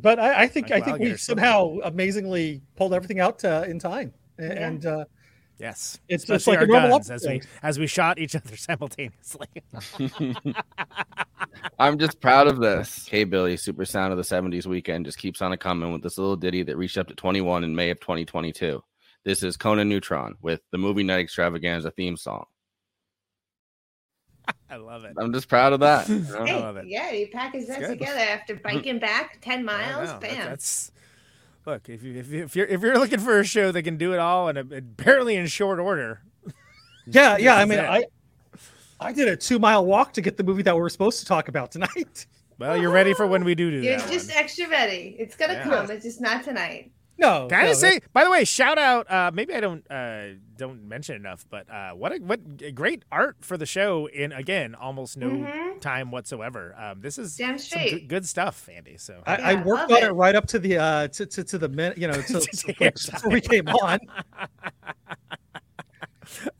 [0.00, 3.64] But I, I think I Michael think we Alligator somehow amazingly pulled everything out uh,
[3.66, 5.04] in time, A- and uh,
[5.58, 8.36] Yes, It's just Especially like a our normal guns as we as we shot each
[8.36, 9.48] other simultaneously.
[11.80, 13.06] I'm just proud of this.
[13.08, 16.16] K Billy, super sound of the 70s weekend, just keeps on a coming with this
[16.16, 18.80] little ditty that reached up to 21 in May of 2022.
[19.24, 22.44] This is Conan Neutron with the movie night extravaganza theme song.
[24.70, 25.14] I love it.
[25.18, 26.08] I'm just proud of that.
[26.08, 26.74] you know?
[26.74, 27.98] Hey, yeah, you package that good.
[27.98, 28.62] together after mm.
[28.62, 30.08] biking back ten miles.
[30.08, 30.46] I that- Bam.
[30.46, 30.92] That's
[31.66, 33.98] look if you if, you, if you're if you're looking for a show that can
[33.98, 36.22] do it all and apparently in short order.
[37.10, 37.54] Yeah, yeah.
[37.56, 37.88] I mean, it.
[37.88, 38.04] I
[39.00, 41.24] I did a two mile walk to get the movie that we were supposed to
[41.24, 42.26] talk about tonight.
[42.58, 44.10] Well, you're ready for when we do do You're that.
[44.10, 45.16] just extra ready.
[45.18, 45.62] It's gonna Yeah.
[45.62, 45.90] come.
[45.90, 46.90] It's just not tonight.
[47.18, 49.10] No, Can I no, just say, by the way, shout out.
[49.10, 53.02] Uh, maybe I don't uh, don't mention enough, but uh, what a, what a great
[53.10, 55.80] art for the show in again almost no Mhm.
[55.80, 56.74] time whatsoever.
[56.78, 57.90] Um, this is Damn some straight.
[57.90, 58.96] good, good stuff, Andy.
[58.98, 60.04] So I, I worked on it.
[60.04, 60.12] it.
[60.12, 63.30] right up to the uh to to, to the minute, you know, to, to, before
[63.30, 63.98] we came on.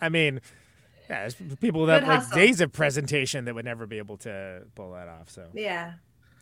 [0.00, 0.40] I mean,
[1.08, 2.36] yeah, there's people that Good like hustle.
[2.36, 5.30] days of presentation that would never be able to pull that off.
[5.30, 5.92] So Yeah.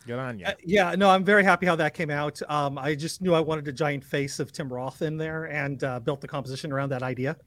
[0.07, 0.45] Good on you.
[0.45, 2.41] Uh, yeah, no, I'm very happy how that came out.
[2.49, 5.83] Um, I just knew I wanted a giant face of Tim Roth in there and
[5.83, 7.37] uh, built the composition around that idea.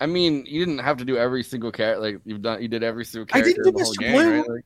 [0.00, 2.00] I mean, you didn't have to do every single character.
[2.00, 3.50] Like you've done, you did every single character.
[3.50, 3.98] I didn't do Mr.
[3.98, 4.38] game, Blue.
[4.38, 4.48] right?
[4.48, 4.64] Like,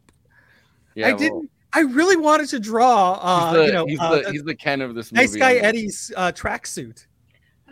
[0.95, 1.51] yeah, I well, didn't.
[1.73, 4.57] I really wanted to draw, uh, he's the, you know, he's, uh, the, he's the
[4.57, 5.23] Ken of this movie.
[5.23, 7.07] nice guy Eddie's uh, tracksuit.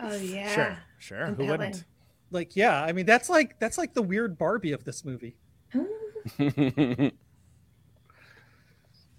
[0.01, 0.55] Oh yeah.
[0.55, 1.25] Sure, sure.
[1.33, 1.83] Who wouldn't?
[2.31, 5.35] Like, yeah, I mean, that's like that's like the weird Barbie of this movie.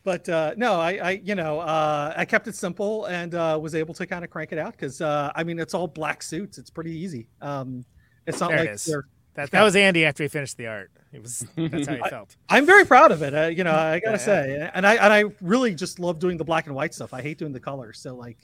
[0.02, 3.74] But uh, no, I, I, you know, uh, I kept it simple and uh, was
[3.74, 6.56] able to kind of crank it out because uh, I mean, it's all black suits.
[6.56, 7.28] It's pretty easy.
[7.42, 7.84] Um,
[8.26, 8.84] it's not There like is.
[8.84, 9.04] they're.
[9.34, 10.90] That that was Andy after he finished the art.
[11.12, 12.36] It was that's how he felt.
[12.48, 13.32] I'm very proud of it.
[13.34, 16.36] Uh, you know, I gotta Yeah, say, and I and I really just love doing
[16.36, 17.14] the black and white stuff.
[17.14, 17.92] I hate doing the color.
[17.92, 18.38] So like,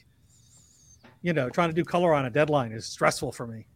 [1.22, 3.66] you know, trying to do color on a deadline is stressful for me,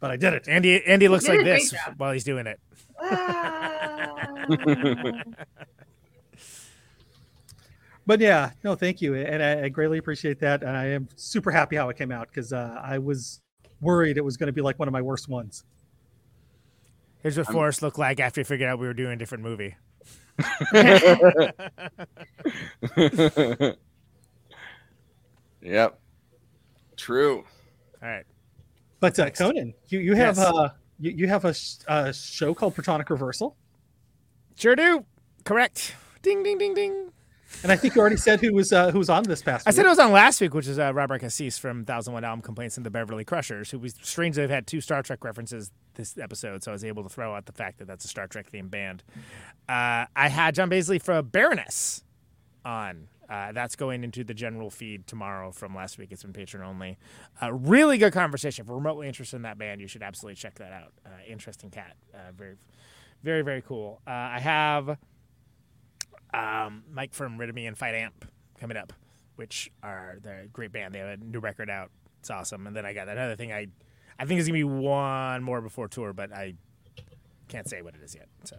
[0.00, 0.48] but I did it.
[0.48, 1.94] Andy Andy looks like this job.
[1.96, 2.60] while he's doing it.
[8.06, 11.50] But yeah, no, thank you, and I, I greatly appreciate that, and I am super
[11.50, 13.40] happy how it came out because uh, I was
[13.80, 15.64] worried it was going to be like one of my worst ones.
[17.22, 19.76] Here's what Forrest looked like after he figured out we were doing a different movie.
[25.62, 26.00] yep.
[26.96, 27.44] True.
[28.02, 28.24] All right.
[29.00, 30.46] But uh, Conan, you you have Yes.
[30.46, 33.56] uh you, you have a, sh- a show called Protonic Reversal,
[34.56, 35.04] Sure do.
[35.44, 35.94] Correct.
[36.22, 37.10] Ding ding ding ding.
[37.62, 39.68] And I think you already said who was uh, who was on this past.
[39.68, 42.24] I said it was on last week, which is uh, Robert Cassis from Thousand One
[42.24, 45.70] Album Complaints and the Beverly Crushers, who was strangely have had two Star Trek references
[45.94, 48.26] this episode, so I was able to throw out the fact that that's a Star
[48.26, 49.02] Trek themed band.
[49.68, 52.02] Uh, I had John Baizley from Baroness
[52.64, 53.08] on.
[53.28, 56.10] Uh, that's going into the general feed tomorrow from last week.
[56.10, 56.98] It's been patron only.
[57.40, 58.64] Uh, really good conversation.
[58.64, 60.92] If you're remotely interested in that band, you should absolutely check that out.
[61.06, 61.94] Uh, interesting cat.
[62.12, 62.56] Uh, very,
[63.22, 64.00] very, very cool.
[64.04, 64.98] Uh, I have
[66.34, 68.24] um, Mike from Rid and Fight Amp
[68.58, 68.92] coming up,
[69.36, 70.94] which are the great band.
[70.94, 71.90] They have a new record out.
[72.20, 72.66] It's awesome.
[72.66, 73.52] And then I got another thing.
[73.52, 73.66] I
[74.18, 76.54] I think there's gonna be one more before tour, but I
[77.48, 78.28] can't say what it is yet.
[78.44, 78.56] So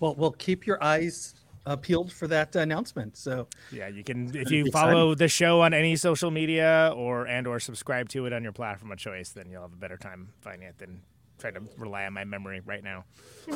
[0.00, 1.34] Well, well, keep your eyes
[1.66, 3.16] uh, peeled for that announcement.
[3.16, 7.46] So yeah, you can if you follow the show on any social media or and
[7.46, 10.30] or subscribe to it on your platform of choice, then you'll have a better time
[10.40, 11.02] finding it than
[11.38, 13.04] trying to rely on my memory right now.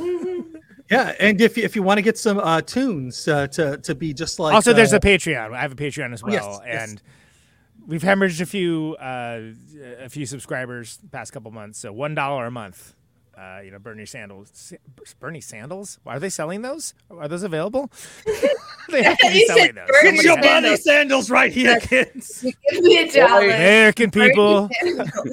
[0.91, 3.94] yeah, and if you, if you want to get some uh, tunes uh, to to
[3.94, 5.52] be just like also, there's uh, a Patreon.
[5.55, 6.91] I have a Patreon as Oh, well, yes, yes.
[6.91, 7.02] and
[7.86, 9.41] we've hemorrhaged a few uh,
[10.01, 11.78] a few subscribers the past couple months.
[11.78, 12.94] So one dollar a month.
[13.36, 14.73] Uh, you know, Bernie sandals.
[15.19, 15.99] Bernie sandals.
[16.07, 16.94] Are they selling those?
[17.11, 17.91] Are those available?
[18.91, 19.89] they have to be selling those.
[19.89, 22.43] Bernie Somebody your has- bunny sandals right here, kids.
[22.70, 23.44] Give me a dollar.
[23.44, 24.69] American people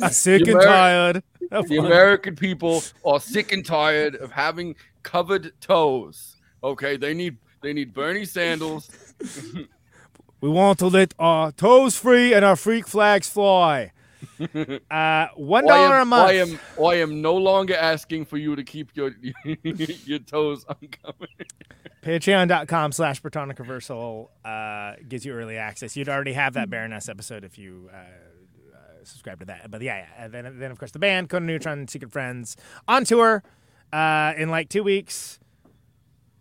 [0.02, 1.24] are sick and tired.
[1.52, 6.38] of The American people are sick and tired of having covered toes.
[6.64, 8.90] Okay, they need they need Bernie sandals.
[10.42, 13.92] We want to let our toes free and our freak flags fly.
[14.90, 16.30] Uh, one am, a month.
[16.30, 19.12] I am I am no longer asking for you to keep your
[19.64, 21.30] your toes uncovered.
[22.02, 25.98] Patreon.com slash Protonic Reversal uh, gives you early access.
[25.98, 29.70] You'd already have that Baroness episode if you uh, uh, subscribe to that.
[29.70, 30.24] But yeah, yeah.
[30.24, 32.56] And then, then, of course, the band, Conan Neutron, Secret Friends,
[32.88, 33.44] on tour
[33.92, 35.40] uh, in like two weeks.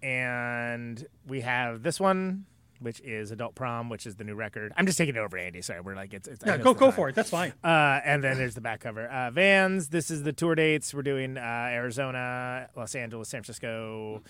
[0.01, 2.47] And we have this one,
[2.81, 4.73] which is Adult Prom, which is the new record.
[4.77, 5.63] I'm just taking it over, Andy.
[5.63, 6.29] Sorry, we're like, it's.
[6.29, 6.93] it's Yeah, go go time.
[6.95, 7.15] for it.
[7.15, 7.53] That's fine.
[7.63, 9.07] Uh, and then there's the back cover.
[9.09, 9.89] Uh, Vans.
[9.89, 10.93] This is the tour dates.
[10.95, 14.23] We're doing uh, Arizona, Los Angeles, San Francisco,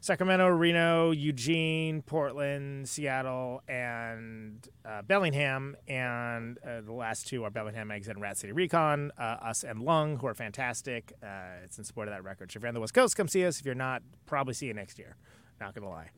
[0.00, 5.76] Sacramento, Reno, Eugene, Portland, Seattle, and uh, Bellingham.
[5.88, 9.10] And uh, the last two are Bellingham Eggs and Rat City Recon.
[9.18, 11.12] Uh, us and Lung, who are fantastic.
[11.22, 12.52] Uh, it's in support of that record.
[12.52, 13.58] So if you're on the West Coast, come see us.
[13.58, 15.16] If you're not, probably see you next year.
[15.60, 16.10] Not gonna lie.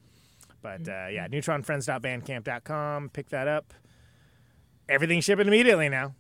[0.62, 3.10] But uh, yeah, neutronfriends.bandcamp.com.
[3.10, 3.74] Pick that up.
[4.88, 6.14] Everything's shipping immediately now.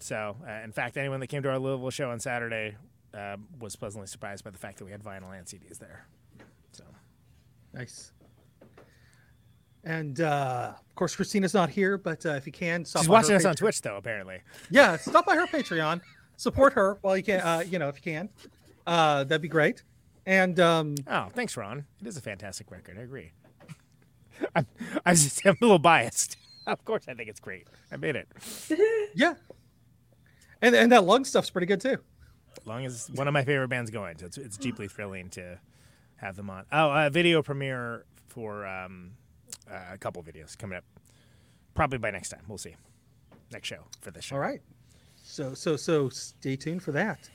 [0.00, 2.76] So, uh, in fact, anyone that came to our Louisville show on Saturday
[3.12, 6.06] uh, was pleasantly surprised by the fact that we had vinyl and CDs there.
[6.72, 6.84] So,
[7.72, 8.12] Nice.
[9.84, 13.16] And uh, of course, Christina's not here, but uh, if you can, stop she's by
[13.16, 13.96] her watching us on Twitch, though.
[13.96, 14.40] Apparently,
[14.70, 16.00] Yeah, stop by her Patreon,
[16.36, 17.40] support her while you can.
[17.40, 18.30] Uh, you know, if you can,
[18.86, 19.82] uh, that'd be great.
[20.26, 21.84] And um, oh, thanks, Ron.
[22.00, 22.96] It is a fantastic record.
[22.98, 23.32] I agree.
[24.56, 24.66] I'm,
[25.04, 26.36] I'm just I'm a little biased.
[26.66, 27.66] of course, I think it's great.
[27.92, 28.28] I made it.
[29.14, 29.34] yeah,
[30.62, 31.98] and and that lung stuff's pretty good too.
[32.60, 35.58] As long as one of my favorite bands going, so it's it's deeply thrilling to
[36.16, 36.64] have them on.
[36.72, 39.12] Oh, a video premiere for um,
[39.70, 40.84] uh, a couple videos coming up,
[41.74, 42.42] probably by next time.
[42.48, 42.76] We'll see.
[43.52, 44.36] Next show for this show.
[44.36, 44.60] All right.
[45.22, 47.28] So so so stay tuned for that.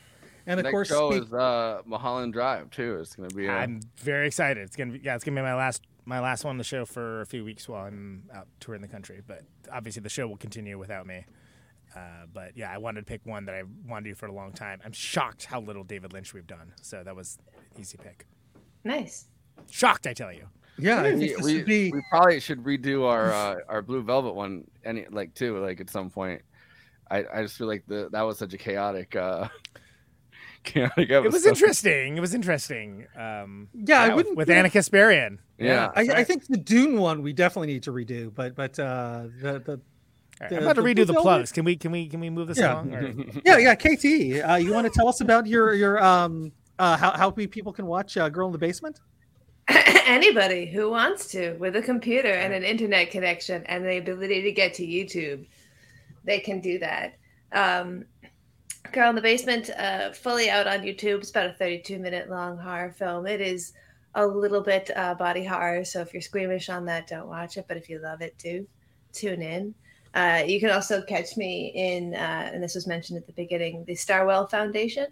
[0.46, 2.98] And of Next course, show speak- is uh, Mulholland Drive too.
[3.02, 3.48] It's gonna be.
[3.48, 4.64] Uh, I'm very excited.
[4.64, 6.86] It's gonna be yeah, it's gonna be my last my last one on the show
[6.86, 9.22] for a few weeks while I'm out touring the country.
[9.26, 11.24] But obviously the show will continue without me.
[11.96, 14.32] Uh, but yeah, I wanted to pick one that I wanted to do for a
[14.32, 14.82] long time.
[14.84, 16.74] I'm shocked how little David Lynch we've done.
[16.82, 17.38] So that was
[17.76, 18.26] an easy pick.
[18.84, 19.28] Nice.
[19.70, 20.48] Shocked, I tell you.
[20.80, 21.92] Yeah, I we, we, be.
[21.92, 25.90] we probably should redo our uh, our Blue Velvet one any like too like at
[25.90, 26.42] some point.
[27.12, 29.50] I, I just feel like the that was such a chaotic uh
[30.64, 31.26] chaotic episode.
[31.26, 32.18] It was interesting.
[32.18, 33.08] It was interesting.
[33.18, 35.40] Um, Yeah, I wouldn't with be- Anna Kasparian.
[35.58, 35.90] Yeah.
[35.96, 39.60] I, I think the Dune one we definitely need to redo, but but uh, the
[39.60, 39.82] the.
[40.42, 41.52] All right, I'm about to redo the plugs.
[41.52, 42.74] Can we can we can we move this Yeah.
[42.76, 42.94] along?
[42.96, 43.02] Or?
[43.46, 43.76] yeah, yeah.
[43.76, 44.06] KT,
[44.50, 47.74] uh, you want to tell us about your your um uh, how how we people
[47.74, 49.02] can watch uh, Girl in the Basement?
[49.70, 54.52] Anybody who wants to with a computer and an internet connection and the ability to
[54.52, 55.46] get to YouTube,
[56.24, 57.16] they can do that.
[57.52, 58.06] Um,
[58.92, 61.20] Girl in the Basement, uh, fully out on YouTube.
[61.20, 63.28] It's about a 32 minute long horror film.
[63.28, 63.74] It is
[64.16, 67.66] a little bit uh, body horror, so if you're squeamish on that, don't watch it.
[67.68, 68.66] But if you love it, do
[69.14, 69.76] tune in.
[70.16, 73.86] Uh, you can also catch me in, uh, and this was mentioned at the beginning,
[73.86, 75.08] the Starwell Foundation,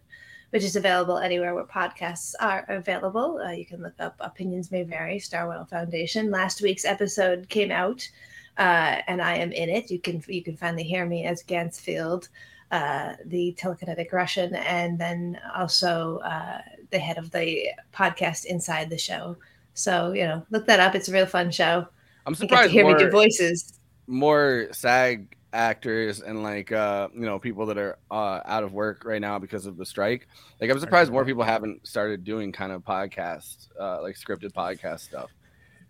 [0.50, 3.40] which is available anywhere where podcasts are available.
[3.46, 6.32] Uh, you can look up Opinions May Vary, Starwell Foundation.
[6.32, 8.10] Last week's episode came out,
[8.58, 9.92] uh, and I am in it.
[9.92, 12.30] You can you can finally hear me as Gansfield,
[12.72, 16.60] uh, the telekinetic Russian, and then also uh,
[16.92, 19.38] the head of the podcast inside the show.
[19.74, 20.96] So you know, look that up.
[20.96, 21.88] It's a real fun show.
[22.26, 23.80] I'm surprised You get to surprised hear me do voices.
[24.08, 29.06] more SAG actors and like uh you know people that are uh out of work
[29.06, 30.28] right now because of the strike.
[30.60, 35.00] Like I'm surprised more people haven't started doing kind of podcast uh like scripted podcast
[35.02, 35.32] stuff.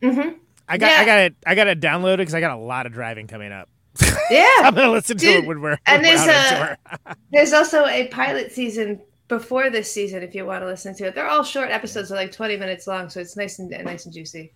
[0.02, 0.38] Mm-hmm.
[0.68, 1.02] I got Yeah.
[1.02, 3.52] I got it I got it downloaded because I got a lot of driving coming
[3.52, 3.68] up.
[4.30, 7.54] Yeah, I'm gonna listen to it when we're and when we're there's out a there's
[7.54, 11.16] also a pilot season before this season if you want to listen to it.
[11.16, 14.14] They're all short episodes, they're like 20 minutes long, so it's nice and nice and
[14.14, 14.54] juicy.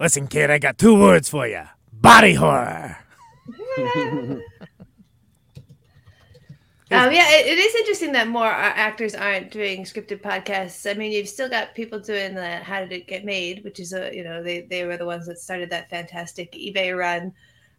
[0.00, 1.62] Listen, kid, I got two words for you:
[1.92, 2.96] body horror.
[6.92, 10.90] Um, yeah, it, it is interesting that more actors aren't doing scripted podcasts.
[10.90, 13.94] I mean, you've still got people doing the "How Did It Get Made," which is
[13.94, 17.32] a you know they they were the ones that started that fantastic eBay run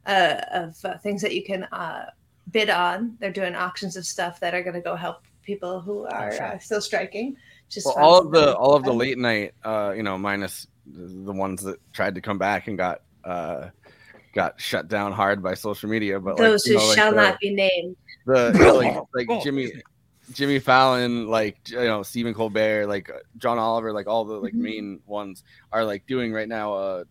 [0.06, 2.06] uh, of uh, things that you can uh,
[2.52, 3.16] bid on.
[3.20, 6.58] They're doing auctions of stuff that are going to go help people who are uh,
[6.60, 7.36] still striking.
[7.70, 11.08] Just Well, all of the all of the late night uh you know minus the
[11.26, 13.70] the ones that tried to come back and got uh
[14.36, 17.18] got shut down hard by social media but those you who know, like shall the-
[17.18, 17.96] not be named.
[18.26, 19.72] the yeah, like like Jimmy
[20.32, 24.54] Jimmy Fallon, like you know Stephen Colbert, like uh, John Oliver, like all the like
[24.54, 24.60] Mhm.
[24.60, 27.04] main ones are like doing right now a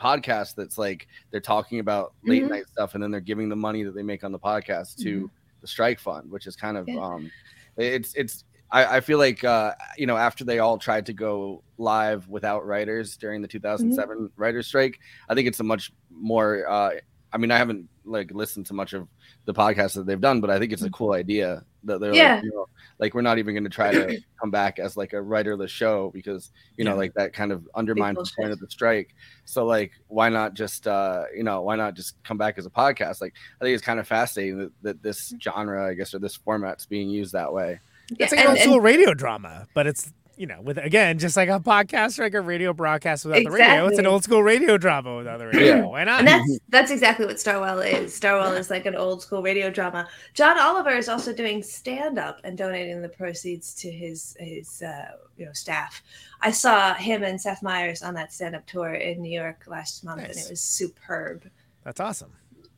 [0.00, 2.50] podcast that's like they're talking about late Mhm.
[2.50, 5.24] night stuff and then they're giving the money that they make on the podcast to
[5.24, 5.30] Mhm.
[5.60, 7.00] the strike fund, which is kind of Yeah.
[7.00, 7.30] um
[7.76, 11.62] it's it's I, I feel like uh you know after they all tried to go
[11.76, 16.90] live without writers during the 2007 writers strike, I think it's a much more uh
[17.32, 19.06] I mean I haven't like listened to much of
[19.44, 22.34] the podcast that they've done, but I think it's a cool idea that they're Yeah.
[22.34, 22.66] like, you know,
[22.98, 26.10] like we're not even going to try to come back as like a writerless show
[26.12, 26.96] because you know Yeah.
[26.96, 29.14] like that kind of undermines the point of the strike.
[29.44, 32.70] So like why not just uh you know why not just come back as a
[32.70, 33.20] podcast?
[33.20, 36.36] Like I think it's kind of fascinating that, that this genre I guess or this
[36.36, 37.80] format's being used that way.
[38.18, 41.36] It's Yeah, like an old school radio drama, but it's you know with again just
[41.36, 43.86] like a podcast or like a radio broadcast without the radio.
[43.88, 45.86] It's an old school radio drama without the radio.
[45.90, 46.20] Why not?
[46.20, 48.18] And that's that's exactly what Starwell is.
[48.18, 50.08] Starwell is like an old school radio drama.
[50.32, 55.10] John Oliver is also doing stand up and donating the proceeds to his his uh,
[55.36, 56.02] you know staff.
[56.40, 60.04] I saw him and Seth Meyers on that stand up tour in New York last
[60.04, 61.44] month, and it was superb.
[61.84, 62.32] That's awesome.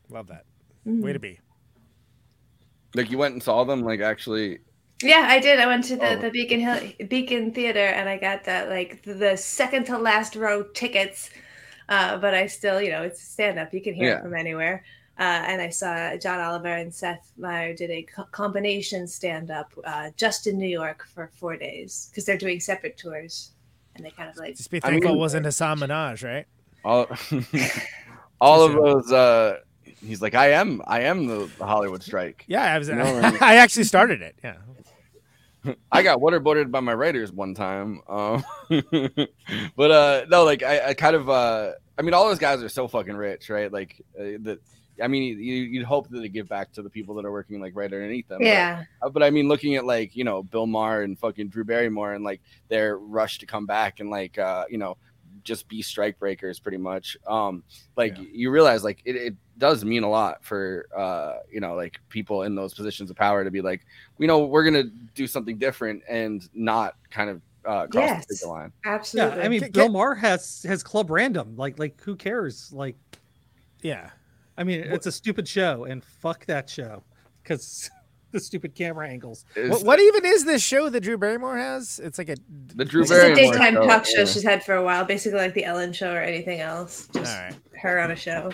[0.09, 0.43] Love that.
[0.85, 1.01] Mhm.
[1.01, 1.39] Way to be.
[2.93, 4.59] Like you went and saw them like actually
[5.03, 5.59] Yeah, I did.
[5.59, 6.15] I went to the, Oh.
[6.17, 10.63] the Beacon Hill Beacon Theater and I got that like the second to last row
[10.63, 11.29] tickets.
[11.89, 13.73] Uh, but I still, you know, it's stand up.
[13.73, 14.17] You can hear Yeah.
[14.19, 14.83] it from anywhere.
[15.19, 19.71] Uh, and I saw John Oliver and Seth Meyer did a co- combination stand up
[19.83, 23.51] uh, just in New York for four days because they're doing separate tours.
[23.95, 24.55] And they kind of like.
[24.57, 26.47] Just be I thankful mean- it wasn't Hasan Minhaj, right?
[26.85, 27.07] all
[28.41, 29.57] all of those uh
[30.01, 32.89] he's like i am i am the, the hollywood strike Yeah, I was.
[32.89, 34.35] You know, and- I actually started it.
[34.43, 34.55] Yeah.
[35.91, 38.43] I got waterboarded by my writers one time um
[39.75, 42.69] but uh no like I, I kind of uh i mean all those guys are
[42.69, 44.59] so fucking rich right like uh, that
[45.01, 47.59] I mean, you, you'd hope that they give back to the people that are working
[47.59, 48.37] like right underneath them.
[48.41, 48.83] but- Yeah.
[49.01, 52.13] uh, But, I mean, looking at like you know Bill Maher and fucking Drew Barrymore
[52.13, 54.97] and like their rush to come back and like uh, you know
[55.43, 57.17] just be strike breakers pretty much.
[57.27, 57.63] Um,
[57.95, 61.99] like you realize like it, it does mean a lot for uh, you know like
[62.09, 63.85] people in those positions of power to be like,
[64.17, 68.41] you know, we're gonna do something different and not kind of uh, cross Yes.
[68.41, 68.71] the line.
[68.85, 69.37] Absolutely.
[69.37, 71.55] Yeah, I mean, Bill Maher has has Club Random.
[71.55, 72.71] Like, like who cares?
[72.73, 72.97] Like,
[73.81, 74.09] yeah.
[74.57, 77.03] I mean, it's a stupid show, and fuck that show
[77.41, 77.89] because
[78.33, 79.45] the stupid camera angles.
[79.55, 81.99] What, what even is this show that Drew Barrymore has?
[82.03, 82.35] It's like a
[82.75, 83.39] the Drew Barrymore.
[83.39, 86.13] It's a daytime talk show she's had for a while, basically like the Ellen Show
[86.13, 87.07] or anything else.
[87.13, 87.37] Just
[87.79, 88.51] her on a show.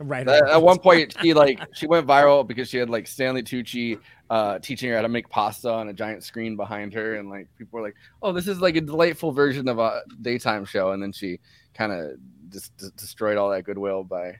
[0.00, 0.28] Right.
[0.28, 3.98] At, at one point, she like she went viral because she had like Stanley Tucci
[4.30, 7.48] uh, teaching her how to make pasta on a giant screen behind her, and like
[7.56, 11.02] people were like, "Oh, this is like a delightful version of a daytime show." And
[11.02, 11.40] then she
[11.74, 12.12] kind of
[12.48, 14.38] just d- destroyed all that goodwill by.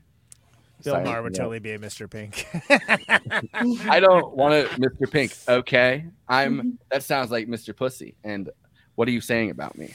[0.83, 1.37] Bill signing Maher would it.
[1.37, 2.09] totally be a Mr.
[2.11, 2.47] Pink.
[3.91, 5.11] I don't want it, Mr.
[5.11, 5.35] Pink.
[5.49, 6.79] Okay, I'm.
[6.91, 7.75] That sounds like Mr.
[7.77, 8.17] Pussy.
[8.25, 8.51] And
[8.95, 9.95] what are you saying about me?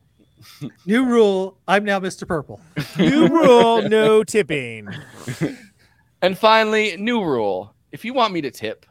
[0.86, 2.26] New rule: I'm now Mr.
[2.26, 2.60] Purple.
[2.98, 4.88] New rule: no tipping.
[6.22, 8.84] And finally, new rule: if you want me to tip,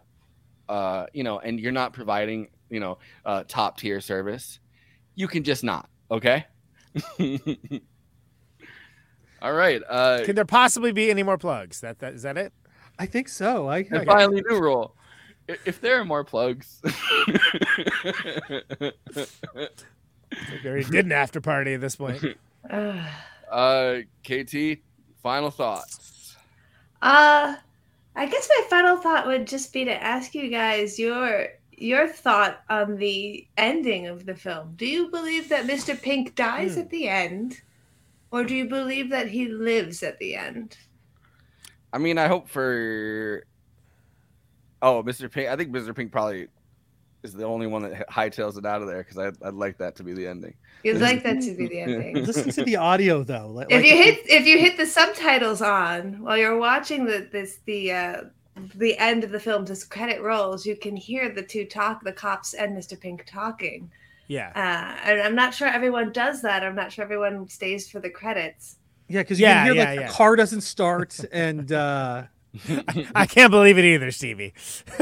[0.68, 4.60] uh, you know, and you're not providing, you know, uh, top tier service,
[5.14, 5.90] you can just not.
[6.10, 6.46] Okay.
[9.42, 9.82] All right.
[9.88, 11.82] Uh, Can there possibly be any more plugs?
[11.82, 12.53] That, that is that it?
[12.98, 13.68] I think so.
[13.68, 14.95] I and finally, new rule:
[15.48, 16.92] if there are more plugs, We
[20.69, 22.24] already did an after party at this point.
[22.69, 24.80] uh, KT,
[25.24, 26.35] final thoughts.
[27.01, 27.56] Uh,
[28.16, 32.59] I guess my final thought would just be to ask you guys your your thought
[32.69, 34.74] on the ending of the film.
[34.76, 36.00] Do you believe that Mr.
[36.00, 36.82] Pink dies Hmm.
[36.82, 37.61] at the end,
[38.32, 40.77] or do you believe that he lives at the end?
[41.91, 43.43] I mean, I hope for.
[44.82, 45.32] Oh, Mr.
[45.32, 45.49] Pink.
[45.49, 45.95] I think Mr.
[45.95, 46.48] Pink probably
[47.24, 49.95] is the only one that hightails it out of there because I'd, I'd like that
[49.98, 50.53] to be the ending.
[50.83, 52.25] You'd like that to be the ending.
[52.25, 53.48] Listen to the audio though.
[53.48, 57.59] Like, if you hit if you hit the subtitles on while you're watching the this
[57.66, 58.22] the uh
[58.75, 62.11] the end of the film this credit rolls you can hear the two talk the
[62.11, 63.90] cops and mr pink talking
[64.30, 64.51] Yeah.
[64.56, 68.09] uh and i'm not sure everyone does that i'm not sure everyone stays for the
[68.09, 68.77] credits
[69.09, 70.08] yeah, because you Yeah, can hear yeah, like yeah.
[70.08, 72.24] the car doesn't start, and uh,
[73.16, 74.53] I can't believe it either, Stevie.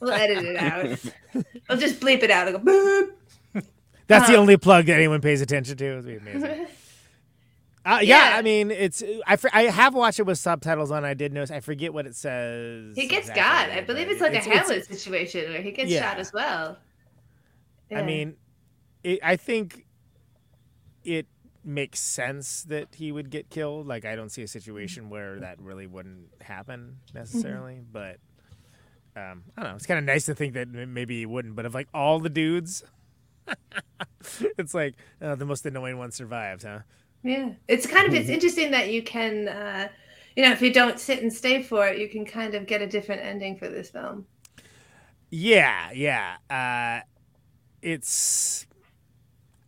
[0.00, 3.64] we'll edit it out we'll just bleep it out and go boop
[4.06, 5.84] That's the Uh, only plug that anyone pays attention to.
[5.84, 6.68] It'd be amazing.
[7.84, 11.04] Uh, yeah, I mean, it's I, I have watched it with subtitles on.
[11.04, 11.52] I did notice.
[11.52, 12.96] I forget what it says.
[12.96, 15.90] he gets exactly, got i believe it's like it's- a hamlet situation where he gets
[15.90, 16.02] Yeah.
[16.10, 16.78] shot as well
[17.94, 18.36] I mean,
[19.04, 19.86] it, I think
[21.04, 21.26] it
[21.64, 23.86] makes sense that he would get killed.
[23.86, 27.80] Like, I don't see a situation where that really wouldn't happen necessarily.
[27.92, 28.18] But
[29.16, 29.76] um, I don't know.
[29.76, 31.56] It's kind of nice to think that maybe he wouldn't.
[31.56, 32.84] But of like all the dudes,
[34.58, 36.80] it's like uh, the most annoying one survives, huh?
[37.22, 39.88] Yeah, it's kind of it's interesting that you can, uh,
[40.36, 42.82] you know, if you don't sit and stay for it, you can kind of get
[42.82, 44.26] a different ending for this film.
[45.30, 46.36] Yeah, yeah.
[46.48, 47.04] Uh,
[47.82, 48.66] it's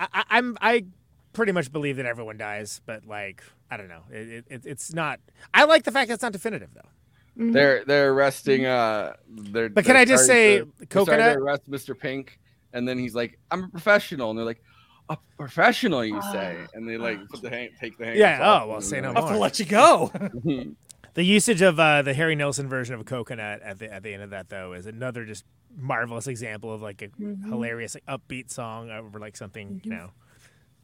[0.01, 0.85] I, I, I'm I
[1.33, 4.03] pretty much believe that everyone dies, but like I don't know.
[4.11, 5.21] It, it, it's not.
[5.53, 6.89] I like the fact that it's not definitive though.
[7.37, 8.67] They're they're arresting.
[8.67, 9.69] Uh, they're.
[9.69, 11.97] But can they're I just say, to- they're Coconut- To arrest Mr.
[11.99, 12.39] Pink,
[12.73, 14.63] and then he's like, "I'm a professional," and they're like,
[15.09, 18.17] "A professional, you say?" And they like put the hang, take the hang.
[18.17, 18.41] Yeah.
[18.63, 19.19] Oh well, say no more.
[19.23, 20.11] I'll have to let you go.
[21.15, 24.23] the usage of uh, the Harry Nilsson version of Coconut at the at the end
[24.23, 25.45] of that though is another just
[25.77, 27.45] marvelous example of like a Mhm.
[27.49, 29.97] hilarious like, upbeat song over like something you Mhm.
[29.97, 30.11] know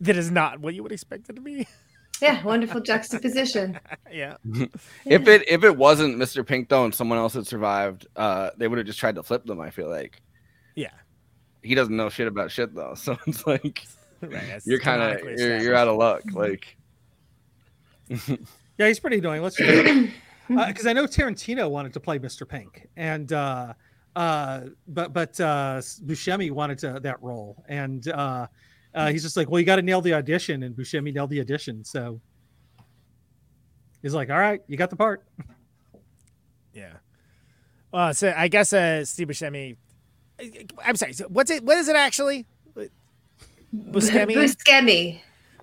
[0.01, 1.67] that is not what you would expect it to be.
[2.23, 3.78] Yeah, wonderful juxtaposition.
[4.12, 4.36] yeah.
[5.05, 6.47] if it if it wasn't Mr.
[6.47, 9.44] Pink though, and someone else had survived, uh, they would have just tried to flip
[9.44, 9.61] them.
[9.61, 10.20] I feel like.
[10.77, 10.91] Yeah.
[11.62, 13.85] He doesn't know shit about shit though, so it's like
[14.20, 16.23] Right, you're kind of you're, you're out of luck.
[16.33, 16.77] Like,
[18.78, 19.43] yeah, he's pretty annoying.
[19.43, 22.49] Let's because I know Tarantino wanted to play Mr.
[22.49, 23.75] Pink, and uh,
[24.17, 28.47] uh, but but uh, Buscemi wanted to, that role, and uh,
[28.94, 31.41] uh, he's just like, well, you got to nail the audition, and Buscemi nailed the
[31.41, 32.20] audition, so
[34.05, 35.25] He's like, all right, you got the part.
[36.75, 36.93] Yeah.
[37.91, 39.77] Well, so I guess uh, Steve Buscemi.
[40.85, 41.15] I'm sorry.
[41.15, 41.65] So what's it?
[41.65, 42.44] What is it actually?
[43.75, 44.35] Buscemi.
[44.35, 45.20] Buscemi.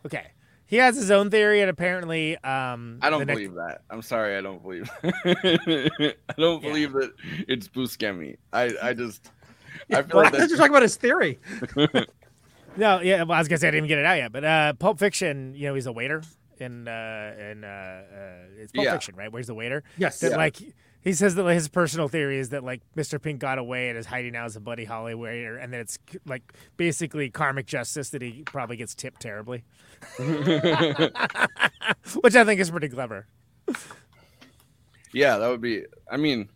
[0.07, 0.31] Okay.
[0.71, 3.81] He has his own theory, and apparently, um, I don't the next- believe that.
[3.89, 4.89] I'm sorry, I don't believe.
[5.03, 7.11] I don't believe that
[7.47, 8.37] it's Buscemi.
[8.53, 9.29] I I just
[9.91, 11.39] I feel Well, like I thought that's you were talking about his theory.
[12.77, 13.23] No, yeah.
[13.23, 14.97] Well, I was gonna say I didn't even get it out yet, but uh, Pulp
[14.97, 15.53] Fiction.
[15.55, 16.21] You know, he's a waiter
[16.57, 18.93] in uh, in uh, uh, it's Pulp Yeah.
[18.93, 19.29] Fiction, right?
[19.29, 19.83] Where's the waiter.
[19.97, 20.21] Yes.
[20.21, 20.37] That Yeah.
[20.37, 20.55] like
[21.03, 23.21] he says that his personal theory is that like Mr.
[23.21, 25.97] Pink got away and is hiding now as a Buddy Holly waiter, and then it's
[26.25, 29.63] like basically karmic justice that he probably gets tipped terribly,
[30.19, 33.27] which I think is pretty clever.
[35.13, 35.83] Yeah, that would be.
[36.09, 36.49] I mean,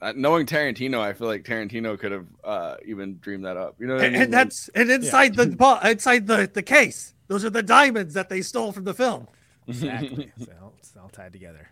[0.00, 3.76] uh, knowing Tarantino, I feel like Tarantino could have uh, even dreamed that up.
[3.78, 4.22] You know what And, I mean?
[4.24, 8.28] and that's and inside the bo- inside the the case, those are the diamonds that
[8.28, 9.28] they stole from the film.
[9.68, 10.32] Exactly.
[10.38, 11.68] so it's all tied together.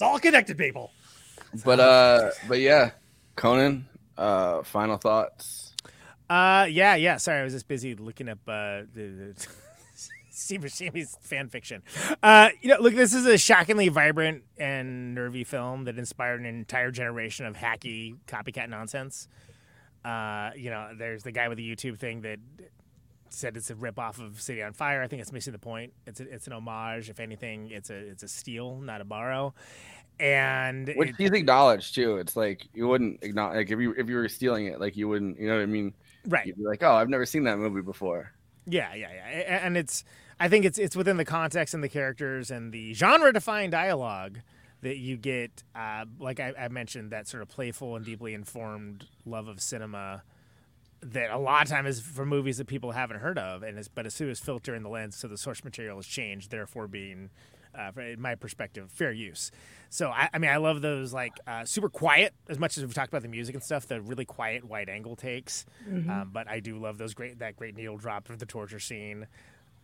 [0.00, 0.92] It's all connected, people.
[1.62, 2.92] but uh, but yeah,
[3.36, 3.86] Conan.
[4.16, 5.74] Uh, final thoughts.
[6.30, 7.18] Uh, yeah, yeah.
[7.18, 9.46] Sorry, I was just busy looking up uh, the, the
[10.30, 11.82] Steve Buscemi's fan fiction.
[12.22, 16.46] Uh, you know, look, this is a shockingly vibrant and nervy film that inspired an
[16.46, 19.28] entire generation of hacky copycat nonsense.
[20.02, 22.38] Uh, you know, there's the guy with the YouTube thing that
[23.32, 25.02] said it's a rip off of City on Fire.
[25.02, 25.92] I think it's missing the point.
[26.06, 27.08] It's a, it's an homage.
[27.10, 29.54] If anything, it's a it's a steal, not a borrow.
[30.18, 32.16] And Which it- he's acknowledged too.
[32.18, 35.08] It's like you wouldn't acknowledge like if you if you were stealing it, like you
[35.08, 35.38] wouldn't.
[35.38, 35.94] You know what I mean?
[36.26, 36.46] Right.
[36.46, 38.32] You'd be like, oh, I've never seen that movie before.
[38.66, 40.04] Yeah, yeah, yeah, and it's
[40.38, 44.40] I think it's it's within the context and the characters and the genre-defined dialogue
[44.82, 45.62] that you get.
[45.74, 50.22] Uh, like I, I mentioned, that sort of playful and deeply informed love of cinema
[51.02, 53.88] that a lot of time is for movies that people haven't heard of, and it's
[53.88, 57.30] but as soon as filtering the lens, so the source material has changed, therefore being.
[57.72, 59.52] Uh, from- in my perspective, fair use.
[59.90, 62.34] So I, I mean, I love those like uh, super quiet.
[62.48, 65.14] As much as we've talked about the music and stuff, the really quiet wide angle
[65.14, 65.64] takes.
[65.88, 66.10] Mhm.
[66.10, 69.28] Um, but I do love those great that great needle drop of the torture scene.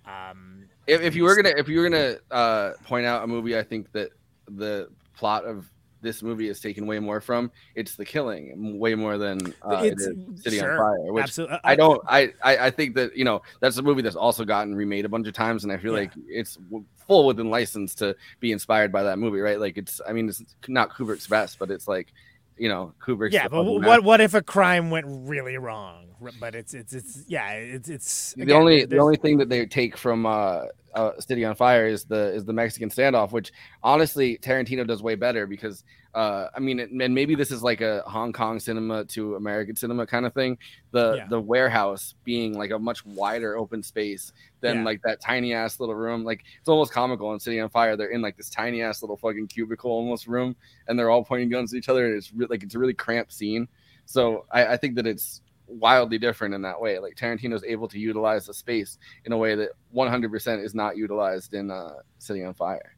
[0.04, 3.56] Um, If, if you were gonna if you were gonna uh, point out a movie,
[3.56, 4.10] I think that
[4.50, 5.70] the plot of
[6.02, 9.92] this movie is taken way more from it's the killing way more than uh, it
[9.92, 11.12] It's- City sure, on Fire.
[11.12, 11.58] Which absolutely.
[11.64, 12.02] I don't.
[12.06, 15.08] I, I I think that you know that's a movie that's also gotten remade a
[15.08, 16.58] bunch of times, and I feel like it's
[17.06, 19.58] full within license to be inspired by that movie, right?
[19.58, 20.00] Like it's.
[20.06, 22.12] I mean, it's not Kubrick's best, but it's like
[22.56, 23.34] you know Kubrick's.
[23.34, 26.06] yeah, but what what if a crime went really wrong?
[26.40, 29.96] But it's it's it's yeah, it's it's the only the only thing that they take
[29.96, 30.62] from uh,
[30.96, 33.52] uh, City on Fire is the is the Mexican standoff, which
[33.82, 35.84] honestly Tarantino does way better because
[36.14, 40.06] uh, I mean, and maybe this is like a Hong Kong cinema to American cinema
[40.06, 40.56] kind of thing.
[40.92, 41.26] The Yeah.
[41.28, 44.84] the warehouse being like a much wider open space than Yeah.
[44.84, 46.24] like that tiny ass little room.
[46.24, 47.96] Like it's almost comical in City on Fire.
[47.96, 50.56] They're in like this tiny ass little fucking cubicle almost room,
[50.88, 52.06] and they're all pointing guns at each other.
[52.06, 53.68] And it's re- like it's a really cramped scene.
[54.06, 56.98] So I, I think that it's wildly different in that way.
[56.98, 61.54] Like Tarantino's able to utilize the space in a way that 100% is not utilized
[61.54, 62.96] in uh, City on Fire.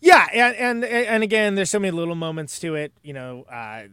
[0.00, 2.92] Yeah, and and and again, there's so many little moments to it.
[3.02, 3.84] You know, uh,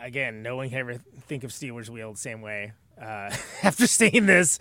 [0.00, 4.58] again, knowing how to think of Stealers Wheel the same way uh, after seeing this,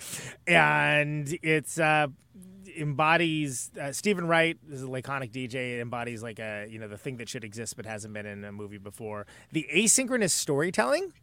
[0.47, 2.07] and it's uh,
[2.77, 5.77] embodies uh, Steven Wright is a laconic DJ.
[5.77, 8.43] It embodies like a you know the thing that should exist but hasn't been in
[8.43, 9.27] a movie before.
[9.51, 11.13] The asynchronous storytelling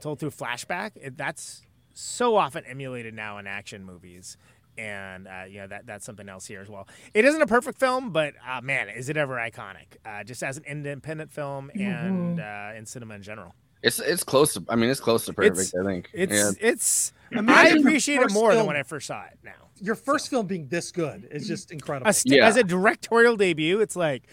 [0.00, 0.92] told through flashback.
[0.96, 1.62] It, that's
[1.94, 4.36] so often emulated now in action movies.
[4.78, 6.88] And uh, you know that that's something else here as well.
[7.12, 9.96] It isn't a perfect film, but uh, man, is it ever iconic?
[10.06, 13.54] Uh, just as an independent film and uh, in cinema in general.
[13.82, 16.10] It's it's close to I mean it's close to perfect, It's- I think.
[16.14, 16.50] It's Yeah.
[16.60, 17.12] it's.
[17.34, 19.38] I Imagine your appreciate it first more than when I first saw it.
[19.44, 22.08] Now, Your first film being this good is just incredible.
[22.10, 24.24] a st- as a directorial debut, it's like,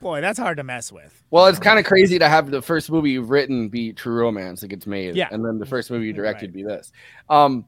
[0.00, 1.22] boy, that's hard to mess with.
[1.30, 4.60] Well, it's kind of crazy to have the first movie you've written be True Romance
[4.60, 5.28] that gets made, Yeah.
[5.30, 6.92] and then the first movie you directed be this.
[7.28, 7.64] Um,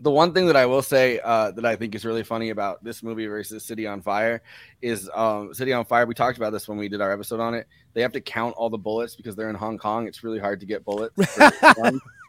[0.00, 2.84] the one thing that I will say uh, that I think is really funny about
[2.84, 4.42] this movie versus City on Fire
[4.82, 6.06] is um, City on Fire.
[6.06, 7.66] We talked about this when we did our episode on it.
[7.94, 10.06] They have to count all the bullets because they're in Hong Kong.
[10.06, 11.16] It's really hard to get bullets.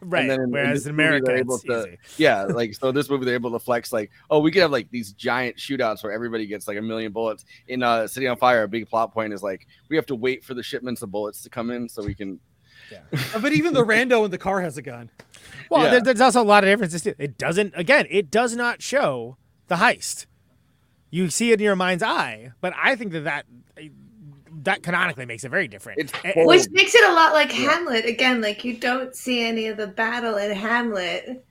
[0.00, 1.98] Right, in- in whereas this in America, they're able it's to, easy.
[2.18, 4.88] yeah, like so this movie they're able to flex like, oh, we could have like
[4.90, 7.44] these giant shootouts where everybody gets like a million bullets.
[7.66, 10.44] In uh, City on Fire, a big plot point is like we have to wait
[10.44, 12.38] for the shipments of bullets to come in so we can.
[13.34, 15.10] Uh, but even the rando in the car has a gun.
[15.70, 15.90] Well, Yeah.
[15.90, 17.02] there, there's also a lot of differences.
[17.02, 17.14] Too.
[17.18, 17.74] It doesn't.
[17.76, 19.36] Again, it does not show
[19.68, 20.26] the heist.
[21.10, 23.46] You see it in your mind's eye, but I think that that
[24.64, 26.00] that canonically makes it very different.
[26.00, 27.70] It's Which makes it a lot like Yeah.
[27.70, 28.04] Hamlet.
[28.06, 31.24] Again, like you don't see any of the battle in Hamlet.
[31.26, 31.44] Think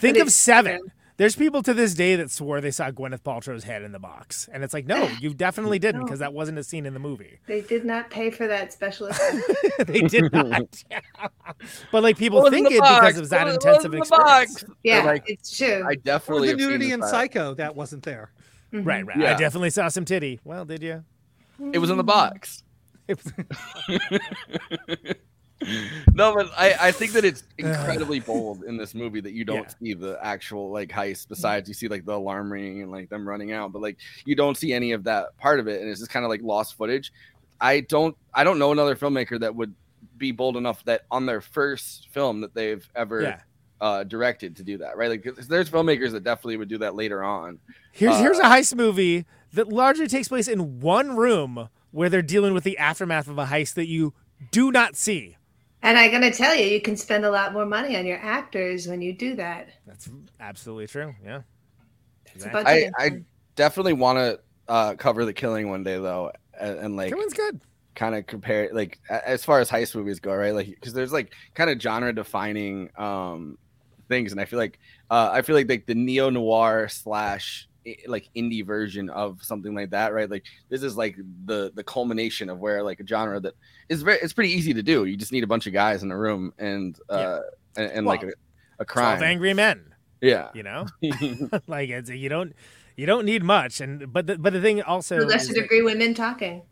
[0.00, 0.80] But of it's- Seven.
[1.16, 4.48] There's people to this day that swore they saw Gwyneth Paltrow's head in the box,
[4.52, 7.38] and it's like, no, you definitely didn't, because that wasn't a scene in the movie.
[7.46, 9.86] They did not pay for that special effect.
[9.86, 10.82] they did not.
[11.92, 13.00] but like people What think it box?
[13.00, 14.62] because it was that What- what intensive of an experience.
[14.62, 14.64] box?
[14.82, 15.84] Yeah, like, it's true.
[15.86, 17.02] I Or definitely the nudity this in.
[17.02, 18.32] Psycho that wasn't there.
[18.72, 18.88] Mm-hmm.
[18.88, 19.18] Right, right.
[19.18, 20.40] I definitely saw some titty.
[20.42, 21.04] Well, did you?
[21.72, 22.06] It was in the mm.
[22.06, 22.64] box.
[26.14, 29.74] no, but I, I think that it's incredibly bold in this movie that you don't
[29.80, 31.28] see the actual like heist.
[31.28, 34.34] Besides, you see like the alarm ringing and like them running out, but like you
[34.34, 36.76] don't see any of that part of it, and it's just kind of like lost
[36.76, 37.12] footage.
[37.60, 39.74] I don't I don't know another filmmaker that would
[40.16, 43.40] be bold enough that on their first film that they've ever Yeah.
[43.80, 45.10] uh, directed to do that, right?
[45.10, 47.58] Like there's filmmakers that definitely would do that later on.
[47.92, 52.22] Here's Uh, here's a heist movie that largely takes place in one room where they're
[52.22, 54.14] dealing with the aftermath of a heist that you
[54.50, 55.36] do not see.
[55.84, 58.88] And I'm gonna tell you, you can spend a lot more money on your actors
[58.88, 59.68] when you do that.
[59.86, 60.08] That's
[60.40, 61.14] absolutely true.
[61.22, 61.42] Yeah.
[62.34, 63.04] It's a budget I.
[63.04, 63.10] I
[63.54, 67.60] definitely want to uh, cover the killing one day though, and, and like Killing's good.
[67.94, 70.54] Kind of compare like as far as heist movies go, right?
[70.54, 73.56] Like because there's like kind of genre defining um
[74.08, 74.78] things, and I feel like
[75.10, 77.73] uh, I feel like like the neo noir slash i-
[78.06, 80.30] like indie version of something like that, right?
[80.30, 83.54] Like this is like the the culmination of where like a genre that
[83.88, 85.04] is very it's pretty easy to do.
[85.04, 87.40] You just need a bunch of guys in a room and uh
[87.76, 88.30] and, and like a,
[88.78, 89.22] a crime.
[89.22, 89.94] Angry men.
[90.20, 90.48] Yeah.
[90.54, 90.86] You know,
[91.66, 92.54] like it's you don't
[92.96, 95.82] you don't need much, and but the, but the thing also To is lesser that-
[95.84, 96.62] women talking.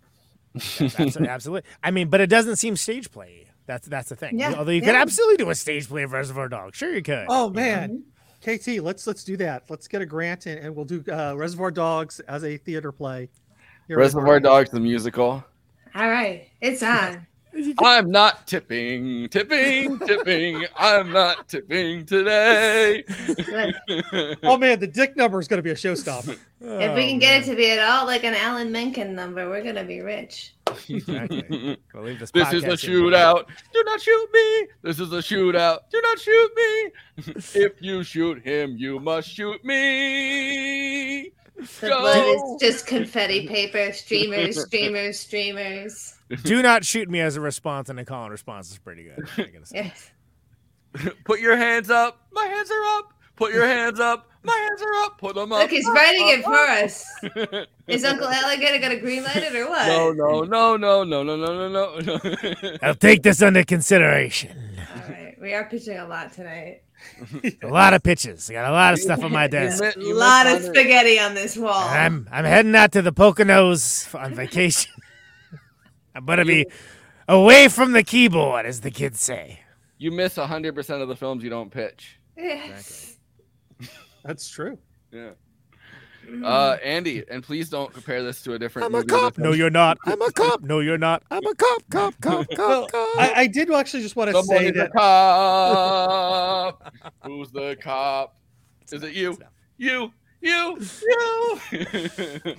[0.55, 1.71] absolutely, absolutely.
[1.83, 3.47] I mean, but it doesn't seem stage play.
[3.67, 4.39] That's that's the thing.
[4.39, 6.77] Yeah, Although you could absolutely do a stage play of Reservoir Dogs.
[6.77, 7.27] Sure, you could.
[7.29, 8.05] Oh you man,
[8.43, 9.65] KT, let's let's do that.
[9.69, 13.29] Let's get a grant and, and we'll do uh, Reservoir Dogs as a theater play.
[13.87, 14.41] Here Reservoir.
[14.41, 15.45] Dogs the musical.
[15.95, 17.27] All right, it's on.
[17.81, 20.65] I'm not tipping, tipping, tipping.
[20.77, 23.05] I'm not tipping today.
[24.43, 26.37] Oh man, the dick number is going to be a showstopper.
[26.61, 29.49] if we can oh, get it to be at all like an Alan Menken number,
[29.49, 30.55] we're gonna be rich.
[30.89, 31.79] Exactly.
[31.93, 32.31] Believe this.
[32.31, 33.47] This is a shootout.
[33.73, 34.67] Do not shoot me.
[34.83, 35.81] This is a shootout.
[35.91, 36.91] Do not shoot me.
[37.55, 41.33] if you shoot him, you must shoot me.
[41.57, 46.15] The blood is just confetti paper, streamers, streamers, streamers.
[46.45, 49.29] Do not shoot me as a response, and a call and response is pretty good.
[49.37, 49.93] I gotta say.
[49.93, 50.11] Yes.
[51.25, 52.27] Put your hands up.
[52.33, 53.13] My hands are up.
[53.37, 54.29] Put your hands up.
[54.45, 55.19] My hands are up.
[55.19, 55.61] Put them up.
[55.61, 57.65] Look, he's up, writing up, it for up.
[57.65, 57.67] us.
[57.87, 59.87] Is Uncle Alligator gonna green light it or what?
[59.87, 62.77] No, no, no, no, no, no, no, no, no.
[62.83, 64.57] I'll take this under consideration.
[64.95, 66.83] All right, we are pitching a lot tonight.
[67.63, 68.49] A lot of pitches.
[68.51, 69.83] I got a lot of stuff on my desk.
[69.83, 71.89] A lot of spaghetti on this wall.
[71.89, 74.93] I'm I'm heading out to the Poconos on vacation.
[76.15, 76.67] I'm gonna be
[77.29, 79.61] away from the keyboard, as the kids say.
[79.99, 82.19] You miss hundred percent of the films you don't pitch.
[82.37, 83.19] Yes.
[84.25, 84.79] That's true.
[85.11, 85.31] Yeah.
[86.45, 88.87] Uh, Andy, and please don't compare this to a different.
[88.87, 89.39] I'm a cop.
[89.39, 89.99] No, you're not.
[90.05, 90.63] I'm a cop.
[90.63, 91.23] No, you're not.
[91.31, 91.83] I'm a cop.
[91.91, 92.15] Cop.
[92.21, 92.49] Cop.
[92.49, 92.59] Cop.
[92.59, 93.09] Well, cop.
[93.19, 96.95] I, I did actually just want to Someone say is a that cop.
[97.25, 98.37] Who's the cop?
[98.93, 99.37] Is it you?
[99.79, 100.13] You?
[100.41, 100.79] You?
[101.73, 101.73] You?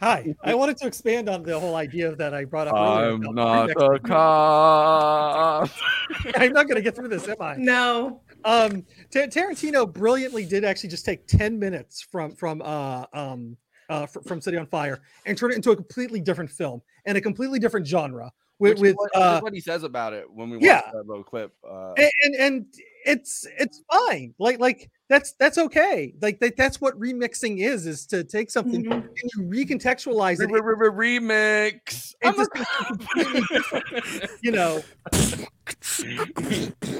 [0.00, 2.74] Hi, I wanted to expand on the whole idea that I brought up.
[2.74, 5.70] I'm earlier not a cop.
[6.36, 7.56] I'm not going to get through this, am I?
[7.56, 8.22] No.
[8.44, 13.56] Um, Ta- Tarantino brilliantly did actually just take ten minutes from from uh um
[13.90, 17.18] uh fr- from City on Fire and turn it into a completely different film and
[17.18, 20.24] a completely different genre with Which is with what, uh what he says about it
[20.32, 20.90] when we watch yeah.
[20.94, 21.52] that little clip.
[21.68, 22.66] Uh, and, and and
[23.04, 28.06] it's it's fine like like that's that's okay like that, that's what remixing is is
[28.06, 28.92] to take something Mm-hmm.
[28.92, 32.14] and you recontextualize it re- re- re- remix.
[32.24, 34.82] I'm a something completely different, you know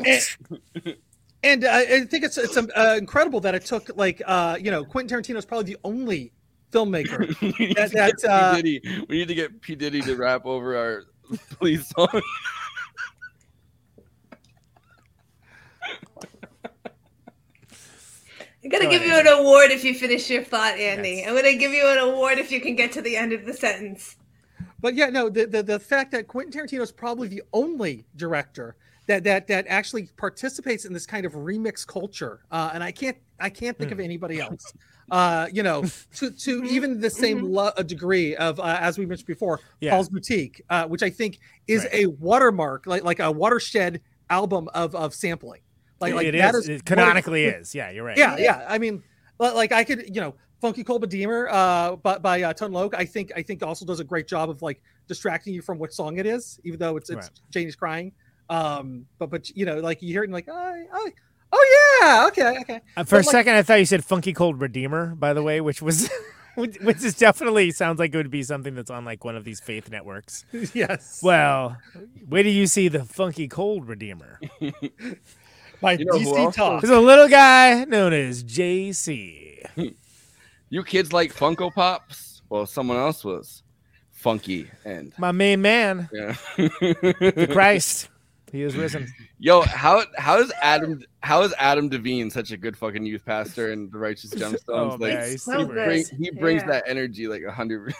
[0.04, 0.26] and,
[1.42, 4.70] and uh, I think it's it's um, uh, incredible that it took like uh you
[4.70, 6.32] know Quentin Tarantino is probably the only
[6.72, 8.62] filmmaker we need that, that uh, P.
[8.62, 9.06] Diddy.
[9.08, 11.04] We need to get P Diddy to rap over our
[11.58, 12.20] police song.
[18.62, 21.24] I'm gonna Go give you an award if you finish your thought, Andy.
[21.24, 23.54] I'm gonna give you an award if you can get to the end of the
[23.54, 24.16] sentence.
[24.80, 28.76] But yeah, no, the, the the fact that Quentin Tarantino is probably the only director
[29.06, 33.16] that that that actually participates in this kind of remix culture, uh, and I can't
[33.38, 34.72] I can't think of anybody else.
[35.10, 39.06] Uh, you know, to to even the same lo- a degree of uh, as we
[39.06, 39.90] mentioned before, Yeah.
[39.90, 44.94] Paul's Boutique, uh, which I think is a watermark, like like a watershed album of
[44.94, 45.62] of sampling.
[46.00, 46.68] Like like it that is.
[46.68, 47.74] is canonically is.
[47.74, 48.16] Yeah, you're right.
[48.16, 48.64] yeah, yeah.
[48.68, 49.02] I mean,
[49.38, 53.04] like I could, you know, Funky Cold Deemer, uh, by, by uh, Tone Loc, I
[53.04, 56.18] think I think also does a great job of like distracting you from what song
[56.18, 57.40] it is, even though it's it's Right.
[57.50, 58.12] Janie's crying.
[58.48, 61.10] Um, but but you know, like you hear it and like I I
[61.52, 62.80] Oh yeah, okay, okay.
[62.96, 65.42] Uh, for But, a like, second, I thought you said Funky Cold Redeemer, by the
[65.42, 66.10] way, which was.
[66.56, 69.44] Which which is definitely sounds like it would be something that's on like one of
[69.44, 70.44] these faith networks.
[70.74, 71.20] Yes.
[71.22, 71.78] Well,
[72.28, 74.40] where do you see the Funky Cold Redeemer?
[75.82, 76.82] My You know DC talk.
[76.82, 79.64] There's a little guy known as JC.
[80.72, 82.42] You kids like Funko Pops?
[82.48, 83.64] Well, someone else was
[84.12, 86.36] funky and My main man, yeah.
[86.56, 88.08] the Christ.
[88.52, 89.08] He is risen.
[89.40, 93.72] Yo, how how is Adam how is Adam Devine such a good fucking youth pastor
[93.72, 94.58] and the Righteous Gemstones?
[94.68, 96.68] Oh, like man, he's he, bring- he brings Yeah.
[96.68, 97.92] that energy like a hundred.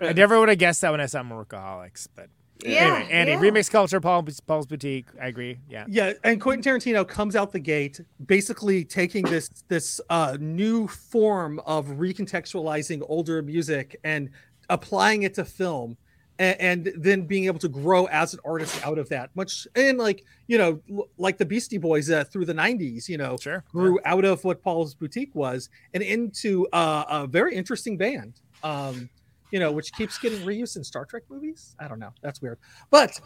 [0.00, 2.28] I never would have guessed that when I saw him Workaholics, but
[2.64, 3.38] Yeah, anyway, Andy, yeah.
[3.40, 5.08] remix culture, Paul, Paul's boutique.
[5.20, 5.58] I agree.
[5.68, 5.84] Yeah.
[5.88, 11.60] Yeah, and Quentin Tarantino comes out the gate basically taking this this uh, new form
[11.66, 14.30] of recontextualizing older music and
[14.70, 15.96] applying it to film,
[16.38, 19.30] and, and then being able to grow as an artist out of that.
[19.36, 20.80] Much and like you know,
[21.18, 23.62] like the Beastie Boys uh, through the '90s, you know, Sure.
[23.70, 28.40] grew out of what Paul's boutique was and into uh, a very interesting band.
[28.62, 29.10] Um,
[29.54, 31.76] you know, which keeps getting reused in Star Trek movies.
[31.78, 32.10] I don't know.
[32.22, 32.58] That's weird.
[32.90, 33.20] But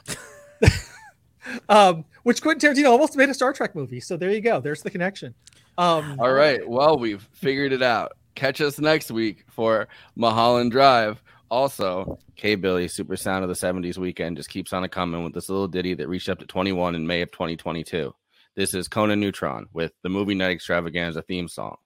[1.70, 3.98] um, which Quentin Tarantino almost made a Star Trek movie.
[3.98, 4.60] So there you go.
[4.60, 5.34] There's the connection.
[5.78, 6.68] Um, All right.
[6.68, 8.12] Well, we've figured it out.
[8.34, 11.22] Catch us next week for Mulholland Drive.
[11.50, 15.32] Also, K Billy, Super Sound of the 70s weekend, just keeps on a coming with
[15.32, 18.14] this little ditty that reached up to 21 in May of 2022.
[18.54, 21.78] This is Conan Neutron with the Movie Night Extravaganza theme song.